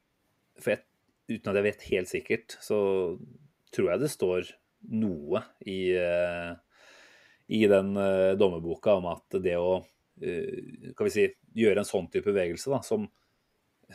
For 0.61 0.75
jeg, 0.75 0.85
uten 1.33 1.51
at 1.53 1.59
jeg 1.59 1.67
vet 1.71 1.89
helt 1.93 2.11
sikkert, 2.13 2.59
så 2.63 2.79
tror 3.75 3.93
jeg 3.95 4.03
det 4.05 4.11
står 4.13 4.53
noe 4.93 5.41
i 5.69 5.79
eh, 5.99 6.53
i 7.49 7.63
den 7.71 7.95
uh, 7.97 8.35
dommerboka 8.39 8.99
om 8.99 9.09
at 9.13 9.39
det 9.41 9.57
å 9.57 9.79
eh, 10.21 10.93
kan 10.97 11.07
vi 11.07 11.15
si, 11.15 11.25
gjøre 11.57 11.83
en 11.83 11.89
sånn 11.89 12.11
type 12.13 12.29
bevegelse, 12.29 12.71
da, 12.75 12.83
som 12.85 13.09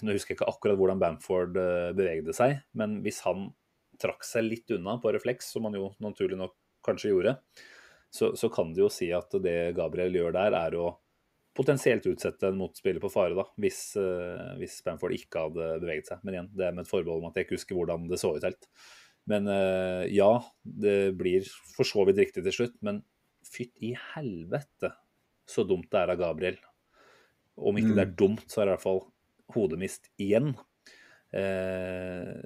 Nå 0.01 0.09
husker 0.15 0.33
jeg 0.33 0.39
ikke 0.39 0.49
akkurat 0.49 0.77
hvordan 0.79 0.97
Bamford 0.97 1.57
eh, 1.61 1.91
bevegde 1.93 2.33
seg, 2.33 2.55
men 2.73 2.95
hvis 3.05 3.19
han 3.27 3.51
trakk 4.01 4.25
seg 4.25 4.47
litt 4.47 4.71
unna 4.73 4.95
på 4.97 5.11
refleks, 5.13 5.51
som 5.53 5.67
han 5.67 5.77
jo 5.77 5.91
naturlig 6.01 6.39
nok 6.39 6.55
kanskje 6.81 7.11
gjorde, 7.11 7.35
så, 8.09 8.31
så 8.33 8.49
kan 8.49 8.71
det 8.73 8.81
jo 8.81 8.89
si 8.89 9.11
at 9.13 9.37
det 9.43 9.75
Gabriel 9.77 10.17
gjør 10.17 10.33
der, 10.33 10.57
er 10.57 10.79
å 10.81 10.87
potensielt 11.53 12.07
utsette 12.09 12.49
en 12.49 12.57
motspiller 12.57 13.01
på 13.03 13.11
fare, 13.13 13.37
da, 13.37 13.45
hvis, 13.61 13.83
uh, 14.01 14.57
hvis 14.57 14.79
Bamford 14.85 15.13
ikke 15.13 15.45
hadde 15.45 15.69
beveget 15.83 16.09
seg. 16.09 16.25
Men 16.25 16.39
igjen, 16.39 16.51
det 16.57 16.65
er 16.65 16.73
med 16.73 16.87
et 16.87 16.89
forbehold 16.89 17.21
om 17.21 17.29
at 17.29 17.37
jeg 17.37 17.45
ikke 17.45 17.59
husker 17.59 17.77
hvordan 17.77 18.09
det 18.09 18.17
så 18.21 18.33
ut 18.33 18.47
helt. 18.49 18.65
Men 19.29 19.45
uh, 19.45 20.01
ja, 20.09 20.31
det 20.65 21.13
blir 21.19 21.45
for 21.75 21.85
så 21.85 22.05
vidt 22.09 22.21
riktig 22.21 22.45
til 22.47 22.57
slutt. 22.57 22.79
Men 22.85 23.03
fytt 23.53 23.79
i 23.85 23.93
helvete 24.15 24.93
så 25.49 25.65
dumt 25.67 25.89
det 25.91 25.99
er 25.99 26.13
av 26.13 26.19
Gabriel. 26.21 26.59
Om 27.59 27.79
ikke 27.79 27.95
det 27.95 28.03
er 28.05 28.13
dumt, 28.17 28.45
så 28.49 28.61
er 28.61 28.65
det 28.65 28.71
i 28.71 28.75
hvert 28.77 28.85
fall 28.85 29.01
hodemist 29.53 30.09
igjen. 30.21 30.53
Eh, 31.35 32.39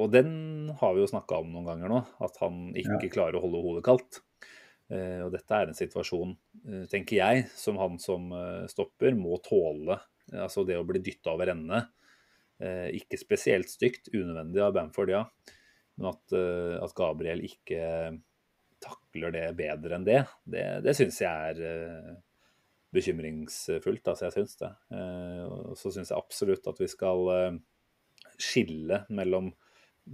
og 0.00 0.10
den 0.10 0.30
har 0.80 0.94
vi 0.94 1.04
jo 1.04 1.10
snakka 1.10 1.38
om 1.42 1.52
noen 1.52 1.68
ganger 1.68 1.92
nå, 1.92 2.00
at 2.24 2.38
han 2.42 2.70
ikke 2.78 3.12
klarer 3.14 3.38
å 3.38 3.44
holde 3.44 3.62
hodet 3.62 3.84
kaldt. 3.86 4.22
Eh, 4.90 5.20
og 5.24 5.30
dette 5.34 5.54
er 5.54 5.70
en 5.70 5.78
situasjon, 5.78 6.34
eh, 6.66 6.86
tenker 6.90 7.20
jeg, 7.20 7.44
som 7.54 7.78
han 7.80 8.00
som 8.02 8.32
eh, 8.34 8.64
stopper 8.70 9.14
må 9.18 9.38
tåle. 9.44 10.00
Altså 10.32 10.64
det 10.66 10.80
å 10.80 10.86
bli 10.88 11.02
dytta 11.04 11.36
over 11.36 11.52
ende. 11.52 11.84
Eh, 12.62 12.88
ikke 12.98 13.20
spesielt 13.20 13.70
stygt, 13.70 14.10
unødvendig 14.14 14.64
av 14.64 14.74
Bamford, 14.74 15.14
ja. 15.14 15.24
Men 15.94 16.10
at, 16.10 16.34
eh, 16.34 16.74
at 16.82 16.94
Gabriel 16.98 17.44
ikke 17.46 17.84
takler 18.84 19.34
det 19.34 19.48
bedre 19.58 19.98
enn 19.98 20.06
det, 20.06 20.22
det, 20.44 20.64
det 20.84 20.94
syns 20.96 21.20
jeg 21.22 21.50
er 21.50 21.60
eh, 21.68 22.10
bekymringsfullt. 22.94 24.04
Altså, 24.10 24.28
jeg 24.28 24.36
syns 24.36 24.58
det. 24.60 24.72
Eh, 24.94 25.54
så 25.80 25.92
syns 25.94 26.12
jeg 26.12 26.18
absolutt 26.18 26.68
at 26.70 26.82
vi 26.82 26.90
skal 26.90 27.30
eh, 27.34 27.56
skille 28.36 29.04
mellom 29.14 29.52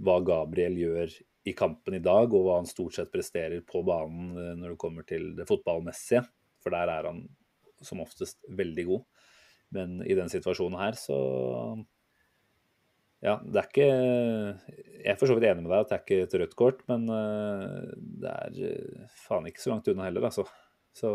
hva 0.01 0.21
Gabriel 0.23 0.77
gjør 0.79 1.19
i 1.49 1.55
kampen 1.57 1.97
i 1.97 2.03
dag, 2.03 2.31
og 2.31 2.45
hva 2.45 2.59
han 2.59 2.69
stort 2.69 2.95
sett 2.95 3.11
presterer 3.11 3.63
på 3.65 3.81
banen 3.83 4.59
når 4.59 4.75
det 4.75 4.81
kommer 4.81 5.05
til 5.09 5.31
det 5.35 5.47
fotballmessige. 5.49 6.21
For 6.61 6.73
der 6.73 6.91
er 6.93 7.09
han 7.09 7.23
som 7.81 8.03
oftest 8.03 8.45
veldig 8.47 8.85
god. 8.87 9.07
Men 9.75 9.97
i 10.05 10.15
den 10.15 10.29
situasjonen 10.31 10.77
her, 10.79 10.97
så 10.99 11.17
Ja, 13.21 13.35
det 13.45 13.59
er 13.61 13.67
ikke 13.69 13.85
Jeg 13.85 15.11
er 15.13 15.17
for 15.19 15.29
så 15.29 15.35
vidt 15.37 15.45
enig 15.49 15.61
med 15.65 15.71
deg 15.71 15.83
at 15.83 15.91
det 15.91 15.97
er 15.97 16.03
ikke 16.05 16.25
et 16.25 16.35
rødt 16.41 16.55
kort, 16.57 16.81
men 16.89 17.05
eh, 17.13 17.93
det 18.21 18.31
er 18.31 18.59
eh, 18.71 19.07
faen 19.27 19.47
ikke 19.49 19.61
så 19.61 19.71
langt 19.73 19.89
unna 19.91 20.07
heller, 20.07 20.25
altså. 20.29 20.45
Så 20.97 21.09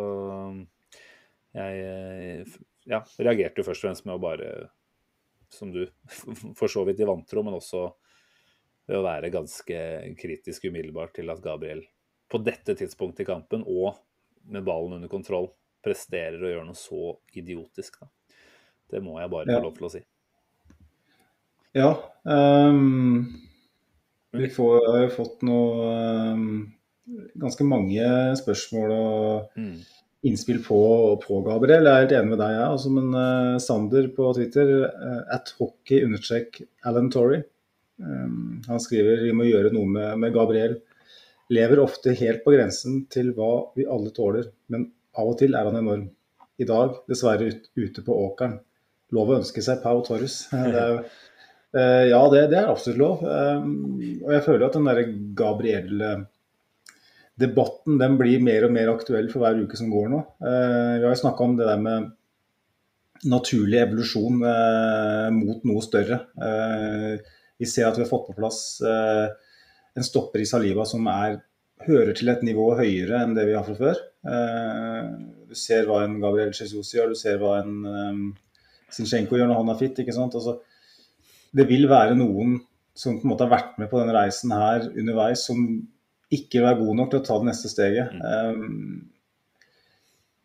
jeg 1.56 1.82
eh, 1.82 2.56
ja, 2.90 3.02
reagerte 3.22 3.62
jo 3.62 3.66
først 3.66 3.82
og 3.82 3.88
fremst 3.88 4.06
med 4.06 4.16
å 4.16 4.22
bare, 4.22 4.50
som 5.52 5.70
du, 5.74 5.84
for 6.58 6.70
så 6.70 6.86
vidt 6.86 7.02
i 7.02 7.08
vantro, 7.08 7.44
men 7.46 7.58
også 7.58 7.84
ved 8.86 9.00
å 9.00 9.04
være 9.06 9.32
ganske 9.34 9.78
kritisk 10.18 10.66
umiddelbart 10.70 11.14
til 11.18 11.30
at 11.34 11.42
Gabriel 11.42 11.82
på 12.30 12.38
dette 12.42 12.74
tidspunktet 12.78 13.22
i 13.26 13.28
kampen, 13.28 13.62
og 13.66 13.98
med 14.50 14.66
ballen 14.66 14.98
under 14.98 15.10
kontroll, 15.10 15.50
presterer 15.82 16.42
å 16.42 16.50
gjøre 16.50 16.66
noe 16.66 16.78
så 16.78 17.00
idiotisk. 17.38 18.00
Da. 18.02 18.10
Det 18.90 19.02
må 19.02 19.18
jeg 19.20 19.30
bare 19.30 19.50
Ja. 19.50 19.58
få 19.58 19.66
lov 19.68 19.76
til 19.78 19.86
å 19.86 19.90
si. 19.94 20.02
Ja. 21.76 21.90
Um, 22.26 23.26
vi 24.36 24.48
får, 24.52 24.78
har 24.90 25.02
jo 25.04 25.12
fått 25.14 25.44
noe 25.46 25.90
um, 26.32 26.48
Ganske 27.38 27.62
mange 27.68 28.06
spørsmål 28.40 28.94
og 28.96 29.60
Mm. 29.60 29.76
innspill 30.26 30.58
på, 30.64 30.78
på 31.22 31.36
Gabriel. 31.46 31.86
Jeg 31.86 31.92
er 31.92 32.00
helt 32.02 32.14
enig 32.16 32.32
med 32.32 32.40
deg, 32.42 32.54
jeg. 32.56 32.70
Altså, 32.72 32.90
men 32.96 33.12
uh, 33.14 33.58
Sander 33.62 34.08
på 34.16 34.32
Twitter, 34.34 34.72
uh, 34.90 35.20
at 35.36 35.52
hockey 35.60 36.00
understrek 36.02 36.58
Alan 36.88 37.12
Torrey. 37.14 37.44
Um, 38.02 38.58
han 38.66 38.82
skriver 38.82 39.22
vi 39.22 39.36
må 39.36 39.46
gjøre 39.46 39.70
noe 39.76 39.86
med, 39.86 40.16
med 40.24 40.34
Gabriel. 40.34 40.80
Lever 41.54 41.78
ofte 41.84 42.16
helt 42.18 42.42
på 42.42 42.56
grensen 42.56 43.04
til 43.12 43.30
hva 43.36 43.52
vi 43.78 43.86
alle 43.86 44.10
tåler, 44.16 44.50
men 44.72 44.88
av 45.16 45.30
og 45.30 45.38
til 45.38 45.54
er 45.54 45.68
han 45.70 45.78
enorm. 45.78 46.08
I 46.58 46.66
dag 46.66 46.98
dessverre 47.06 47.52
ut, 47.52 47.70
ute 47.78 48.02
på 48.02 48.18
åkeren. 48.26 48.58
Lov 49.14 49.30
å 49.30 49.38
ønske 49.38 49.62
seg 49.62 49.78
Pau 49.84 50.00
Torres. 50.02 50.40
Det 50.50 50.74
er 50.74 50.94
jo 50.96 51.00
ja, 51.76 52.22
det, 52.32 52.42
det 52.52 52.58
er 52.60 52.72
absolutt 52.72 53.00
lov. 53.00 53.16
Um, 53.26 53.66
og 54.26 54.32
jeg 54.34 54.46
føler 54.46 54.64
at 54.66 54.74
den 54.76 54.88
derre 54.88 55.04
Gabriel-debatten 55.38 57.92
den 58.00 58.12
blir 58.20 58.38
mer 58.44 58.62
og 58.66 58.72
mer 58.74 58.88
aktuell 58.94 59.28
for 59.32 59.38
hver 59.44 59.56
uke 59.62 59.76
som 59.78 59.92
går 59.92 60.06
nå. 60.12 60.20
Eh, 60.40 60.94
vi 60.98 61.04
har 61.04 61.12
jo 61.12 61.22
snakka 61.22 61.40
om 61.44 61.54
det 61.58 61.66
der 61.68 61.80
med 61.82 61.98
naturlig 63.24 63.80
evolusjon 63.80 64.42
eh, 64.44 65.28
mot 65.34 65.64
noe 65.68 65.82
større. 65.84 66.20
Eh, 66.36 67.16
vi 67.58 67.68
ser 67.68 67.88
at 67.88 67.98
vi 67.98 68.04
har 68.04 68.10
fått 68.10 68.28
på 68.28 68.36
plass 68.36 68.80
eh, 68.84 69.26
en 69.96 70.04
stopper 70.04 70.42
i 70.42 70.48
saliva 70.48 70.84
som 70.88 71.06
er, 71.08 71.38
hører 71.86 72.12
til 72.16 72.30
et 72.32 72.44
nivå 72.44 72.70
høyere 72.78 73.22
enn 73.22 73.36
det 73.36 73.46
vi 73.48 73.56
har 73.56 73.64
fra 73.66 73.76
før. 73.78 74.02
Eh, 74.28 75.02
du 75.48 75.56
ser 75.56 75.88
hva 75.88 76.02
en 76.04 76.18
Gabriel 76.22 76.52
Jesus 76.56 76.92
gjør, 76.94 77.12
du 77.12 77.18
ser 77.18 77.40
hva 77.40 77.60
en 77.62 77.76
um, 77.86 78.24
Zinchenko 78.92 79.38
gjør 79.38 79.50
når 79.50 79.62
han 79.62 79.72
er 79.72 79.80
fit. 79.80 80.02
ikke 80.02 80.14
sant? 80.14 80.36
Altså, 80.36 80.58
det 81.54 81.68
vil 81.68 81.86
være 81.90 82.16
noen 82.18 82.58
som 82.96 83.18
på 83.18 83.26
en 83.26 83.34
måte 83.34 83.44
har 83.44 83.52
vært 83.52 83.76
med 83.80 83.90
på 83.90 84.00
denne 84.00 84.16
reisen 84.16 84.54
her 84.56 84.88
underveis, 84.88 85.44
som 85.48 85.60
ikke 86.32 86.58
vil 86.58 86.66
være 86.66 86.80
god 86.80 86.98
nok 86.98 87.12
til 87.12 87.20
å 87.20 87.26
ta 87.26 87.36
det 87.38 87.48
neste 87.50 87.70
steget. 87.70 88.16
Um, 88.24 89.10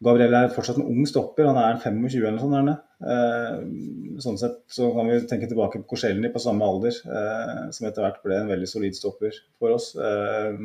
Gabriel 0.02 0.34
er 0.34 0.54
fortsatt 0.54 0.80
en 0.82 0.90
ung 0.90 1.06
stopper, 1.10 1.48
han 1.48 1.60
er 1.62 1.78
25 1.80 2.26
eller 2.26 2.38
noe 2.38 2.44
sånt. 2.44 2.88
Uh, 3.02 4.18
sånn 4.22 4.38
sett 4.38 4.60
så 4.70 4.92
kan 4.94 5.10
vi 5.10 5.20
tenke 5.30 5.50
tilbake 5.50 5.82
på 5.82 5.94
Korselny 5.94 6.30
på 6.34 6.42
samme 6.42 6.68
alder, 6.68 6.98
uh, 7.08 7.70
som 7.74 7.88
etter 7.88 8.06
hvert 8.06 8.22
ble 8.26 8.42
en 8.42 8.52
veldig 8.52 8.70
solid 8.70 8.98
stopper 8.98 9.38
for 9.62 9.78
oss. 9.78 9.94
Uh, 9.96 10.58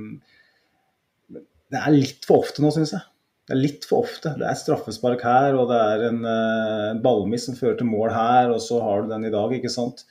det 1.72 1.80
er 1.82 1.94
litt 1.94 2.26
for 2.26 2.44
ofte 2.44 2.64
nå, 2.64 2.72
syns 2.74 2.94
jeg. 2.96 3.04
Det 3.46 3.54
er 3.54 3.62
litt 3.62 3.84
for 3.86 4.02
ofte. 4.02 4.32
Det 4.40 4.46
er 4.48 4.58
straffespark 4.58 5.22
her, 5.22 5.54
og 5.54 5.70
det 5.70 5.78
er 5.78 6.06
en 6.08 6.20
uh, 6.26 6.98
ballmiss 7.02 7.46
som 7.46 7.58
fører 7.58 7.78
til 7.78 7.88
mål 7.88 8.10
her, 8.10 8.50
og 8.50 8.60
så 8.64 8.80
har 8.82 9.04
du 9.04 9.12
den 9.12 9.28
i 9.28 9.32
dag, 9.34 9.54
ikke 9.54 9.70
sant. 9.72 10.02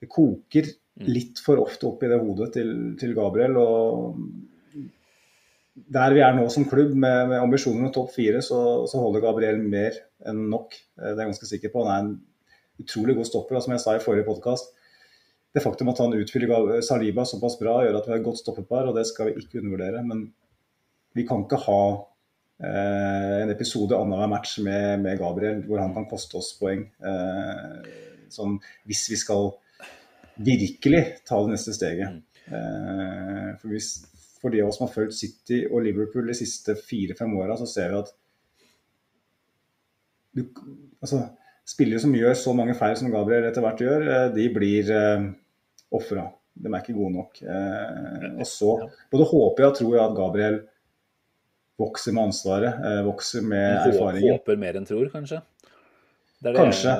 Det 0.00 0.08
koker 0.10 0.68
litt 1.06 1.40
for 1.44 1.60
ofte 1.62 1.88
opp 1.88 2.02
i 2.04 2.10
det 2.10 2.20
hodet 2.20 2.50
til, 2.56 2.72
til 3.00 3.12
Gabriel. 3.16 3.56
og 3.60 4.16
der 5.88 6.14
vi 6.16 6.22
er 6.24 6.34
nå 6.36 6.48
som 6.52 6.66
klubb, 6.68 6.92
med, 6.92 7.30
med 7.30 7.40
ambisjoner 7.40 7.86
om 7.86 7.94
topp 7.94 8.12
fire, 8.14 8.42
så, 8.44 8.58
så, 8.90 9.00
holder 9.00 9.22
Gabriel 9.24 9.62
mer 9.62 9.96
enn 10.28 10.48
nok. 10.52 10.74
Det 10.96 11.12
er 11.12 11.14
jeg 11.14 11.30
ganske 11.30 11.48
sikker 11.48 11.72
på. 11.72 11.86
Han 11.86 11.92
er 11.94 12.04
en 12.04 12.82
utrolig 12.82 13.16
god 13.16 13.28
stopper, 13.28 13.56
og 13.56 13.64
som 13.64 13.74
jeg 13.76 13.82
sa 13.84 13.96
i 13.96 14.02
forrige 14.02 14.28
podkast. 14.28 14.74
Det 15.50 15.62
faktum 15.64 15.90
at 15.90 15.98
han 16.02 16.14
utfyller 16.14 16.78
Saliba 16.86 17.24
såpass 17.26 17.56
bra, 17.58 17.80
gjør 17.82 17.98
at 17.98 18.06
vi 18.06 18.12
har 18.12 18.20
et 18.20 18.26
godt 18.26 18.42
stoppepar, 18.42 18.90
og 18.90 18.98
det 18.98 19.06
skal 19.08 19.30
vi 19.30 19.40
ikke 19.42 19.62
undervurdere. 19.62 20.02
Men 20.06 20.28
vi 21.16 21.24
kan 21.26 21.42
ikke 21.46 21.58
ha 21.64 21.80
eh, 22.62 23.38
en 23.40 23.50
episode 23.50 23.96
annenhver 23.98 24.30
match 24.30 24.58
med, 24.62 25.00
med, 25.02 25.18
Gabriel 25.18 25.64
hvor 25.66 25.82
han 25.82 25.94
kan 25.96 26.06
koste 26.10 26.38
oss 26.38 26.52
poeng. 26.60 26.84
Eh, 27.02 27.90
sånn, 28.30 28.60
hvis 28.86 29.08
vi 29.10 29.18
skal 29.18 29.50
virkelig 30.36 31.02
ta 31.26 31.40
det 31.44 31.54
neste 31.54 31.74
steget. 31.76 32.20
Eh, 32.50 33.50
for 33.60 33.72
hvis 33.72 33.92
for 34.40 34.52
de 34.52 34.62
av 34.62 34.70
oss 34.70 34.78
som 34.78 34.86
har 34.86 34.94
fulgt 34.94 35.18
City 35.18 35.62
og 35.68 35.84
Liverpool 35.84 36.30
de 36.30 36.36
siste 36.38 36.74
fire-fem 36.78 37.34
åra, 37.36 37.58
så 37.60 37.68
ser 37.68 37.92
vi 37.92 38.00
at 38.00 38.12
du, 40.30 40.42
altså, 41.02 41.24
spillere 41.68 42.00
som 42.02 42.14
gjør 42.14 42.36
så 42.38 42.54
mange 42.56 42.76
feil 42.78 42.96
som 42.98 43.10
Gabriel 43.12 43.48
etter 43.48 43.64
hvert 43.64 43.82
gjør, 43.84 44.06
de 44.34 44.46
blir 44.54 44.92
eh, 44.94 45.30
ofra. 45.96 46.28
De 46.60 46.70
er 46.70 46.80
ikke 46.80 46.96
gode 46.96 47.14
nok. 47.14 47.40
Eh, 47.42 48.26
og 48.32 48.46
så 48.48 48.76
både 49.12 49.28
håper 49.30 49.64
jeg 49.64 49.72
og 49.72 49.78
tror 49.80 49.96
jeg 49.96 50.04
at 50.04 50.18
Gabriel 50.18 50.60
vokser 51.80 52.16
med 52.16 52.30
ansvaret, 52.30 52.80
eh, 52.86 53.02
vokser 53.06 53.44
med 53.46 53.90
erfaringen. 53.90 54.36
Håper 54.38 54.60
mer 54.60 54.80
enn 54.80 54.88
tror, 54.88 55.08
kanskje? 55.12 55.40
Det 56.40 56.52
det 56.52 56.60
Kanskje. 56.60 56.92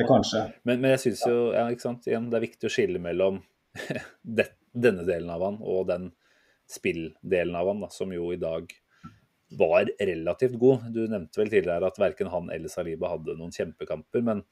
Eh, 0.00 0.06
kanskje. 0.08 0.44
Men, 0.64 0.80
men 0.80 0.94
jeg 0.94 1.02
syns 1.02 1.26
jo 1.28 1.36
ja? 1.52 1.66
Igjen, 1.68 2.30
det 2.32 2.38
er 2.38 2.46
viktig 2.46 2.68
å 2.68 2.72
skille 2.72 3.02
mellom 3.02 3.42
det, 4.38 4.48
denne 4.72 5.04
delen 5.08 5.32
av 5.32 5.44
han 5.44 5.60
og 5.60 5.86
den 5.90 6.10
spilldelen 6.70 7.54
av 7.54 7.68
han, 7.70 7.84
da, 7.84 7.90
som 7.92 8.12
jo 8.14 8.32
i 8.34 8.40
dag 8.40 8.72
var 9.56 9.90
relativt 10.00 10.56
god. 10.58 10.88
Du 10.90 11.04
nevnte 11.04 11.38
vel 11.38 11.52
tidligere 11.52 11.86
at 11.86 12.00
verken 12.00 12.32
han 12.32 12.48
eller 12.50 12.72
Saliba 12.72 13.12
hadde 13.12 13.36
noen 13.38 13.54
kjempekamper, 13.54 14.24
men 14.26 14.42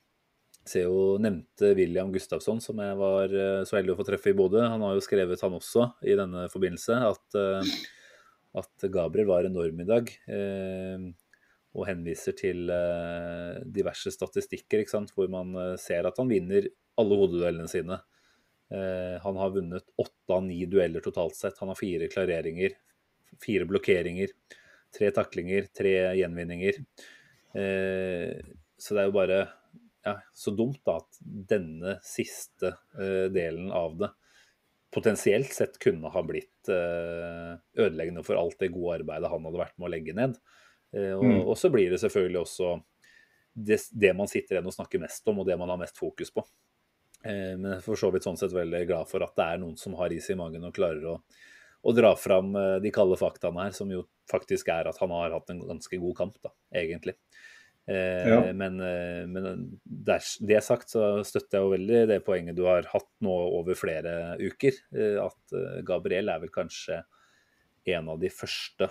ser 0.65 0.93
nevnte 1.21 1.73
William 1.77 2.13
Gustafsson, 2.13 2.61
som 2.63 2.79
jeg 2.81 2.97
var 3.01 3.33
eh, 3.33 3.65
så 3.69 3.79
heldig 3.79 3.97
å 3.97 3.99
få 3.99 4.07
treffe 4.09 4.31
i 4.33 4.37
Bodø. 4.37 4.63
Han 4.63 4.85
har 4.87 4.95
jo 4.97 5.03
skrevet, 5.05 5.43
han 5.45 5.59
også, 5.59 5.91
i 6.07 6.17
denne 6.17 6.47
forbindelse, 6.53 7.01
at, 7.11 7.37
eh, 7.41 7.75
at 8.63 8.87
Gabriel 8.93 9.29
var 9.29 9.49
enorm 9.49 9.83
i 9.83 9.89
dag. 9.89 10.15
Og 11.75 11.89
henviser 11.89 12.37
til 12.39 12.71
eh, 12.71 13.63
diverse 13.75 14.13
statistikker, 14.15 14.85
hvor 15.15 15.31
man 15.33 15.55
eh, 15.59 15.73
ser 15.81 16.07
at 16.07 16.21
han 16.21 16.31
vinner 16.31 16.69
alle 17.01 17.19
hodeduellene 17.19 17.71
sine. 17.71 17.99
Eh, 18.71 19.17
Han 19.25 19.41
har 19.41 19.55
vunnet 19.57 19.89
åtte 19.99 20.37
av 20.37 20.45
ni 20.47 20.61
dueller 20.71 21.03
totalt 21.03 21.35
sett. 21.35 21.59
Han 21.59 21.73
har 21.73 21.81
fire 21.81 22.09
klareringer, 22.13 22.77
fire 23.43 23.67
blokkeringer, 23.67 24.31
tre 24.95 25.11
taklinger, 25.11 25.67
tre 25.75 25.97
gjenvinninger. 26.21 26.79
Så 27.55 28.95
det 28.95 29.01
er 29.01 29.07
jo 29.07 29.15
bare 29.15 29.37
ja, 30.07 30.15
så 30.35 30.51
dumt 30.55 30.81
da 30.87 30.97
at 31.01 31.19
denne 31.23 31.97
siste 32.03 32.73
delen 33.35 33.71
av 33.75 33.95
det 33.99 34.11
potensielt 34.95 35.51
sett 35.55 35.79
kunne 35.83 36.11
ha 36.15 36.23
blitt 36.27 36.71
ødeleggende 36.71 38.23
for 38.27 38.39
alt 38.39 38.59
det 38.63 38.73
gode 38.75 39.01
arbeidet 39.01 39.31
han 39.31 39.47
hadde 39.47 39.63
vært 39.63 39.79
med 39.79 39.89
å 39.89 39.93
legge 39.95 40.15
ned. 40.19 40.39
Eh, 40.95 41.13
og, 41.17 41.25
Mm. 41.25 41.41
og 41.49 41.57
så 41.59 41.71
blir 41.75 41.91
det 41.91 42.01
selvfølgelig 42.01 42.41
også 42.45 42.75
det, 43.57 43.81
det 43.93 44.13
man 44.17 44.27
sitter 44.31 44.57
igjen 44.57 44.67
og 44.71 44.75
snakker 44.77 45.01
mest 45.03 45.27
om, 45.31 45.39
og 45.43 45.47
det 45.47 45.59
man 45.59 45.69
har 45.71 45.79
mest 45.79 45.99
fokus 45.99 46.31
på. 46.35 46.45
Eh, 47.25 47.55
men 47.57 47.71
jeg 47.73 47.79
er 47.79 47.85
for 47.87 47.97
så 47.99 48.11
vidt 48.13 48.27
sånn 48.27 48.39
sett 48.39 48.53
veldig 48.55 48.87
glad 48.87 49.09
for 49.09 49.23
at 49.27 49.35
det 49.39 49.45
er 49.55 49.59
noen 49.63 49.77
som 49.81 49.95
har 49.99 50.13
is 50.13 50.29
i 50.31 50.37
magen 50.39 50.65
og 50.67 50.75
klarer 50.77 51.05
å, 51.15 51.17
å 51.85 51.95
dra 51.97 52.15
fram 52.17 52.55
eh, 52.57 52.79
de 52.85 52.91
kalde 52.95 53.17
faktaene 53.21 53.67
her, 53.69 53.75
som 53.77 53.91
jo 53.91 54.05
faktisk 54.31 54.69
er 54.73 54.89
at 54.91 54.99
han 55.03 55.11
har 55.15 55.35
hatt 55.37 55.51
en 55.51 55.63
ganske 55.69 55.99
god 56.01 56.17
kamp, 56.17 56.39
da, 56.43 56.51
egentlig. 56.75 57.15
Eh, 57.87 58.27
Ja. 58.29 58.53
Men, 58.57 58.79
eh, 58.81 59.27
men 59.29 59.79
der, 59.85 60.23
det 60.41 60.63
sagt 60.65 60.89
så 60.95 61.23
støtter 61.25 61.59
jeg 61.59 61.65
jo 61.67 61.73
veldig 61.75 62.03
det 62.09 62.21
poenget 62.25 62.57
du 62.57 62.65
har 62.65 62.87
hatt 62.89 63.11
nå 63.21 63.35
over 63.61 63.75
flere 63.77 64.37
uker. 64.41 64.73
At 65.21 65.57
Gabriel 65.85 66.29
er 66.33 66.41
vel 66.41 66.53
kanskje 66.55 67.03
en 67.93 68.09
av 68.09 68.19
de 68.23 68.31
første 68.33 68.89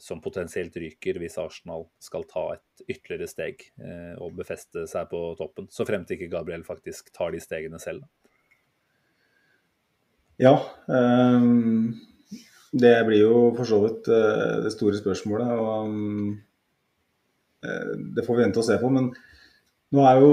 som 0.00 0.20
potensielt 0.24 0.76
ryker 0.80 1.18
hvis 1.20 1.38
Arsenal 1.40 1.86
skal 2.02 2.24
ta 2.30 2.44
et 2.54 2.84
ytterligere 2.86 3.28
steg 3.30 3.64
eh, 3.82 4.14
og 4.16 4.36
befeste 4.38 4.86
seg 4.90 5.10
på 5.10 5.20
toppen. 5.38 5.68
Så 5.72 5.86
fremt 5.88 6.10
ikke 6.14 6.30
Gabriel 6.32 6.64
faktisk 6.66 7.12
tar 7.16 7.34
de 7.34 7.42
stegene 7.42 7.80
selv. 7.82 8.06
Ja. 10.40 10.54
ehm, 10.92 11.94
det 12.76 12.96
blir 13.08 13.22
jo 13.22 13.36
for 13.56 13.68
så 13.68 13.80
vidt 13.86 14.08
eh, 14.12 14.56
det 14.66 14.72
store 14.74 14.98
spørsmålet. 15.00 15.52
og 15.56 15.94
eh, 17.64 17.94
Det 18.16 18.24
får 18.26 18.36
vi 18.36 18.44
vente 18.44 18.60
og 18.60 18.68
se 18.68 18.76
på. 18.80 18.90
Men 18.92 19.12
nå 19.96 20.04
er 20.04 20.20
jo 20.20 20.32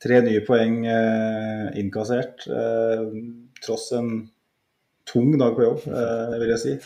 tre 0.00 0.22
nye 0.24 0.44
poeng 0.46 0.84
eh, 0.88 1.66
innkassert. 1.80 2.46
eh, 2.48 3.08
tross 3.60 3.90
en 3.92 4.30
tung 5.10 5.34
dag 5.38 5.56
på 5.56 5.66
jobb, 5.66 5.84
eh, 5.90 6.38
vil 6.40 6.54
jeg 6.54 6.62
si. 6.64 6.78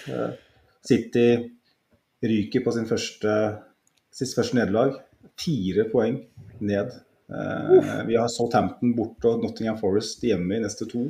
City 0.84 1.28
ryker 2.24 2.64
på 2.64 2.72
sin 2.74 2.88
første, 2.88 3.34
sitt 4.14 4.34
første 4.36 4.58
nederlag. 4.58 4.96
Fire 5.40 5.86
poeng 5.92 6.20
ned. 6.64 6.94
Uh, 7.32 8.02
vi 8.08 8.18
har 8.18 8.28
Southampton 8.32 8.92
borte 8.96 9.30
og 9.30 9.44
Nottingham 9.44 9.78
Forest 9.80 10.24
hjemme 10.26 10.58
i 10.58 10.64
neste 10.64 10.88
to. 10.90 11.06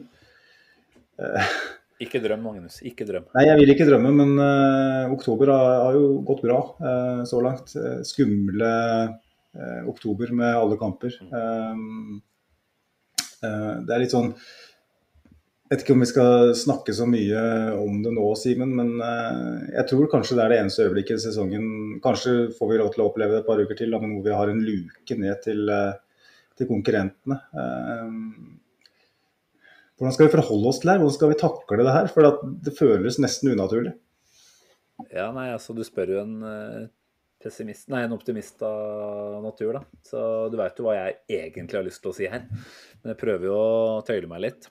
Ikke 2.02 2.20
drøm, 2.22 2.42
Magnus. 2.42 2.80
Ikke 2.86 3.06
drøm. 3.06 3.26
Nei, 3.36 3.46
jeg 3.48 3.60
vil 3.60 3.74
ikke 3.74 3.86
drømme, 3.88 4.12
men 4.14 4.32
uh, 4.38 5.12
oktober 5.14 5.52
har, 5.54 5.74
har 5.88 5.98
jo 5.98 6.06
gått 6.26 6.42
bra 6.46 6.60
uh, 6.78 7.22
så 7.28 7.42
langt. 7.44 7.74
Uh, 7.78 8.00
skumle 8.06 8.72
oktober 9.86 10.32
med 10.34 10.50
alle 10.58 10.74
kamper. 10.74 11.14
Eh, 13.44 13.74
det 13.84 13.94
er 13.94 14.02
litt 14.02 14.14
sånn 14.14 14.32
vet 15.74 15.84
ikke 15.84 15.94
om 15.96 16.02
vi 16.04 16.10
skal 16.10 16.52
snakke 16.58 16.94
så 16.94 17.06
mye 17.08 17.42
om 17.76 18.00
det 18.04 18.12
nå, 18.14 18.26
Simen, 18.38 18.74
men 18.78 18.94
eh, 19.02 19.70
jeg 19.80 19.88
tror 19.90 20.10
kanskje 20.12 20.38
det 20.38 20.44
er 20.44 20.52
det 20.52 20.58
eneste 20.62 20.86
øyeblikket 20.86 21.18
i 21.18 21.24
sesongen 21.26 21.70
Kanskje 22.04 22.34
får 22.56 22.70
vi 22.70 22.80
lov 22.80 22.90
til 22.94 23.04
å 23.04 23.08
oppleve 23.10 23.36
det 23.36 23.42
et 23.42 23.48
par 23.48 23.62
uker 23.62 23.78
til, 23.78 23.94
men 23.98 24.16
hvor 24.16 24.26
vi 24.26 24.36
har 24.38 24.52
en 24.52 24.62
luke 24.64 25.18
ned 25.18 25.40
til, 25.44 25.64
eh, 25.72 26.26
til 26.58 26.70
konkurrentene. 26.70 27.38
Um, 27.54 28.58
hvordan 29.98 30.14
skal 30.16 30.28
vi 30.28 30.34
forholde 30.34 30.70
oss 30.70 30.80
til 30.82 30.90
det 30.90 30.94
her? 30.94 31.02
Hvordan 31.02 31.16
skal 31.18 31.32
vi 31.32 31.38
takle 31.42 31.86
det 31.86 31.94
her? 31.96 32.10
For 32.10 32.42
det 32.66 32.74
føles 32.78 33.20
nesten 33.22 33.54
unaturlig. 33.54 33.94
Ja, 35.10 35.30
nei, 35.34 35.48
altså 35.54 35.74
du 35.74 35.82
spør 35.86 36.14
jo 36.14 36.22
en 36.22 36.36
eh, 36.50 36.86
pessimist, 37.42 37.88
nei, 37.92 38.04
en 38.06 38.14
optimist 38.16 38.62
av 38.66 39.40
natur, 39.44 39.78
da. 39.78 40.00
Så 40.06 40.22
du 40.50 40.58
veit 40.60 40.78
jo 40.78 40.88
hva 40.88 40.96
jeg 40.98 41.18
egentlig 41.40 41.80
har 41.80 41.86
lyst 41.86 42.02
til 42.04 42.12
å 42.12 42.16
si 42.16 42.30
her. 42.30 42.46
Men 43.02 43.14
jeg 43.14 43.20
prøver 43.22 43.50
jo 43.50 43.58
å 43.58 44.02
tøyle 44.06 44.30
meg 44.30 44.46
litt. 44.48 44.70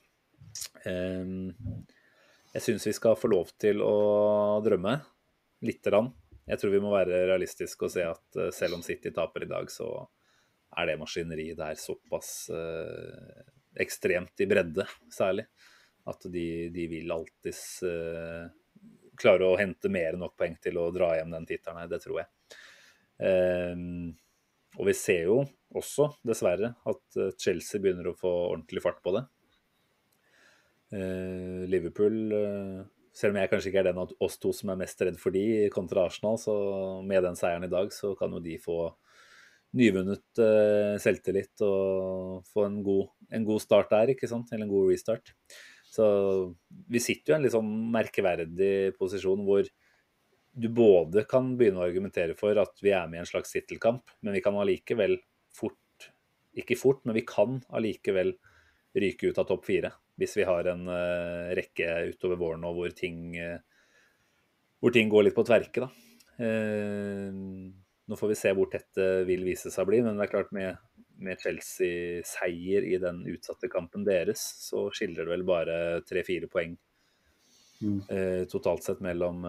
Ehm, 0.86 1.54
jeg 2.54 2.66
syns 2.66 2.88
vi 2.88 2.93
skal 2.95 3.18
få 3.18 3.32
lov 3.32 3.54
til 3.62 3.82
å 3.82 4.60
drømme 4.66 4.97
lite 5.66 5.89
grann. 5.89 6.12
Jeg 6.45 6.60
tror 6.60 6.74
vi 6.74 6.82
må 6.84 6.91
være 6.91 7.24
realistiske 7.30 7.88
og 7.88 7.93
se 7.93 8.04
at 8.06 8.39
eh, 8.39 8.51
selv 8.56 8.78
om 8.78 8.84
City 8.86 9.14
taper 9.16 9.45
i 9.45 9.51
dag, 9.51 9.70
så 9.72 9.88
er 10.78 10.89
det 10.89 10.99
maskineriet 10.99 11.60
der 11.60 11.78
såpass 11.80 12.49
eh, 12.51 13.43
ekstremt 13.84 14.43
i 14.43 14.49
bredde, 14.49 14.86
særlig. 15.14 15.47
At 16.10 16.26
de, 16.28 16.47
de 16.74 16.88
vil 16.91 17.14
alltids 17.16 17.64
eh, 17.88 18.49
klare 19.20 19.47
å 19.47 19.58
hente 19.60 19.91
mer 19.93 20.18
enn 20.18 20.26
nok 20.26 20.36
poeng 20.38 20.58
til 20.62 20.82
å 20.82 20.89
dra 20.91 21.14
hjem 21.16 21.32
den 21.32 21.47
tittelen 21.47 21.80
her, 21.80 21.91
det 21.91 22.01
tror 22.04 22.24
jeg. 22.24 22.30
Um, 23.24 24.10
og 24.74 24.88
vi 24.89 24.95
ser 24.97 25.28
jo 25.30 25.36
også, 25.78 26.10
dessverre, 26.26 26.74
at 26.89 27.20
Chelsea 27.39 27.80
begynner 27.80 28.10
å 28.10 28.16
få 28.18 28.32
ordentlig 28.49 28.82
fart 28.84 28.99
på 29.06 29.14
det. 29.16 29.22
Eh, 30.94 31.66
Liverpool, 31.70 32.18
eh, 32.38 32.82
selv 33.14 33.34
om 33.34 33.39
jeg 33.41 33.50
kanskje 33.50 33.72
ikke 33.72 33.82
er 33.82 33.89
den 33.89 34.02
av 34.04 34.12
oss 34.22 34.38
to 34.41 34.52
som 34.54 34.70
er 34.70 34.82
mest 34.84 35.00
redd 35.02 35.18
for 35.22 35.34
de 35.34 35.70
kontra 35.74 36.06
Arsenal, 36.06 36.38
så 36.41 36.54
med 37.06 37.24
den 37.26 37.38
seieren 37.39 37.66
i 37.66 37.72
dag, 37.72 37.89
så 37.94 38.14
kan 38.20 38.34
jo 38.34 38.41
de 38.44 38.60
få 38.62 38.78
nyvunnet 39.80 40.41
eh, 40.44 40.96
selvtillit 41.02 41.64
og 41.66 42.44
få 42.54 42.68
en 42.68 42.82
god, 42.86 43.08
en 43.34 43.48
god 43.48 43.64
start 43.64 43.89
der, 43.94 44.14
ikke 44.14 44.30
sant? 44.30 44.52
Eller 44.54 44.68
en 44.68 44.74
god 44.74 44.91
restart. 44.91 45.34
Så 45.94 46.06
vi 46.89 47.02
sitter 47.02 47.34
jo 47.34 47.36
i 47.36 47.38
en 47.39 47.48
litt 47.48 47.56
sånn 47.56 47.74
merkeverdig 47.94 48.94
posisjon 48.98 49.41
hvor 49.46 49.66
du 50.54 50.68
både 50.70 51.24
kan 51.30 51.56
begynne 51.58 51.82
å 51.82 51.88
argumentere 51.88 52.38
for 52.38 52.58
at 52.62 52.78
vi 52.86 52.94
er 52.94 53.10
med 53.10 53.22
i 53.22 53.24
en 53.24 53.30
slags 53.30 53.54
tittelkamp, 53.54 54.14
men 54.22 54.38
vi 54.38 54.41
kan 54.46 54.58
allikevel 54.58 55.18
fort 55.54 55.80
Ikke 56.54 56.76
fort, 56.78 57.00
men 57.02 57.16
vi 57.18 57.24
kan 57.26 57.56
allikevel 57.74 58.36
ryke 58.94 59.32
ut 59.32 59.39
av 59.41 59.48
topp 59.50 59.64
fire 59.66 59.89
hvis 60.20 60.36
vi 60.38 60.45
har 60.47 60.68
en 60.70 60.88
uh, 60.89 61.53
rekke 61.57 61.89
utover 62.14 62.39
våren 62.39 62.64
nå 62.64 62.74
hvor 62.76 62.93
ting, 62.95 63.34
uh, 63.39 63.59
hvor 64.84 64.93
ting 64.93 65.09
går 65.11 65.28
litt 65.28 65.38
på 65.38 65.45
tverke, 65.47 65.86
da. 65.86 65.89
Eh, 66.43 67.30
nå 68.09 68.18
får 68.18 68.30
vi 68.32 68.36
se 68.36 68.51
hvor 68.57 68.66
tett 68.72 68.88
det 68.97 69.28
vil 69.30 69.43
vise 69.45 69.70
seg 69.70 69.86
å 69.86 69.89
bli, 69.91 69.99
men 70.01 70.18
det 70.18 70.26
er 70.26 70.32
klart 70.32 70.49
med, 70.55 70.80
med 71.22 71.39
Chelsea-seier 71.39 72.88
i 72.89 72.97
den 72.99 73.22
utsatte 73.30 73.70
kampen 73.72 74.01
deres, 74.07 74.41
så 74.66 74.88
skiller 74.91 75.24
det 75.24 75.32
vel 75.36 75.45
bare 75.47 75.78
tre-fire 76.07 76.49
poeng 76.51 76.76
Mm. 77.84 78.47
totalt 78.47 78.86
sett 78.86 79.01
mellom, 79.03 79.41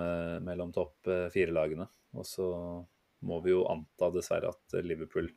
mellom 0.42 0.72
topp 0.74 1.06
fire-lagene. 1.30 1.84
Og 2.18 2.24
så 2.26 2.46
må 3.22 3.36
vi 3.44 3.52
jo 3.52 3.60
anta 3.70 4.08
dessverre 4.10 4.50
at 4.50 4.74
Liverpool 4.82 5.28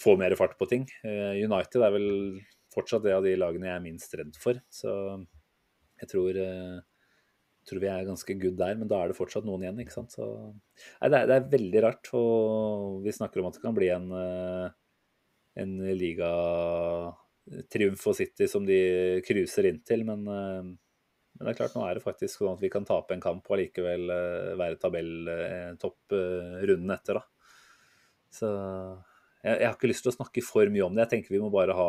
får 0.00 0.16
mer 0.22 0.32
fart 0.38 0.54
på 0.56 0.64
ting. 0.70 0.86
United 1.04 1.84
er 1.84 1.92
vel 1.92 2.06
fortsatt 2.74 3.04
det 3.06 3.14
av 3.16 3.24
de 3.24 3.36
lagene 3.38 3.70
jeg 3.70 3.78
er 3.78 3.84
minst 3.84 4.14
redd 4.18 4.36
for, 4.40 4.58
så 4.72 4.92
jeg 6.00 6.10
tror 6.10 6.38
eh, 6.40 6.78
tror 7.64 7.80
vi 7.80 7.88
er 7.88 8.06
ganske 8.08 8.34
good 8.40 8.56
der, 8.60 8.74
men 8.78 8.88
da 8.90 8.96
er 9.00 9.08
det 9.10 9.16
fortsatt 9.18 9.46
noen 9.48 9.62
igjen. 9.64 9.80
ikke 9.80 9.96
sant? 9.96 10.10
Så, 10.14 10.24
nei, 11.00 11.08
det, 11.08 11.18
er, 11.18 11.26
det 11.30 11.36
er 11.36 11.52
veldig 11.54 11.80
rart. 11.86 12.06
Og 12.18 13.02
vi 13.04 13.16
snakker 13.16 13.40
om 13.40 13.48
at 13.48 13.56
det 13.56 13.64
kan 13.64 13.76
bli 13.76 13.88
en, 13.94 14.08
eh, 14.18 14.66
en 15.64 15.72
ligatriumf 16.02 18.00
for 18.04 18.14
City 18.18 18.46
som 18.50 18.62
de 18.68 18.80
cruiser 19.24 19.64
inn 19.70 19.80
til. 19.86 20.00
Men, 20.08 20.20
eh, 20.28 20.62
men 21.34 21.42
det 21.46 21.50
er 21.54 21.60
klart, 21.62 21.76
nå 21.78 21.82
er 21.86 21.94
det 21.96 22.04
faktisk 22.04 22.34
sånn 22.36 22.52
at 22.52 22.62
vi 22.62 22.72
kan 22.74 22.84
tape 22.88 23.10
en 23.16 23.24
kamp 23.24 23.42
og 23.48 23.54
allikevel 23.56 24.04
være 24.60 24.80
tabelltopp 24.82 26.00
runden 26.68 26.94
etter. 26.94 27.14
da. 27.18 27.24
Så 28.34 28.48
jeg, 29.44 29.60
jeg 29.60 29.68
har 29.68 29.76
ikke 29.76 29.90
lyst 29.90 30.06
til 30.06 30.12
å 30.12 30.16
snakke 30.16 30.44
for 30.44 30.72
mye 30.72 30.86
om 30.86 30.94
det. 30.96 31.04
Jeg 31.04 31.12
tenker 31.18 31.34
vi 31.36 31.42
må 31.42 31.50
bare 31.52 31.76
ha 31.76 31.88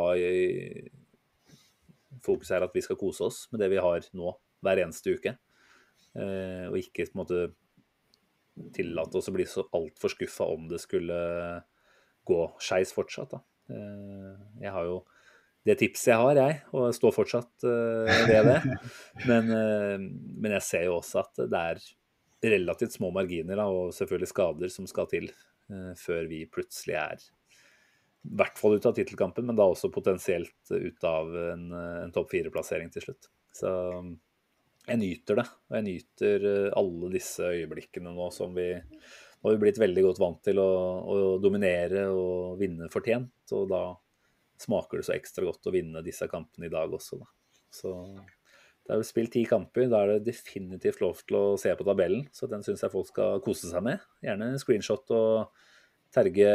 fokus 2.26 2.52
her 2.52 2.66
at 2.66 2.76
vi 2.76 2.84
skal 2.84 3.00
kose 3.00 3.28
oss 3.28 3.46
med 3.52 3.62
det 3.64 3.70
vi 3.72 3.82
har 3.82 4.08
nå, 4.18 4.34
hver 4.66 4.82
eneste 4.84 5.16
uke. 5.16 5.36
Eh, 6.16 6.66
og 6.68 6.80
ikke 6.80 7.08
på 7.08 7.16
en 7.16 7.22
måte 7.22 7.42
tillate 8.76 9.20
oss 9.20 9.28
å 9.32 9.36
bli 9.36 9.48
så 9.50 9.66
altfor 9.76 10.14
skuffa 10.14 10.48
om 10.52 10.70
det 10.72 10.80
skulle 10.84 11.18
gå 12.26 12.40
skeis 12.64 12.94
fortsatt. 12.96 13.36
Da. 13.36 13.42
Jeg 14.62 14.72
har 14.72 14.88
jo 14.88 15.02
det 15.66 15.76
tipset 15.82 16.12
jeg 16.12 16.22
har, 16.22 16.38
jeg, 16.38 16.60
og 16.78 16.94
står 16.96 17.14
fortsatt 17.16 17.66
ved 17.66 18.48
det. 18.48 18.58
Men, 19.30 19.50
men, 19.50 20.54
jeg 20.54 20.64
ser 20.68 20.84
jo 20.86 21.00
også 21.00 21.24
at 21.24 21.40
det 21.50 21.62
er 21.72 21.82
relativt 22.46 22.94
små 22.94 23.10
marginer 23.16 23.58
da, 23.58 23.66
og 23.66 23.94
selvfølgelig 23.98 24.30
skader 24.30 24.72
som 24.72 24.88
skal 24.90 25.10
til 25.10 25.32
før 25.98 26.28
vi 26.30 26.44
plutselig 26.46 27.00
er 27.02 27.26
i 28.26 28.38
hvert 28.40 28.58
fall 28.60 28.78
ut 28.78 28.86
av 28.90 28.96
tittelkampen, 28.98 29.46
men 29.46 29.58
da 29.58 29.68
også 29.70 29.92
potensielt 29.94 30.72
ut 30.72 31.04
av 31.08 31.30
en, 31.54 31.66
en 32.06 32.14
topp 32.16 32.32
fire-plassering 32.34 32.90
til 32.94 33.06
slutt. 33.06 33.30
Så 33.56 33.72
jeg 34.86 35.02
nyter 35.02 35.40
det. 35.42 35.46
Og 35.70 35.78
jeg 35.78 35.86
nyter 35.88 36.48
eh, 36.50 36.74
alle 36.78 37.12
disse 37.14 37.54
øyeblikkene 37.54 38.14
nå 38.16 38.32
som 38.34 38.56
vi 38.58 38.72
Nå 38.76 39.52
har 39.52 39.60
vi 39.60 39.62
blitt 39.62 39.78
veldig 39.78 40.02
godt 40.08 40.20
vant 40.24 40.40
til 40.42 40.58
å, 40.58 40.70
å 41.06 41.16
dominere 41.38 42.08
og 42.10 42.56
vinne 42.58 42.88
fortjent. 42.90 43.52
Og 43.54 43.68
da 43.70 43.82
smaker 44.58 44.98
det 44.98 45.06
så 45.06 45.14
ekstra 45.14 45.46
godt 45.46 45.70
å 45.70 45.74
vinne 45.76 46.02
disse 46.02 46.26
kampene 46.32 46.66
i 46.66 46.72
dag 46.74 46.90
også, 46.98 47.20
da. 47.22 47.28
Så 47.70 47.92
det 48.86 48.96
er 48.96 49.04
jo 49.04 49.06
spilt 49.06 49.36
ti 49.36 49.44
kamper. 49.46 49.86
Da 49.92 50.00
er 50.02 50.16
det 50.16 50.32
definitivt 50.32 51.04
lov 51.04 51.22
til 51.28 51.38
å 51.38 51.44
se 51.62 51.76
på 51.78 51.86
tabellen. 51.86 52.26
Så 52.34 52.50
den 52.50 52.66
syns 52.66 52.82
jeg 52.82 52.94
folk 52.96 53.12
skal 53.12 53.44
kose 53.46 53.70
seg 53.70 53.86
med. 53.86 54.02
Gjerne 54.26 54.50
screenshot 54.62 55.14
og 55.14 55.62
terge 56.16 56.52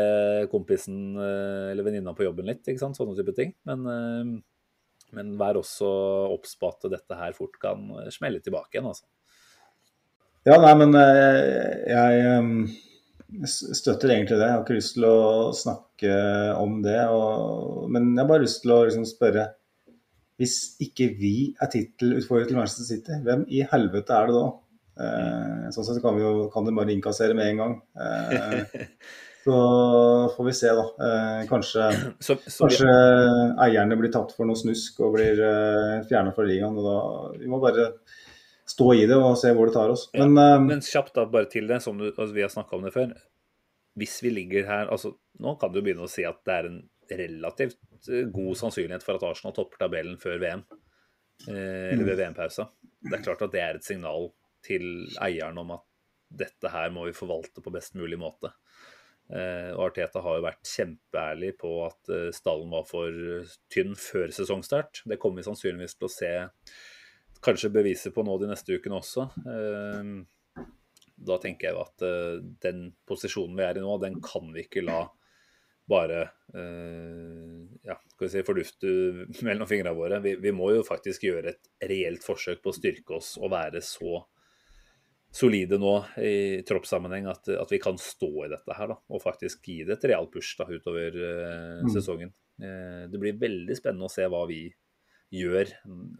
kompisen 0.53 1.19
eh, 1.21 1.71
eller 1.73 1.87
venninna 1.87 2.17
på 2.17 2.27
jobben 2.27 2.49
litt. 2.49 2.65
ikke 2.65 2.83
sant? 2.83 2.99
Sånne 2.99 3.17
type 3.19 3.37
ting. 3.37 3.55
Men 3.69 3.87
eh, 3.95 4.39
men 5.17 5.33
vær 5.35 5.59
også 5.59 5.89
obs 6.31 6.53
på 6.55 6.69
at 6.71 6.85
dette 6.93 7.17
her 7.19 7.33
fort 7.35 7.57
kan 7.59 7.89
smelle 8.15 8.39
tilbake 8.45 8.77
igjen, 8.77 8.87
altså. 8.93 9.09
Ja, 10.47 10.57
nei, 10.63 10.73
men 10.79 10.95
eh, 10.97 11.91
jeg 11.91 13.51
støtter 13.77 14.15
egentlig 14.15 14.39
det. 14.39 14.47
Jeg 14.47 14.55
har 14.55 14.63
ikke 14.65 14.79
lyst 14.79 14.95
til 14.97 15.07
å 15.09 15.51
snakke 15.57 16.15
om 16.57 16.79
det. 16.85 17.01
Og, 17.13 17.91
men 17.93 18.15
jeg 18.15 18.23
har 18.23 18.31
bare 18.31 18.47
lyst 18.47 18.63
til 18.65 18.75
å 18.75 18.85
liksom 18.87 19.07
spørre 19.09 19.51
Hvis 20.41 20.57
ikke 20.81 21.11
vi 21.19 21.35
er 21.61 21.69
tittelutfordrer 21.69 22.49
til 22.49 22.57
Manchester 22.57 22.87
City, 22.89 23.19
hvem 23.27 23.43
i 23.53 23.61
helvete 23.69 24.17
er 24.17 24.31
det 24.31 24.39
da? 24.39 24.47
Eh, 25.01 25.67
sånn 25.75 25.87
sett 25.87 26.01
kan 26.05 26.17
vi 26.17 26.25
jo 26.25 26.47
kan 26.53 26.65
det 26.65 26.73
bare 26.77 26.95
innkassere 26.95 27.37
med 27.37 27.51
en 27.53 27.61
gang. 27.61 27.75
Så 29.45 29.59
får 30.37 30.45
vi 30.45 30.53
se, 30.53 30.73
da. 30.77 30.87
Eh, 31.07 31.43
kanskje, 31.49 31.87
så, 32.27 32.37
så 32.45 32.67
kanskje 32.67 32.89
vi... 32.89 33.47
eierne 33.67 33.97
blir 34.01 34.13
tatt 34.13 34.35
for 34.37 34.49
noe 34.49 34.59
snusk 34.59 35.01
og 35.05 35.15
blir 35.17 35.41
eh, 35.47 35.95
fjerna 36.11 36.35
fra 36.37 36.45
ligaen. 36.49 36.77
og 36.77 36.87
da, 36.87 36.99
Vi 37.41 37.49
må 37.49 37.61
bare 37.63 37.91
stå 38.71 38.93
i 38.95 39.07
det 39.09 39.19
og 39.19 39.39
se 39.41 39.53
hvor 39.57 39.71
det 39.71 39.77
tar 39.77 39.93
oss. 39.93 40.07
Men, 40.15 40.37
ja, 40.37 40.55
eh, 40.55 40.63
men 40.69 40.85
kjapt 40.85 41.17
da, 41.17 41.27
bare 41.31 41.51
til 41.53 41.69
det, 41.71 41.81
som 41.85 41.99
du, 41.99 42.11
altså, 42.11 42.33
vi 42.37 42.45
har 42.45 42.53
snakka 42.53 42.77
om 42.77 42.87
det 42.87 42.95
før. 42.95 43.15
Hvis 43.99 44.21
vi 44.23 44.31
ligger 44.31 44.69
her 44.69 44.93
altså 44.95 45.17
Nå 45.43 45.57
kan 45.59 45.73
du 45.75 45.81
begynne 45.81 46.05
å 46.07 46.11
si 46.11 46.23
at 46.23 46.39
det 46.47 46.53
er 46.55 46.67
en 46.69 46.77
relativt 47.11 47.81
eh, 48.13 48.29
god 48.31 48.59
sannsynlighet 48.61 49.05
for 49.07 49.19
at 49.19 49.27
Arsenal 49.31 49.57
topper 49.57 49.81
tabellen 49.81 50.19
før 50.21 50.39
VM. 50.43 50.65
Eh, 51.49 51.91
eller 51.95 52.05
ved 52.05 52.15
mm. 52.15 52.21
VM-pausa. 52.21 52.69
Det 53.09 53.17
er 53.17 53.25
klart 53.25 53.47
at 53.47 53.55
det 53.55 53.63
er 53.65 53.79
et 53.79 53.87
signal 53.87 54.29
til 54.67 54.85
eieren 55.25 55.59
om 55.63 55.73
at 55.79 55.87
dette 56.31 56.71
her 56.71 56.93
må 56.95 57.09
vi 57.09 57.17
forvalte 57.17 57.63
på 57.65 57.73
best 57.75 57.97
mulig 57.99 58.19
måte. 58.21 58.53
Eh, 59.31 59.71
og 59.77 59.91
Arteta 59.91 60.23
har 60.25 60.39
jo 60.39 60.47
vært 60.49 60.67
kjempeærlig 60.67 61.53
på 61.61 61.71
at 61.87 62.11
eh, 62.11 62.31
stallen 62.35 62.73
var 62.73 62.87
for 62.89 63.15
tynn 63.71 63.95
før 63.99 64.33
sesongstart. 64.35 65.05
Det 65.07 65.21
kommer 65.23 65.41
vi 65.41 65.47
sannsynligvis 65.47 65.95
til 65.99 66.09
å 66.09 66.13
se 66.13 66.33
kanskje 67.45 67.73
beviser 67.73 68.13
på 68.13 68.25
nå 68.27 68.35
de 68.41 68.51
neste 68.51 68.75
ukene 68.75 68.99
også. 68.99 69.29
Eh, 69.47 70.67
da 71.21 71.37
tenker 71.37 71.69
jeg 71.69 71.77
at 71.77 72.03
den 72.65 72.87
posisjonen 73.05 73.59
vi 73.59 73.65
er 73.67 73.77
i 73.77 73.83
nå, 73.85 73.99
den 74.01 74.15
kan 74.25 74.47
vi 74.55 74.65
ikke 74.65 74.81
la 74.87 75.03
bare 75.91 76.23
ja, 77.85 77.97
skal 78.15 78.23
vi 78.23 78.29
si, 78.33 78.43
fordufte 78.47 78.93
mellom 79.45 79.69
fingrene 79.69 79.93
våre. 79.99 80.23
Vi, 80.25 80.37
vi 80.41 80.53
må 80.57 80.71
jo 80.73 80.87
faktisk 80.87 81.27
gjøre 81.27 81.53
et 81.53 81.69
reelt 81.91 82.25
forsøk 82.25 82.63
på 82.65 82.73
å 82.73 82.79
styrke 82.79 83.19
oss 83.19 83.35
og 83.37 83.53
være 83.53 83.83
så 83.85 84.23
solide 85.31 85.79
nå 85.79 85.95
i 86.19 86.63
troppssammenheng 86.67 87.29
at, 87.31 87.49
at, 87.55 87.71
vi 87.71 87.79
kan 87.83 87.99
stå 87.99 88.31
i 88.47 88.51
dette 88.51 88.77
her 88.77 88.91
da, 88.91 88.99
og 89.11 89.23
faktisk 89.23 89.67
gi 89.67 89.83
det 89.87 89.99
et 89.99 90.07
real 90.11 90.27
push 90.33 90.59
da, 90.59 90.67
utover 90.67 91.17
uh, 91.17 91.81
mm. 91.87 91.91
sesongen. 91.95 92.33
Uh, 92.61 93.07
det 93.11 93.21
blir 93.23 93.39
veldig 93.41 93.77
spennende 93.79 94.09
å 94.09 94.13
se 94.13 94.27
hva 94.27 94.43
vi 94.51 94.65
gjør 95.31 95.71
1., 95.87 96.17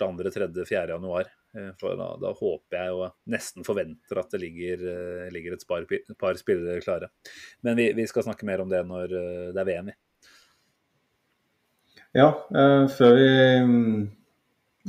2., 0.00 0.08
3., 0.32 0.48
4. 0.64 0.86
januar. 0.94 1.28
Uh, 1.54 1.70
for 1.80 2.00
da, 2.00 2.08
da, 2.22 2.32
håper 2.38 2.80
jeg 2.80 2.96
og 2.96 3.34
nesten 3.36 3.68
forventer 3.68 4.22
at 4.22 4.32
det 4.32 4.40
ligger, 4.46 4.88
ligger 5.34 5.58
et, 5.58 5.68
par, 5.68 5.84
par, 6.16 6.40
spillere 6.40 6.80
klare. 6.84 7.12
Men 7.66 7.76
vi, 7.78 7.90
vi, 8.00 8.08
skal 8.08 8.24
snakke 8.26 8.48
mer 8.48 8.64
om 8.64 8.72
det 8.72 8.80
når 8.88 9.12
det 9.52 9.60
er 9.60 9.70
VM 9.70 9.92
i. 9.92 9.98
Ja, 12.14 12.28
før 12.94 13.16
vi 13.18 13.30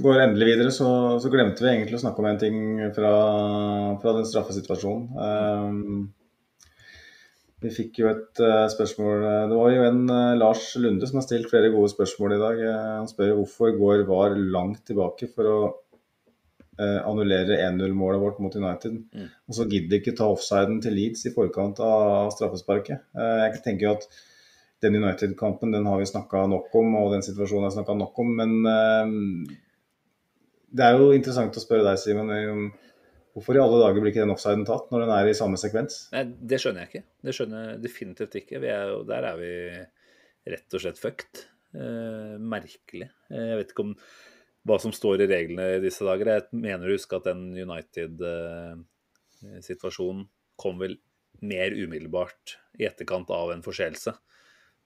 går 0.01 0.19
endelig 0.19 0.49
videre, 0.49 0.71
så, 0.75 0.89
så, 1.23 1.31
glemte 1.31 1.63
vi 1.63 1.71
egentlig 1.71 1.95
å 1.99 2.03
snakke 2.03 2.21
om 2.21 2.27
en 2.27 2.41
ting 2.41 2.59
fra, 2.95 3.13
fra 4.01 4.15
den 4.17 4.27
straffesituasjonen. 4.27 5.05
Um, 5.15 6.07
vi 7.63 7.71
fikk 7.73 8.01
jo 8.01 8.09
et 8.11 8.41
uh, 8.43 8.67
spørsmål 8.69 9.23
Det 9.49 9.57
var 9.57 9.71
jo 9.71 9.85
en 9.87 10.03
uh, 10.11 10.35
Lars 10.37 10.67
Lunde 10.77 11.07
som 11.07 11.21
har 11.21 11.25
stilt 11.25 11.49
flere 11.49 11.71
gode 11.73 11.89
spørsmål 11.93 12.35
i 12.35 12.41
dag. 12.41 12.61
Uh, 12.67 12.91
han 12.99 13.09
spør 13.09 13.37
hvorfor 13.39 13.73
går 13.79 14.05
VAR 14.09 14.37
langt 14.37 14.83
tilbake 14.87 15.31
for 15.31 15.51
å 15.51 15.57
annullere 16.75 17.55
1-0-målet 17.63 18.19
vårt 18.19 18.39
mot 18.43 18.55
United. 18.59 18.97
Mm. 19.15 19.27
Og 19.47 19.55
så 19.55 19.63
gidder 19.71 20.01
ikke 20.01 20.11
ta 20.17 20.25
offsiden 20.27 20.81
til 20.83 20.91
Leeds 20.97 21.21
i 21.23 21.31
forkant 21.31 21.77
av 21.79 22.33
straffesparket. 22.35 23.05
jeg 23.15 23.61
tenker 23.63 23.85
jo 23.85 23.93
at 23.93 24.03
den 24.83 24.97
United-kampen 24.99 25.71
den 25.71 25.87
har 25.87 26.01
vi 26.01 26.09
snakka 26.09 26.41
nok 26.51 26.75
om, 26.75 26.97
og 26.99 27.13
den 27.13 27.23
situasjonen 27.23 27.69
har 27.69 27.71
vi 27.71 27.77
snakka 27.77 27.95
nok 27.95 28.19
om. 28.25 28.33
Men 28.41 29.47
det 30.75 30.85
er 30.85 30.99
jo 30.99 31.13
interessant 31.15 31.55
å 31.55 31.63
spørre 31.63 31.87
deg, 31.87 32.01
Simen. 32.01 32.73
Hvorfor 33.35 33.57
i 33.57 33.59
alle 33.59 33.81
dager 33.81 33.99
blir 33.99 34.13
ikke 34.13 34.21
den 34.23 34.31
offsiden 34.31 34.61
tatt 34.67 34.91
når 34.93 35.01
den 35.03 35.09
er 35.11 35.27
i 35.27 35.33
samme 35.35 35.57
sekvens? 35.59 35.95
Nei, 36.13 36.23
Det 36.39 36.55
skjønner 36.61 36.85
jeg 36.85 36.91
ikke. 36.91 37.07
Det 37.27 37.33
skjønner 37.35 37.65
jeg 37.65 37.81
definitivt 37.83 38.35
ikke. 38.39 38.55
Er 38.63 39.03
der 39.09 39.23
er 39.27 39.35
vi 39.41 39.49
rett 40.53 40.69
og 40.77 40.81
slett 40.81 41.01
fucked. 41.01 41.35
Eh, 41.75 42.35
merkelig. 42.39 43.09
Eh, 43.27 43.47
jeg 43.51 43.57
vet 43.59 43.71
ikke 43.73 43.85
om 43.89 43.93
hva 44.65 44.77
som 44.81 44.91
står 44.95 45.21
i 45.25 45.29
reglene 45.29 45.65
i 45.75 45.83
disse 45.83 46.03
dager. 46.07 46.25
Jeg 46.31 46.43
mener 46.55 46.87
å 46.87 46.95
huske 46.95 47.15
at 47.19 47.27
den 47.27 47.41
United-situasjonen 47.59 50.23
eh, 50.23 50.31
kom 50.55 50.79
vel 50.79 50.95
mer 51.43 51.75
umiddelbart 51.75 52.55
i 52.79 52.87
etterkant 52.87 53.27
av 53.35 53.51
en 53.51 53.65
forseelse. 53.65 54.15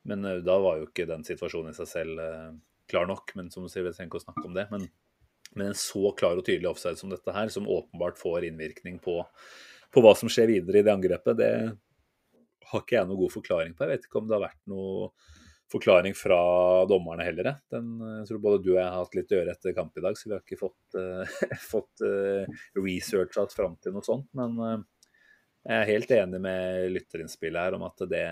Men 0.09 0.25
eh, 0.25 0.41
da 0.45 0.55
var 0.63 0.77
jo 0.79 0.85
ikke 0.89 1.11
den 1.11 1.23
situasjonen 1.27 1.71
i 1.75 1.77
seg 1.77 1.87
selv 1.91 2.13
klar 2.89 3.05
nok. 3.05 3.25
Men 3.37 3.53
som 3.53 3.61
du 3.61 3.69
sier, 3.69 3.85
vi 3.85 3.93
trenger 3.93 4.09
ikke 4.09 4.21
å 4.23 4.25
snakke 4.25 4.47
om 4.49 4.57
det. 4.57 4.65
Men 4.73 4.89
men 5.55 5.71
en 5.71 5.77
så 5.77 6.11
klar 6.17 6.37
og 6.37 6.45
tydelig 6.45 6.69
offside 6.69 6.99
som 6.99 7.11
dette 7.11 7.33
her, 7.33 7.49
som 7.53 7.67
åpenbart 7.69 8.19
får 8.19 8.47
innvirkning 8.49 8.99
på, 9.03 9.21
på 9.93 10.03
hva 10.05 10.13
som 10.17 10.29
skjer 10.31 10.51
videre 10.51 10.81
i 10.81 10.85
det 10.85 10.93
angrepet, 10.93 11.39
det 11.39 11.51
har 12.69 12.83
ikke 12.83 12.99
jeg 12.99 13.09
noen 13.09 13.21
god 13.23 13.33
forklaring 13.33 13.75
på. 13.75 13.85
Jeg 13.85 13.95
vet 13.95 14.07
ikke 14.07 14.21
om 14.21 14.29
det 14.29 14.37
har 14.37 14.45
vært 14.45 14.61
noe 14.69 15.09
forklaring 15.69 16.15
fra 16.17 16.39
dommerne 16.89 17.25
heller. 17.25 17.51
Den, 17.71 17.91
jeg 18.19 18.29
tror 18.29 18.43
både 18.45 18.61
du 18.65 18.71
og 18.73 18.79
jeg 18.79 18.87
har 18.87 18.97
hatt 18.97 19.17
litt 19.17 19.33
å 19.33 19.39
gjøre 19.39 19.55
etter 19.55 19.75
kamp 19.77 19.97
i 19.97 20.03
dag, 20.05 20.17
så 20.17 20.29
vi 20.29 20.35
har 20.35 20.43
ikke 20.43 20.59
fått, 20.59 20.97
uh, 20.97 21.39
fått 21.73 22.05
uh, 22.05 22.61
researcha 22.77 23.45
fram 23.53 23.77
til 23.81 23.95
noe 23.95 24.05
sånt. 24.05 24.29
Men 24.37 24.57
uh, 24.61 24.77
jeg 25.65 25.75
er 25.75 25.91
helt 25.91 26.13
enig 26.15 26.41
med 26.41 26.87
lytterinnspillet 26.95 27.67
her 27.67 27.77
om 27.77 27.85
at 27.85 28.05
det 28.09 28.25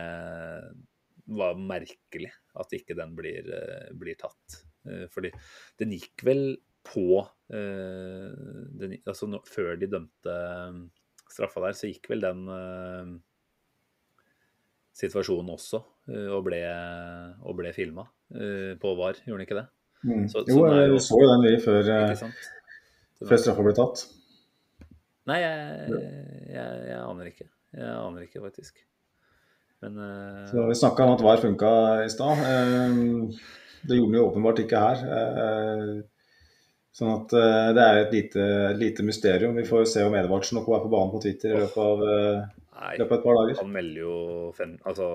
var 1.37 1.59
merkelig 1.59 2.31
at 2.57 2.73
ikke 2.73 2.95
den 2.97 3.11
blir, 3.17 3.49
blir 3.99 4.15
tatt. 4.17 4.61
Fordi 5.11 5.33
den 5.81 5.91
gikk 5.97 6.23
vel 6.23 6.45
på 6.87 7.21
eh, 7.53 8.33
den, 8.79 8.97
altså 9.05 9.29
no, 9.29 9.41
Før 9.47 9.75
de 9.79 9.89
dømte 9.91 10.33
eh, 10.33 10.81
straffa 11.31 11.65
der, 11.67 11.77
så 11.77 11.91
gikk 11.91 12.09
vel 12.13 12.23
den 12.23 12.43
eh, 12.53 13.15
situasjonen 14.97 15.53
også 15.53 15.83
og 16.07 16.45
ble, 16.45 16.61
og 17.43 17.57
ble 17.59 17.73
filma 17.75 18.05
på 18.79 18.91
VAR, 18.95 19.17
gjorde 19.27 19.41
den 19.41 19.43
ikke 19.43 19.57
det? 19.57 19.65
Mm. 20.07 20.21
Så, 20.31 20.45
jo, 20.47 20.61
jeg 20.71 21.01
så 21.03 21.17
jo 21.19 21.27
den 21.33 21.43
vi 21.43 21.51
før, 21.59 21.89
før 23.27 23.41
straffa 23.43 23.65
ble 23.65 23.73
tatt. 23.75 24.05
Nei, 25.27 25.41
jeg, 25.43 25.99
jeg, 26.47 26.79
jeg, 26.87 26.99
aner 27.01 27.27
ikke. 27.27 27.49
Jeg 27.75 27.91
aner 27.91 28.23
ikke, 28.23 28.39
faktisk. 28.45 28.79
Men 29.83 29.99
uh... 29.99 30.45
Så 30.47 30.63
Vi 30.69 30.77
snakka 30.79 31.05
om 31.05 31.15
at 31.17 31.23
VAR 31.27 31.43
funka 31.43 31.71
i 32.05 32.09
stad. 32.13 32.45
Uh, 32.47 33.35
det 33.83 33.99
gjorde 33.99 34.13
den 34.13 34.19
jo 34.21 34.27
åpenbart 34.29 34.63
ikke 34.63 34.85
her. 34.85 35.03
Uh, 35.03 35.97
Sånn 36.97 37.13
at 37.13 37.33
uh, 37.37 37.71
Det 37.77 37.83
er 37.83 37.99
et 38.01 38.13
lite, 38.15 38.45
lite, 38.77 39.05
mysterium. 39.05 39.57
Vi 39.57 39.65
får 39.67 39.85
se 39.91 40.05
om 40.05 40.15
Edvardsen 40.17 40.57
nok 40.57 40.69
er 40.73 40.85
på 40.85 40.93
banen 40.93 41.11
på 41.13 41.21
Twitter 41.25 41.53
i 41.53 41.59
løpet 41.61 41.81
av, 41.83 42.05
uh, 42.05 42.69
Nei, 42.77 42.93
løpet 43.01 43.11
av 43.11 43.19
et 43.19 43.27
par 43.27 43.41
dager. 43.41 43.59
Han 43.61 43.75
melder 43.75 43.99
jo 44.01 44.15
fem, 44.57 44.77
altså, 44.89 45.09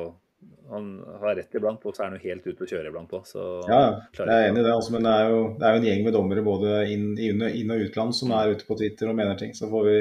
Han 0.70 0.92
har 1.20 1.34
rett 1.36 1.56
iblant, 1.58 1.82
og 1.84 1.96
så 1.96 2.04
er 2.04 2.10
han 2.10 2.20
jo 2.20 2.28
helt 2.30 2.46
ute 2.46 2.64
å 2.64 2.68
kjøre 2.70 2.92
iblant 2.92 3.16
òg. 3.18 3.32
Ja, 3.68 3.80
jeg 4.14 4.28
er 4.28 4.46
enig 4.46 4.62
i 4.62 4.66
det. 4.66 4.76
Altså, 4.76 4.94
men 4.94 5.08
det 5.08 5.16
er, 5.16 5.32
jo, 5.34 5.40
det 5.58 5.66
er, 5.66 5.74
jo, 5.74 5.80
en 5.82 5.88
gjeng 5.90 6.06
med 6.06 6.16
dommere 6.16 6.44
både 6.46 6.76
inn, 6.92 7.10
inn, 7.18 7.74
og 7.74 7.88
utland 7.88 8.16
som 8.16 8.32
er 8.38 8.54
ute 8.54 8.68
på 8.68 8.78
Twitter 8.78 9.10
og 9.10 9.18
mener 9.18 9.36
ting. 9.38 9.52
Så 9.58 9.68
får 9.70 9.88
vi 9.90 9.98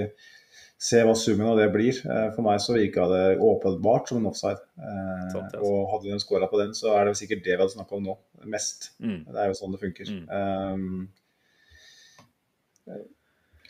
se 0.81 1.01
hva 1.05 1.13
summen 1.17 1.49
av 1.51 1.59
det 1.59 1.67
blir. 1.73 1.97
Eh, 2.05 2.27
for 2.33 2.45
meg 2.45 2.61
så 2.63 2.73
virka 2.77 3.05
det 3.11 3.25
åpenbart 3.45 4.09
som 4.09 4.21
en 4.21 4.29
offside. 4.31 4.61
Eh, 4.81 5.25
Sant, 5.33 5.53
ja. 5.57 5.61
og 5.61 5.91
hadde 5.93 6.09
de 6.09 6.21
scora 6.23 6.49
på 6.49 6.61
den, 6.61 6.73
så 6.77 6.95
er 6.97 7.09
det 7.09 7.17
sikkert 7.19 7.43
det 7.45 7.53
vi 7.53 7.59
hadde 7.61 7.75
snakka 7.75 7.97
om 7.97 8.07
nå, 8.09 8.17
mest. 8.49 8.93
Mm. 9.03 9.19
Det 9.27 9.43
er 9.43 9.51
jo 9.51 9.57
sånn 9.59 9.75
det 9.75 9.81
funker. 9.83 10.09
Mm. 10.09 10.23
Um, 10.31 11.03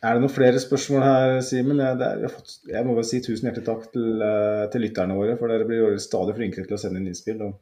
er 0.02 0.15
det 0.18 0.23
noen 0.23 0.34
flere 0.34 0.57
spørsmål 0.61 1.03
her, 1.06 1.31
Simen? 1.45 1.77
Jeg, 1.77 2.30
jeg, 2.72 2.85
må 2.88 2.95
vel 2.98 3.06
si 3.06 3.19
tusen 3.22 3.45
hjertelig 3.45 3.68
takk 3.68 3.84
til, 3.93 4.23
eh, 4.26 4.64
til 4.73 4.81
lytterne 4.81 5.18
våre, 5.18 5.35
for 5.38 5.53
dere 5.53 5.68
blir 5.69 5.99
stadig 6.02 6.34
flinkere 6.39 6.65
til 6.65 6.77
å 6.77 6.81
sende 6.81 6.98
inn 6.98 7.11
innspill. 7.11 7.43
og 7.45 7.60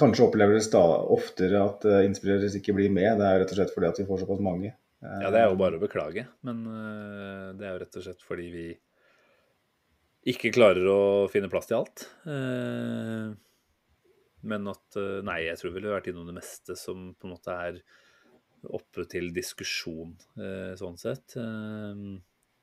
Kanskje 0.00 0.24
opplever 0.26 0.58
dere 0.58 0.82
oftere 1.14 1.60
at 1.62 1.86
innspill 1.86 2.08
innspillere 2.08 2.50
ikke 2.58 2.74
blir 2.74 2.90
med. 2.94 3.20
Det 3.20 3.28
er 3.28 3.38
rett 3.42 3.54
og 3.54 3.60
slett 3.60 3.74
fordi 3.76 3.90
at 3.90 4.02
vi 4.02 4.08
får 4.08 4.24
såpass 4.24 4.42
mange. 4.42 4.72
Eh, 4.98 5.20
Ja, 5.22 5.30
det 5.30 5.44
er 5.44 5.46
jo 5.52 5.60
bare 5.62 5.78
å 5.78 5.84
beklage, 5.84 6.26
men 6.42 6.64
øh, 6.66 7.46
det 7.54 7.68
er 7.68 7.76
jo 7.76 7.82
rett 7.84 8.00
og 8.00 8.08
slett 8.08 8.26
fordi 8.26 8.50
vi 8.50 8.66
ikke 10.34 10.52
klarer 10.52 10.90
å 10.90 11.00
finne 11.32 11.48
plass 11.52 11.70
til 11.70 11.78
alt. 11.78 12.08
Eh, 12.26 13.30
Men 14.42 14.68
at 14.72 14.96
Nei, 15.22 15.42
jeg 15.46 15.58
tror 15.60 15.70
vi 15.70 15.78
ville 15.78 15.94
vært 15.94 16.06
innom 16.10 16.26
det 16.26 16.38
meste 16.40 16.74
som 16.74 17.10
på 17.14 17.28
en 17.28 17.36
måte 17.36 17.54
er 17.54 17.82
oppe 18.68 19.06
til 19.10 19.30
diskusjon, 19.36 20.16
eh, 20.40 20.74
sånn 20.78 20.98
sett. 21.00 21.36
Eh, 21.36 22.02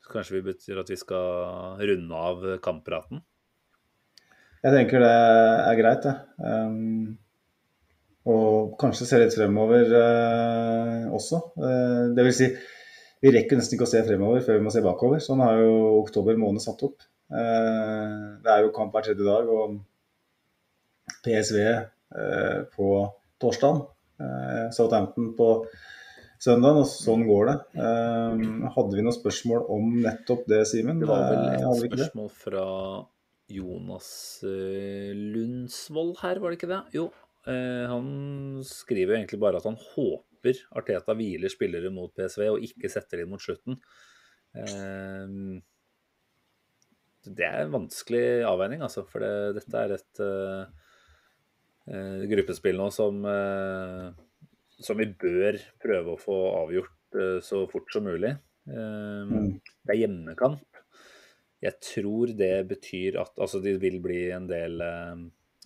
så 0.04 0.14
Kanskje 0.14 0.38
vi 0.38 0.46
betyr 0.52 0.80
at 0.84 0.92
vi 0.94 1.00
skal 1.00 1.82
runde 1.82 2.22
av 2.30 2.46
kamppraten? 2.64 3.24
Jeg 4.64 4.74
tenker 4.74 5.04
det 5.04 5.14
er 5.14 5.78
greit, 5.78 6.06
det. 6.06 6.14
Um, 6.42 7.18
og 8.28 8.74
kanskje 8.82 9.06
se 9.08 9.20
litt 9.22 9.36
fremover 9.38 9.94
uh, 9.94 11.04
også. 11.16 11.42
Uh, 11.60 12.10
det 12.18 12.26
vil 12.28 12.36
si, 12.36 12.50
vi 13.24 13.34
rekker 13.36 13.60
nesten 13.60 13.78
ikke 13.78 13.88
å 13.88 13.92
se 13.92 14.02
fremover 14.08 14.44
før 14.44 14.58
vi 14.58 14.66
må 14.66 14.74
se 14.74 14.84
bakover. 14.84 15.22
Sånn 15.24 15.44
har 15.46 15.62
jo 15.62 15.76
oktober 16.02 16.40
måned 16.42 16.64
satt 16.64 16.84
opp. 16.88 17.06
Uh, 17.32 18.40
det 18.44 18.54
er 18.54 18.66
jo 18.66 18.74
kamp 18.76 18.96
hver 18.96 19.08
tredje 19.08 19.28
dag, 19.28 19.52
og 19.52 19.78
PSV 21.24 21.62
på 22.74 22.90
torsdag. 23.42 23.80
Eh, 24.18 24.70
Southampton 24.74 25.32
på 25.38 25.50
søndag, 26.42 26.80
og 26.82 26.88
sånn 26.90 27.26
går 27.28 27.50
det. 27.50 27.58
Eh, 27.84 28.48
hadde 28.74 28.98
vi 28.98 29.06
noen 29.06 29.16
spørsmål 29.16 29.68
om 29.74 29.94
nettopp 30.06 30.48
det, 30.50 30.64
Simen? 30.70 31.02
Det 31.02 31.10
var 31.10 31.28
vel 31.28 31.44
Eh, 31.54 31.62
et 31.62 31.94
spørsmål 31.94 32.32
fra 32.34 32.66
Jonas 33.54 34.10
Lundsvold 34.44 36.18
her, 36.24 36.42
var 36.42 36.52
det 36.52 36.60
ikke 36.60 36.74
det? 36.76 36.84
Jo. 36.98 37.12
han 37.48 38.60
skriver 38.68 39.16
egentlig 39.16 39.40
bare 39.40 39.56
at 39.56 39.64
han 39.64 39.78
håper 39.96 40.58
Arteta 40.76 41.14
hviler 41.16 41.48
spillere 41.48 41.88
mot 41.96 42.12
PSV 42.12 42.42
og 42.52 42.60
ikke 42.60 42.90
setter 42.92 43.22
inn 43.22 43.30
mot 43.32 43.40
slutten. 43.40 43.78
Det 47.24 47.48
er 47.48 47.62
en 47.62 47.72
vanskelig 47.72 48.44
avveining, 48.44 48.84
altså. 48.84 49.06
For 49.08 49.24
det, 49.24 49.62
dette 49.62 49.80
er 49.80 49.96
et 49.96 50.22
gruppespill 51.88 52.78
nå 52.80 52.90
som, 52.92 53.22
eh, 53.26 54.10
som 54.84 55.00
vi 55.00 55.08
bør 55.18 55.58
prøve 55.82 56.14
å 56.16 56.20
få 56.22 56.38
avgjort 56.64 57.16
eh, 57.16 57.38
så 57.46 57.64
fort 57.72 57.92
som 57.94 58.08
mulig. 58.10 58.34
Eh, 58.68 59.24
Mm. 59.28 59.54
Det 59.88 59.94
er 59.94 60.02
hjemmekamp. 60.02 60.82
Jeg 61.64 61.80
tror 61.82 62.34
det 62.38 62.68
betyr 62.70 63.16
at 63.22 63.40
altså 63.40 63.62
det 63.64 63.78
vil 63.82 63.96
bli 64.04 64.26
en 64.36 64.46
del, 64.50 64.82
eh, 64.84 65.16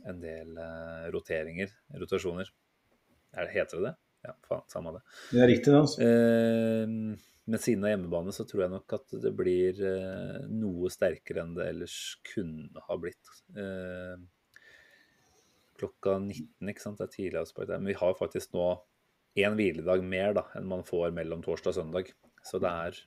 en 0.08 0.22
del 0.22 0.54
eh, 0.62 1.08
roteringer, 1.12 1.74
rotasjoner. 2.00 2.52
Er 3.34 3.48
det, 3.48 3.54
heter 3.56 3.82
det 3.82 3.90
det? 3.90 3.96
Ja, 4.28 4.36
faen, 4.46 4.62
samme 4.70 4.94
det. 4.94 5.02
Det 5.32 5.42
er 5.42 5.50
riktig, 5.50 5.74
det. 5.74 5.82
altså. 5.82 6.02
Eh, 6.06 7.18
men 7.52 7.60
siden 7.60 7.82
det 7.82 7.90
er 7.90 7.96
hjemmebane, 7.98 8.32
så 8.38 8.46
tror 8.48 8.62
jeg 8.68 8.72
nok 8.76 8.94
at 9.00 9.16
det 9.26 9.32
blir 9.36 9.82
eh, 9.82 10.38
noe 10.54 10.92
sterkere 10.94 11.42
enn 11.42 11.56
det 11.58 11.68
ellers 11.74 11.98
kunne 12.30 12.86
ha 12.86 12.98
blitt. 13.02 13.34
Eh, 13.58 14.16
klokka 15.82 16.18
19, 16.22 16.72
ikke 16.72 16.84
sant. 16.86 17.02
Det 17.02 17.10
er 17.10 17.16
tidlig 17.18 17.42
avspark. 17.42 17.70
der. 17.70 17.82
Men 17.82 17.92
vi 17.92 18.00
har 18.00 18.18
faktisk 18.20 18.56
nå 18.56 18.70
én 19.42 19.56
hviledag 19.58 20.04
mer 20.04 20.36
da, 20.38 20.46
enn 20.60 20.68
man 20.70 20.86
får 20.88 21.14
mellom 21.16 21.44
torsdag 21.46 21.74
og 21.74 21.80
søndag. 21.80 22.14
Så 22.46 22.60
det 22.62 22.72
er 22.72 23.02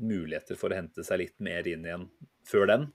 muligheter 0.00 0.58
for 0.58 0.72
å 0.72 0.78
hente 0.78 1.04
seg 1.06 1.22
litt 1.22 1.36
mer 1.42 1.66
inn 1.68 1.84
igjen 1.86 2.06
før 2.48 2.70
den. 2.70 2.86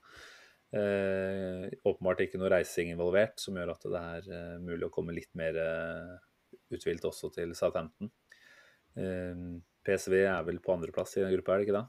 Eh, 0.75 1.69
åpenbart 1.87 2.25
ikke 2.25 2.39
noe 2.41 2.51
reising 2.51 2.91
involvert, 2.91 3.37
som 3.39 3.55
gjør 3.55 3.75
at 3.75 3.85
det 3.87 4.01
er 4.01 4.29
eh, 4.37 4.55
mulig 4.63 4.89
å 4.89 4.93
komme 4.93 5.15
litt 5.15 5.31
mer 5.37 5.55
eh, 5.61 6.15
uthvilt 6.75 7.05
også 7.07 7.31
til 7.35 7.53
Southampton. 7.57 8.11
Eh, 8.99 9.45
PSV 9.85 10.17
er 10.25 10.47
vel 10.47 10.59
på 10.63 10.73
andreplass 10.75 11.15
i 11.17 11.23
den 11.23 11.35
gruppa, 11.37 11.55
er 11.55 11.61
det 11.61 11.67
ikke 11.69 11.79
det? 11.79 11.85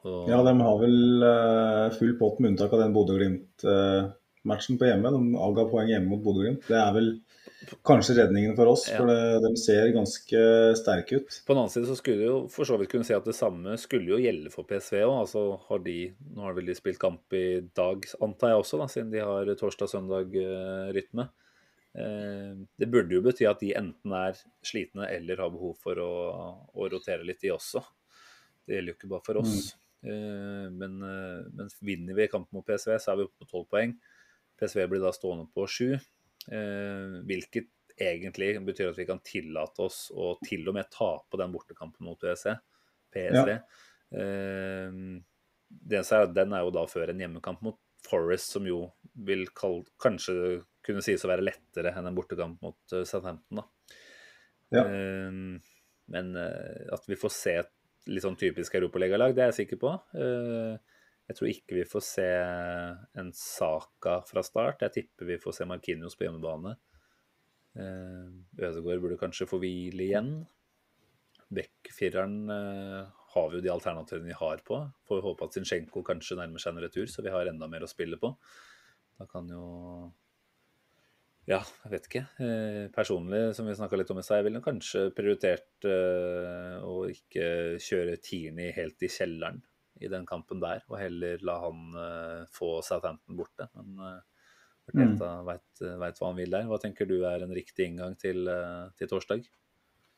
Og, 0.00 0.30
Ja, 0.32 0.40
de 0.44 0.54
har 0.60 0.80
vel 0.80 1.26
eh, 1.28 1.86
full 1.98 2.14
pott 2.20 2.40
med 2.40 2.54
unntak 2.54 2.74
av 2.74 2.84
den 2.84 2.96
Bodø-Glimt-matchen 4.40 4.78
på 4.78 4.86
hjemme. 4.88 5.10
De 5.10 5.36
avga 5.38 5.64
poeng 5.70 5.88
hjemme 5.88 6.08
mot 6.08 6.22
Bodø-Glimt. 6.22 6.66
Det 6.66 6.76
er 6.76 6.92
vel 6.94 7.20
kanskje 7.84 8.16
redningen 8.16 8.56
for 8.56 8.66
oss, 8.68 8.88
Ja. 8.88 8.96
for 8.96 9.06
det, 9.06 9.42
de 9.42 9.56
ser 9.56 9.92
ganske 9.92 10.76
sterke 10.76 11.20
ut. 11.20 11.42
På 11.46 11.52
den 11.54 11.58
annen 11.62 11.70
side 11.70 11.86
så 11.86 11.96
skulle 11.96 12.18
du 12.18 12.24
jo 12.24 12.48
for 12.48 12.64
så 12.64 12.78
vidt 12.78 12.88
kunne 12.90 13.04
si 13.04 13.12
at 13.12 13.24
det 13.24 13.34
samme 13.34 13.76
skulle 13.76 14.06
jo 14.08 14.16
gjelde 14.16 14.50
for 14.50 14.64
PSV 14.64 15.02
òg. 15.04 15.20
Altså 15.26 15.60
har 15.68 15.78
de 15.84 16.14
Nå 16.34 16.42
har 16.42 16.54
vel 16.54 16.66
de 16.66 16.74
spilt 16.74 16.98
kamp 16.98 17.20
i 17.32 17.60
dag, 17.74 18.02
antar 18.20 18.48
jeg 18.48 18.64
også, 18.64 18.78
da, 18.78 18.86
siden 18.86 19.10
de 19.10 19.18
har 19.18 19.44
torsdag-søndag-rytme. 19.44 21.28
Eh, 21.94 22.54
det 22.78 22.90
burde 22.90 23.10
jo 23.12 23.20
bety 23.20 23.44
at 23.46 23.60
de 23.60 23.74
enten 23.74 24.12
er 24.12 24.34
slitne 24.62 25.10
eller 25.10 25.36
har 25.36 25.50
behov 25.50 25.76
for 25.82 25.94
å, 25.98 26.70
å 26.72 26.88
rotere 26.88 27.24
litt, 27.24 27.40
de 27.40 27.50
også. 27.50 27.82
Det 28.64 28.76
gjelder 28.76 28.92
jo 28.94 28.96
ikke 28.96 29.10
bare 29.10 29.26
for 29.26 29.36
oss. 29.36 29.74
Mm. 30.02 30.78
men, 30.78 31.02
eh, 31.02 31.44
men 31.52 31.68
vinner 31.82 32.14
vi 32.14 32.26
kampen 32.26 32.56
mot 32.56 32.64
PSV, 32.64 32.96
så 32.98 33.12
er 33.12 33.16
vi 33.16 33.24
oppe 33.24 33.44
på 33.44 33.50
tolv 33.50 33.66
poeng. 33.68 33.92
PSV 34.60 34.86
blir 34.90 35.02
da 35.02 35.12
stående 35.14 35.48
på 35.54 35.66
sju. 35.70 35.94
Eh, 36.48 37.20
hvilket 37.28 37.68
egentlig 38.00 38.54
betyr 38.64 38.90
at 38.90 38.98
vi 38.98 39.06
kan 39.08 39.20
tillate 39.24 39.84
oss 39.84 40.06
å 40.16 40.32
til 40.44 40.68
og 40.70 40.76
med 40.76 40.88
tape 40.92 41.40
den 41.40 41.52
bortekampen 41.52 42.06
mot 42.06 42.20
PSV. 42.20 42.54
PSV. 43.14 43.52
Eh, 44.20 45.00
det 45.70 46.00
eneste 46.00 46.18
er 46.18 46.32
den 46.34 46.56
er 46.56 46.64
jo 46.66 46.74
da 46.74 46.86
før 46.90 47.12
en 47.12 47.22
hjemmekamp 47.22 47.62
mot 47.64 47.78
Forest, 48.00 48.54
som 48.56 48.64
jo 48.64 48.86
vil 49.28 49.44
kall, 49.52 49.82
kanskje 50.00 50.62
kunne 50.86 51.02
sies 51.04 51.20
å 51.26 51.28
være 51.28 51.44
lettere 51.44 51.92
enn 51.92 52.08
en 52.08 52.16
bortekamp 52.16 52.62
mot 52.64 52.94
eh, 52.96 53.04
Southampton. 53.08 53.60
da. 53.60 53.96
Ja. 54.70 54.84
Men 56.10 56.28
at 56.38 57.08
vi 57.10 57.16
får 57.18 57.30
se 57.34 57.52
et 57.58 57.70
litt 58.10 58.22
sånn 58.22 58.38
typisk 58.38 58.76
europalegalag, 58.78 59.34
det 59.34 59.42
er 59.42 59.50
jeg 59.50 59.64
sikker 59.64 59.80
på. 59.82 59.90
Jeg 61.30 61.36
tror 61.38 61.46
ikke 61.52 61.76
vi 61.78 61.86
får 61.86 62.02
se 62.02 62.28
en 63.22 63.28
Saka 63.38 64.16
fra 64.26 64.42
start. 64.42 64.80
Jeg 64.82 64.94
tipper 64.96 65.28
vi 65.28 65.36
får 65.38 65.60
se 65.60 65.66
Markinios 65.70 66.16
på 66.18 66.26
hjemmebane. 66.26 66.72
Eh, 67.78 68.32
Ødegaard 68.58 69.04
burde 69.04 69.18
kanskje 69.20 69.46
få 69.46 69.60
hvile 69.62 70.08
igjen. 70.08 70.32
Beck-fireren 71.54 72.34
eh, 72.50 73.14
har 73.36 73.46
vi 73.46 73.60
jo 73.60 73.62
de 73.62 73.70
alternativene 73.70 74.32
vi 74.32 74.40
har 74.40 74.64
på. 74.66 74.80
Får 75.06 75.22
håpe 75.28 75.46
at 75.46 75.54
Zinchenko 75.54 76.02
kanskje 76.02 76.40
nærmer 76.40 76.58
seg 76.58 76.74
en 76.74 76.82
retur, 76.82 77.06
så 77.06 77.22
vi 77.22 77.30
har 77.30 77.46
enda 77.46 77.70
mer 77.70 77.86
å 77.86 77.92
spille 77.94 78.18
på. 78.18 78.34
Da 79.22 79.30
kan 79.30 79.46
jo 79.54 79.62
Ja, 81.46 81.62
jeg 81.84 81.94
vet 81.94 82.10
ikke. 82.10 82.26
Eh, 82.42 82.84
personlig, 82.90 83.54
som 83.54 83.70
vi 83.70 83.78
snakka 83.78 84.02
litt 84.02 84.10
om 84.10 84.18
i 84.18 84.26
stad, 84.26 84.42
jeg 84.42 84.50
ville 84.50 84.66
kanskje 84.66 85.06
prioritert 85.14 85.86
å 85.86 87.04
ikke 87.06 87.78
kjøre 87.78 88.18
Tini 88.18 88.72
helt 88.74 89.06
i 89.06 89.14
kjelleren 89.14 89.62
i 90.00 90.08
den 90.10 90.26
kampen 90.28 90.60
der, 90.62 90.82
og 90.88 90.98
heller 91.00 91.40
la 91.46 91.60
han 91.66 92.02
eh, 92.02 92.42
få 92.56 92.78
Southampton 92.84 93.38
borte. 93.38 93.68
Men 93.76 94.00
uh, 94.00 94.18
mm. 94.94 95.16
veit 95.46 96.20
hva 96.20 96.28
han 96.28 96.38
vil 96.38 96.52
der. 96.56 96.68
Hva 96.68 96.80
tenker 96.82 97.08
du 97.08 97.20
er 97.28 97.44
en 97.44 97.54
riktig 97.54 97.88
inngang 97.90 98.16
til, 98.20 98.48
eh, 98.50 98.86
til 98.98 99.10
torsdag? 99.10 99.44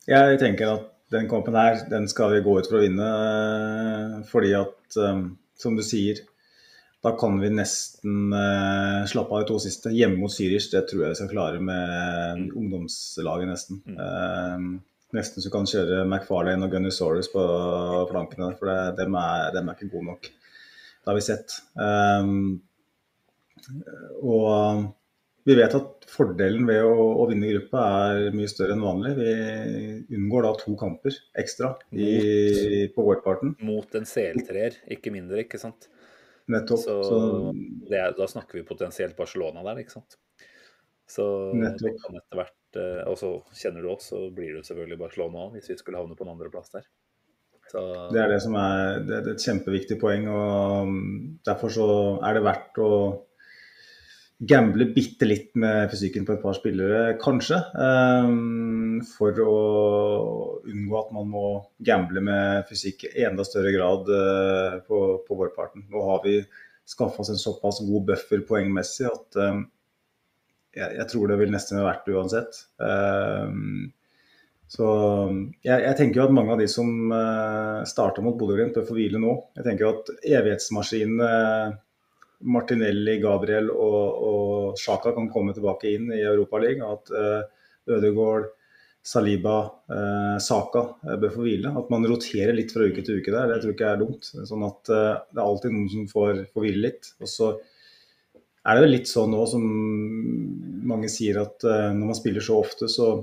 Jeg 0.09 0.39
tenker 0.41 0.73
at 0.73 0.91
den 1.13 1.29
kampen 1.31 1.55
her, 1.55 1.83
den 1.91 2.09
skal 2.11 2.33
vi 2.33 2.43
gå 2.45 2.57
ut 2.59 2.69
for 2.69 2.81
å 2.81 2.83
vinne. 2.83 3.09
eh, 3.09 4.21
Fordi 4.29 4.55
at, 4.59 4.97
eh, 4.99 5.25
som 5.63 5.77
du 5.77 5.83
sier, 5.87 6.23
da 7.03 7.13
kan 7.19 7.39
vi 7.43 7.51
nesten 7.51 8.33
eh, 8.39 9.03
slappe 9.11 9.35
av 9.35 9.43
de 9.43 9.51
to 9.51 9.59
siste. 9.63 9.91
Hjemme 9.91 10.21
mot 10.23 10.33
Zürich, 10.33 10.71
det 10.71 10.87
tror 10.89 11.05
jeg 11.05 11.15
vi 11.15 11.21
skal 11.21 11.33
klare 11.35 11.61
med 11.61 12.53
ungdomslaget, 12.55 13.51
nesten. 13.51 13.83
Eh, 13.91 14.59
nesten 15.17 15.43
så 15.43 15.51
du 15.51 15.55
kan 15.55 15.69
kjøre 15.69 16.05
McFarlane 16.07 16.67
og 16.67 16.73
Gunnosaurus 16.73 17.31
på 17.33 17.43
flankene, 18.11 18.49
der, 18.49 18.59
for 18.59 18.71
det, 18.71 18.79
dem, 19.03 19.17
er, 19.19 19.51
dem 19.57 19.69
er 19.69 19.79
ikke 19.79 19.93
gode 19.93 20.09
nok. 20.09 20.29
Det 21.03 21.11
har 21.11 21.19
vi 21.19 21.25
sett. 21.27 21.57
Um, 21.77 22.61
og 24.23 24.89
vi 25.47 25.57
vet 25.59 25.75
at 25.75 26.07
fordelen 26.11 26.69
ved 26.69 26.85
å, 26.87 26.95
å 27.19 27.27
vinne 27.31 27.51
gruppa 27.51 27.83
er 28.13 28.37
mye 28.37 28.51
større 28.51 28.77
enn 28.77 28.85
vanlig. 28.85 29.15
Vi 29.19 30.19
unngår 30.19 30.47
da 30.47 30.53
to 30.61 30.77
kamper 30.79 31.19
ekstra 31.43 31.73
i, 31.91 32.87
på 32.95 33.07
vårparten. 33.09 33.57
Mot 33.67 33.99
en 33.99 34.07
CL3-er, 34.07 34.79
ikke 34.97 35.15
mindre, 35.15 35.43
ikke 35.43 35.61
sant? 35.63 35.91
Nettopp. 36.53 36.85
Så, 36.85 36.99
Så, 37.07 37.21
det 37.91 38.05
da 38.19 38.29
snakker 38.31 38.61
vi 38.61 38.67
potensielt 38.69 39.19
Barcelona 39.19 39.65
der, 39.67 39.83
ikke 39.83 39.99
sant? 39.99 40.19
Så 41.11 41.25
det 41.59 41.75
kan 41.83 42.17
etter 42.17 42.39
hvert 42.39 42.59
eh, 42.81 43.03
Og 43.11 43.19
så 43.21 43.33
kjenner 43.59 43.85
du 43.85 43.93
oss, 43.93 44.11
så 44.13 44.27
blir 44.35 44.57
du 44.57 44.67
selvfølgelig 44.67 45.01
Barcelona 45.01 45.47
òg, 45.47 45.57
hvis 45.57 45.73
vi 45.73 45.79
skulle 45.81 46.01
havne 46.01 46.17
på 46.19 46.27
en 46.27 46.35
andreplass 46.35 46.73
der. 46.75 46.87
Så, 47.73 47.83
Det 48.13 48.21
er 48.21 48.33
det 48.33 48.41
som 48.45 48.57
er, 48.59 49.03
det 49.07 49.19
er 49.19 49.29
et 49.33 49.45
kjempeviktig 49.45 49.99
poeng. 50.01 50.27
og 50.29 50.89
um, 50.89 50.97
Derfor 51.47 51.73
så 51.73 51.87
er 52.27 52.37
det 52.37 52.45
verdt 52.45 52.81
å 52.83 52.91
gamble 54.43 54.89
bitte 54.91 55.29
litt 55.29 55.53
med 55.55 55.87
fysikken 55.93 56.27
på 56.27 56.35
et 56.35 56.43
par 56.43 56.57
spillere, 56.59 57.15
kanskje. 57.23 57.61
um, 57.79 58.99
For 59.15 59.39
å 59.45 59.55
unngå 60.69 60.99
at 60.99 61.15
man 61.15 61.31
må 61.31 61.47
gamble 61.87 62.25
med 62.25 62.67
fysikk 62.69 63.07
i 63.13 63.25
enda 63.29 63.47
større 63.47 63.73
grad 63.75 64.11
uh, 64.11 64.81
på, 64.89 65.05
på 65.29 65.39
vårparten. 65.39 65.87
Nå 65.93 66.05
har 66.11 66.21
vi 66.27 66.41
skaffa 66.89 67.23
oss 67.23 67.31
en 67.33 67.41
såpass 67.41 67.81
god 67.87 68.11
buffer 68.11 68.43
poengmessig 68.49 69.07
at 69.09 69.39
um, 69.39 69.65
jeg, 70.77 70.95
jeg 70.99 71.09
tror 71.11 71.29
det 71.29 71.39
vil 71.41 71.53
nesten 71.53 71.81
ha 71.81 71.89
vært 71.89 72.09
uansett. 72.13 72.63
Um, 72.81 73.91
så 74.73 74.87
jeg, 75.61 75.83
jeg, 75.85 75.95
tenker 75.99 76.23
jo 76.23 76.27
at 76.31 76.35
mange 76.35 76.55
av 76.55 76.63
de 76.63 76.69
som 76.71 77.13
uh, 77.13 77.83
starta 77.89 78.25
mot 78.25 78.39
Bodø-Glimt, 78.41 78.77
bør 78.79 78.89
få 78.89 78.97
hvile 78.97 79.21
nå. 79.21 79.35
Jeg 79.59 79.67
tenker 79.67 79.85
jo 79.85 79.93
at 79.99 80.13
evighetsmaskinene 80.39 81.33
Martinelli, 82.53 83.19
Gabriel 83.23 83.69
og, 83.71 84.25
og 84.29 84.81
Sjaka 84.81 85.13
kan 85.15 85.29
komme 85.31 85.53
tilbake 85.55 85.93
inn 85.93 86.09
i 86.17 86.23
Europaligaen. 86.25 86.89
At 86.89 87.13
uh, 87.13 87.45
Ødegaard, 87.93 88.49
Saliba, 89.05 89.59
uh, 89.93 90.39
Saka 90.41 90.87
bør 91.05 91.37
få 91.37 91.45
hvile. 91.45 91.75
At 91.77 91.93
man 91.93 92.09
roterer 92.09 92.57
litt 92.57 92.73
fra 92.73 92.89
uke 92.89 93.05
til 93.05 93.21
uke 93.21 93.35
der, 93.35 93.53
det 93.53 93.61
tror 93.61 93.75
jeg 93.75 93.77
ikke 93.77 93.93
er 93.93 94.03
dumt. 94.07 94.33
Sånn 94.49 94.65
at 94.71 94.89
det 94.89 95.37
er 95.37 95.45
alltid 95.45 95.77
noen 95.77 95.93
som 95.93 96.09
får, 96.09 96.47
får 96.55 96.65
hvile 96.65 96.87
litt. 96.89 97.13
Og 97.21 97.29
så 97.29 97.53
er 98.63 98.79
det 98.79 98.85
vel 98.85 98.95
litt 98.97 99.11
sånn 99.11 99.33
nå 99.35 99.43
som 99.51 99.63
mange 100.87 101.11
sier 101.11 101.41
at 101.43 101.65
når 101.67 102.09
man 102.09 102.19
spiller 102.19 102.45
så 102.45 102.61
ofte, 102.63 102.89
så 102.91 103.15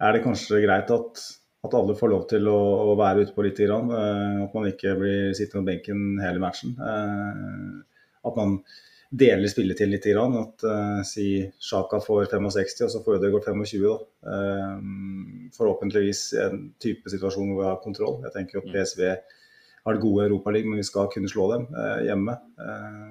er 0.00 0.14
det 0.14 0.22
kanskje 0.24 0.62
greit 0.62 0.90
at, 0.94 1.22
at 1.66 1.74
alle 1.76 1.96
får 1.98 2.12
lov 2.12 2.24
til 2.30 2.46
å, 2.50 2.58
å 2.92 2.96
være 2.98 3.26
ute 3.26 3.34
på 3.34 3.44
litt. 3.46 3.58
Grann. 3.62 3.90
At 3.90 4.54
man 4.54 4.68
ikke 4.70 4.94
blir 4.98 5.34
sittende 5.38 5.64
på 5.64 5.70
benken 5.72 6.22
hele 6.22 6.42
matchen 6.42 6.76
at 8.26 8.36
man 8.36 8.58
deler 9.10 9.50
spilletid 9.50 9.90
litt. 9.90 10.06
Grann. 10.12 10.36
At 10.40 10.64
uh, 10.66 11.00
si 11.06 11.42
Sjaka 11.62 12.00
får 12.04 12.30
65, 12.32 12.86
og 12.86 12.94
så 12.94 13.02
får 13.04 13.18
Ødegaard 13.18 13.48
25. 13.50 13.84
Da. 13.86 13.96
Uh, 14.30 15.50
forhåpentligvis 15.56 16.24
en 16.46 16.64
type 16.82 17.12
situasjon 17.12 17.50
hvor 17.50 17.62
vi 17.62 17.68
har 17.68 17.84
kontroll. 17.84 18.20
Jeg 18.26 18.36
tenker 18.36 18.60
at 18.60 18.72
PSV 18.74 19.06
har 19.84 19.96
det 19.96 20.02
gode 20.02 20.26
Europaligaen, 20.28 20.72
men 20.72 20.82
vi 20.82 20.88
skal 20.88 21.10
kunne 21.12 21.30
slå 21.30 21.46
dem 21.54 21.68
uh, 21.72 22.00
hjemme 22.04 22.36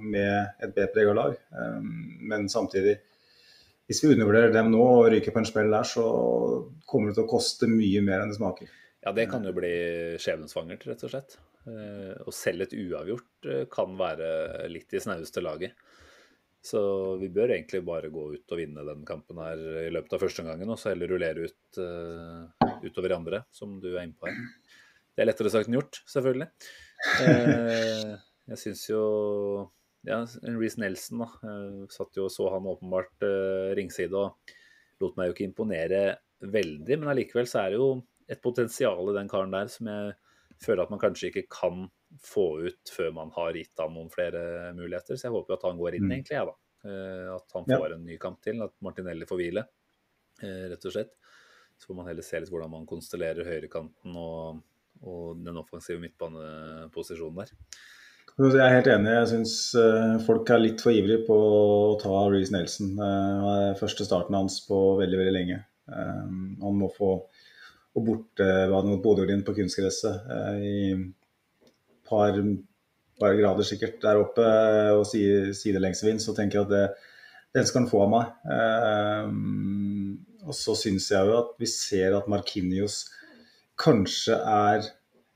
med 0.06 0.64
et 0.64 0.74
B-prega 0.76 1.14
lag. 1.18 1.38
men 2.22 2.46
samtidig, 2.50 3.00
hvis 3.90 4.04
vi 4.04 4.12
undervurderer 4.14 4.54
dem 4.54 4.70
nå 4.72 4.84
og 4.84 5.08
ryker 5.10 5.34
på 5.34 5.41
en 5.41 5.48
spill 5.50 5.72
der, 5.74 5.88
så 5.88 6.06
kommer 6.86 7.10
det 7.10 7.18
til 7.18 7.26
å 7.26 7.32
koste 7.32 7.70
mye 7.72 8.04
mer 8.06 8.22
enn 8.22 8.32
det 8.32 8.38
smaker. 8.38 8.70
Ja, 9.02 9.14
det 9.16 9.30
kan 9.32 9.46
jo 9.48 9.54
bli 9.56 9.72
skjebnesvangert, 10.20 10.86
rett 10.90 11.06
og 11.08 11.14
slett. 11.14 11.38
Eh, 11.70 12.16
og 12.26 12.36
selv 12.36 12.66
et 12.66 12.76
uavgjort 12.76 13.48
eh, 13.48 13.64
kan 13.72 13.96
være 14.00 14.68
litt 14.72 14.94
i 14.96 15.02
snaueste 15.04 15.44
laget. 15.44 15.74
Så 16.62 16.82
vi 17.22 17.30
bør 17.32 17.54
egentlig 17.56 17.80
bare 17.88 18.12
gå 18.12 18.26
ut 18.34 18.54
og 18.54 18.60
vinne 18.60 18.84
den 18.84 19.06
kampen 19.08 19.40
her 19.40 19.62
i 19.86 19.91
løpet 19.96 20.18
av 20.18 20.24
første 20.26 20.44
gangen, 20.44 20.68
og 20.68 20.80
så 20.80 20.91
heller 20.91 21.08
rullere 21.08 21.46
ut 21.48 21.80
uh, 21.80 22.66
utover 22.84 23.16
andre, 23.16 23.40
som 23.56 23.78
du 23.80 23.94
er 23.94 24.02
inne 24.04 24.18
på 24.20 24.28
her. 24.28 24.41
Det 25.20 25.26
er 25.26 25.28
lettere 25.28 25.50
sagt 25.52 25.68
enn 25.68 25.76
gjort, 25.76 25.98
selvfølgelig. 26.08 26.46
Eh, 27.20 28.12
jeg 28.54 28.60
syns 28.62 28.86
jo 28.88 29.00
ja, 30.08 30.22
Reece 30.56 30.80
Nelson 30.80 31.26
da, 31.26 31.28
uh, 31.44 31.82
satt 31.91 32.16
jo 32.16 32.30
og 32.30 32.32
så 32.32 32.46
han 32.54 32.70
åpenbart 32.72 33.26
eh, 33.28 33.74
ringside 33.76 34.16
og 34.16 34.54
lot 35.04 35.20
meg 35.20 35.28
jo 35.28 35.36
ikke 35.36 35.50
imponere 35.50 36.00
veldig, 36.40 37.02
men 37.02 37.12
allikevel 37.12 37.52
så 37.52 37.66
er 37.66 37.74
det 37.74 37.82
jo 37.82 37.90
et 38.32 38.40
potensial 38.40 39.12
i 39.12 39.18
den 39.18 39.28
karen 39.28 39.52
der 39.52 39.68
som 39.74 39.91
jeg 39.91 40.16
føler 40.64 40.86
at 40.86 40.96
man 40.96 41.04
kanskje 41.04 41.34
ikke 41.34 41.46
kan 41.52 41.84
få 42.24 42.48
ut 42.70 42.96
før 42.96 43.12
man 43.20 43.36
har 43.36 43.60
gitt 43.60 43.84
han 43.84 43.91
noen 44.00 44.08
flere 44.16 44.72
muligheter. 44.80 45.20
Så 45.20 45.28
jeg 45.28 45.36
håper 45.36 45.58
at 45.58 45.68
han 45.68 45.84
går 45.84 46.00
inn, 46.00 46.08
mm. 46.08 46.16
egentlig, 46.16 46.38
jeg, 46.38 46.48
ja, 46.48 46.48
da. 46.48 46.90
Eh, 46.90 47.28
at 47.36 47.60
han 47.60 47.68
får 47.68 47.88
ja. 47.90 48.00
en 48.00 48.08
ny 48.08 48.18
kamp 48.24 48.40
til. 48.48 48.64
At 48.64 48.76
Martinelli 48.88 49.28
får 49.28 49.44
hvile, 49.44 49.68
eh, 50.40 50.66
rett 50.72 50.88
og 50.88 50.96
slett. 50.96 51.12
Så 51.80 51.91
får 51.91 52.00
man 52.00 52.10
heller 52.12 52.28
se 52.28 52.40
litt 52.40 52.52
hvordan 52.52 52.72
man 52.72 52.88
konstellerer 52.88 53.48
høyrekanten 53.48 54.16
og, 54.20 54.64
og 55.07 55.39
den 55.45 55.57
offensive 55.61 56.01
midtbaneposisjonen 56.01 57.43
der. 57.43 57.53
Jeg 58.39 58.61
er 58.63 58.76
helt 58.77 58.88
enig. 58.88 59.11
Jeg 59.11 59.30
syns 59.34 59.53
eh, 59.76 60.15
folk 60.23 60.47
er 60.53 60.61
litt 60.61 60.84
for 60.84 60.95
ivrige 60.95 61.26
på 61.27 61.35
å 61.35 61.97
ta 61.99 62.21
Reece 62.31 62.55
Nelson. 62.55 62.93
Det 62.95 63.09
er 63.55 63.80
første 63.80 64.07
starten 64.07 64.38
hans 64.38 64.61
på 64.67 64.77
veldig, 65.01 65.19
veldig 65.19 65.35
lenge. 65.35 65.63
Han 65.89 66.76
må 66.77 66.88
få 66.93 67.15
og 67.97 68.05
bortebane 68.05 68.91
mot 68.91 69.03
Bodø-Glimt 69.03 69.47
på 69.47 69.55
kunstgresset 69.57 70.27
i 70.63 70.73
i 70.93 72.09
par, 72.09 72.38
par 73.19 73.35
grader 73.38 73.67
sikkert 73.67 73.99
der 74.01 74.17
oppe 74.21 74.45
og 74.95 75.05
sidelengsvind, 75.09 76.21
så 76.23 76.34
tenker 76.38 76.59
jeg 76.59 76.67
at 76.67 76.73
det, 76.73 76.85
den 77.57 77.67
skal 77.67 77.84
han 77.84 77.91
få 77.91 78.03
av 78.05 78.11
meg. 78.13 78.31
Eh, 78.55 79.27
og 80.47 80.55
så 80.57 80.73
syns 80.80 81.09
jeg 81.13 81.30
jo 81.30 81.38
at 81.38 81.53
vi 81.61 81.69
ser 81.69 82.15
at 82.17 82.30
Markinios 82.31 83.03
kanskje 83.80 84.35
er 84.35 84.88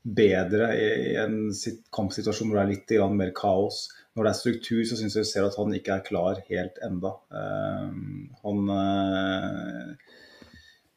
bedre 0.04 0.68
i 0.76 1.14
en 1.16 1.48
kampsituasjon 1.94 2.50
hvor 2.50 2.60
det 2.60 2.64
er 2.64 2.72
litt 2.74 3.14
mer 3.16 3.32
kaos. 3.36 3.86
Når 4.14 4.26
det 4.26 4.30
er 4.30 4.38
struktur, 4.38 4.82
så 4.86 4.98
syns 4.98 5.16
jeg 5.16 5.24
vi 5.24 5.30
ser 5.32 5.46
at 5.48 5.56
han 5.58 5.74
ikke 5.74 5.96
er 5.96 6.04
klar 6.06 6.40
helt 6.50 6.78
enda. 6.86 7.14
Uh, 7.32 7.88
han 8.44 8.70
uh, 8.70 9.94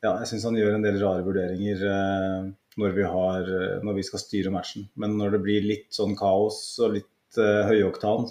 ja, 0.03 0.11
jeg 0.11 0.29
syns 0.29 0.45
han 0.45 0.59
gjør 0.59 0.77
en 0.77 0.85
del 0.85 0.99
rare 1.01 1.25
vurderinger 1.25 1.81
uh, 1.87 2.49
når, 2.77 2.93
vi 2.93 3.07
har, 3.09 3.49
når, 3.81 3.97
vi 3.97 4.05
skal 4.05 4.21
styre 4.21 4.53
matchen. 4.53 4.89
Men 4.99 5.15
når 5.17 5.37
det 5.37 5.43
blir 5.47 5.65
litt 5.65 5.89
sånn 5.95 6.13
kaos 6.19 6.59
og 6.83 6.99
litt 6.99 7.13
høyoktan 7.37 8.29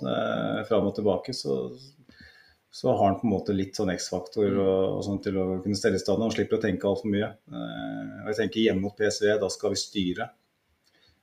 fram 0.66 0.86
og 0.88 0.94
tilbake, 0.96 1.34
så, 1.36 1.66
så, 2.76 2.90
har 2.92 3.04
han 3.06 3.18
på 3.20 3.26
en 3.28 3.32
måte 3.32 3.54
litt 3.56 3.78
sånn 3.78 3.92
X-faktor 3.94 4.58
og, 4.60 4.80
og 4.98 5.04
sånn 5.06 5.20
til 5.24 5.38
å 5.40 5.46
kunne 5.64 5.78
stelle 5.78 5.96
i 5.96 6.02
stand. 6.02 6.24
Han 6.24 6.34
slipper 6.34 6.58
å 6.58 6.64
tenke 6.64 6.88
altfor 6.88 7.12
mye. 7.12 7.30
Eh, 7.48 8.16
og 8.22 8.32
jeg 8.32 8.38
tenker 8.40 8.64
hjemme 8.66 8.84
mot 8.84 8.96
PSV, 8.98 9.30
da 9.40 9.48
skal 9.52 9.72
vi 9.72 9.80
styre. 9.80 10.26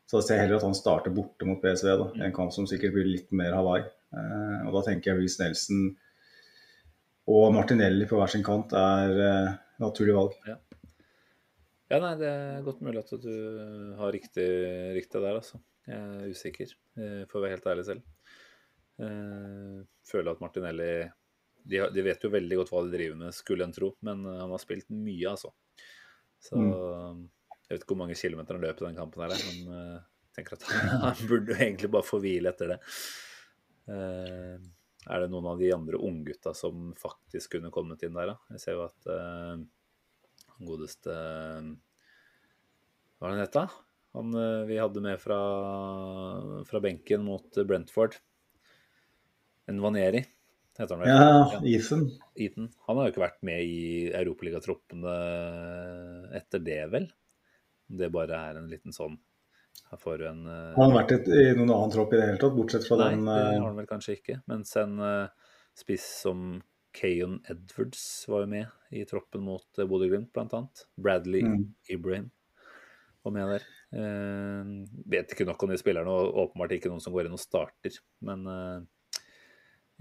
Så 0.09 0.19
jeg 0.19 0.27
ser 0.27 0.41
heller 0.41 0.57
at 0.57 0.65
han 0.65 0.77
starter 0.77 1.13
borte 1.13 1.47
mot 1.47 1.61
PSV, 1.61 1.91
da, 1.99 2.07
i 2.17 2.23
en 2.25 2.33
kamp 2.35 2.53
som 2.55 2.65
sikkert 2.69 2.95
blir 2.95 3.09
litt 3.09 3.29
mer 3.35 3.53
Hawaii. 3.57 3.85
og 4.13 4.75
da 4.75 4.81
tenker 4.85 5.09
jeg 5.09 5.21
Reece 5.23 5.41
Nelson 5.41 5.85
og 7.33 7.47
Martinelli 7.55 8.05
på 8.05 8.19
hver 8.19 8.29
sin 8.29 8.43
kant 8.45 8.75
er 8.77 9.15
naturlig 9.81 10.15
valg. 10.17 10.35
Ja. 10.47 10.57
ja. 11.93 11.99
nei, 12.03 12.13
det 12.19 12.29
er 12.29 12.65
godt 12.65 12.83
mulig 12.85 13.01
at 13.01 13.13
du 13.23 13.33
har 13.99 14.13
riktig, 14.13 14.49
riktig 14.97 15.21
der, 15.21 15.39
altså. 15.39 15.61
Jeg 15.87 15.99
er 15.99 16.31
usikker, 16.31 16.69
eh, 16.95 17.23
for 17.27 17.39
å 17.39 17.43
være 17.43 17.57
helt 17.57 17.65
ærlig 17.67 17.87
selv. 17.89 18.03
Eh, 19.03 19.81
føler 20.07 20.31
at 20.31 20.43
Martinelli 20.43 20.91
de, 21.69 21.79
de, 21.95 22.05
vet 22.05 22.25
jo 22.25 22.31
veldig 22.33 22.59
godt 22.59 22.73
hva 22.73 22.83
de 22.85 22.93
driver 22.93 23.19
med, 23.19 23.35
skulle 23.35 23.67
en 23.67 23.75
tro, 23.75 23.93
men 24.05 24.25
eh, 24.27 24.39
han 24.41 24.53
har 24.53 24.61
spilt 24.61 24.89
mye, 24.91 25.31
altså. 25.31 25.53
Så 26.43 26.59
mm. 26.59 27.23
jeg 27.63 27.75
vet 27.75 27.83
ikke 27.85 27.93
hvor 27.95 28.03
mange 28.03 28.19
kilometer 28.19 28.57
han 28.57 28.65
løp 28.65 28.81
i 28.81 28.87
den 28.89 28.99
kampen 28.99 29.23
her, 29.23 29.35
men 29.47 29.59
jeg 29.71 30.37
tenker 30.37 30.57
at 30.57 30.65
han, 31.07 31.19
burde 31.23 31.29
burde 31.29 31.59
egentlig 31.59 31.91
bare 31.93 32.07
få 32.07 32.19
hvile 32.23 32.51
etter 32.51 32.73
det. 32.73 32.79
Er 35.03 35.19
det 35.19 35.31
noen 35.31 35.49
av 35.51 35.59
de 35.59 35.71
andre 35.75 35.99
unggutta 35.99 36.53
som 36.55 36.93
faktisk 36.99 37.57
kunne 37.57 37.71
kommet 37.75 38.03
inn 38.05 38.15
der, 38.15 38.33
da? 38.33 38.35
Jeg 38.55 38.61
ser 38.63 38.77
jo 38.77 38.85
at 38.85 39.09
uh, 39.11 39.55
godeste 40.63 41.15
Hva 43.17 43.25
var 43.25 43.33
det 43.33 43.35
han 43.35 43.43
het, 43.43 43.57
da? 43.57 43.65
Han 44.15 44.37
uh, 44.37 44.63
vi 44.69 44.79
hadde 44.79 45.03
med 45.03 45.19
fra, 45.19 45.39
fra, 46.69 46.83
benken 46.83 47.25
mot 47.27 47.59
Brentford. 47.67 48.15
En 49.67 49.81
Vaneri, 49.83 50.23
heter 50.79 50.95
han 50.95 51.03
vel? 51.03 51.11
Ja, 51.11 51.59
Ethan. 51.77 52.07
Ethan. 52.35 52.71
Han 52.87 52.99
har 52.99 53.07
jo 53.07 53.13
ikke 53.13 53.25
vært 53.25 53.43
med 53.45 53.67
i 53.67 53.83
europaligatroppene 54.09 55.17
etter 56.39 56.63
det, 56.65 56.81
vel? 56.93 57.07
Det 57.93 58.09
bare 58.13 58.39
er 58.49 58.57
en 58.61 58.71
liten 58.71 58.95
sånn 58.95 59.19
her 59.93 59.99
får 60.01 60.17
du 60.17 60.27
en 60.27 60.45
uh... 60.47 60.73
Har 60.75 60.87
han 60.87 60.95
vært 60.95 61.15
et, 61.15 61.27
i 61.29 61.49
noen 61.57 61.71
annen 61.73 61.93
tropp 61.93 62.13
i 62.13 62.19
det 62.19 62.27
hele 62.31 62.41
tatt, 62.41 62.55
bortsett 62.57 62.85
fra 62.87 62.97
Nei, 62.99 63.09
den 63.13 63.25
Nei, 63.27 63.39
det 63.39 63.57
har 63.59 63.67
han 63.67 63.81
vel 63.81 63.89
kanskje 63.89 64.15
ikke. 64.17 64.37
Mens 64.49 64.71
en 64.81 64.95
uh, 65.01 65.51
spiss 65.77 66.05
som 66.23 66.55
Kayon 66.93 67.39
Edwards 67.49 68.05
var 68.29 68.45
jo 68.45 68.51
med 68.53 68.93
i 68.93 69.03
troppen 69.09 69.45
mot 69.45 69.81
uh, 69.81 69.85
Bodø-Glimt, 69.89 70.37
annet. 70.41 70.85
Bradley 70.97 71.45
mm. 71.45 71.61
Ibrahim 71.93 72.31
var 73.23 73.35
med 73.37 73.53
der. 73.53 73.67
Uh, 73.93 74.73
vet 75.13 75.33
ikke 75.33 75.47
nok 75.49 75.61
om 75.65 75.73
de 75.73 75.79
spillerne, 75.81 76.09
og 76.09 76.41
åpenbart 76.47 76.73
ikke 76.77 76.91
noen 76.91 77.03
som 77.03 77.13
går 77.15 77.29
inn 77.29 77.37
og 77.37 77.43
starter. 77.43 78.01
Men 78.25 78.45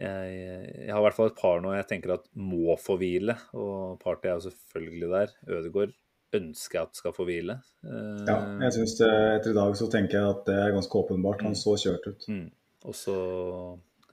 jeg, 0.03 0.37
jeg, 0.83 0.91
har 0.91 1.01
i 1.01 1.07
hvert 1.07 1.17
fall 1.17 1.31
et 1.31 1.39
par 1.39 1.61
nå 1.63 1.75
jeg 1.77 1.89
tenker 1.91 2.17
at 2.17 2.25
må 2.35 2.77
få 2.81 2.99
hvile, 3.01 3.37
og 3.55 4.01
Party 4.03 4.29
er 4.29 4.39
jo 4.39 4.49
selvfølgelig 4.49 5.11
der. 5.13 5.35
Ødegaard 5.47 5.95
ønsker 6.37 6.79
jeg 6.79 6.89
at 6.89 6.99
skal 6.99 7.15
få 7.17 7.27
hvile. 7.29 7.59
Ja, 7.85 8.37
jeg 8.65 8.75
synes 8.79 8.97
det, 8.99 9.11
etter 9.37 9.53
i 9.53 9.59
dag 9.59 9.75
så 9.77 9.89
tenker 9.93 10.19
jeg 10.19 10.37
at 10.37 10.47
det 10.49 10.57
er 10.59 10.75
ganske 10.75 11.03
åpenbart. 11.03 11.45
Han 11.45 11.55
mm. 11.55 11.61
så 11.61 11.77
kjørt 11.81 12.09
ut. 12.09 12.27
Mm. 12.33 12.47
Og 12.89 12.97
så, 12.97 13.17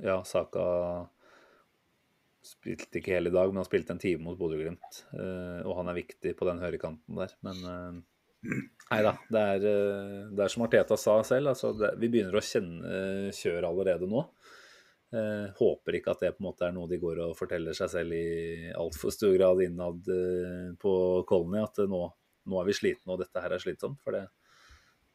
ja, 0.03 0.19
Saka 0.27 0.65
spilte 2.45 2.99
ikke 2.99 3.15
hele 3.15 3.31
i 3.31 3.35
dag, 3.35 3.49
men 3.51 3.61
han 3.61 3.67
spilte 3.67 3.95
en 3.95 4.01
time 4.01 4.25
mot 4.25 4.37
Bodø-Glimt. 4.39 5.03
Uh, 5.13 5.65
og 5.65 5.79
han 5.81 5.91
er 5.91 5.99
viktig 5.99 6.35
på 6.39 6.47
den 6.49 6.61
høyrekanten 6.63 7.19
der. 7.19 7.35
Men 7.45 7.65
uh, 7.65 7.99
Nei 8.89 9.01
da. 9.03 9.11
Det 9.27 9.39
er, 9.53 9.63
eh, 9.67 10.27
det 10.31 10.43
er 10.45 10.51
som 10.53 10.63
Arteta 10.63 10.95
sa 10.97 11.17
selv, 11.27 11.51
altså 11.51 11.73
det, 11.75 11.89
vi 11.99 12.07
begynner 12.07 12.37
å 12.39 12.41
kjenne 12.41 13.33
kjør 13.35 13.67
allerede 13.67 14.07
nå. 14.07 14.21
Eh, 15.09 15.45
håper 15.57 15.95
ikke 15.97 16.13
at 16.13 16.19
det 16.21 16.35
på 16.35 16.43
en 16.43 16.47
måte 16.51 16.67
er 16.67 16.73
noe 16.75 16.89
de 16.89 16.99
går 17.01 17.23
og 17.23 17.37
forteller 17.37 17.73
seg 17.73 17.89
selv 17.89 18.13
i 18.13 18.69
altfor 18.77 19.13
stor 19.13 19.31
grad 19.33 19.63
innad 19.65 20.05
eh, 20.13 20.67
på 20.77 20.91
Colony, 21.29 21.63
at 21.63 21.81
nå, 21.89 22.01
nå, 22.45 22.59
er 22.59 22.67
vi 22.67 22.75
slitne 22.77 23.15
og 23.15 23.23
dette 23.23 23.41
her 23.41 23.55
er 23.55 23.63
slitsomt. 23.63 23.97
For 24.05 24.13
det, 24.13 24.27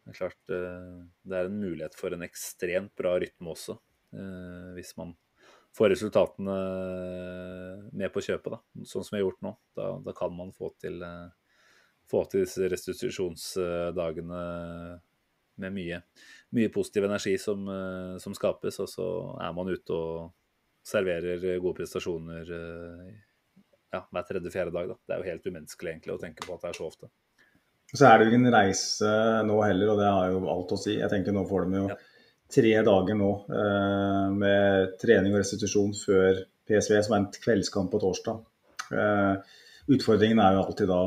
det 0.03 0.11
er 0.11 0.19
klart 0.19 0.55
eh, 0.57 0.97
det 1.23 1.39
er 1.39 1.51
en 1.51 1.61
mulighet 1.62 1.95
for 1.99 2.16
en 2.16 2.27
ekstremt 2.27 2.91
bra 2.99 3.15
rytme 3.23 3.55
også, 3.55 3.79
eh, 4.19 4.73
hvis 4.75 4.97
man 4.99 5.15
får 5.75 5.91
resultatene 5.91 6.59
med 7.95 8.12
på 8.15 8.23
kjøpet, 8.23 8.53
da, 8.55 8.61
sånn 8.87 9.07
som 9.07 9.15
vi 9.15 9.21
har 9.21 9.25
gjort 9.29 9.41
nå. 9.47 9.57
Da, 9.79 9.89
da 10.07 10.15
kan 10.15 10.35
man 10.35 10.53
få 10.55 10.71
til 10.83 11.03
eh, 11.03 11.33
få 12.11 12.25
til 12.31 12.45
disse 12.45 12.69
restitusjonsdagene 12.71 14.43
med 15.63 15.75
mye, 15.75 16.01
mye 16.57 16.71
positiv 16.75 17.07
energi 17.07 17.35
som, 17.41 17.67
eh, 17.69 18.15
som, 18.23 18.35
skapes, 18.37 18.81
og 18.83 18.91
så 18.91 19.09
er 19.43 19.53
man 19.57 19.71
ute 19.71 19.97
og 19.97 20.33
serverer 20.85 21.43
gode 21.63 21.79
prestasjoner 21.81 22.55
eh, 22.59 23.13
ja, 23.95 24.03
hver 24.11 24.27
tredje-fjerde 24.31 24.75
dag. 24.75 24.91
Da. 24.93 24.99
Det 25.01 25.15
er 25.15 25.23
jo 25.23 25.31
helt 25.33 25.47
umenneskelig 25.51 25.95
egentlig 25.95 26.17
å 26.17 26.23
tenke 26.23 26.47
på 26.47 26.57
at 26.57 26.65
det 26.65 26.73
er 26.73 26.81
så 26.81 26.89
ofte. 26.89 27.11
Så 27.95 28.09
er 28.09 28.19
det 28.19 28.27
jo 28.27 28.35
ingen 28.35 28.55
reise 28.55 29.11
nå 29.47 29.61
heller, 29.63 29.93
og 29.93 30.01
det 30.01 30.11
har 30.11 30.33
jo 30.33 30.43
alt 30.51 30.75
å 30.75 30.81
si. 30.81 30.97
Jeg 30.99 31.13
tenker 31.13 31.35
Nå 31.37 31.45
får 31.47 31.69
de 31.69 31.79
jo 31.79 31.89
ja. 31.93 31.99
tre 32.57 32.73
dager 32.89 33.19
nå 33.21 33.33
eh, 33.61 34.31
med 34.35 34.97
trening 35.03 35.37
og 35.37 35.45
restitusjon 35.45 35.95
før 36.01 36.43
PSV, 36.65 36.97
som 37.05 37.15
er 37.15 37.21
en 37.21 37.31
kveldskamp 37.45 37.93
på 37.93 38.01
torsdag. 38.03 38.41
Utfordringen 39.95 40.41
er 40.41 40.57
jo 40.57 40.63
alltid 40.63 40.89
da 40.89 41.01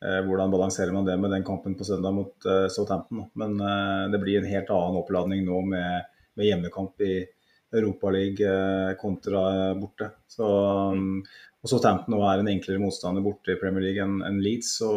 hvordan 0.00 0.50
balanserer 0.50 0.92
man 0.92 1.04
det 1.04 1.16
med 1.20 1.30
den 1.30 1.44
kampen 1.44 1.74
på 1.76 1.84
søndag 1.84 2.14
mot 2.16 2.46
uh, 2.46 2.68
Southampton? 2.68 3.26
Men 3.34 3.60
uh, 3.60 4.08
det 4.10 4.18
blir 4.22 4.40
en 4.40 4.48
helt 4.48 4.72
annen 4.72 4.96
oppladning 5.02 5.44
nå 5.44 5.60
med, 5.68 6.08
med 6.40 6.48
hjemmekamp 6.48 7.04
i 7.04 7.20
Europaligaen 7.76 8.96
kontra 8.98 9.74
borte. 9.78 10.08
Så, 10.28 10.48
um, 10.96 11.20
og 11.60 11.68
Southampton 11.68 12.16
nå 12.16 12.22
er 12.24 12.40
en 12.40 12.48
enklere 12.50 12.80
motstander 12.80 13.24
borte 13.24 13.52
i 13.52 13.60
Premier 13.60 13.84
League 13.84 14.06
enn 14.06 14.24
en 14.24 14.40
Leeds. 14.40 14.72
Så 14.80 14.90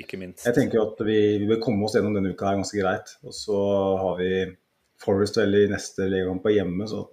jeg 0.00 0.56
tenker 0.56 0.86
at 0.86 1.04
vi, 1.04 1.20
vi 1.44 1.50
vil 1.50 1.60
komme 1.62 1.84
oss 1.84 1.98
gjennom 1.98 2.16
denne 2.16 2.32
uka 2.32 2.48
her 2.48 2.62
ganske 2.62 2.80
greit. 2.80 3.14
Og 3.26 3.36
så 3.36 3.60
har 4.00 4.18
vi 4.22 4.32
Forest 5.00 5.36
vel 5.40 5.54
i 5.56 5.66
neste 5.68 6.08
ligakamp 6.08 6.48
hjemme. 6.52 6.88
så 6.88 7.04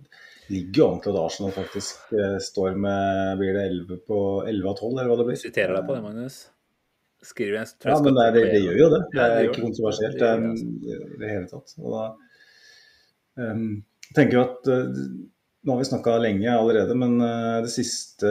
ligger 0.48 0.80
jo 0.80 0.92
an 0.94 1.00
til 1.04 1.12
at 1.12 1.24
Arsenal 1.28 1.54
faktisk 1.56 2.12
står 2.44 2.76
med 2.80 3.40
blir 3.40 3.56
det 3.56 3.68
11 3.68 4.04
på 4.08 4.20
11 4.48 4.70
av 4.72 4.78
12, 4.80 4.92
eller 4.94 5.10
hva 5.12 5.18
det 5.20 5.32
blir. 5.34 5.42
Siterer 5.44 5.76
deg 5.76 5.88
på 5.88 5.96
det, 5.96 6.04
Magnus 6.08 6.46
skriver 7.28 7.60
jeg, 7.60 7.72
jeg 7.84 7.92
Ja, 7.92 7.98
men 8.04 8.18
det, 8.18 8.28
det, 8.36 8.44
det, 8.52 8.60
gjør 8.64 8.80
jo 8.82 8.90
det. 8.94 9.02
Det 9.14 9.24
er 9.24 9.48
ikke 9.48 9.64
kontroversielt 9.66 10.20
det, 10.22 10.34
i 10.88 11.00
det 11.22 11.32
hele 11.32 11.50
tatt. 11.52 11.74
Og 11.82 11.96
da 11.96 12.04
um, 13.44 13.66
tenker 14.14 14.40
jeg 14.40 14.46
at 14.46 14.72
uh, 14.72 15.02
Nå 15.68 15.74
har 15.74 15.82
vi 15.82 15.88
snakka 15.90 16.14
lenge 16.24 16.48
allerede, 16.48 16.94
men 16.96 17.18
uh, 17.20 17.58
det 17.66 17.72
siste 17.74 18.30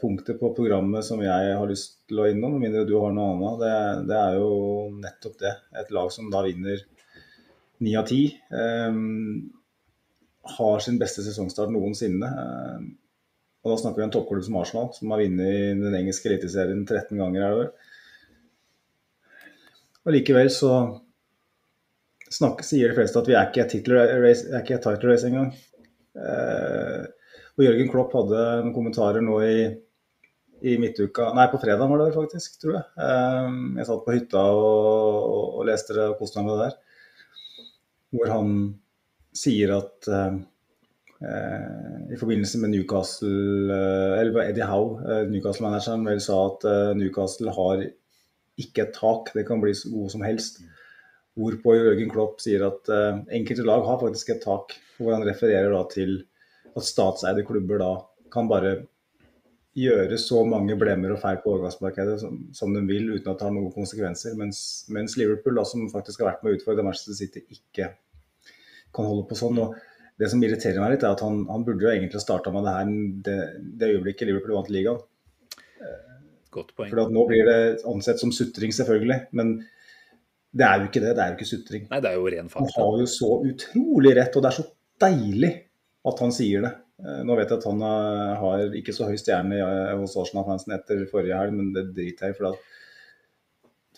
punktet 0.00 0.40
på 0.40 0.48
programmet 0.56 1.06
som 1.06 1.20
jeg 1.22 1.52
har 1.54 1.68
lyst 1.70 2.00
til 2.10 2.18
å 2.18 2.26
innom, 2.26 2.56
med 2.56 2.64
mindre 2.66 2.82
du 2.88 2.96
har 2.98 3.12
noe 3.14 3.36
annet, 3.36 3.60
det, 3.60 3.74
det, 4.08 4.16
er 4.18 4.38
jo 4.40 4.48
nettopp 4.96 5.36
det. 5.44 5.52
Et 5.84 5.92
lag 5.94 6.10
som 6.10 6.32
da 6.32 6.42
vinner 6.42 6.82
ni 7.84 7.94
av 8.00 8.08
ti. 8.10 8.24
Um, 8.50 9.52
har 10.56 10.82
sin 10.82 10.98
beste 10.98 11.22
sesongstart 11.22 11.70
noensinne. 11.72 12.26
Um, 12.26 12.90
og 13.64 13.72
da 13.72 13.80
snakker 13.80 14.02
vi 14.02 14.04
om 14.04 14.10
en 14.10 14.16
toppklubb 14.18 14.44
som 14.44 14.58
Arsenal, 14.60 14.90
som 14.92 15.14
har 15.14 15.22
vunnet 15.22 15.80
den 15.80 15.94
engelske 15.96 16.28
eliteserien 16.28 16.82
13 16.84 17.16
ganger. 17.22 17.44
er 17.44 17.60
det 17.62 17.93
vel. 20.04 20.10
Og 20.10 20.14
likevel 20.18 20.50
så 20.52 20.74
snakker, 22.34 22.66
sier 22.66 22.90
de 22.90 22.98
fleste 22.98 23.20
at 23.20 23.30
vi 23.30 23.36
er 23.38 23.48
ikke 23.48 23.64
er 23.64 24.26
et 24.28 24.84
title 24.84 25.10
race 25.10 25.28
engang. 25.28 25.50
Eh, 26.14 27.04
og 27.54 27.64
Jørgen 27.64 27.90
Klopp 27.90 28.14
hadde 28.16 28.44
noen 28.62 28.74
kommentarer 28.74 29.22
nå 29.22 29.40
i, 29.46 29.58
i 30.66 30.76
midtuka 30.82 31.32
Nei, 31.34 31.48
på 31.50 31.58
fredag 31.62 31.90
var 31.90 32.02
det 32.02 32.14
faktisk, 32.14 32.58
tror 32.62 32.78
jeg. 32.78 32.86
Eh, 33.06 33.50
jeg 33.80 33.88
satt 33.90 34.06
på 34.06 34.16
hytta 34.16 34.46
og, 34.54 35.18
og, 35.34 35.44
og 35.60 35.68
leste 35.70 35.96
det 35.96 36.08
og 36.12 36.18
koste 36.20 36.40
meg 36.40 36.50
med 36.50 36.58
det 36.58 36.66
der. 36.68 36.80
Hvor 38.14 38.30
han 38.30 38.50
sier 39.34 39.74
at 39.78 40.10
eh, 40.10 40.36
eh 41.24 42.12
i 42.14 42.18
forbindelse 42.20 42.60
med 42.60 42.74
Newcastle 42.74 43.74
eh, 43.74 44.20
Eller 44.20 44.42
Eddie 44.44 44.66
Howe, 44.68 45.00
eh, 45.02 45.22
Newcastle-manageren, 45.30 46.04
vel 46.06 46.20
sa 46.22 46.38
at 46.50 46.66
Newcastle 46.98 47.54
har 47.56 47.86
ikke 48.60 48.86
et 48.86 48.96
tak, 48.96 49.32
det 49.34 49.46
kan 49.48 49.62
bli 49.62 49.74
så 49.76 49.90
gode 49.92 50.12
som 50.14 50.24
helst. 50.26 50.62
Hvorpå 51.34 51.74
Jørgen 51.74 52.10
Klopp 52.12 52.42
sier 52.42 52.62
at 52.68 52.90
uh, 52.92 53.22
enkelte 53.34 53.66
lag 53.66 53.82
har 53.86 54.00
faktisk 54.02 54.34
et 54.34 54.44
tak, 54.44 54.76
hvor 54.98 55.16
han 55.16 55.26
refererer 55.26 55.72
da 55.74 55.82
til 55.90 56.20
at 56.74 56.86
statseide 56.86 57.46
klubber 57.46 57.80
da 57.82 57.92
kan 58.34 58.50
bare 58.50 58.76
gjøre 59.74 60.18
så 60.22 60.44
mange 60.46 60.76
blemmer 60.78 61.14
og 61.14 61.20
feil 61.22 61.40
på 61.42 61.50
overgangsmarkedet 61.56 62.20
som, 62.22 62.36
som, 62.54 62.74
de 62.74 62.82
vil, 62.86 63.08
uten 63.16 63.30
at 63.30 63.40
det 63.40 63.46
har 63.48 63.54
noen 63.54 63.74
konsekvenser. 63.74 64.36
Mens, 64.38 64.60
mens, 64.94 65.16
Liverpool, 65.18 65.56
da, 65.58 65.64
som 65.66 65.88
faktisk 65.90 66.22
har 66.22 66.30
vært 66.30 66.44
med 66.44 66.54
å 66.54 66.60
utfordre 66.60 66.86
Manchester 66.86 67.18
City, 67.18 67.42
ikke 67.56 67.90
kan 68.94 69.10
holde 69.10 69.26
på 69.26 69.38
sånn. 69.38 69.58
Og 69.64 69.74
det 70.22 70.30
som 70.30 70.42
irriterer 70.46 70.78
meg 70.78 70.94
litt, 70.94 71.06
er 71.06 71.16
at 71.16 71.24
han, 71.26 71.42
han 71.50 71.66
burde 71.66 71.82
jo 71.82 71.90
egentlig 71.90 72.22
starta 72.22 72.54
med 72.54 72.68
det 72.68 72.76
her 72.76 72.92
det, 73.26 73.38
det 73.80 73.90
øyeblikket 73.96 74.30
Liverpool 74.30 74.60
vant 74.60 74.70
ligaen. 74.70 75.02
Godt 76.54 76.74
poeng. 76.76 76.92
For 76.92 77.14
nå 77.14 77.26
blir 77.30 77.48
det 77.48 77.60
ansett 77.90 78.22
som 78.22 78.32
sutring, 78.34 78.72
selvfølgelig. 78.74 79.18
Men 79.34 79.56
det 80.54 80.66
er 80.68 80.80
jo 80.80 80.88
ikke 80.88 81.02
det. 81.02 81.12
Det 81.16 81.24
er 81.24 81.32
jo 81.32 81.38
ikke 81.38 81.50
sutring. 81.50 81.86
Nei, 81.90 82.00
det 82.04 82.12
er 82.12 82.18
jo 82.20 82.30
ren 82.36 82.50
fakta. 82.52 82.70
Han 82.78 82.88
har 82.94 83.02
jo 83.02 83.10
så 83.10 83.30
utrolig 83.50 84.14
rett, 84.20 84.38
og 84.38 84.44
det 84.44 84.50
er 84.52 84.58
så 84.60 84.66
deilig 85.04 85.52
at 86.10 86.20
han 86.22 86.34
sier 86.36 86.66
det. 86.66 86.74
Eh, 87.02 87.22
nå 87.26 87.34
vet 87.38 87.50
jeg 87.50 87.58
at 87.58 87.66
han 87.66 87.82
eh, 87.82 88.36
har 88.38 88.76
ikke 88.78 88.94
så 88.94 89.08
høy 89.08 89.16
stjerne 89.18 89.58
eh, 89.58 89.94
hos 89.98 90.14
Arsenal-fansen 90.20 90.76
etter 90.76 91.02
forrige 91.10 91.40
helg, 91.40 91.56
men 91.56 91.72
det 91.74 91.88
driter 91.96 92.30
jeg 92.30 92.36
i. 92.36 92.38
for 92.38 92.48
det 92.48 92.54
er 92.54 92.72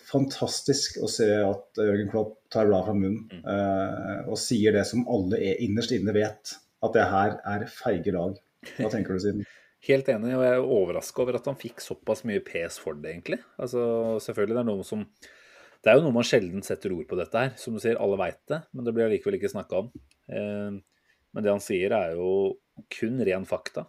Fantastisk 0.07 1.01
å 1.03 1.09
se 1.11 1.27
at 1.43 1.81
Jørgen 1.83 2.09
Klopp 2.13 2.37
tar 2.55 2.69
bladet 2.69 2.87
fra 2.87 2.93
munnen 2.95 3.25
mm. 3.43 4.29
og 4.31 4.37
sier 4.39 4.77
det 4.77 4.85
som 4.87 5.03
alle 5.11 5.41
er 5.43 5.59
innerst 5.65 5.91
inne 5.97 6.15
vet, 6.15 6.53
at 6.87 6.95
det 6.95 7.07
her 7.11 7.35
er 7.43 7.65
feige 7.67 8.15
lag. 8.15 8.37
Hva 8.77 8.93
tenker 8.93 9.17
du, 9.17 9.25
Siden? 9.25 9.43
Helt 9.85 10.09
enig, 10.09 10.33
og 10.35 10.43
jeg 10.43 10.57
er 10.57 10.69
overraska 10.77 11.23
over 11.23 11.37
at 11.39 11.47
han 11.47 11.59
fikk 11.61 11.83
såpass 11.85 12.25
mye 12.27 12.41
pes 12.45 12.79
for 12.83 12.97
det, 12.99 13.13
egentlig. 13.13 13.39
Altså, 13.61 13.83
selvfølgelig, 14.25 14.57
det 14.57 14.63
er 14.63 14.71
noe 14.71 14.87
som 14.87 15.05
Det 15.85 15.93
er 15.93 15.99
jo 16.01 16.07
noe 16.07 16.17
man 16.17 16.27
sjelden 16.27 16.65
setter 16.67 16.95
ord 16.97 17.07
på 17.07 17.19
dette 17.19 17.39
her. 17.39 17.53
Som 17.61 17.77
du 17.77 17.83
sier, 17.83 17.99
alle 18.03 18.17
veit 18.19 18.41
det, 18.51 18.63
men 18.75 18.87
det 18.87 18.95
blir 18.97 19.07
allikevel 19.07 19.37
ikke 19.39 19.53
snakka 19.53 19.85
om. 19.85 19.91
Eh, 20.33 20.79
men 21.37 21.45
det 21.45 21.53
han 21.53 21.63
sier, 21.63 21.93
er 21.93 22.17
jo 22.17 22.57
kun 22.91 23.21
ren 23.29 23.47
fakta. 23.47 23.85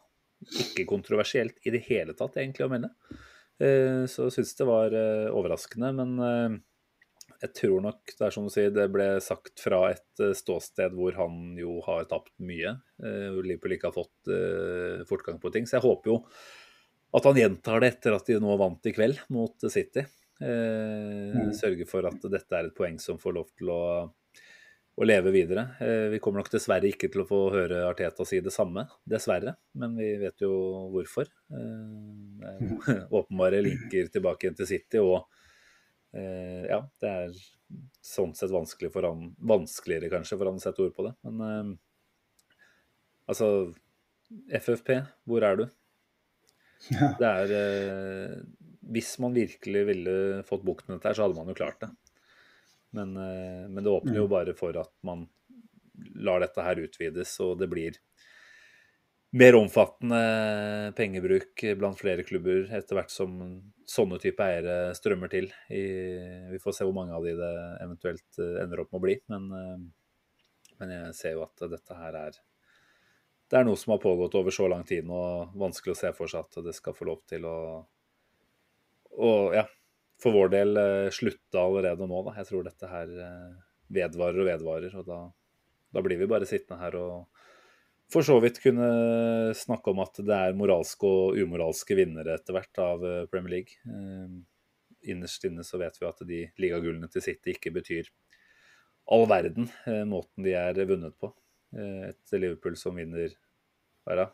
Ikke 0.61 0.85
kontroversielt 0.91 1.57
i 1.65 1.73
det 1.73 1.81
hele 1.87 2.13
tatt, 2.13 2.37
egentlig, 2.37 2.67
å 2.67 2.69
melde. 2.69 2.91
Eh, 3.57 4.03
så 4.11 4.27
syns 4.29 4.53
det 4.59 4.67
var 4.69 4.93
eh, 4.93 5.31
overraskende, 5.33 5.89
men 5.97 6.13
eh, 6.21 6.59
jeg 7.37 7.53
tror 7.53 7.81
nok 7.85 8.13
det 8.17 8.25
er 8.25 8.33
som 8.33 8.47
du 8.47 8.51
sier, 8.53 8.71
det 8.73 8.87
ble 8.93 9.07
sagt 9.23 9.61
fra 9.61 9.83
et 9.91 10.23
eh, 10.23 10.35
ståsted 10.37 10.95
hvor 10.97 11.15
han 11.19 11.57
jo 11.59 11.77
har 11.85 12.07
tapt 12.09 12.33
mye. 12.41 12.77
Eh, 13.03 13.27
hvor 13.33 13.45
Liverpool 13.45 13.75
ikke 13.75 13.91
har 13.91 13.97
fått 13.97 14.31
uh, 14.31 15.03
fortgang 15.09 15.37
på 15.41 15.51
ting. 15.53 15.67
Så 15.69 15.77
jeg 15.77 15.85
håper 15.85 16.13
jo 16.13 16.21
at 17.17 17.27
han 17.29 17.39
gjentar 17.39 17.81
det 17.81 17.91
etter 17.93 18.17
at 18.17 18.29
de 18.29 18.39
nå 18.41 18.57
vant 18.59 18.89
i 18.89 18.93
kveld 18.95 19.21
mot 19.33 19.69
City. 19.71 20.03
Mm. 20.37 21.53
Sørge 21.55 21.85
for 21.89 22.05
at 22.05 22.25
dette 22.29 22.53
er 22.53 22.67
et 22.67 22.75
poeng 22.77 22.99
som 23.01 23.17
får 23.17 23.33
lov 23.33 23.47
til 23.57 23.71
å, 23.73 23.79
å 24.05 25.07
leve 25.07 25.31
videre. 25.33 25.63
Vi 26.11 26.19
kommer 26.21 26.43
nok 26.43 26.51
dessverre 26.51 26.91
ikke 26.91 27.07
til 27.09 27.23
å 27.23 27.27
få 27.29 27.39
høre 27.55 27.79
Arteta 27.87 28.27
si 28.27 28.41
det 28.43 28.53
samme, 28.53 28.83
dessverre. 29.07 29.55
Men 29.79 29.95
vi 29.97 30.11
vet 30.19 30.43
jo 30.45 30.51
hvorfor. 30.93 31.31
Er 31.57 33.01
åpenbare 33.21 33.63
linker 33.65 34.11
tilbake 34.13 34.45
igjen 34.45 34.59
til 34.59 34.69
City. 34.75 35.01
og 35.01 35.23
Eh, 35.23 35.36
ja, 36.67 36.81
det 37.01 37.09
er 37.09 37.35
sånn 38.05 38.33
sett 38.37 38.53
vanskelig 38.53 38.91
for 38.93 39.07
han, 39.07 39.31
vanskeligere 39.37 40.11
kanskje 40.13 40.37
for 40.37 40.49
han 40.49 40.59
å 40.59 40.63
sette 40.63 40.83
ord 40.85 40.95
på 40.95 41.07
det. 41.07 41.13
Men 41.27 41.43
eh, 41.47 41.73
altså 43.33 43.49
FFP, 44.51 44.93
hvor 45.27 45.45
er 45.47 45.61
du? 45.61 45.67
Ja. 46.93 47.13
Det 47.17 47.27
er 47.27 47.51
eh, 47.57 48.35
Hvis 48.93 49.15
man 49.19 49.33
virkelig 49.33 49.81
ville 49.89 50.43
fått 50.47 50.65
bukt 50.67 50.87
med 50.87 50.99
dette, 50.99 51.15
så 51.17 51.25
hadde 51.25 51.39
man 51.39 51.49
jo 51.51 51.57
klart 51.57 51.81
det. 51.83 51.89
Men, 52.95 53.17
men 53.17 53.83
det 53.83 53.91
åpner 53.91 54.15
jo 54.15 54.29
mm. 54.29 54.31
bare 54.31 54.53
for 54.55 54.77
at 54.79 54.93
man 55.05 55.25
lar 56.23 56.39
dette 56.39 56.63
her 56.63 56.79
utvides, 56.79 57.33
og 57.43 57.57
det 57.59 57.67
blir 57.69 57.97
mer 59.37 59.55
omfattende 59.55 60.93
pengebruk 60.97 61.63
blant 61.77 61.99
flere 61.99 62.25
klubber 62.25 62.67
etter 62.73 62.97
hvert 62.97 63.11
som 63.13 63.37
sånne 63.87 64.19
type 64.21 64.43
eiere 64.43 64.95
strømmer 64.97 65.31
til. 65.31 65.47
I, 65.71 65.83
vi 66.51 66.59
får 66.61 66.75
se 66.75 66.87
hvor 66.87 66.95
mange 66.95 67.15
av 67.15 67.25
de 67.25 67.35
det 67.37 67.53
eventuelt 67.85 68.41
eh, 68.43 68.59
ender 68.63 68.83
opp 68.83 68.91
med 68.91 68.99
å 68.99 69.05
bli. 69.05 69.15
Men, 69.31 69.47
eh, 69.55 70.73
men, 70.81 70.93
jeg 70.95 71.15
ser 71.17 71.37
jo 71.37 71.45
at 71.45 71.65
dette 71.71 71.97
her 71.97 72.19
er 72.19 72.39
Det 73.47 73.55
er 73.55 73.63
noe 73.63 73.79
som 73.79 73.93
har 73.93 74.03
pågått 74.03 74.35
over 74.35 74.51
så 74.51 74.67
lang 74.67 74.83
tid 74.87 75.07
nå. 75.07 75.21
Vanskelig 75.55 75.95
å 75.95 76.01
se 76.01 76.11
for 76.17 76.31
seg 76.31 76.43
at 76.43 76.59
det 76.65 76.75
skal 76.75 76.97
få 76.97 77.07
lov 77.07 77.23
til 77.29 77.47
å, 77.47 77.57
Og 79.17 79.55
ja, 79.55 79.63
for 80.21 80.35
vår 80.35 80.51
del 80.51 80.77
uh, 80.77 81.09
slutte 81.13 81.61
allerede 81.61 82.05
nå. 82.09 82.19
Da. 82.27 82.35
Jeg 82.41 82.49
tror 82.49 82.67
dette 82.67 82.91
her 82.91 83.13
vedvarer 83.87 84.43
og 84.43 84.49
vedvarer. 84.51 84.97
Og 84.99 85.07
da, 85.07 85.21
da, 85.95 86.03
blir 86.03 86.19
vi 86.19 86.27
bare 86.29 86.49
sittende 86.49 86.81
her 86.83 86.99
og 86.99 87.36
for 88.11 88.25
så 88.25 88.37
vidt 88.43 88.61
kunne 88.63 88.87
snakke 89.57 89.91
om 89.91 89.99
at 90.03 90.21
det 90.23 90.35
er 90.35 90.55
moralske 90.57 91.07
og 91.07 91.39
umoralske 91.39 91.97
vinnere 91.97 92.37
etter 92.37 92.55
hvert 92.55 92.79
av 92.83 93.03
Premier 93.31 93.57
League. 93.57 93.81
Uh, 93.83 94.39
innerst 95.07 95.43
inne 95.47 95.65
så 95.67 95.79
vet 95.81 95.99
vi 95.99 96.07
at 96.07 96.23
de 96.29 96.39
ligagullene 96.59 97.09
til 97.11 97.23
City 97.25 97.55
ikke 97.55 97.73
betyr 97.75 98.09
all 99.07 99.23
verden, 99.29 99.69
måten 100.09 100.43
de 100.43 100.51
er 100.59 100.75
vunnet 100.83 101.13
på. 101.15 101.29
Et 101.79 102.33
Liverpool 102.35 102.73
som 102.75 102.97
vinner 102.97 103.31
hva 104.03 104.25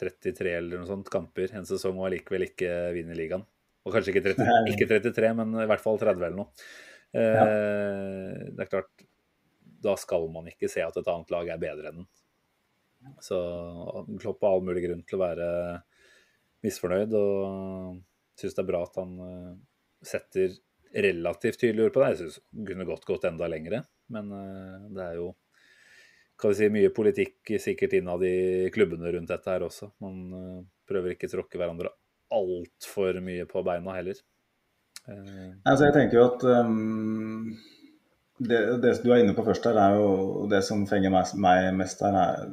33 0.00 0.52
eller 0.56 0.80
noe 0.80 0.88
sånt 0.88 1.10
kamper 1.12 1.52
en 1.56 1.66
sesong 1.68 1.98
og 2.00 2.10
allikevel 2.10 2.46
ikke 2.46 2.70
vinner 2.96 3.18
ligaen. 3.18 3.44
Og 3.86 3.94
kanskje 3.94 4.12
ikke, 4.12 4.24
33, 4.34 4.74
ikke 4.74 4.88
33, 4.90 5.32
men 5.38 5.54
i 5.62 5.68
hvert 5.70 5.82
fall 5.82 6.00
30 6.00 6.16
eller 6.26 6.38
noe. 6.40 6.66
Eh, 7.14 8.46
det 8.50 8.64
er 8.64 8.70
klart, 8.70 9.04
da 9.84 9.94
skal 10.00 10.26
man 10.32 10.48
ikke 10.50 10.70
se 10.70 10.82
at 10.82 10.96
et 10.98 11.10
annet 11.12 11.30
lag 11.32 11.52
er 11.54 11.60
bedre 11.62 11.92
enn 11.92 12.00
den. 12.02 12.08
Så 13.22 13.38
Klopp 14.20 14.44
har 14.44 14.56
all 14.56 14.66
mulig 14.66 14.84
grunn 14.86 15.02
til 15.06 15.18
å 15.18 15.22
være 15.22 15.48
misfornøyd, 16.66 17.16
og 17.16 18.38
syns 18.38 18.56
det 18.56 18.62
er 18.62 18.68
bra 18.68 18.82
at 18.84 19.00
han 19.00 19.16
eh, 19.26 19.50
setter 20.06 20.54
relativt 21.06 21.60
tydelig 21.62 21.86
ord 21.86 21.96
på 21.96 22.02
det. 22.02 22.12
Jeg 22.12 22.20
syns 22.22 22.38
kunne 22.70 22.88
godt 22.88 23.08
gått 23.08 23.26
enda 23.28 23.48
lengre, 23.50 23.82
men 24.14 24.32
eh, 24.36 24.86
det 24.96 25.10
er 25.10 25.20
jo 25.22 25.34
kan 26.36 26.52
vi 26.52 26.56
si, 26.58 26.66
mye 26.68 26.92
politikk 26.92 27.54
sikkert 27.64 27.94
innad 27.96 28.20
i 28.28 28.68
klubbene 28.72 29.08
rundt 29.14 29.30
dette 29.30 29.48
her 29.48 29.62
også. 29.64 29.94
Man 30.04 30.66
prøver 30.84 31.14
ikke 31.14 31.30
å 31.30 31.32
tråkke 31.32 31.56
hverandre 31.56 31.94
altfor 32.36 33.22
mye 33.24 33.46
på 33.48 33.62
beina 33.64 33.94
heller. 33.96 34.18
Altså 35.08 35.86
jeg 35.86 35.94
tenker 35.94 36.18
jo 36.18 36.26
at 36.26 36.44
um, 36.66 37.54
det, 38.38 38.58
det, 38.82 38.94
du 39.04 39.12
er 39.12 39.22
inne 39.22 39.36
på 39.36 39.44
først 39.46 39.68
her, 39.68 39.78
er 39.78 39.96
jo 40.00 40.46
det 40.50 40.62
som 40.66 40.82
fenger 40.90 41.12
meg 41.14 41.68
mest 41.78 42.02
her, 42.04 42.16
er 42.20 42.50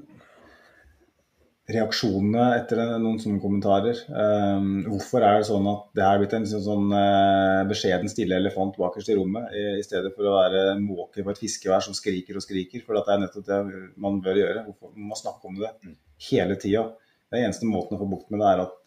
reaksjonene 1.72 2.46
etter 2.58 2.82
noen 3.00 3.20
sånne 3.24 3.40
kommentarer. 3.40 4.02
Um, 4.12 4.82
hvorfor 4.90 5.24
er 5.24 5.40
det 5.40 5.48
sånn 5.48 5.68
at 5.72 5.86
det 5.96 6.04
er 6.04 6.20
blitt 6.20 6.36
en 6.36 6.48
sånn, 6.50 6.66
sånn 6.66 6.90
uh, 6.92 7.64
beskjeden, 7.70 8.12
stille 8.12 8.36
elefant 8.42 8.76
bakerst 8.76 9.14
i 9.14 9.16
rommet, 9.16 9.48
i, 9.56 9.64
i, 9.80 9.86
stedet 9.86 10.12
for 10.18 10.28
å 10.28 10.36
være 10.42 10.64
måke 10.82 11.24
på 11.24 11.32
et 11.32 11.40
fiskevær 11.40 11.86
som 11.86 11.96
skriker 11.96 12.36
og 12.40 12.44
skriker? 12.44 12.84
For 12.84 13.00
det 13.00 13.16
er 13.16 13.24
nettopp 13.24 13.48
det 13.48 13.62
man 14.04 14.20
bør 14.26 14.42
gjøre. 14.42 14.66
Hvorfor 14.68 14.92
man 14.98 15.14
må 15.14 15.20
snakke 15.20 15.52
om 15.52 15.62
det 15.62 15.72
mm. 15.80 15.98
hele 16.30 16.60
tida. 16.60 16.88
Den 17.32 17.48
eneste 17.48 17.70
måten 17.70 17.96
å 17.96 18.02
få 18.04 18.12
bukt 18.12 18.34
med 18.34 18.44
det, 18.44 18.50
er 18.52 18.66
at 18.68 18.80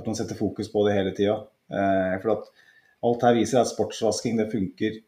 at 0.00 0.06
man 0.06 0.16
setter 0.16 0.38
fokus 0.38 0.70
på 0.72 0.84
det 0.86 0.96
hele 0.96 1.14
tida. 1.16 1.36
Uh, 1.70 2.16
for 2.22 2.36
at 2.36 2.50
alt 3.06 3.24
her 3.26 3.36
viser 3.38 3.62
at 3.62 3.70
sportsvasking 3.70 4.38
det 4.40 4.50
funker 4.52 5.00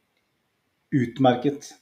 utmerket. 0.93 1.73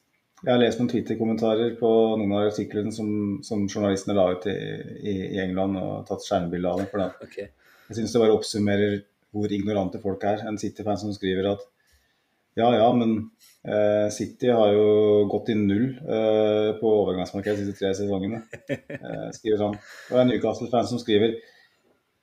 Jeg 0.41 0.55
har 0.55 0.61
lest 0.62 0.81
noen 0.81 0.89
Twitter-kommentarer 0.89 1.75
på 1.77 1.89
noen 2.17 2.31
av 2.33 2.47
artiklene 2.49 2.93
som, 2.97 3.11
som 3.45 3.67
journalistene 3.69 4.17
la 4.17 4.31
ut 4.33 4.47
i, 4.49 4.57
i, 5.03 5.15
i, 5.35 5.41
England 5.43 5.77
og 5.77 6.07
tatt 6.09 6.25
skjermbilde 6.25 6.71
av 6.71 6.81
dem. 6.81 6.89
For 6.89 7.27
okay. 7.27 7.51
Jeg 7.91 7.99
syns 7.99 8.15
det 8.15 8.23
bare 8.23 8.39
oppsummerer 8.39 8.97
hvor 9.37 9.53
ignorante 9.53 10.01
folk 10.03 10.25
er. 10.31 10.47
En 10.49 10.59
City-fan 10.61 10.99
som 11.03 11.12
skriver 11.12 11.53
at 11.53 11.67
ja 12.59 12.71
ja, 12.75 12.89
men 12.97 13.12
eh, 13.62 14.09
City 14.11 14.49
har 14.51 14.73
jo 14.75 15.27
gått 15.31 15.53
i 15.53 15.59
null 15.59 15.87
eh, 16.01 16.73
på 16.81 16.95
overgangsmarkedet 17.05 17.61
de 17.61 17.69
siste 17.69 17.85
tre 17.85 17.93
sesongene. 18.01 18.43
Eh, 18.71 19.29
skriver 19.37 19.67
han. 19.67 19.77
Og 20.11 20.23
en 20.23 20.33
Newcastle-fan 20.33 20.89
som 20.89 21.01
skriver 21.03 21.37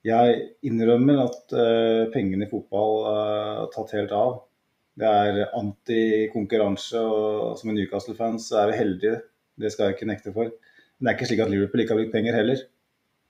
jeg 0.05 0.35
innrømmer 0.67 1.19
at 1.25 1.55
uh, 1.57 2.03
pengene 2.13 2.45
i 2.45 2.51
fotball 2.51 2.93
uh, 3.03 3.55
har 3.63 3.71
tatt 3.73 3.95
helt 3.97 4.13
av. 4.15 4.35
Det 4.97 5.05
er 5.05 5.51
antikonkurranse, 5.57 6.99
og 6.99 7.57
som 7.59 7.69
en 7.69 7.77
Newcastle-fan 7.77 8.39
så 8.41 8.63
er 8.63 8.71
vi 8.71 8.79
heldige. 8.79 9.19
Det 9.57 9.71
skal 9.73 9.87
jeg 9.87 9.97
ikke 9.97 10.09
nekte 10.09 10.33
for. 10.33 10.49
Men 10.49 11.05
det 11.05 11.11
er 11.11 11.17
ikke 11.17 11.29
slik 11.29 11.43
at 11.45 11.51
Liverpool 11.53 11.83
ikke 11.83 11.93
har 11.93 11.99
brukt 12.01 12.15
penger 12.15 12.37
heller, 12.37 12.61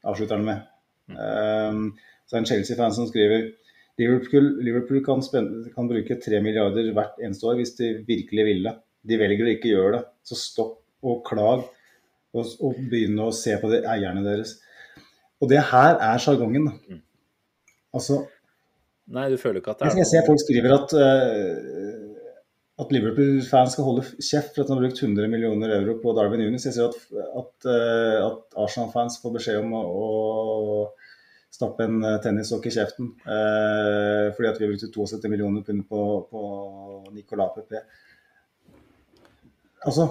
avslutter 0.08 0.40
han 0.40 0.48
med. 0.48 0.68
Um, 1.08 1.82
så 2.28 2.36
er 2.36 2.38
det 2.38 2.44
en 2.44 2.52
Chelsea-fan 2.52 2.96
som 2.96 3.08
skriver 3.08 3.50
Liverpool, 3.98 4.48
Liverpool 4.64 5.02
kan, 5.04 5.24
spenne, 5.26 5.72
kan, 5.74 5.90
bruke 5.90 6.20
3 6.22 6.40
milliarder 6.46 6.92
hvert 6.94 7.20
eneste 7.24 7.48
år 7.50 7.58
hvis 7.60 7.74
de 7.80 7.92
virkelig 8.08 8.46
ville. 8.46 8.74
De 9.08 9.20
velger 9.20 9.48
å 9.48 9.52
ikke 9.56 9.72
gjøre 9.74 9.92
det. 9.98 10.04
Så 10.28 10.38
stopp 10.40 10.80
og 11.08 11.24
klag, 11.28 11.66
og, 12.38 12.56
og 12.64 12.80
begynne 12.92 13.28
å 13.28 13.36
se 13.36 13.56
på 13.60 13.72
de 13.72 13.82
eierne 13.90 14.24
deres. 14.26 14.58
Og 15.42 15.50
det 15.52 15.64
her 15.72 15.98
er 16.04 16.22
sjargongen. 16.22 16.70
Mm. 16.88 17.02
Altså 17.98 18.24
Nei, 19.16 19.30
du 19.32 19.38
føler 19.40 19.62
ikke 19.62 19.72
at 19.72 19.82
det 19.82 19.88
er 19.88 20.02
Jeg 20.02 20.10
ser 20.10 20.26
folk 20.28 20.42
skriver 20.42 20.74
at, 20.76 20.94
uh, 21.00 22.82
at 22.84 22.90
Liverpool-fans 22.92 23.76
skal 23.78 23.88
holde 23.88 24.04
kjeft 24.20 24.56
for 24.56 24.64
at 24.64 24.70
de 24.70 24.76
har 24.76 24.82
brukt 24.84 25.04
100 25.04 25.30
millioner 25.32 25.76
euro 25.78 25.96
på 26.02 26.16
Darwin 26.18 26.44
Unis. 26.50 26.68
Jeg 26.68 26.76
ser 26.76 26.90
at, 26.90 26.98
at, 27.42 27.70
uh, 27.70 28.18
at 28.28 28.60
Arsenal-fans 28.66 29.20
får 29.24 29.38
beskjed 29.38 29.62
om 29.62 29.78
å, 29.80 29.84
å 29.88 31.56
stappe 31.58 31.88
en 31.88 32.04
tennissokk 32.22 32.68
i 32.68 32.74
kjeften 32.76 33.14
uh, 33.24 34.28
fordi 34.36 34.50
at 34.52 34.60
vi 34.60 34.68
har 34.68 34.74
brukt 34.74 35.00
72 35.00 35.32
millioner 35.32 35.64
pund 35.66 35.88
på, 35.88 36.04
på 36.28 36.44
Nicolas 37.16 37.56
Pepe. 37.56 37.86
Altså, 39.88 40.10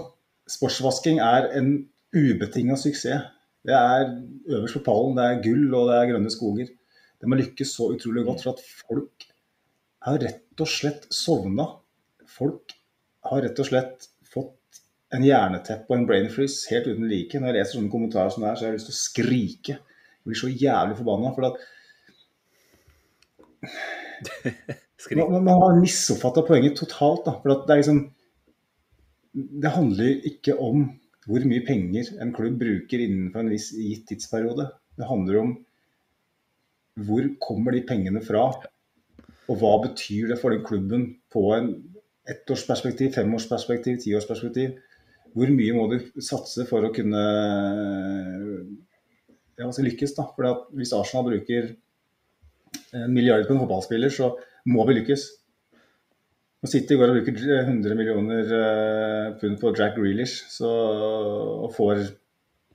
sportsvasking 0.49 1.21
er 1.21 1.51
en 1.59 1.73
ubetinga 2.17 2.79
suksess. 2.81 3.33
Det 3.67 3.75
er 3.75 4.09
øverst 4.57 4.79
på 4.79 4.85
pallen. 4.87 5.17
Det 5.19 5.25
er 5.27 5.41
gull 5.43 5.75
og 5.75 5.89
det 5.91 5.97
er 5.99 6.11
grønne 6.13 6.31
skoger. 6.33 6.71
Det 7.17 7.29
har 7.29 7.41
lykkes 7.41 7.73
så 7.79 7.91
utrolig 7.95 8.25
godt 8.27 8.45
for 8.45 8.55
at 8.55 8.65
folk 8.87 9.27
har 10.07 10.21
rett 10.23 10.63
og 10.63 10.71
slett 10.71 11.07
sovna. 11.15 11.67
Folk 12.31 12.75
har 13.27 13.43
rett 13.45 13.59
og 13.63 13.69
slett 13.69 14.09
fått 14.31 14.83
en 15.15 15.25
hjerneteppe 15.25 15.89
og 15.91 15.97
en 15.99 16.07
brain 16.09 16.29
freeze 16.33 16.69
helt 16.73 16.89
uten 16.91 17.09
like. 17.11 17.39
Når 17.39 17.51
jeg 17.51 17.57
leser 17.59 17.79
sånne 17.79 17.93
kommentarer 17.93 18.31
som 18.35 18.45
det 18.45 18.51
her, 18.51 18.59
så 18.59 18.67
har 18.67 18.73
jeg 18.73 18.79
lyst 18.81 18.91
til 18.91 18.97
å 18.97 19.05
skrike. 19.05 19.79
Jeg 19.79 20.31
blir 20.31 20.41
så 20.43 20.51
jævlig 20.53 20.99
forbanna. 21.01 21.33
For 21.37 21.43
at 21.49 21.57
man, 25.19 25.39
man, 25.41 25.63
har 25.63 25.81
misoppfatta 25.81 26.45
poenget 26.47 26.79
totalt. 26.83 27.25
Da, 27.27 27.33
for 27.41 27.67
det, 27.67 27.81
liksom, 27.83 27.99
det 29.65 29.75
handler 29.75 30.29
ikke 30.33 30.59
om 30.63 30.89
hvor 31.27 31.43
mye 31.49 31.65
penger 31.67 32.13
en 32.23 32.35
klubb 32.35 32.61
bruker 32.61 33.03
innenfor 33.03 33.43
en 33.43 33.51
viss 33.51 33.73
gitt 33.75 34.07
tidsperiode. 34.11 34.69
Det 34.97 35.09
handler 35.09 35.41
om 35.43 35.57
hvor 36.97 37.29
kommer 37.43 37.77
de 37.77 37.85
pengene 37.87 38.23
fra, 38.25 38.49
og 39.47 39.61
hva 39.61 39.73
betyr 39.85 40.33
det 40.33 40.41
for 40.41 40.55
den 40.55 40.65
klubben 40.67 41.07
på 41.33 41.45
en 41.55 41.71
ettårsperspektiv, 42.27 43.13
femårsperspektiv, 43.15 44.01
tiårsperspektiv. 44.03 44.79
Hvor 45.37 45.53
mye 45.53 45.75
må 45.77 45.85
du 45.93 45.99
satse 46.25 46.65
for 46.67 46.87
å 46.87 46.93
kunne 46.97 47.23
ja, 49.57 49.67
altså 49.67 49.85
lykkes? 49.85 50.17
da? 50.17 50.27
For 50.35 50.67
Hvis 50.77 50.95
Arsenal 50.97 51.29
bruker 51.29 51.75
en 52.97 53.13
milliard 53.13 53.47
på 53.47 53.55
en 53.55 53.63
fotballspiller, 53.63 54.13
så 54.13 54.33
må 54.73 54.87
vi 54.89 54.99
lykkes. 54.99 55.27
Nå 56.63 56.71
City 56.73 56.97
går 56.99 57.13
og 57.13 57.19
bruker 57.21 57.37
100 57.63 57.99
millioner 57.99 58.53
eh, 58.59 59.35
pund 59.41 59.59
på 59.61 59.75
Jack 59.77 59.99
Grealish 59.99 60.49
så, 60.51 60.71
og 61.67 61.75
får 61.77 62.07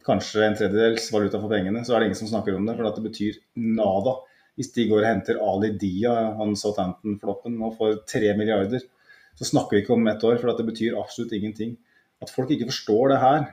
kanskje 0.06 0.44
en 0.46 0.58
tredjedels 0.58 1.08
valuta 1.14 1.40
for 1.42 1.52
pengene, 1.52 1.84
så 1.86 1.96
er 1.96 2.02
det 2.02 2.10
ingen 2.10 2.20
som 2.22 2.32
snakker 2.32 2.58
om 2.58 2.68
det. 2.68 2.76
For 2.78 2.88
det 2.88 3.06
betyr 3.06 3.40
nada. 3.78 4.18
Hvis 4.60 4.74
de 4.76 4.88
går 4.90 5.04
og 5.04 5.08
henter 5.08 5.40
Ali 5.42 5.72
Dia, 5.80 6.16
han 6.38 6.58
Southampton-floppen, 6.60 7.56
og 7.64 7.78
får 7.80 8.02
tre 8.10 8.34
milliarder, 8.38 8.84
så 9.40 9.48
snakker 9.48 9.78
vi 9.78 9.84
ikke 9.86 9.96
om 9.96 10.10
ett 10.12 10.24
år, 10.28 10.38
for 10.42 10.52
det 10.58 10.68
betyr 10.68 11.00
absolutt 11.00 11.34
ingenting. 11.38 11.78
At 12.22 12.34
folk 12.34 12.52
ikke 12.54 12.70
forstår 12.70 13.14
det 13.14 13.22
her, 13.22 13.46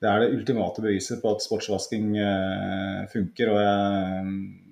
det 0.00 0.08
er 0.08 0.22
det 0.22 0.32
ultimate 0.32 0.82
beviset 0.82 1.20
på 1.20 1.34
at 1.34 1.44
sportsvasking 1.44 2.14
eh, 2.16 3.06
funker. 3.12 3.52
og 3.52 3.60
jeg 3.60 4.70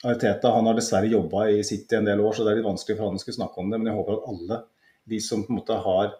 Arteta 0.00 0.54
han 0.54 0.64
har 0.64 0.76
dessverre 0.78 1.10
jobba 1.12 1.46
i 1.52 1.60
City 1.66 1.98
en 1.98 2.06
del 2.08 2.22
år, 2.24 2.32
så 2.32 2.44
det 2.44 2.54
er 2.54 2.60
litt 2.60 2.68
vanskelig 2.68 2.96
for 2.96 3.10
han 3.10 3.18
å 3.18 3.20
skulle 3.20 3.36
snakke 3.36 3.60
om 3.60 3.72
det. 3.72 3.80
Men 3.80 3.90
jeg 3.90 3.98
håper 3.98 4.16
at 4.16 4.28
alle 4.32 4.60
de 5.12 5.18
som 5.20 5.42
på 5.44 5.52
en 5.52 5.58
måte 5.58 5.76
har 5.84 6.14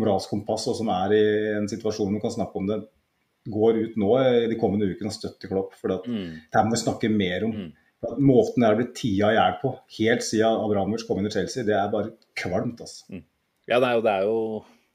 moralsk 0.00 0.32
kompass 0.32 0.66
og 0.70 0.76
som 0.78 0.88
er 0.92 1.14
i 1.16 1.24
en 1.56 1.68
situasjon 1.68 2.14
hvor 2.14 2.24
kan 2.24 2.32
snakke 2.32 2.60
om 2.60 2.70
det, 2.70 2.78
går 3.52 3.80
ut 3.82 3.98
nå 4.00 4.12
i 4.20 4.46
de 4.50 4.58
kommende 4.60 4.88
ukene 4.90 5.10
og 5.12 5.16
støtter 5.16 5.50
Klopp. 5.50 5.74
For 5.80 5.92
det 5.92 6.12
mm. 6.12 6.30
her 6.54 6.66
må 6.66 6.74
vi 6.74 6.82
snakke 6.82 7.10
mer 7.12 7.46
om. 7.48 7.56
Mm. 7.56 7.72
Måten 8.22 8.62
det 8.62 8.68
er 8.68 8.78
blitt 8.78 8.94
tida 8.98 9.32
i 9.32 9.38
hjel 9.38 9.56
på 9.62 9.72
helt 9.98 10.24
siden 10.26 10.62
Abramovic 10.62 11.06
kom 11.08 11.20
inn 11.20 11.30
i 11.30 11.32
Chelsea, 11.32 11.64
det 11.66 11.74
er 11.78 11.92
bare 11.92 12.14
kvalmt. 12.38 12.82
altså. 12.84 13.06
Mm. 13.14 13.24
Ja, 13.66 13.80
det 13.82 13.88
er, 13.88 13.96
jo, 13.96 14.04
det 14.04 14.12
er 14.12 14.26
jo 14.28 14.36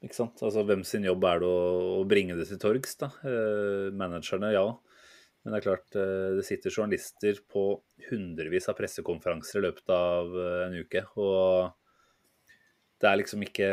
ikke 0.06 0.18
sant? 0.18 0.40
Altså, 0.42 0.64
Hvem 0.66 0.86
sin 0.88 1.04
jobb 1.06 1.26
er 1.28 1.42
det 1.42 1.50
å, 1.50 1.66
å 2.00 2.06
bringe 2.08 2.38
det 2.38 2.48
til 2.48 2.60
torgs? 2.62 2.96
da? 3.02 3.10
Eh, 3.28 3.90
managerne, 3.98 4.54
ja. 4.54 4.64
Men 5.42 5.54
det 5.54 5.58
er 5.58 5.66
klart, 5.66 5.96
eh, 5.98 6.28
det 6.38 6.46
sitter 6.46 6.74
journalister 6.74 7.38
på 7.50 7.66
hundrevis 8.08 8.68
av 8.70 8.78
pressekonferanser 8.78 9.58
i 9.58 9.64
løpet 9.66 9.94
av 9.94 10.36
eh, 10.38 10.58
en 10.68 10.76
uke. 10.78 11.04
Og 11.18 12.52
det 13.02 13.10
er 13.10 13.18
liksom 13.18 13.42
ikke 13.46 13.72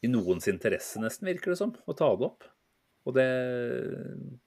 i 0.00 0.08
noens 0.08 0.48
interesse, 0.48 1.00
nesten, 1.02 1.28
virker 1.28 1.52
det 1.52 1.60
som, 1.60 1.74
å 1.84 1.96
ta 1.96 2.08
det 2.16 2.28
opp. 2.30 2.46
Og 3.08 3.16
det, 3.16 3.28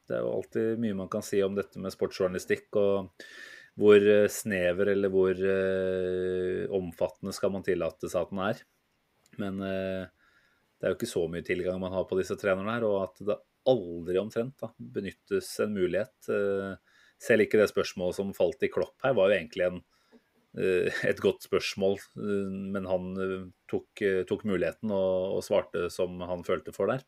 det, 0.06 0.14
er 0.14 0.22
jo 0.22 0.36
alltid 0.36 0.82
mye 0.82 0.98
man 0.98 1.10
kan 1.12 1.26
si 1.26 1.42
om 1.44 1.56
dette 1.58 1.82
med 1.82 1.94
sportsjournalistikk. 1.96 2.70
Og 2.78 3.10
hvor 3.80 3.98
eh, 3.98 4.30
snever 4.30 4.92
eller 4.94 5.12
hvor 5.14 5.34
uh, 5.34 6.66
omfattende 6.78 7.34
skal 7.36 7.54
man 7.56 7.66
tillate 7.66 8.10
seg 8.10 8.22
at 8.22 8.34
den 8.34 8.44
er. 8.46 8.60
Men 9.42 9.64
uh, 9.64 10.04
det 10.78 10.86
er 10.86 10.94
jo 10.94 11.00
ikke 11.00 11.10
så 11.10 11.24
mye 11.32 11.46
tilgang 11.46 11.80
man 11.82 11.96
har 11.96 12.06
på 12.10 12.20
disse 12.20 12.38
trenerne 12.40 12.76
her, 12.76 12.86
og 12.86 13.00
at 13.08 13.24
det 13.26 13.40
aldri 13.72 14.20
omtrent 14.20 14.60
da, 14.62 14.70
benyttes 14.78 15.56
en 15.64 15.74
mulighet. 15.74 16.14
Uh, 16.30 16.76
selv 17.24 17.46
ikke 17.46 17.62
det 17.62 17.72
spørsmålet 17.72 18.20
som 18.20 18.36
falt 18.38 18.66
i 18.68 18.72
Klopp 18.72 18.98
her, 19.06 19.16
var 19.18 19.32
jo 19.32 19.40
egentlig 19.40 19.70
en, 19.70 19.82
et 21.10 21.22
godt 21.24 21.46
spørsmål, 21.48 21.96
men 22.20 22.86
han 22.86 23.06
tok, 23.72 24.02
tok 24.28 24.44
muligheten 24.46 24.92
og, 24.92 25.38
og, 25.38 25.40
svarte 25.46 25.88
som 25.94 26.20
han 26.28 26.44
følte 26.46 26.74
for 26.76 26.92
der. 26.92 27.06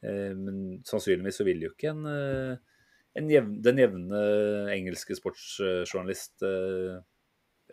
Men 0.00 0.58
sannsynligvis 0.86 1.40
så 1.40 1.46
vil 1.46 1.64
jo 1.64 1.72
ikke 1.72 1.90
en 3.18 3.30
jevn, 3.30 3.62
den 3.62 3.78
jevne 3.80 4.18
engelske 4.74 5.14
sportsjournalist 5.18 6.42
eh, 6.46 6.98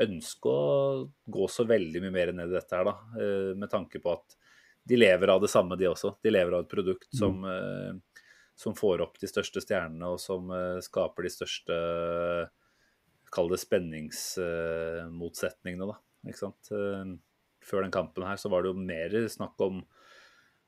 ønske 0.06 0.50
å 0.50 1.10
gå 1.32 1.48
så 1.52 1.64
veldig 1.70 2.02
mye 2.04 2.16
mer 2.16 2.32
ned 2.36 2.50
i 2.52 2.58
dette 2.58 2.76
her, 2.76 2.86
da. 2.88 2.96
Eh, 3.22 3.52
med 3.58 3.70
tanke 3.72 3.98
på 4.04 4.10
at 4.16 4.28
de 4.86 4.96
lever 5.00 5.28
av 5.34 5.40
det 5.42 5.52
samme, 5.52 5.76
de 5.80 5.86
også. 5.90 6.10
De 6.22 6.30
lever 6.34 6.54
av 6.54 6.62
et 6.66 6.72
produkt 6.72 7.14
mm. 7.14 7.18
som, 7.20 7.34
mm. 7.42 8.02
som 8.58 8.74
får 8.78 9.02
opp 9.06 9.16
de 9.22 9.28
største 9.30 9.62
stjernene, 9.64 10.08
og 10.14 10.20
som 10.22 10.42
skaper 10.86 11.22
de 11.26 11.32
største 11.34 11.76
Kall 13.36 13.50
det 13.52 13.60
spenningsmotsetningene, 13.60 15.86
da. 15.90 15.96
Ikke 16.30 16.40
sant. 16.40 16.64
Før 17.66 17.80
den 17.84 17.92
kampen 17.92 18.24
her 18.24 18.38
så 18.40 18.48
var 18.54 18.60
det 18.64 18.70
jo 18.70 18.78
mer 18.80 19.10
snakk 19.34 19.58
om 19.66 19.76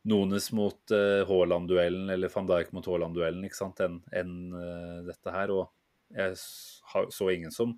Nones 0.07 0.51
mot 0.55 0.91
uh, 0.91 1.27
Haaland-duellen 1.27 2.09
eller 2.13 2.31
van 2.31 2.47
Dijk 2.47 2.71
mot 2.71 2.85
Haaland-duellen 2.87 3.43
enn 3.43 3.97
en, 4.15 4.35
uh, 4.55 4.99
dette 5.07 5.33
her. 5.33 5.51
Og 5.51 5.67
jeg 6.15 6.37
så 6.39 7.27
ingen 7.33 7.51
som 7.51 7.73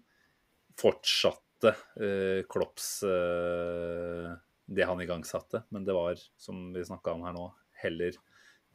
fortsatte 0.78 1.74
uh, 1.74 2.46
Klopps 2.52 2.92
uh, 3.02 4.30
det 4.70 4.86
han 4.86 5.02
igangsatte. 5.02 5.64
Men 5.74 5.88
det 5.88 5.98
var, 5.98 6.22
som 6.38 6.70
vi 6.76 6.86
snakka 6.86 7.18
om 7.18 7.26
her 7.26 7.34
nå, 7.34 7.48
heller 7.82 8.14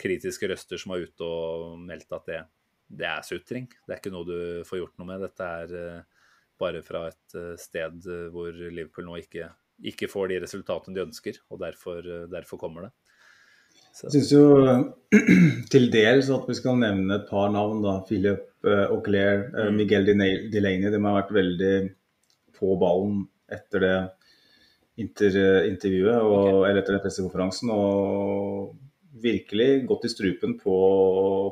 kritiske 0.03 0.51
røster 0.51 0.81
som 0.81 0.97
var 0.97 1.07
ute 1.07 1.23
og 1.23 1.79
meldte 1.79 2.19
at 2.19 2.27
det, 2.27 2.41
det 2.91 3.07
er 3.07 3.23
sutring. 3.23 3.71
Det 3.87 3.95
er 3.95 4.03
ikke 4.03 4.15
noe 4.17 4.27
du 4.27 4.39
får 4.67 4.83
gjort 4.83 4.99
noe 4.99 5.13
med. 5.13 5.23
Dette 5.23 5.53
er 5.63 6.03
bare 6.59 6.83
fra 6.87 7.07
et 7.13 7.37
sted 7.63 8.03
hvor 8.35 8.51
Liverpool 8.51 9.07
nå 9.07 9.21
ikke, 9.23 9.47
ikke 9.87 10.11
får 10.11 10.33
de 10.33 10.43
resultatene 10.43 10.99
de 10.99 11.07
ønsker, 11.07 11.39
og 11.51 11.63
derfor, 11.63 12.03
derfor 12.31 12.59
kommer 12.59 12.89
det. 12.89 12.93
Jeg 14.03 14.11
syns 14.17 14.33
jo 14.35 14.45
til 15.73 15.87
dels 15.93 16.31
at 16.35 16.49
vi 16.51 16.57
skal 16.59 16.81
nevne 16.81 17.21
et 17.21 17.29
par 17.31 17.53
navn. 17.55 17.83
da, 17.85 18.01
Philip 18.09 18.49
uh, 18.67 18.89
Auclair, 18.89 19.47
uh, 19.55 19.71
Miguel 19.75 20.09
Delaney. 20.09 20.91
De 20.91 20.99
har 20.99 21.21
vært 21.21 21.35
veldig 21.37 21.75
på 22.59 22.75
ballen 22.81 23.23
etter 23.53 23.85
det 23.85 23.97
inter, 25.05 25.39
intervjuet, 25.69 26.19
og, 26.23 26.35
okay. 26.41 26.59
eller 26.71 26.83
etter 26.83 26.97
den 26.97 27.05
pressekonferansen. 27.05 27.71
Og 27.75 28.75
virkelig 29.25 29.85
gått 29.89 30.09
i 30.09 30.11
strupen 30.13 30.57
på, 30.59 30.77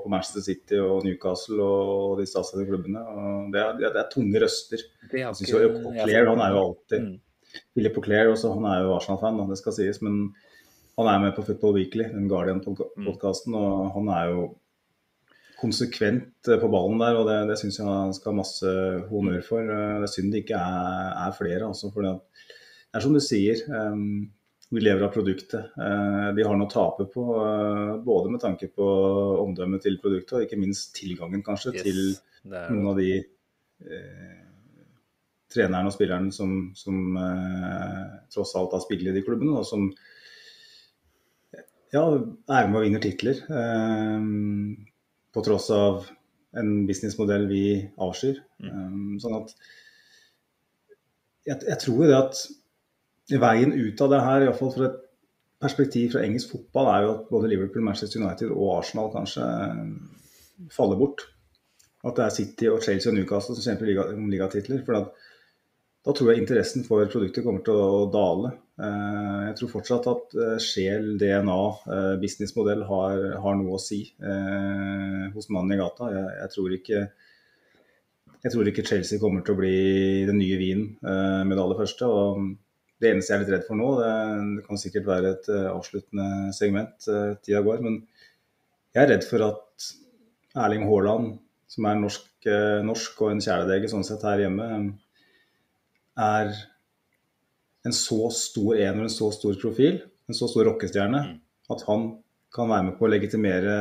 på, 0.02 0.10
Manchester 0.10 0.44
City 0.44 0.78
og 0.82 1.06
Newcastle 1.06 1.62
og 1.62 2.20
de 2.20 2.27
statlige 2.28 2.73
klubbene. 2.73 3.02
Og 3.02 3.52
det, 3.55 3.60
er, 3.62 3.77
det, 3.81 3.93
er, 3.94 4.09
tunge 4.12 4.43
røster. 4.43 4.82
Det 5.10 5.23
er 5.23 5.31
ikke, 5.31 5.69
Auclair 5.93 6.31
han 6.32 6.43
er 6.43 6.56
jo 6.56 6.64
alltid 6.66 7.05
mm. 7.06 7.12
Philip 7.77 7.98
Auclair 8.01 8.32
også, 8.32 8.55
han 8.56 8.66
er 8.66 8.86
jo 8.86 8.97
Arsenal-fan, 8.97 9.40
det 9.51 9.60
skal 9.60 9.77
sies. 9.77 10.01
men 10.02 10.24
han 10.98 11.09
er 11.09 11.23
med 11.23 11.36
på 11.36 11.44
Football 11.47 11.78
Weekly, 11.78 12.09
den 12.12 12.28
Guardian-podkasten, 12.31 13.56
og 13.56 13.94
han 13.94 14.10
er 14.12 14.32
jo 14.32 14.51
konsekvent 15.62 16.51
eh, 16.51 16.60
på 16.60 16.70
ballen 16.73 17.01
der, 17.02 17.19
og 17.19 17.28
det, 17.28 17.39
det 17.51 17.59
syns 17.60 17.78
jeg 17.78 17.89
han 17.89 18.14
skal 18.16 18.32
ha 18.32 18.40
masse 18.40 18.74
honnør 19.10 19.43
for. 19.47 19.62
Eh, 19.62 19.97
det 20.02 20.09
er 20.09 20.14
synd 20.14 20.35
det 20.35 20.44
ikke 20.44 20.60
er, 20.60 21.10
er 21.27 21.35
flere, 21.39 21.64
altså, 21.69 21.93
for 21.94 22.06
det 22.06 22.14
er 22.93 23.05
som 23.05 23.16
du 23.16 23.23
sier. 23.24 23.62
Um, 23.70 24.31
vi 24.73 24.81
lever 24.81 25.05
av 25.05 25.12
produktet. 25.12 25.74
De 25.77 26.44
har 26.48 26.56
noe 26.56 26.64
å 26.64 26.73
tape 26.73 27.05
på, 27.12 27.23
både 28.06 28.31
med 28.32 28.40
tanke 28.40 28.70
på 28.73 28.86
omdømmet 29.43 29.82
til 29.85 29.98
produktet 30.01 30.39
og 30.39 30.47
ikke 30.47 30.56
minst 30.56 30.94
tilgangen 30.97 31.43
kanskje 31.44 31.74
yes, 31.74 31.82
til 31.85 31.98
noen 32.48 32.89
av 32.89 32.97
de 32.97 33.10
uh, 33.20 34.39
trenerne 35.52 35.90
og 35.90 35.93
spillerne 35.93 36.32
som, 36.32 36.55
som 36.73 37.19
tross 38.32 38.55
alt 38.56 38.73
har 38.73 38.81
spilt 38.86 39.12
i 39.12 39.12
de 39.12 39.24
klubbene, 39.27 39.59
og 39.60 39.69
som 39.69 39.90
ja, 41.93 42.02
er 42.02 42.70
med 42.70 42.81
og 42.81 42.86
vinner 42.86 43.02
titler. 43.05 43.43
Um, 43.52 44.74
på 45.32 45.44
tross 45.44 45.69
av 45.74 46.09
en 46.59 46.73
businessmodell 46.89 47.47
vi 47.51 47.64
avskyr. 48.01 48.43
Um, 48.64 49.16
sånn 49.23 49.39
at 49.39 49.55
jeg, 51.48 51.59
jeg 51.69 51.78
tror 51.82 52.05
det 52.05 52.19
at 52.19 52.43
veien 53.43 53.73
ut 53.73 54.05
av 54.05 54.12
det 54.12 54.23
her, 54.27 54.47
iallfall 54.47 54.73
fra 54.74 54.89
et 54.90 55.01
perspektiv 55.62 56.12
fra 56.14 56.24
engelsk 56.27 56.56
fotball, 56.56 56.90
er 56.90 57.05
jo 57.05 57.12
at 57.16 57.28
både 57.31 57.51
Liverpool, 57.52 57.85
Manchester 57.86 58.20
United 58.20 58.51
og 58.51 58.78
Arsenal 58.78 59.12
kanskje 59.12 59.47
faller 60.74 60.98
bort. 61.01 61.27
At 62.02 62.16
det 62.19 62.24
er 62.24 62.35
City 62.35 62.70
og 62.70 62.82
Chelsea 62.82 63.12
og 63.12 63.16
Newcastle 63.16 63.55
som 63.55 63.69
kjemper 63.69 64.14
om 64.16 64.31
ligatitler. 64.31 64.82
For 64.86 64.98
at 64.98 65.28
da 66.03 66.12
tror 66.16 66.33
jeg 66.33 66.43
interessen 66.43 66.83
for 66.87 67.07
produktet 67.11 67.45
kommer 67.47 67.62
til 67.62 67.79
å 67.79 68.07
dale. 68.11 68.51
Eh, 68.83 69.43
jeg 69.49 69.59
tror 69.59 69.70
fortsatt 69.77 70.09
at 70.11 70.33
eh, 70.35 70.57
sjel, 70.62 71.12
DNA, 71.20 71.59
eh, 71.95 72.15
businessmodell 72.23 72.83
har, 72.89 73.27
har, 73.45 73.59
noe 73.59 73.77
å 73.77 73.83
si 73.83 74.01
hos 75.33 75.47
mannen 75.55 75.77
i 75.77 75.79
gata. 75.79 76.09
Jeg, 76.11 76.33
jeg, 76.41 76.53
tror 76.57 76.74
ikke, 76.79 77.05
jeg, 78.35 78.55
tror 78.55 78.73
ikke, 78.73 78.87
Chelsea 78.89 79.23
kommer 79.23 79.47
til 79.47 79.55
å 79.55 79.61
bli 79.61 79.77
den 80.27 80.41
nye 80.43 80.59
Wien 80.59 80.85
med 81.03 81.55
det 81.55 81.62
aller 81.62 81.79
første. 81.79 82.09
og 82.11 82.51
Det 82.99 83.12
eneste 83.12 83.33
jeg 83.33 83.39
er 83.39 83.45
litt 83.45 83.55
redd 83.55 83.69
for 83.69 83.79
nå, 83.79 83.93
det, 84.01 84.11
det 84.59 84.66
kan 84.66 84.83
sikkert 84.83 85.07
være 85.07 85.33
et 85.37 85.53
avsluttende 85.70 86.51
segment, 86.57 86.99
tida 87.47 87.62
går, 87.62 87.79
men 87.87 88.03
jeg 88.93 89.05
er 89.05 89.15
redd 89.15 89.29
for 89.29 89.47
at 89.47 89.89
Erling 90.66 90.85
Haaland, 90.91 91.31
som 91.70 91.87
er 91.89 92.03
norsk, 92.03 92.29
norsk 92.85 93.23
og 93.23 93.33
en 93.33 93.41
kjæledegge 93.41 93.89
sånn 93.89 94.05
sett 94.05 94.27
her 94.27 94.43
hjemme, 94.43 94.66
er 96.18 96.52
en 97.86 97.94
så 97.97 98.28
stor 98.34 98.78
en 98.78 99.01
og 99.01 99.06
en 99.06 99.12
så 99.12 99.30
stor 99.34 99.56
profil, 99.60 100.02
en 100.28 100.36
så 100.36 100.48
stor 100.51 100.68
rockestjerne, 100.68 101.22
mm. 101.28 101.39
at 101.74 101.86
han 101.89 102.10
kan 102.52 102.68
være 102.68 102.86
med 102.90 102.98
på 102.98 103.06
å 103.06 103.10
legitimere 103.10 103.76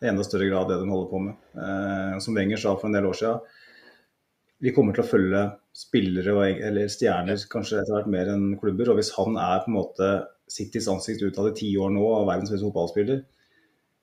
i 0.00 0.08
enda 0.08 0.24
større 0.24 0.48
grad 0.48 0.70
det 0.70 0.80
de 0.80 0.88
holder 0.88 1.10
på 1.10 1.20
med. 1.26 1.36
Eh, 1.60 2.16
som 2.24 2.36
Wenger 2.36 2.60
sa 2.60 2.72
for 2.78 2.88
en 2.88 2.96
del 2.96 3.08
år 3.08 3.18
siden, 3.20 3.60
vi 4.64 4.72
kommer 4.72 4.96
til 4.96 5.04
å 5.04 5.10
følge 5.10 5.42
spillere 5.76 6.32
og, 6.32 6.60
eller 6.68 6.88
stjerner 6.88 7.42
kanskje 7.52 7.82
etter 7.82 7.92
hvert 7.98 8.10
mer 8.10 8.30
enn 8.32 8.54
klubber. 8.60 8.90
Og 8.90 9.00
hvis 9.00 9.12
han 9.18 9.36
er 9.36 9.60
på 9.64 9.70
en 9.70 9.76
måte 9.76 10.12
Citys 10.50 10.88
ansikt 10.88 11.24
utad 11.26 11.50
i 11.50 11.56
ti 11.58 11.70
år 11.80 11.92
nå 11.92 12.04
og 12.04 12.28
verdens 12.30 12.52
beste 12.52 12.64
fotballspiller, 12.64 13.20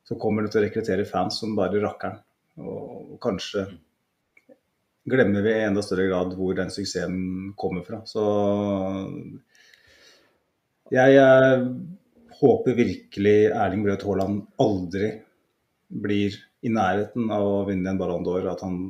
så 0.05 0.17
kommer 0.21 0.45
det 0.45 0.53
til 0.53 0.61
å 0.61 0.65
rekruttere 0.67 1.07
fans 1.09 1.39
som 1.41 1.57
bare 1.57 1.81
rakkeren. 1.81 2.21
Og, 2.61 3.15
og 3.15 3.17
kanskje 3.23 3.65
mm 3.71 3.79
glemmer 5.11 5.43
vi 5.45 5.55
i 5.55 5.65
enda 5.67 5.83
større 5.85 6.07
grad 6.09 6.35
hvor 6.38 6.55
den 6.57 6.71
suksessen 6.73 7.51
kommer 7.59 7.85
fra. 7.88 8.01
Så 8.07 8.23
jeg, 10.91 11.17
jeg 11.17 11.59
håper 12.41 12.79
virkelig 12.79 13.35
Erling 13.51 13.85
Braut 13.85 14.07
Haaland 14.07 14.41
aldri 14.61 15.11
blir 15.91 16.35
i 16.61 16.71
nærheten 16.71 17.29
av 17.33 17.45
å 17.45 17.61
vinne 17.67 17.91
en 17.91 17.99
Ballon 17.99 18.25
d'Or. 18.25 18.47
At 18.51 18.63
han 18.65 18.81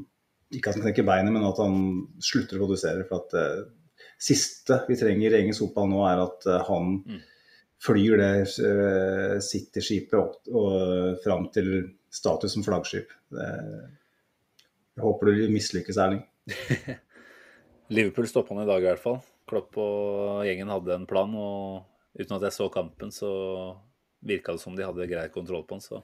ikke 0.51 0.71
at 0.71 0.79
han 0.79 0.85
knekker 0.85 1.07
beinet, 1.07 1.33
men 1.33 1.47
at 1.47 1.59
han 1.61 1.77
slutter 2.23 2.59
å 2.59 2.65
produsere. 2.65 3.05
For 3.07 3.23
at 3.23 3.35
det 3.35 3.45
uh, 3.63 4.09
siste 4.21 4.81
vi 4.89 4.97
trenger 4.99 5.33
i 5.33 5.41
engelsk 5.41 5.65
fotball 5.65 5.89
nå, 5.91 6.01
er 6.09 6.23
at 6.25 6.47
uh, 6.49 6.57
han 6.67 6.97
mm. 6.99 7.21
flyr 7.85 8.19
det 8.21 8.33
uh, 8.65 9.37
City-skipet 9.43 10.19
opp 10.19 10.51
og 10.51 11.23
fram 11.23 11.47
til 11.55 11.71
status 12.11 12.57
som 12.57 12.65
flaggskip. 12.67 13.13
Det, 13.31 13.49
jeg 15.01 15.07
håper 15.07 15.31
du 15.31 15.47
mislykkes, 15.49 15.97
Erling. 15.97 16.21
Liverpool 17.95 18.27
stoppa 18.29 18.53
han 18.53 18.63
i 18.63 18.69
dag 18.69 18.83
i 18.83 18.89
hvert 18.91 19.01
fall. 19.01 19.17
Klopp 19.49 19.79
og 19.81 20.43
gjengen 20.45 20.69
hadde 20.69 20.93
en 20.93 21.07
plan, 21.09 21.33
og 21.33 22.19
uten 22.19 22.37
at 22.37 22.45
jeg 22.45 22.55
så 22.55 22.67
kampen, 22.71 23.09
så 23.09 23.31
virka 24.21 24.53
det 24.53 24.61
som 24.61 24.77
de 24.77 24.85
hadde 24.85 25.09
grei 25.09 25.25
kontroll 25.33 25.65
på 25.65 25.79
den. 25.79 25.83
Så 25.83 26.03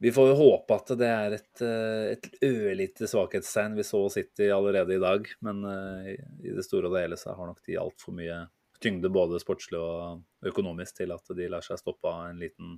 vi 0.00 0.14
får 0.14 0.30
jo 0.30 0.38
håpe 0.38 0.78
at 0.78 0.94
det 0.96 1.10
er 1.12 1.36
et, 1.36 1.62
eh, 1.66 2.14
et 2.14 2.28
ørlite 2.48 3.10
svakhetstegn. 3.10 3.76
Vi 3.76 3.84
så 3.84 4.00
City 4.14 4.48
allerede 4.54 4.96
i 4.96 5.02
dag, 5.02 5.28
men 5.44 5.64
eh, 5.68 6.12
i 6.40 6.54
det 6.56 6.64
store 6.64 6.88
og 6.88 6.96
det 6.96 7.04
hele 7.04 7.20
så 7.20 7.36
har 7.36 7.50
nok 7.50 7.60
de 7.66 7.78
altfor 7.82 8.16
mye 8.16 8.46
tyngde 8.80 9.10
både 9.12 9.40
sportslig 9.42 9.80
og 9.82 10.22
økonomisk 10.46 11.02
til 11.02 11.12
at 11.12 11.34
de 11.34 11.48
lar 11.50 11.66
seg 11.66 11.80
stoppe 11.82 12.08
av 12.08 12.28
en 12.30 12.38
liten, 12.40 12.76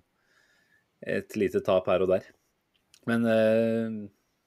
et 1.05 1.37
lite 1.37 1.61
tap 1.63 1.93
her 1.93 2.03
og 2.03 2.17
der. 2.17 2.25
Men 3.09 3.29
eh, 3.29 4.01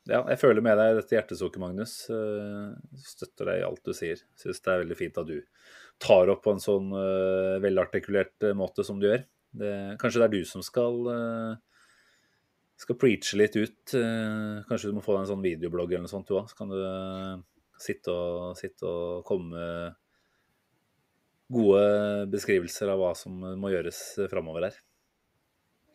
ja, 0.09 0.19
jeg 0.27 0.39
føler 0.41 0.63
med 0.63 0.75
deg 0.79 0.97
dette 0.97 1.15
hjertesukket, 1.15 1.61
Magnus. 1.63 1.93
Uh, 2.11 2.75
støtter 3.07 3.47
deg 3.49 3.61
i 3.61 3.67
alt 3.67 3.83
du 3.87 3.93
sier. 3.95 4.19
Syns 4.39 4.59
det 4.63 4.73
er 4.73 4.81
veldig 4.81 4.97
fint 4.99 5.19
at 5.21 5.29
du 5.29 5.37
tar 6.03 6.31
opp 6.33 6.41
på 6.43 6.55
en 6.55 6.63
sånn 6.63 6.89
uh, 6.91 7.59
velartikulert 7.63 8.49
uh, 8.49 8.55
måte 8.57 8.83
som 8.83 8.99
du 8.99 9.07
gjør. 9.07 9.23
Det, 9.53 9.71
kanskje 10.01 10.19
det 10.19 10.27
er 10.27 10.33
du 10.33 10.49
som 10.49 10.63
skal, 10.65 10.95
skal 12.81 12.97
preache 12.97 13.37
litt 13.37 13.53
ut. 13.53 13.91
kanskje 14.65 14.89
du 14.89 14.95
må 14.97 15.03
få 15.05 15.13
deg 15.13 15.27
en 15.27 15.29
sånn 15.29 15.43
videoblogg 15.45 15.91
eller 15.91 16.07
noe 16.07 16.09
sånt, 16.09 16.25
du 16.25 16.39
òg. 16.39 16.47
Så 16.49 16.57
kan 16.57 16.73
du 16.73 16.79
sitte 17.77 18.09
og, 18.09 18.57
sitte 18.57 18.89
og 18.89 19.21
komme 19.29 19.53
med 19.53 19.99
gode 21.53 21.85
beskrivelser 22.33 22.89
av 22.89 22.97
hva 23.03 23.11
som 23.13 23.37
må 23.61 23.69
gjøres 23.75 24.01
framover 24.33 24.71
her. 24.71 24.81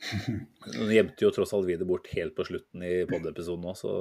Nå 0.78 0.88
gjemte 0.92 1.26
jo 1.26 1.34
tross 1.34 1.52
alt 1.56 1.68
vi 1.68 1.76
det 1.78 1.88
bort 1.88 2.08
helt 2.14 2.36
på 2.36 2.46
slutten 2.46 2.84
i 2.86 2.94
pod-episoden 3.08 3.68
òg, 3.68 3.78
så 3.78 3.92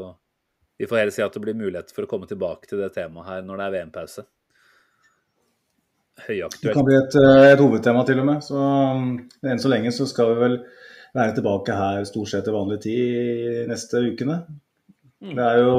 vi 0.77 0.87
får 0.89 1.01
heller 1.01 1.15
si 1.15 1.23
at 1.25 1.33
det 1.33 1.41
blir 1.41 1.57
mulighet 1.57 1.93
for 1.93 2.05
å 2.05 2.09
komme 2.09 2.29
tilbake 2.29 2.69
til 2.69 2.81
det 2.83 2.91
temaet 2.95 3.29
her 3.31 3.45
når 3.45 3.61
det 3.61 3.65
er 3.65 3.75
VM-pause. 3.77 4.27
Det 6.27 6.73
kan 6.73 6.85
bli 6.85 6.97
et, 6.97 7.15
eh, 7.17 7.47
et 7.53 7.61
hovedtema 7.61 8.03
til 8.05 8.21
og 8.21 8.27
med. 8.29 8.43
Så 8.45 8.57
um, 8.57 9.09
enn 9.45 9.61
så 9.61 9.69
lenge 9.69 9.93
så 9.93 10.07
skal 10.09 10.31
vi 10.31 10.39
vel 10.41 10.55
være 11.17 11.35
tilbake 11.37 11.77
her 11.77 12.05
stort 12.09 12.31
sett 12.31 12.45
til 12.45 12.55
vanlig 12.57 12.79
tid 12.85 13.69
neste 13.69 14.01
ukene. 14.05 14.39
Det 15.21 15.45
er 15.45 15.61
jo 15.61 15.75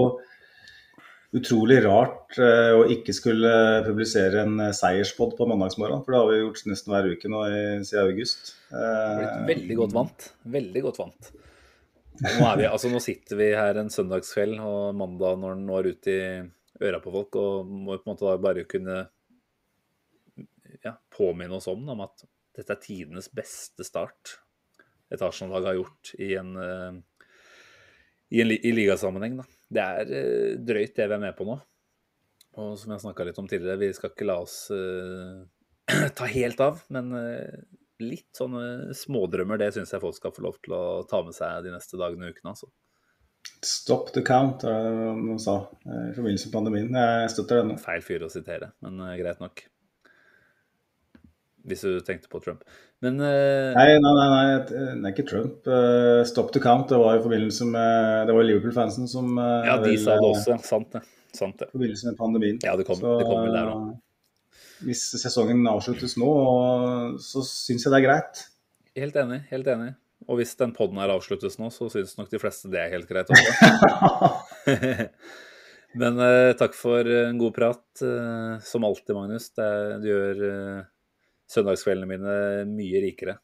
utrolig 1.36 1.82
rart 1.84 2.38
eh, 2.40 2.70
å 2.72 2.86
ikke 2.92 3.12
skulle 3.16 3.50
publisere 3.84 4.44
en 4.46 4.62
eh, 4.64 4.74
seierspod 4.76 5.34
på 5.36 5.48
mandagsmorgen, 5.50 6.00
for 6.04 6.14
det 6.14 6.22
har 6.22 6.30
vi 6.30 6.38
gjort 6.40 6.62
nesten 6.70 6.94
hver 6.94 7.10
uke 7.12 7.32
nå 7.32 7.42
i, 7.48 7.60
siden 7.88 8.12
august. 8.12 8.54
Eh, 8.72 9.18
Blitt 9.18 9.50
veldig 9.50 9.78
godt 9.82 9.98
vant. 9.98 10.30
Veldig 10.56 10.84
godt 10.86 11.02
vant. 11.02 11.30
Nå, 12.18 12.32
er 12.48 12.56
vi, 12.58 12.66
altså, 12.66 12.90
nå 12.90 13.02
sitter 13.02 13.38
vi 13.38 13.52
her 13.54 13.78
en 13.78 13.92
søndagskveld 13.94 14.58
og 14.64 14.96
mandag 14.98 15.38
når 15.38 15.54
den 15.54 15.68
når 15.68 15.92
ut 15.92 16.10
i 16.10 16.18
øra 16.88 17.02
på 17.04 17.12
folk, 17.14 17.38
og 17.38 17.70
må 17.70 17.98
på 17.98 18.08
en 18.08 18.14
måte 18.14 18.34
bare 18.42 18.66
kunne 18.70 18.98
ja, 20.82 20.96
påminne 21.14 21.58
oss 21.58 21.68
om, 21.70 21.84
om 21.92 22.04
at 22.06 22.26
dette 22.58 22.74
er 22.74 22.82
tidenes 22.82 23.30
beste 23.30 23.86
start 23.86 24.38
et 25.12 25.22
Arsenal-lag 25.24 25.70
har 25.70 25.78
gjort 25.78 26.12
i 26.20 26.32
en, 26.36 26.56
eh, 26.60 26.98
i, 28.34 28.42
en, 28.42 28.52
i 28.52 28.72
ligasammenheng. 28.74 29.38
Da. 29.40 29.46
Det 29.68 29.84
er 29.84 30.12
eh, 30.16 30.54
drøyt 30.64 30.96
det 30.96 31.08
vi 31.08 31.16
er 31.18 31.22
med 31.22 31.36
på 31.36 31.46
nå. 31.48 31.58
Og 32.58 32.74
som 32.80 32.94
jeg 32.94 33.04
snakka 33.04 33.26
litt 33.28 33.38
om 33.38 33.48
tidligere, 33.50 33.80
vi 33.80 33.92
skal 33.94 34.10
ikke 34.10 34.26
la 34.26 34.38
oss 34.42 34.56
uh, 34.74 35.44
ta 36.18 36.26
helt 36.32 36.58
av, 36.64 36.80
men 36.94 37.12
uh, 37.14 37.60
litt 38.02 38.32
sånne 38.34 38.96
smådrømmer, 38.98 39.60
det 39.60 39.70
syns 39.76 39.92
jeg 39.94 40.02
folk 40.02 40.16
skal 40.16 40.34
få 40.34 40.42
lov 40.48 40.58
til 40.64 40.74
å 40.74 40.82
ta 41.06 41.20
med 41.26 41.36
seg 41.36 41.68
de 41.68 41.74
neste 41.74 42.00
dagene 42.00 42.26
og 42.26 42.34
ukene. 42.34 42.56
Altså. 42.56 42.70
Stop 43.62 44.10
the 44.16 44.24
count, 44.26 44.66
er 44.66 44.88
det 44.88 45.14
noen 45.20 45.38
sa 45.42 45.60
i 45.86 46.14
forbindelse 46.16 46.48
med 46.48 46.56
pandemien. 46.56 46.98
Jeg 46.98 47.32
støtter 47.36 47.62
denne. 47.62 47.78
Feil 47.82 48.02
fyr 48.06 48.26
å 48.26 48.32
sitere, 48.32 48.72
men 48.82 49.04
greit 49.20 49.44
nok. 49.44 49.62
Hvis 51.68 51.84
du 51.84 51.98
tenkte 52.06 52.30
på 52.32 52.40
Trump. 52.44 52.64
Men 53.04 53.20
uh... 53.20 53.76
Nei, 53.76 53.86
nei, 54.02 54.12
nei, 54.16 54.26
nei, 54.32 54.46
det 54.66 54.80
er 54.80 55.12
ikke 55.12 55.26
Trump. 55.28 55.60
Uh, 55.68 56.24
Stop 56.26 56.50
to 56.54 56.62
count, 56.64 56.88
det 56.90 56.98
var 56.98 57.18
i 57.18 57.22
forbindelse 57.22 57.68
med 57.68 58.26
Det 58.30 58.34
var 58.34 58.48
Liverpool-fansen 58.48 59.06
som 59.10 59.36
uh, 59.38 59.62
ja, 59.68 59.76
de 59.84 59.92
vel, 59.92 60.00
sa 60.02 60.16
det 60.18 60.24
eh, 60.24 60.32
også. 60.32 60.58
Sant 60.66 60.90
det. 60.96 61.04
Sant 61.36 61.60
det. 61.60 61.68
I 61.70 61.76
forbindelse 61.76 62.10
med 62.10 62.18
pandemien. 62.18 62.58
Ja, 62.64 62.74
det 62.80 62.88
kom, 62.88 62.98
det 63.04 63.28
kom 63.28 63.42
vel 63.44 63.54
der 63.54 63.70
òg. 63.74 63.86
eh, 63.92 64.66
Hvis 64.88 65.04
sesongen 65.20 65.62
avsluttes 65.70 66.16
nå, 66.18 66.32
så 67.22 67.44
syns 67.46 67.84
jeg 67.86 67.92
det 67.94 68.00
er 68.00 68.06
greit. 68.08 68.44
Helt 68.98 69.18
enig. 69.22 69.42
Helt 69.52 69.68
enig. 69.76 69.92
Og 70.28 70.40
hvis 70.40 70.56
den 70.58 70.72
poden 70.76 70.98
her 71.00 71.12
avsluttes 71.14 71.60
nå, 71.60 71.68
så 71.72 71.86
syns 71.92 72.16
nok 72.18 72.28
de 72.32 72.40
fleste 72.42 72.68
det 72.72 72.80
er 72.82 72.90
helt 72.96 73.08
greit 73.08 73.30
også. 73.30 74.88
Men 75.98 76.18
eh, 76.20 76.52
takk 76.58 76.74
for 76.76 77.06
en 77.06 77.38
god 77.40 77.54
prat. 77.56 77.84
eh, 78.04 78.58
som 78.66 78.84
alltid, 78.84 79.14
Magnus. 79.16 79.46
Det, 79.56 79.68
du 80.02 80.08
gjør 80.10 80.42
eh, 80.50 80.82
søndagskveldene 81.50 82.08
mine 82.10 82.34
mye 82.70 83.02
rikere. 83.04 83.38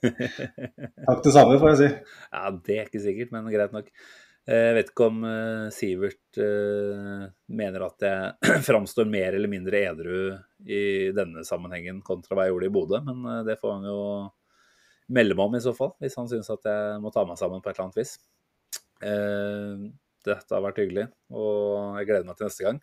Takk 1.06 1.22
det 1.24 1.32
samme, 1.34 1.58
får 1.60 1.72
jeg 1.74 1.78
si. 1.80 1.88
Ja, 2.32 2.50
det 2.56 2.76
er 2.78 2.88
ikke 2.88 3.02
sikkert, 3.04 3.32
men 3.34 3.48
greit 3.52 3.74
nok. 3.76 3.90
Eh, 4.48 4.62
Jeg 4.70 4.76
vet 4.78 4.90
ikke 4.92 5.08
om 5.10 5.22
eh, 5.28 5.66
Sivert 5.76 6.40
eh, 6.40 7.24
mener 7.60 7.84
at 7.86 8.06
jeg 8.06 8.60
framstår 8.68 9.08
mer 9.12 9.36
eller 9.36 9.52
mindre 9.52 9.82
edru 9.90 10.20
i 10.64 10.82
denne 11.16 11.44
sammenhengen 11.46 12.00
kontra 12.06 12.36
hva 12.38 12.46
jeg 12.48 12.54
gjorde 12.54 12.70
i 12.70 12.74
Bodø, 12.76 13.00
men 13.06 13.24
eh, 13.34 13.42
det 13.50 13.58
får 13.60 13.76
han 13.78 13.88
jo 13.90 13.98
melde 15.10 15.34
meg 15.36 15.48
om 15.50 15.58
i 15.58 15.64
så 15.64 15.74
fall, 15.76 15.92
hvis 16.00 16.16
han 16.20 16.28
syns 16.30 16.48
at 16.54 16.68
jeg 16.70 17.00
må 17.02 17.10
ta 17.12 17.24
meg 17.26 17.38
sammen 17.40 17.60
på 17.64 17.70
et 17.72 17.76
eller 17.76 17.88
annet 17.88 18.00
vis. 18.00 18.14
Eh, 19.04 19.90
Dette 20.20 20.52
har 20.52 20.60
vært 20.64 20.80
hyggelig, 20.82 21.06
og 21.32 21.96
jeg 22.00 22.08
gleder 22.10 22.26
meg 22.28 22.36
til 22.36 22.48
neste 22.50 22.66
gang. 22.66 22.80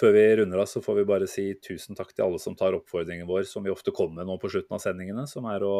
Før 0.00 0.14
vi 0.16 0.24
runder 0.40 0.62
av, 0.62 0.68
så 0.70 0.80
får 0.80 1.00
vi 1.00 1.08
bare 1.08 1.28
si 1.28 1.44
tusen 1.60 1.96
takk 1.98 2.14
til 2.14 2.24
alle 2.24 2.40
som 2.40 2.56
tar 2.56 2.76
oppfordringen 2.78 3.28
vår, 3.28 3.44
som 3.48 3.64
vi 3.64 3.72
ofte 3.72 3.92
kommer 3.94 4.22
med 4.22 4.30
nå 4.30 4.38
på 4.40 4.50
slutten 4.52 4.78
av 4.78 4.80
sendingene, 4.82 5.26
som 5.28 5.46
er 5.52 5.64
å 5.66 5.76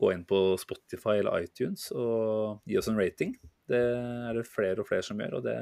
gå 0.00 0.12
inn 0.14 0.24
på 0.26 0.40
Spotify 0.58 1.18
eller 1.20 1.44
iTunes 1.44 1.90
og 1.92 2.62
gi 2.68 2.78
oss 2.80 2.88
en 2.88 2.98
rating. 2.98 3.34
Det 3.68 3.80
er 3.80 4.38
det 4.38 4.48
flere 4.48 4.80
og 4.82 4.88
flere 4.88 5.04
som 5.04 5.20
gjør, 5.20 5.38
og 5.38 5.44
det 5.46 5.56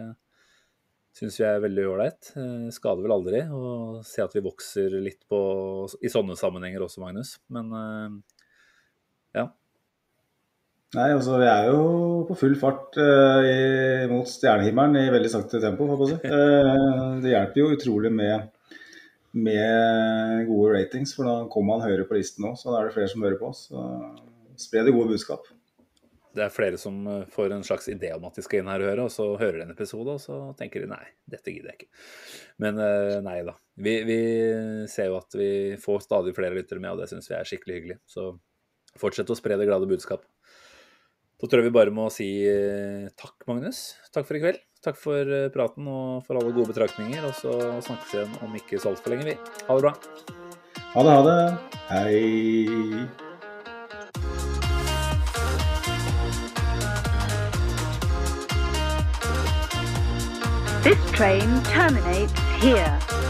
syns 1.16 1.40
vi 1.40 1.46
er 1.46 1.62
veldig 1.64 1.86
ålreit. 1.90 2.30
Eh, 2.38 2.68
Skader 2.74 3.06
vel 3.06 3.14
aldri 3.16 3.42
å 3.50 3.64
se 4.06 4.22
at 4.24 4.34
vi 4.36 4.44
vokser 4.44 4.94
litt 5.02 5.24
på, 5.28 5.40
i 6.00 6.12
sånne 6.12 6.38
sammenhenger 6.38 6.86
også, 6.86 7.02
Magnus. 7.02 7.34
Men 7.52 7.74
eh, 7.76 8.38
ja. 9.40 9.48
Nei, 10.96 11.10
altså 11.14 11.36
Vi 11.38 11.46
er 11.46 11.68
jo 11.70 11.82
på 12.26 12.36
full 12.38 12.56
fart 12.58 12.96
uh, 12.98 13.44
i, 13.46 14.08
mot 14.10 14.26
stjernehimmelen 14.26 14.98
i 14.98 15.12
veldig 15.14 15.30
sakte 15.30 15.60
tempo. 15.62 15.86
Eh, 15.86 17.20
det 17.22 17.30
hjelper 17.30 17.62
jo 17.62 17.68
utrolig 17.76 18.10
med, 18.14 18.50
med 19.38 20.48
gode 20.48 20.74
ratings, 20.74 21.14
for 21.14 21.30
da 21.30 21.36
kommer 21.52 21.76
man 21.76 21.86
høyere 21.86 22.08
på 22.08 22.18
listen 22.18 22.42
nå. 22.46 22.56
Så 22.58 22.72
da 22.72 22.80
er 22.80 22.90
det 22.90 22.96
flere 22.98 23.12
som 23.12 23.22
hører 23.22 23.38
på 23.38 23.52
oss. 23.52 23.68
Spre 24.58 24.82
det 24.86 24.96
gode 24.96 25.14
budskap. 25.14 25.46
Det 26.34 26.44
er 26.44 26.52
flere 26.54 26.78
som 26.78 26.98
eh, 27.10 27.22
får 27.30 27.54
en 27.54 27.64
slags 27.66 27.88
idé 27.90 28.12
om 28.14 28.26
at 28.28 28.36
de 28.38 28.44
skal 28.46 28.60
inn 28.60 28.70
her 28.70 28.82
og 28.82 28.90
høre, 28.90 29.06
og 29.06 29.14
så 29.14 29.26
hører 29.38 29.60
de 29.60 29.64
en 29.66 29.72
episode, 29.74 30.14
og 30.14 30.22
så 30.22 30.40
tenker 30.58 30.84
de 30.84 30.90
nei, 30.90 31.02
dette 31.30 31.54
gidder 31.54 31.72
jeg 31.72 31.80
ikke. 31.80 32.04
Men 32.62 32.78
uh, 32.78 33.16
nei 33.26 33.40
da. 33.46 33.56
Vi, 33.80 33.96
vi 34.06 34.20
ser 34.90 35.10
jo 35.10 35.18
at 35.18 35.34
vi 35.38 35.50
får 35.80 36.04
stadig 36.06 36.34
flere 36.36 36.54
lyttere 36.58 36.82
med, 36.82 36.92
og 36.94 37.02
det 37.02 37.10
syns 37.10 37.30
vi 37.30 37.38
er 37.38 37.50
skikkelig 37.50 37.78
hyggelig. 37.78 37.98
Så 38.10 38.30
fortsett 39.00 39.30
å 39.30 39.38
spre 39.38 39.58
det 39.58 39.66
glade 39.70 39.90
budskap. 39.90 40.26
Da 41.40 41.48
tror 41.48 41.62
jeg 41.62 41.70
vi 41.70 41.72
bare 41.72 41.92
må 41.94 42.04
si 42.12 42.26
eh, 42.44 43.06
takk, 43.16 43.46
Magnus. 43.48 43.78
Takk 44.12 44.26
for 44.28 44.36
i 44.36 44.42
kveld. 44.42 44.58
Takk 44.84 44.98
for 45.00 45.24
eh, 45.24 45.48
praten 45.54 45.88
og 45.88 46.20
for 46.26 46.36
alle 46.36 46.52
gode 46.52 46.68
betraktninger. 46.74 47.24
Og 47.24 47.32
så 47.38 47.54
snakkes 47.86 48.12
vi 48.12 48.20
igjen 48.20 48.36
om 48.44 48.58
ikke 48.60 48.76
så 48.76 48.92
altfor 48.92 49.14
lenge, 49.14 49.32
vi. 49.32 49.36
Ha 49.64 49.72
det 49.72 49.84
bra. 49.86 49.94
Ha 50.92 51.00
det, 51.06 51.12
ha 51.16 51.22
det. 51.24 51.40
Hei. 51.88 53.08
This 60.84 61.00
train 61.16 61.62
terminates 61.72 62.32
here. 62.60 63.29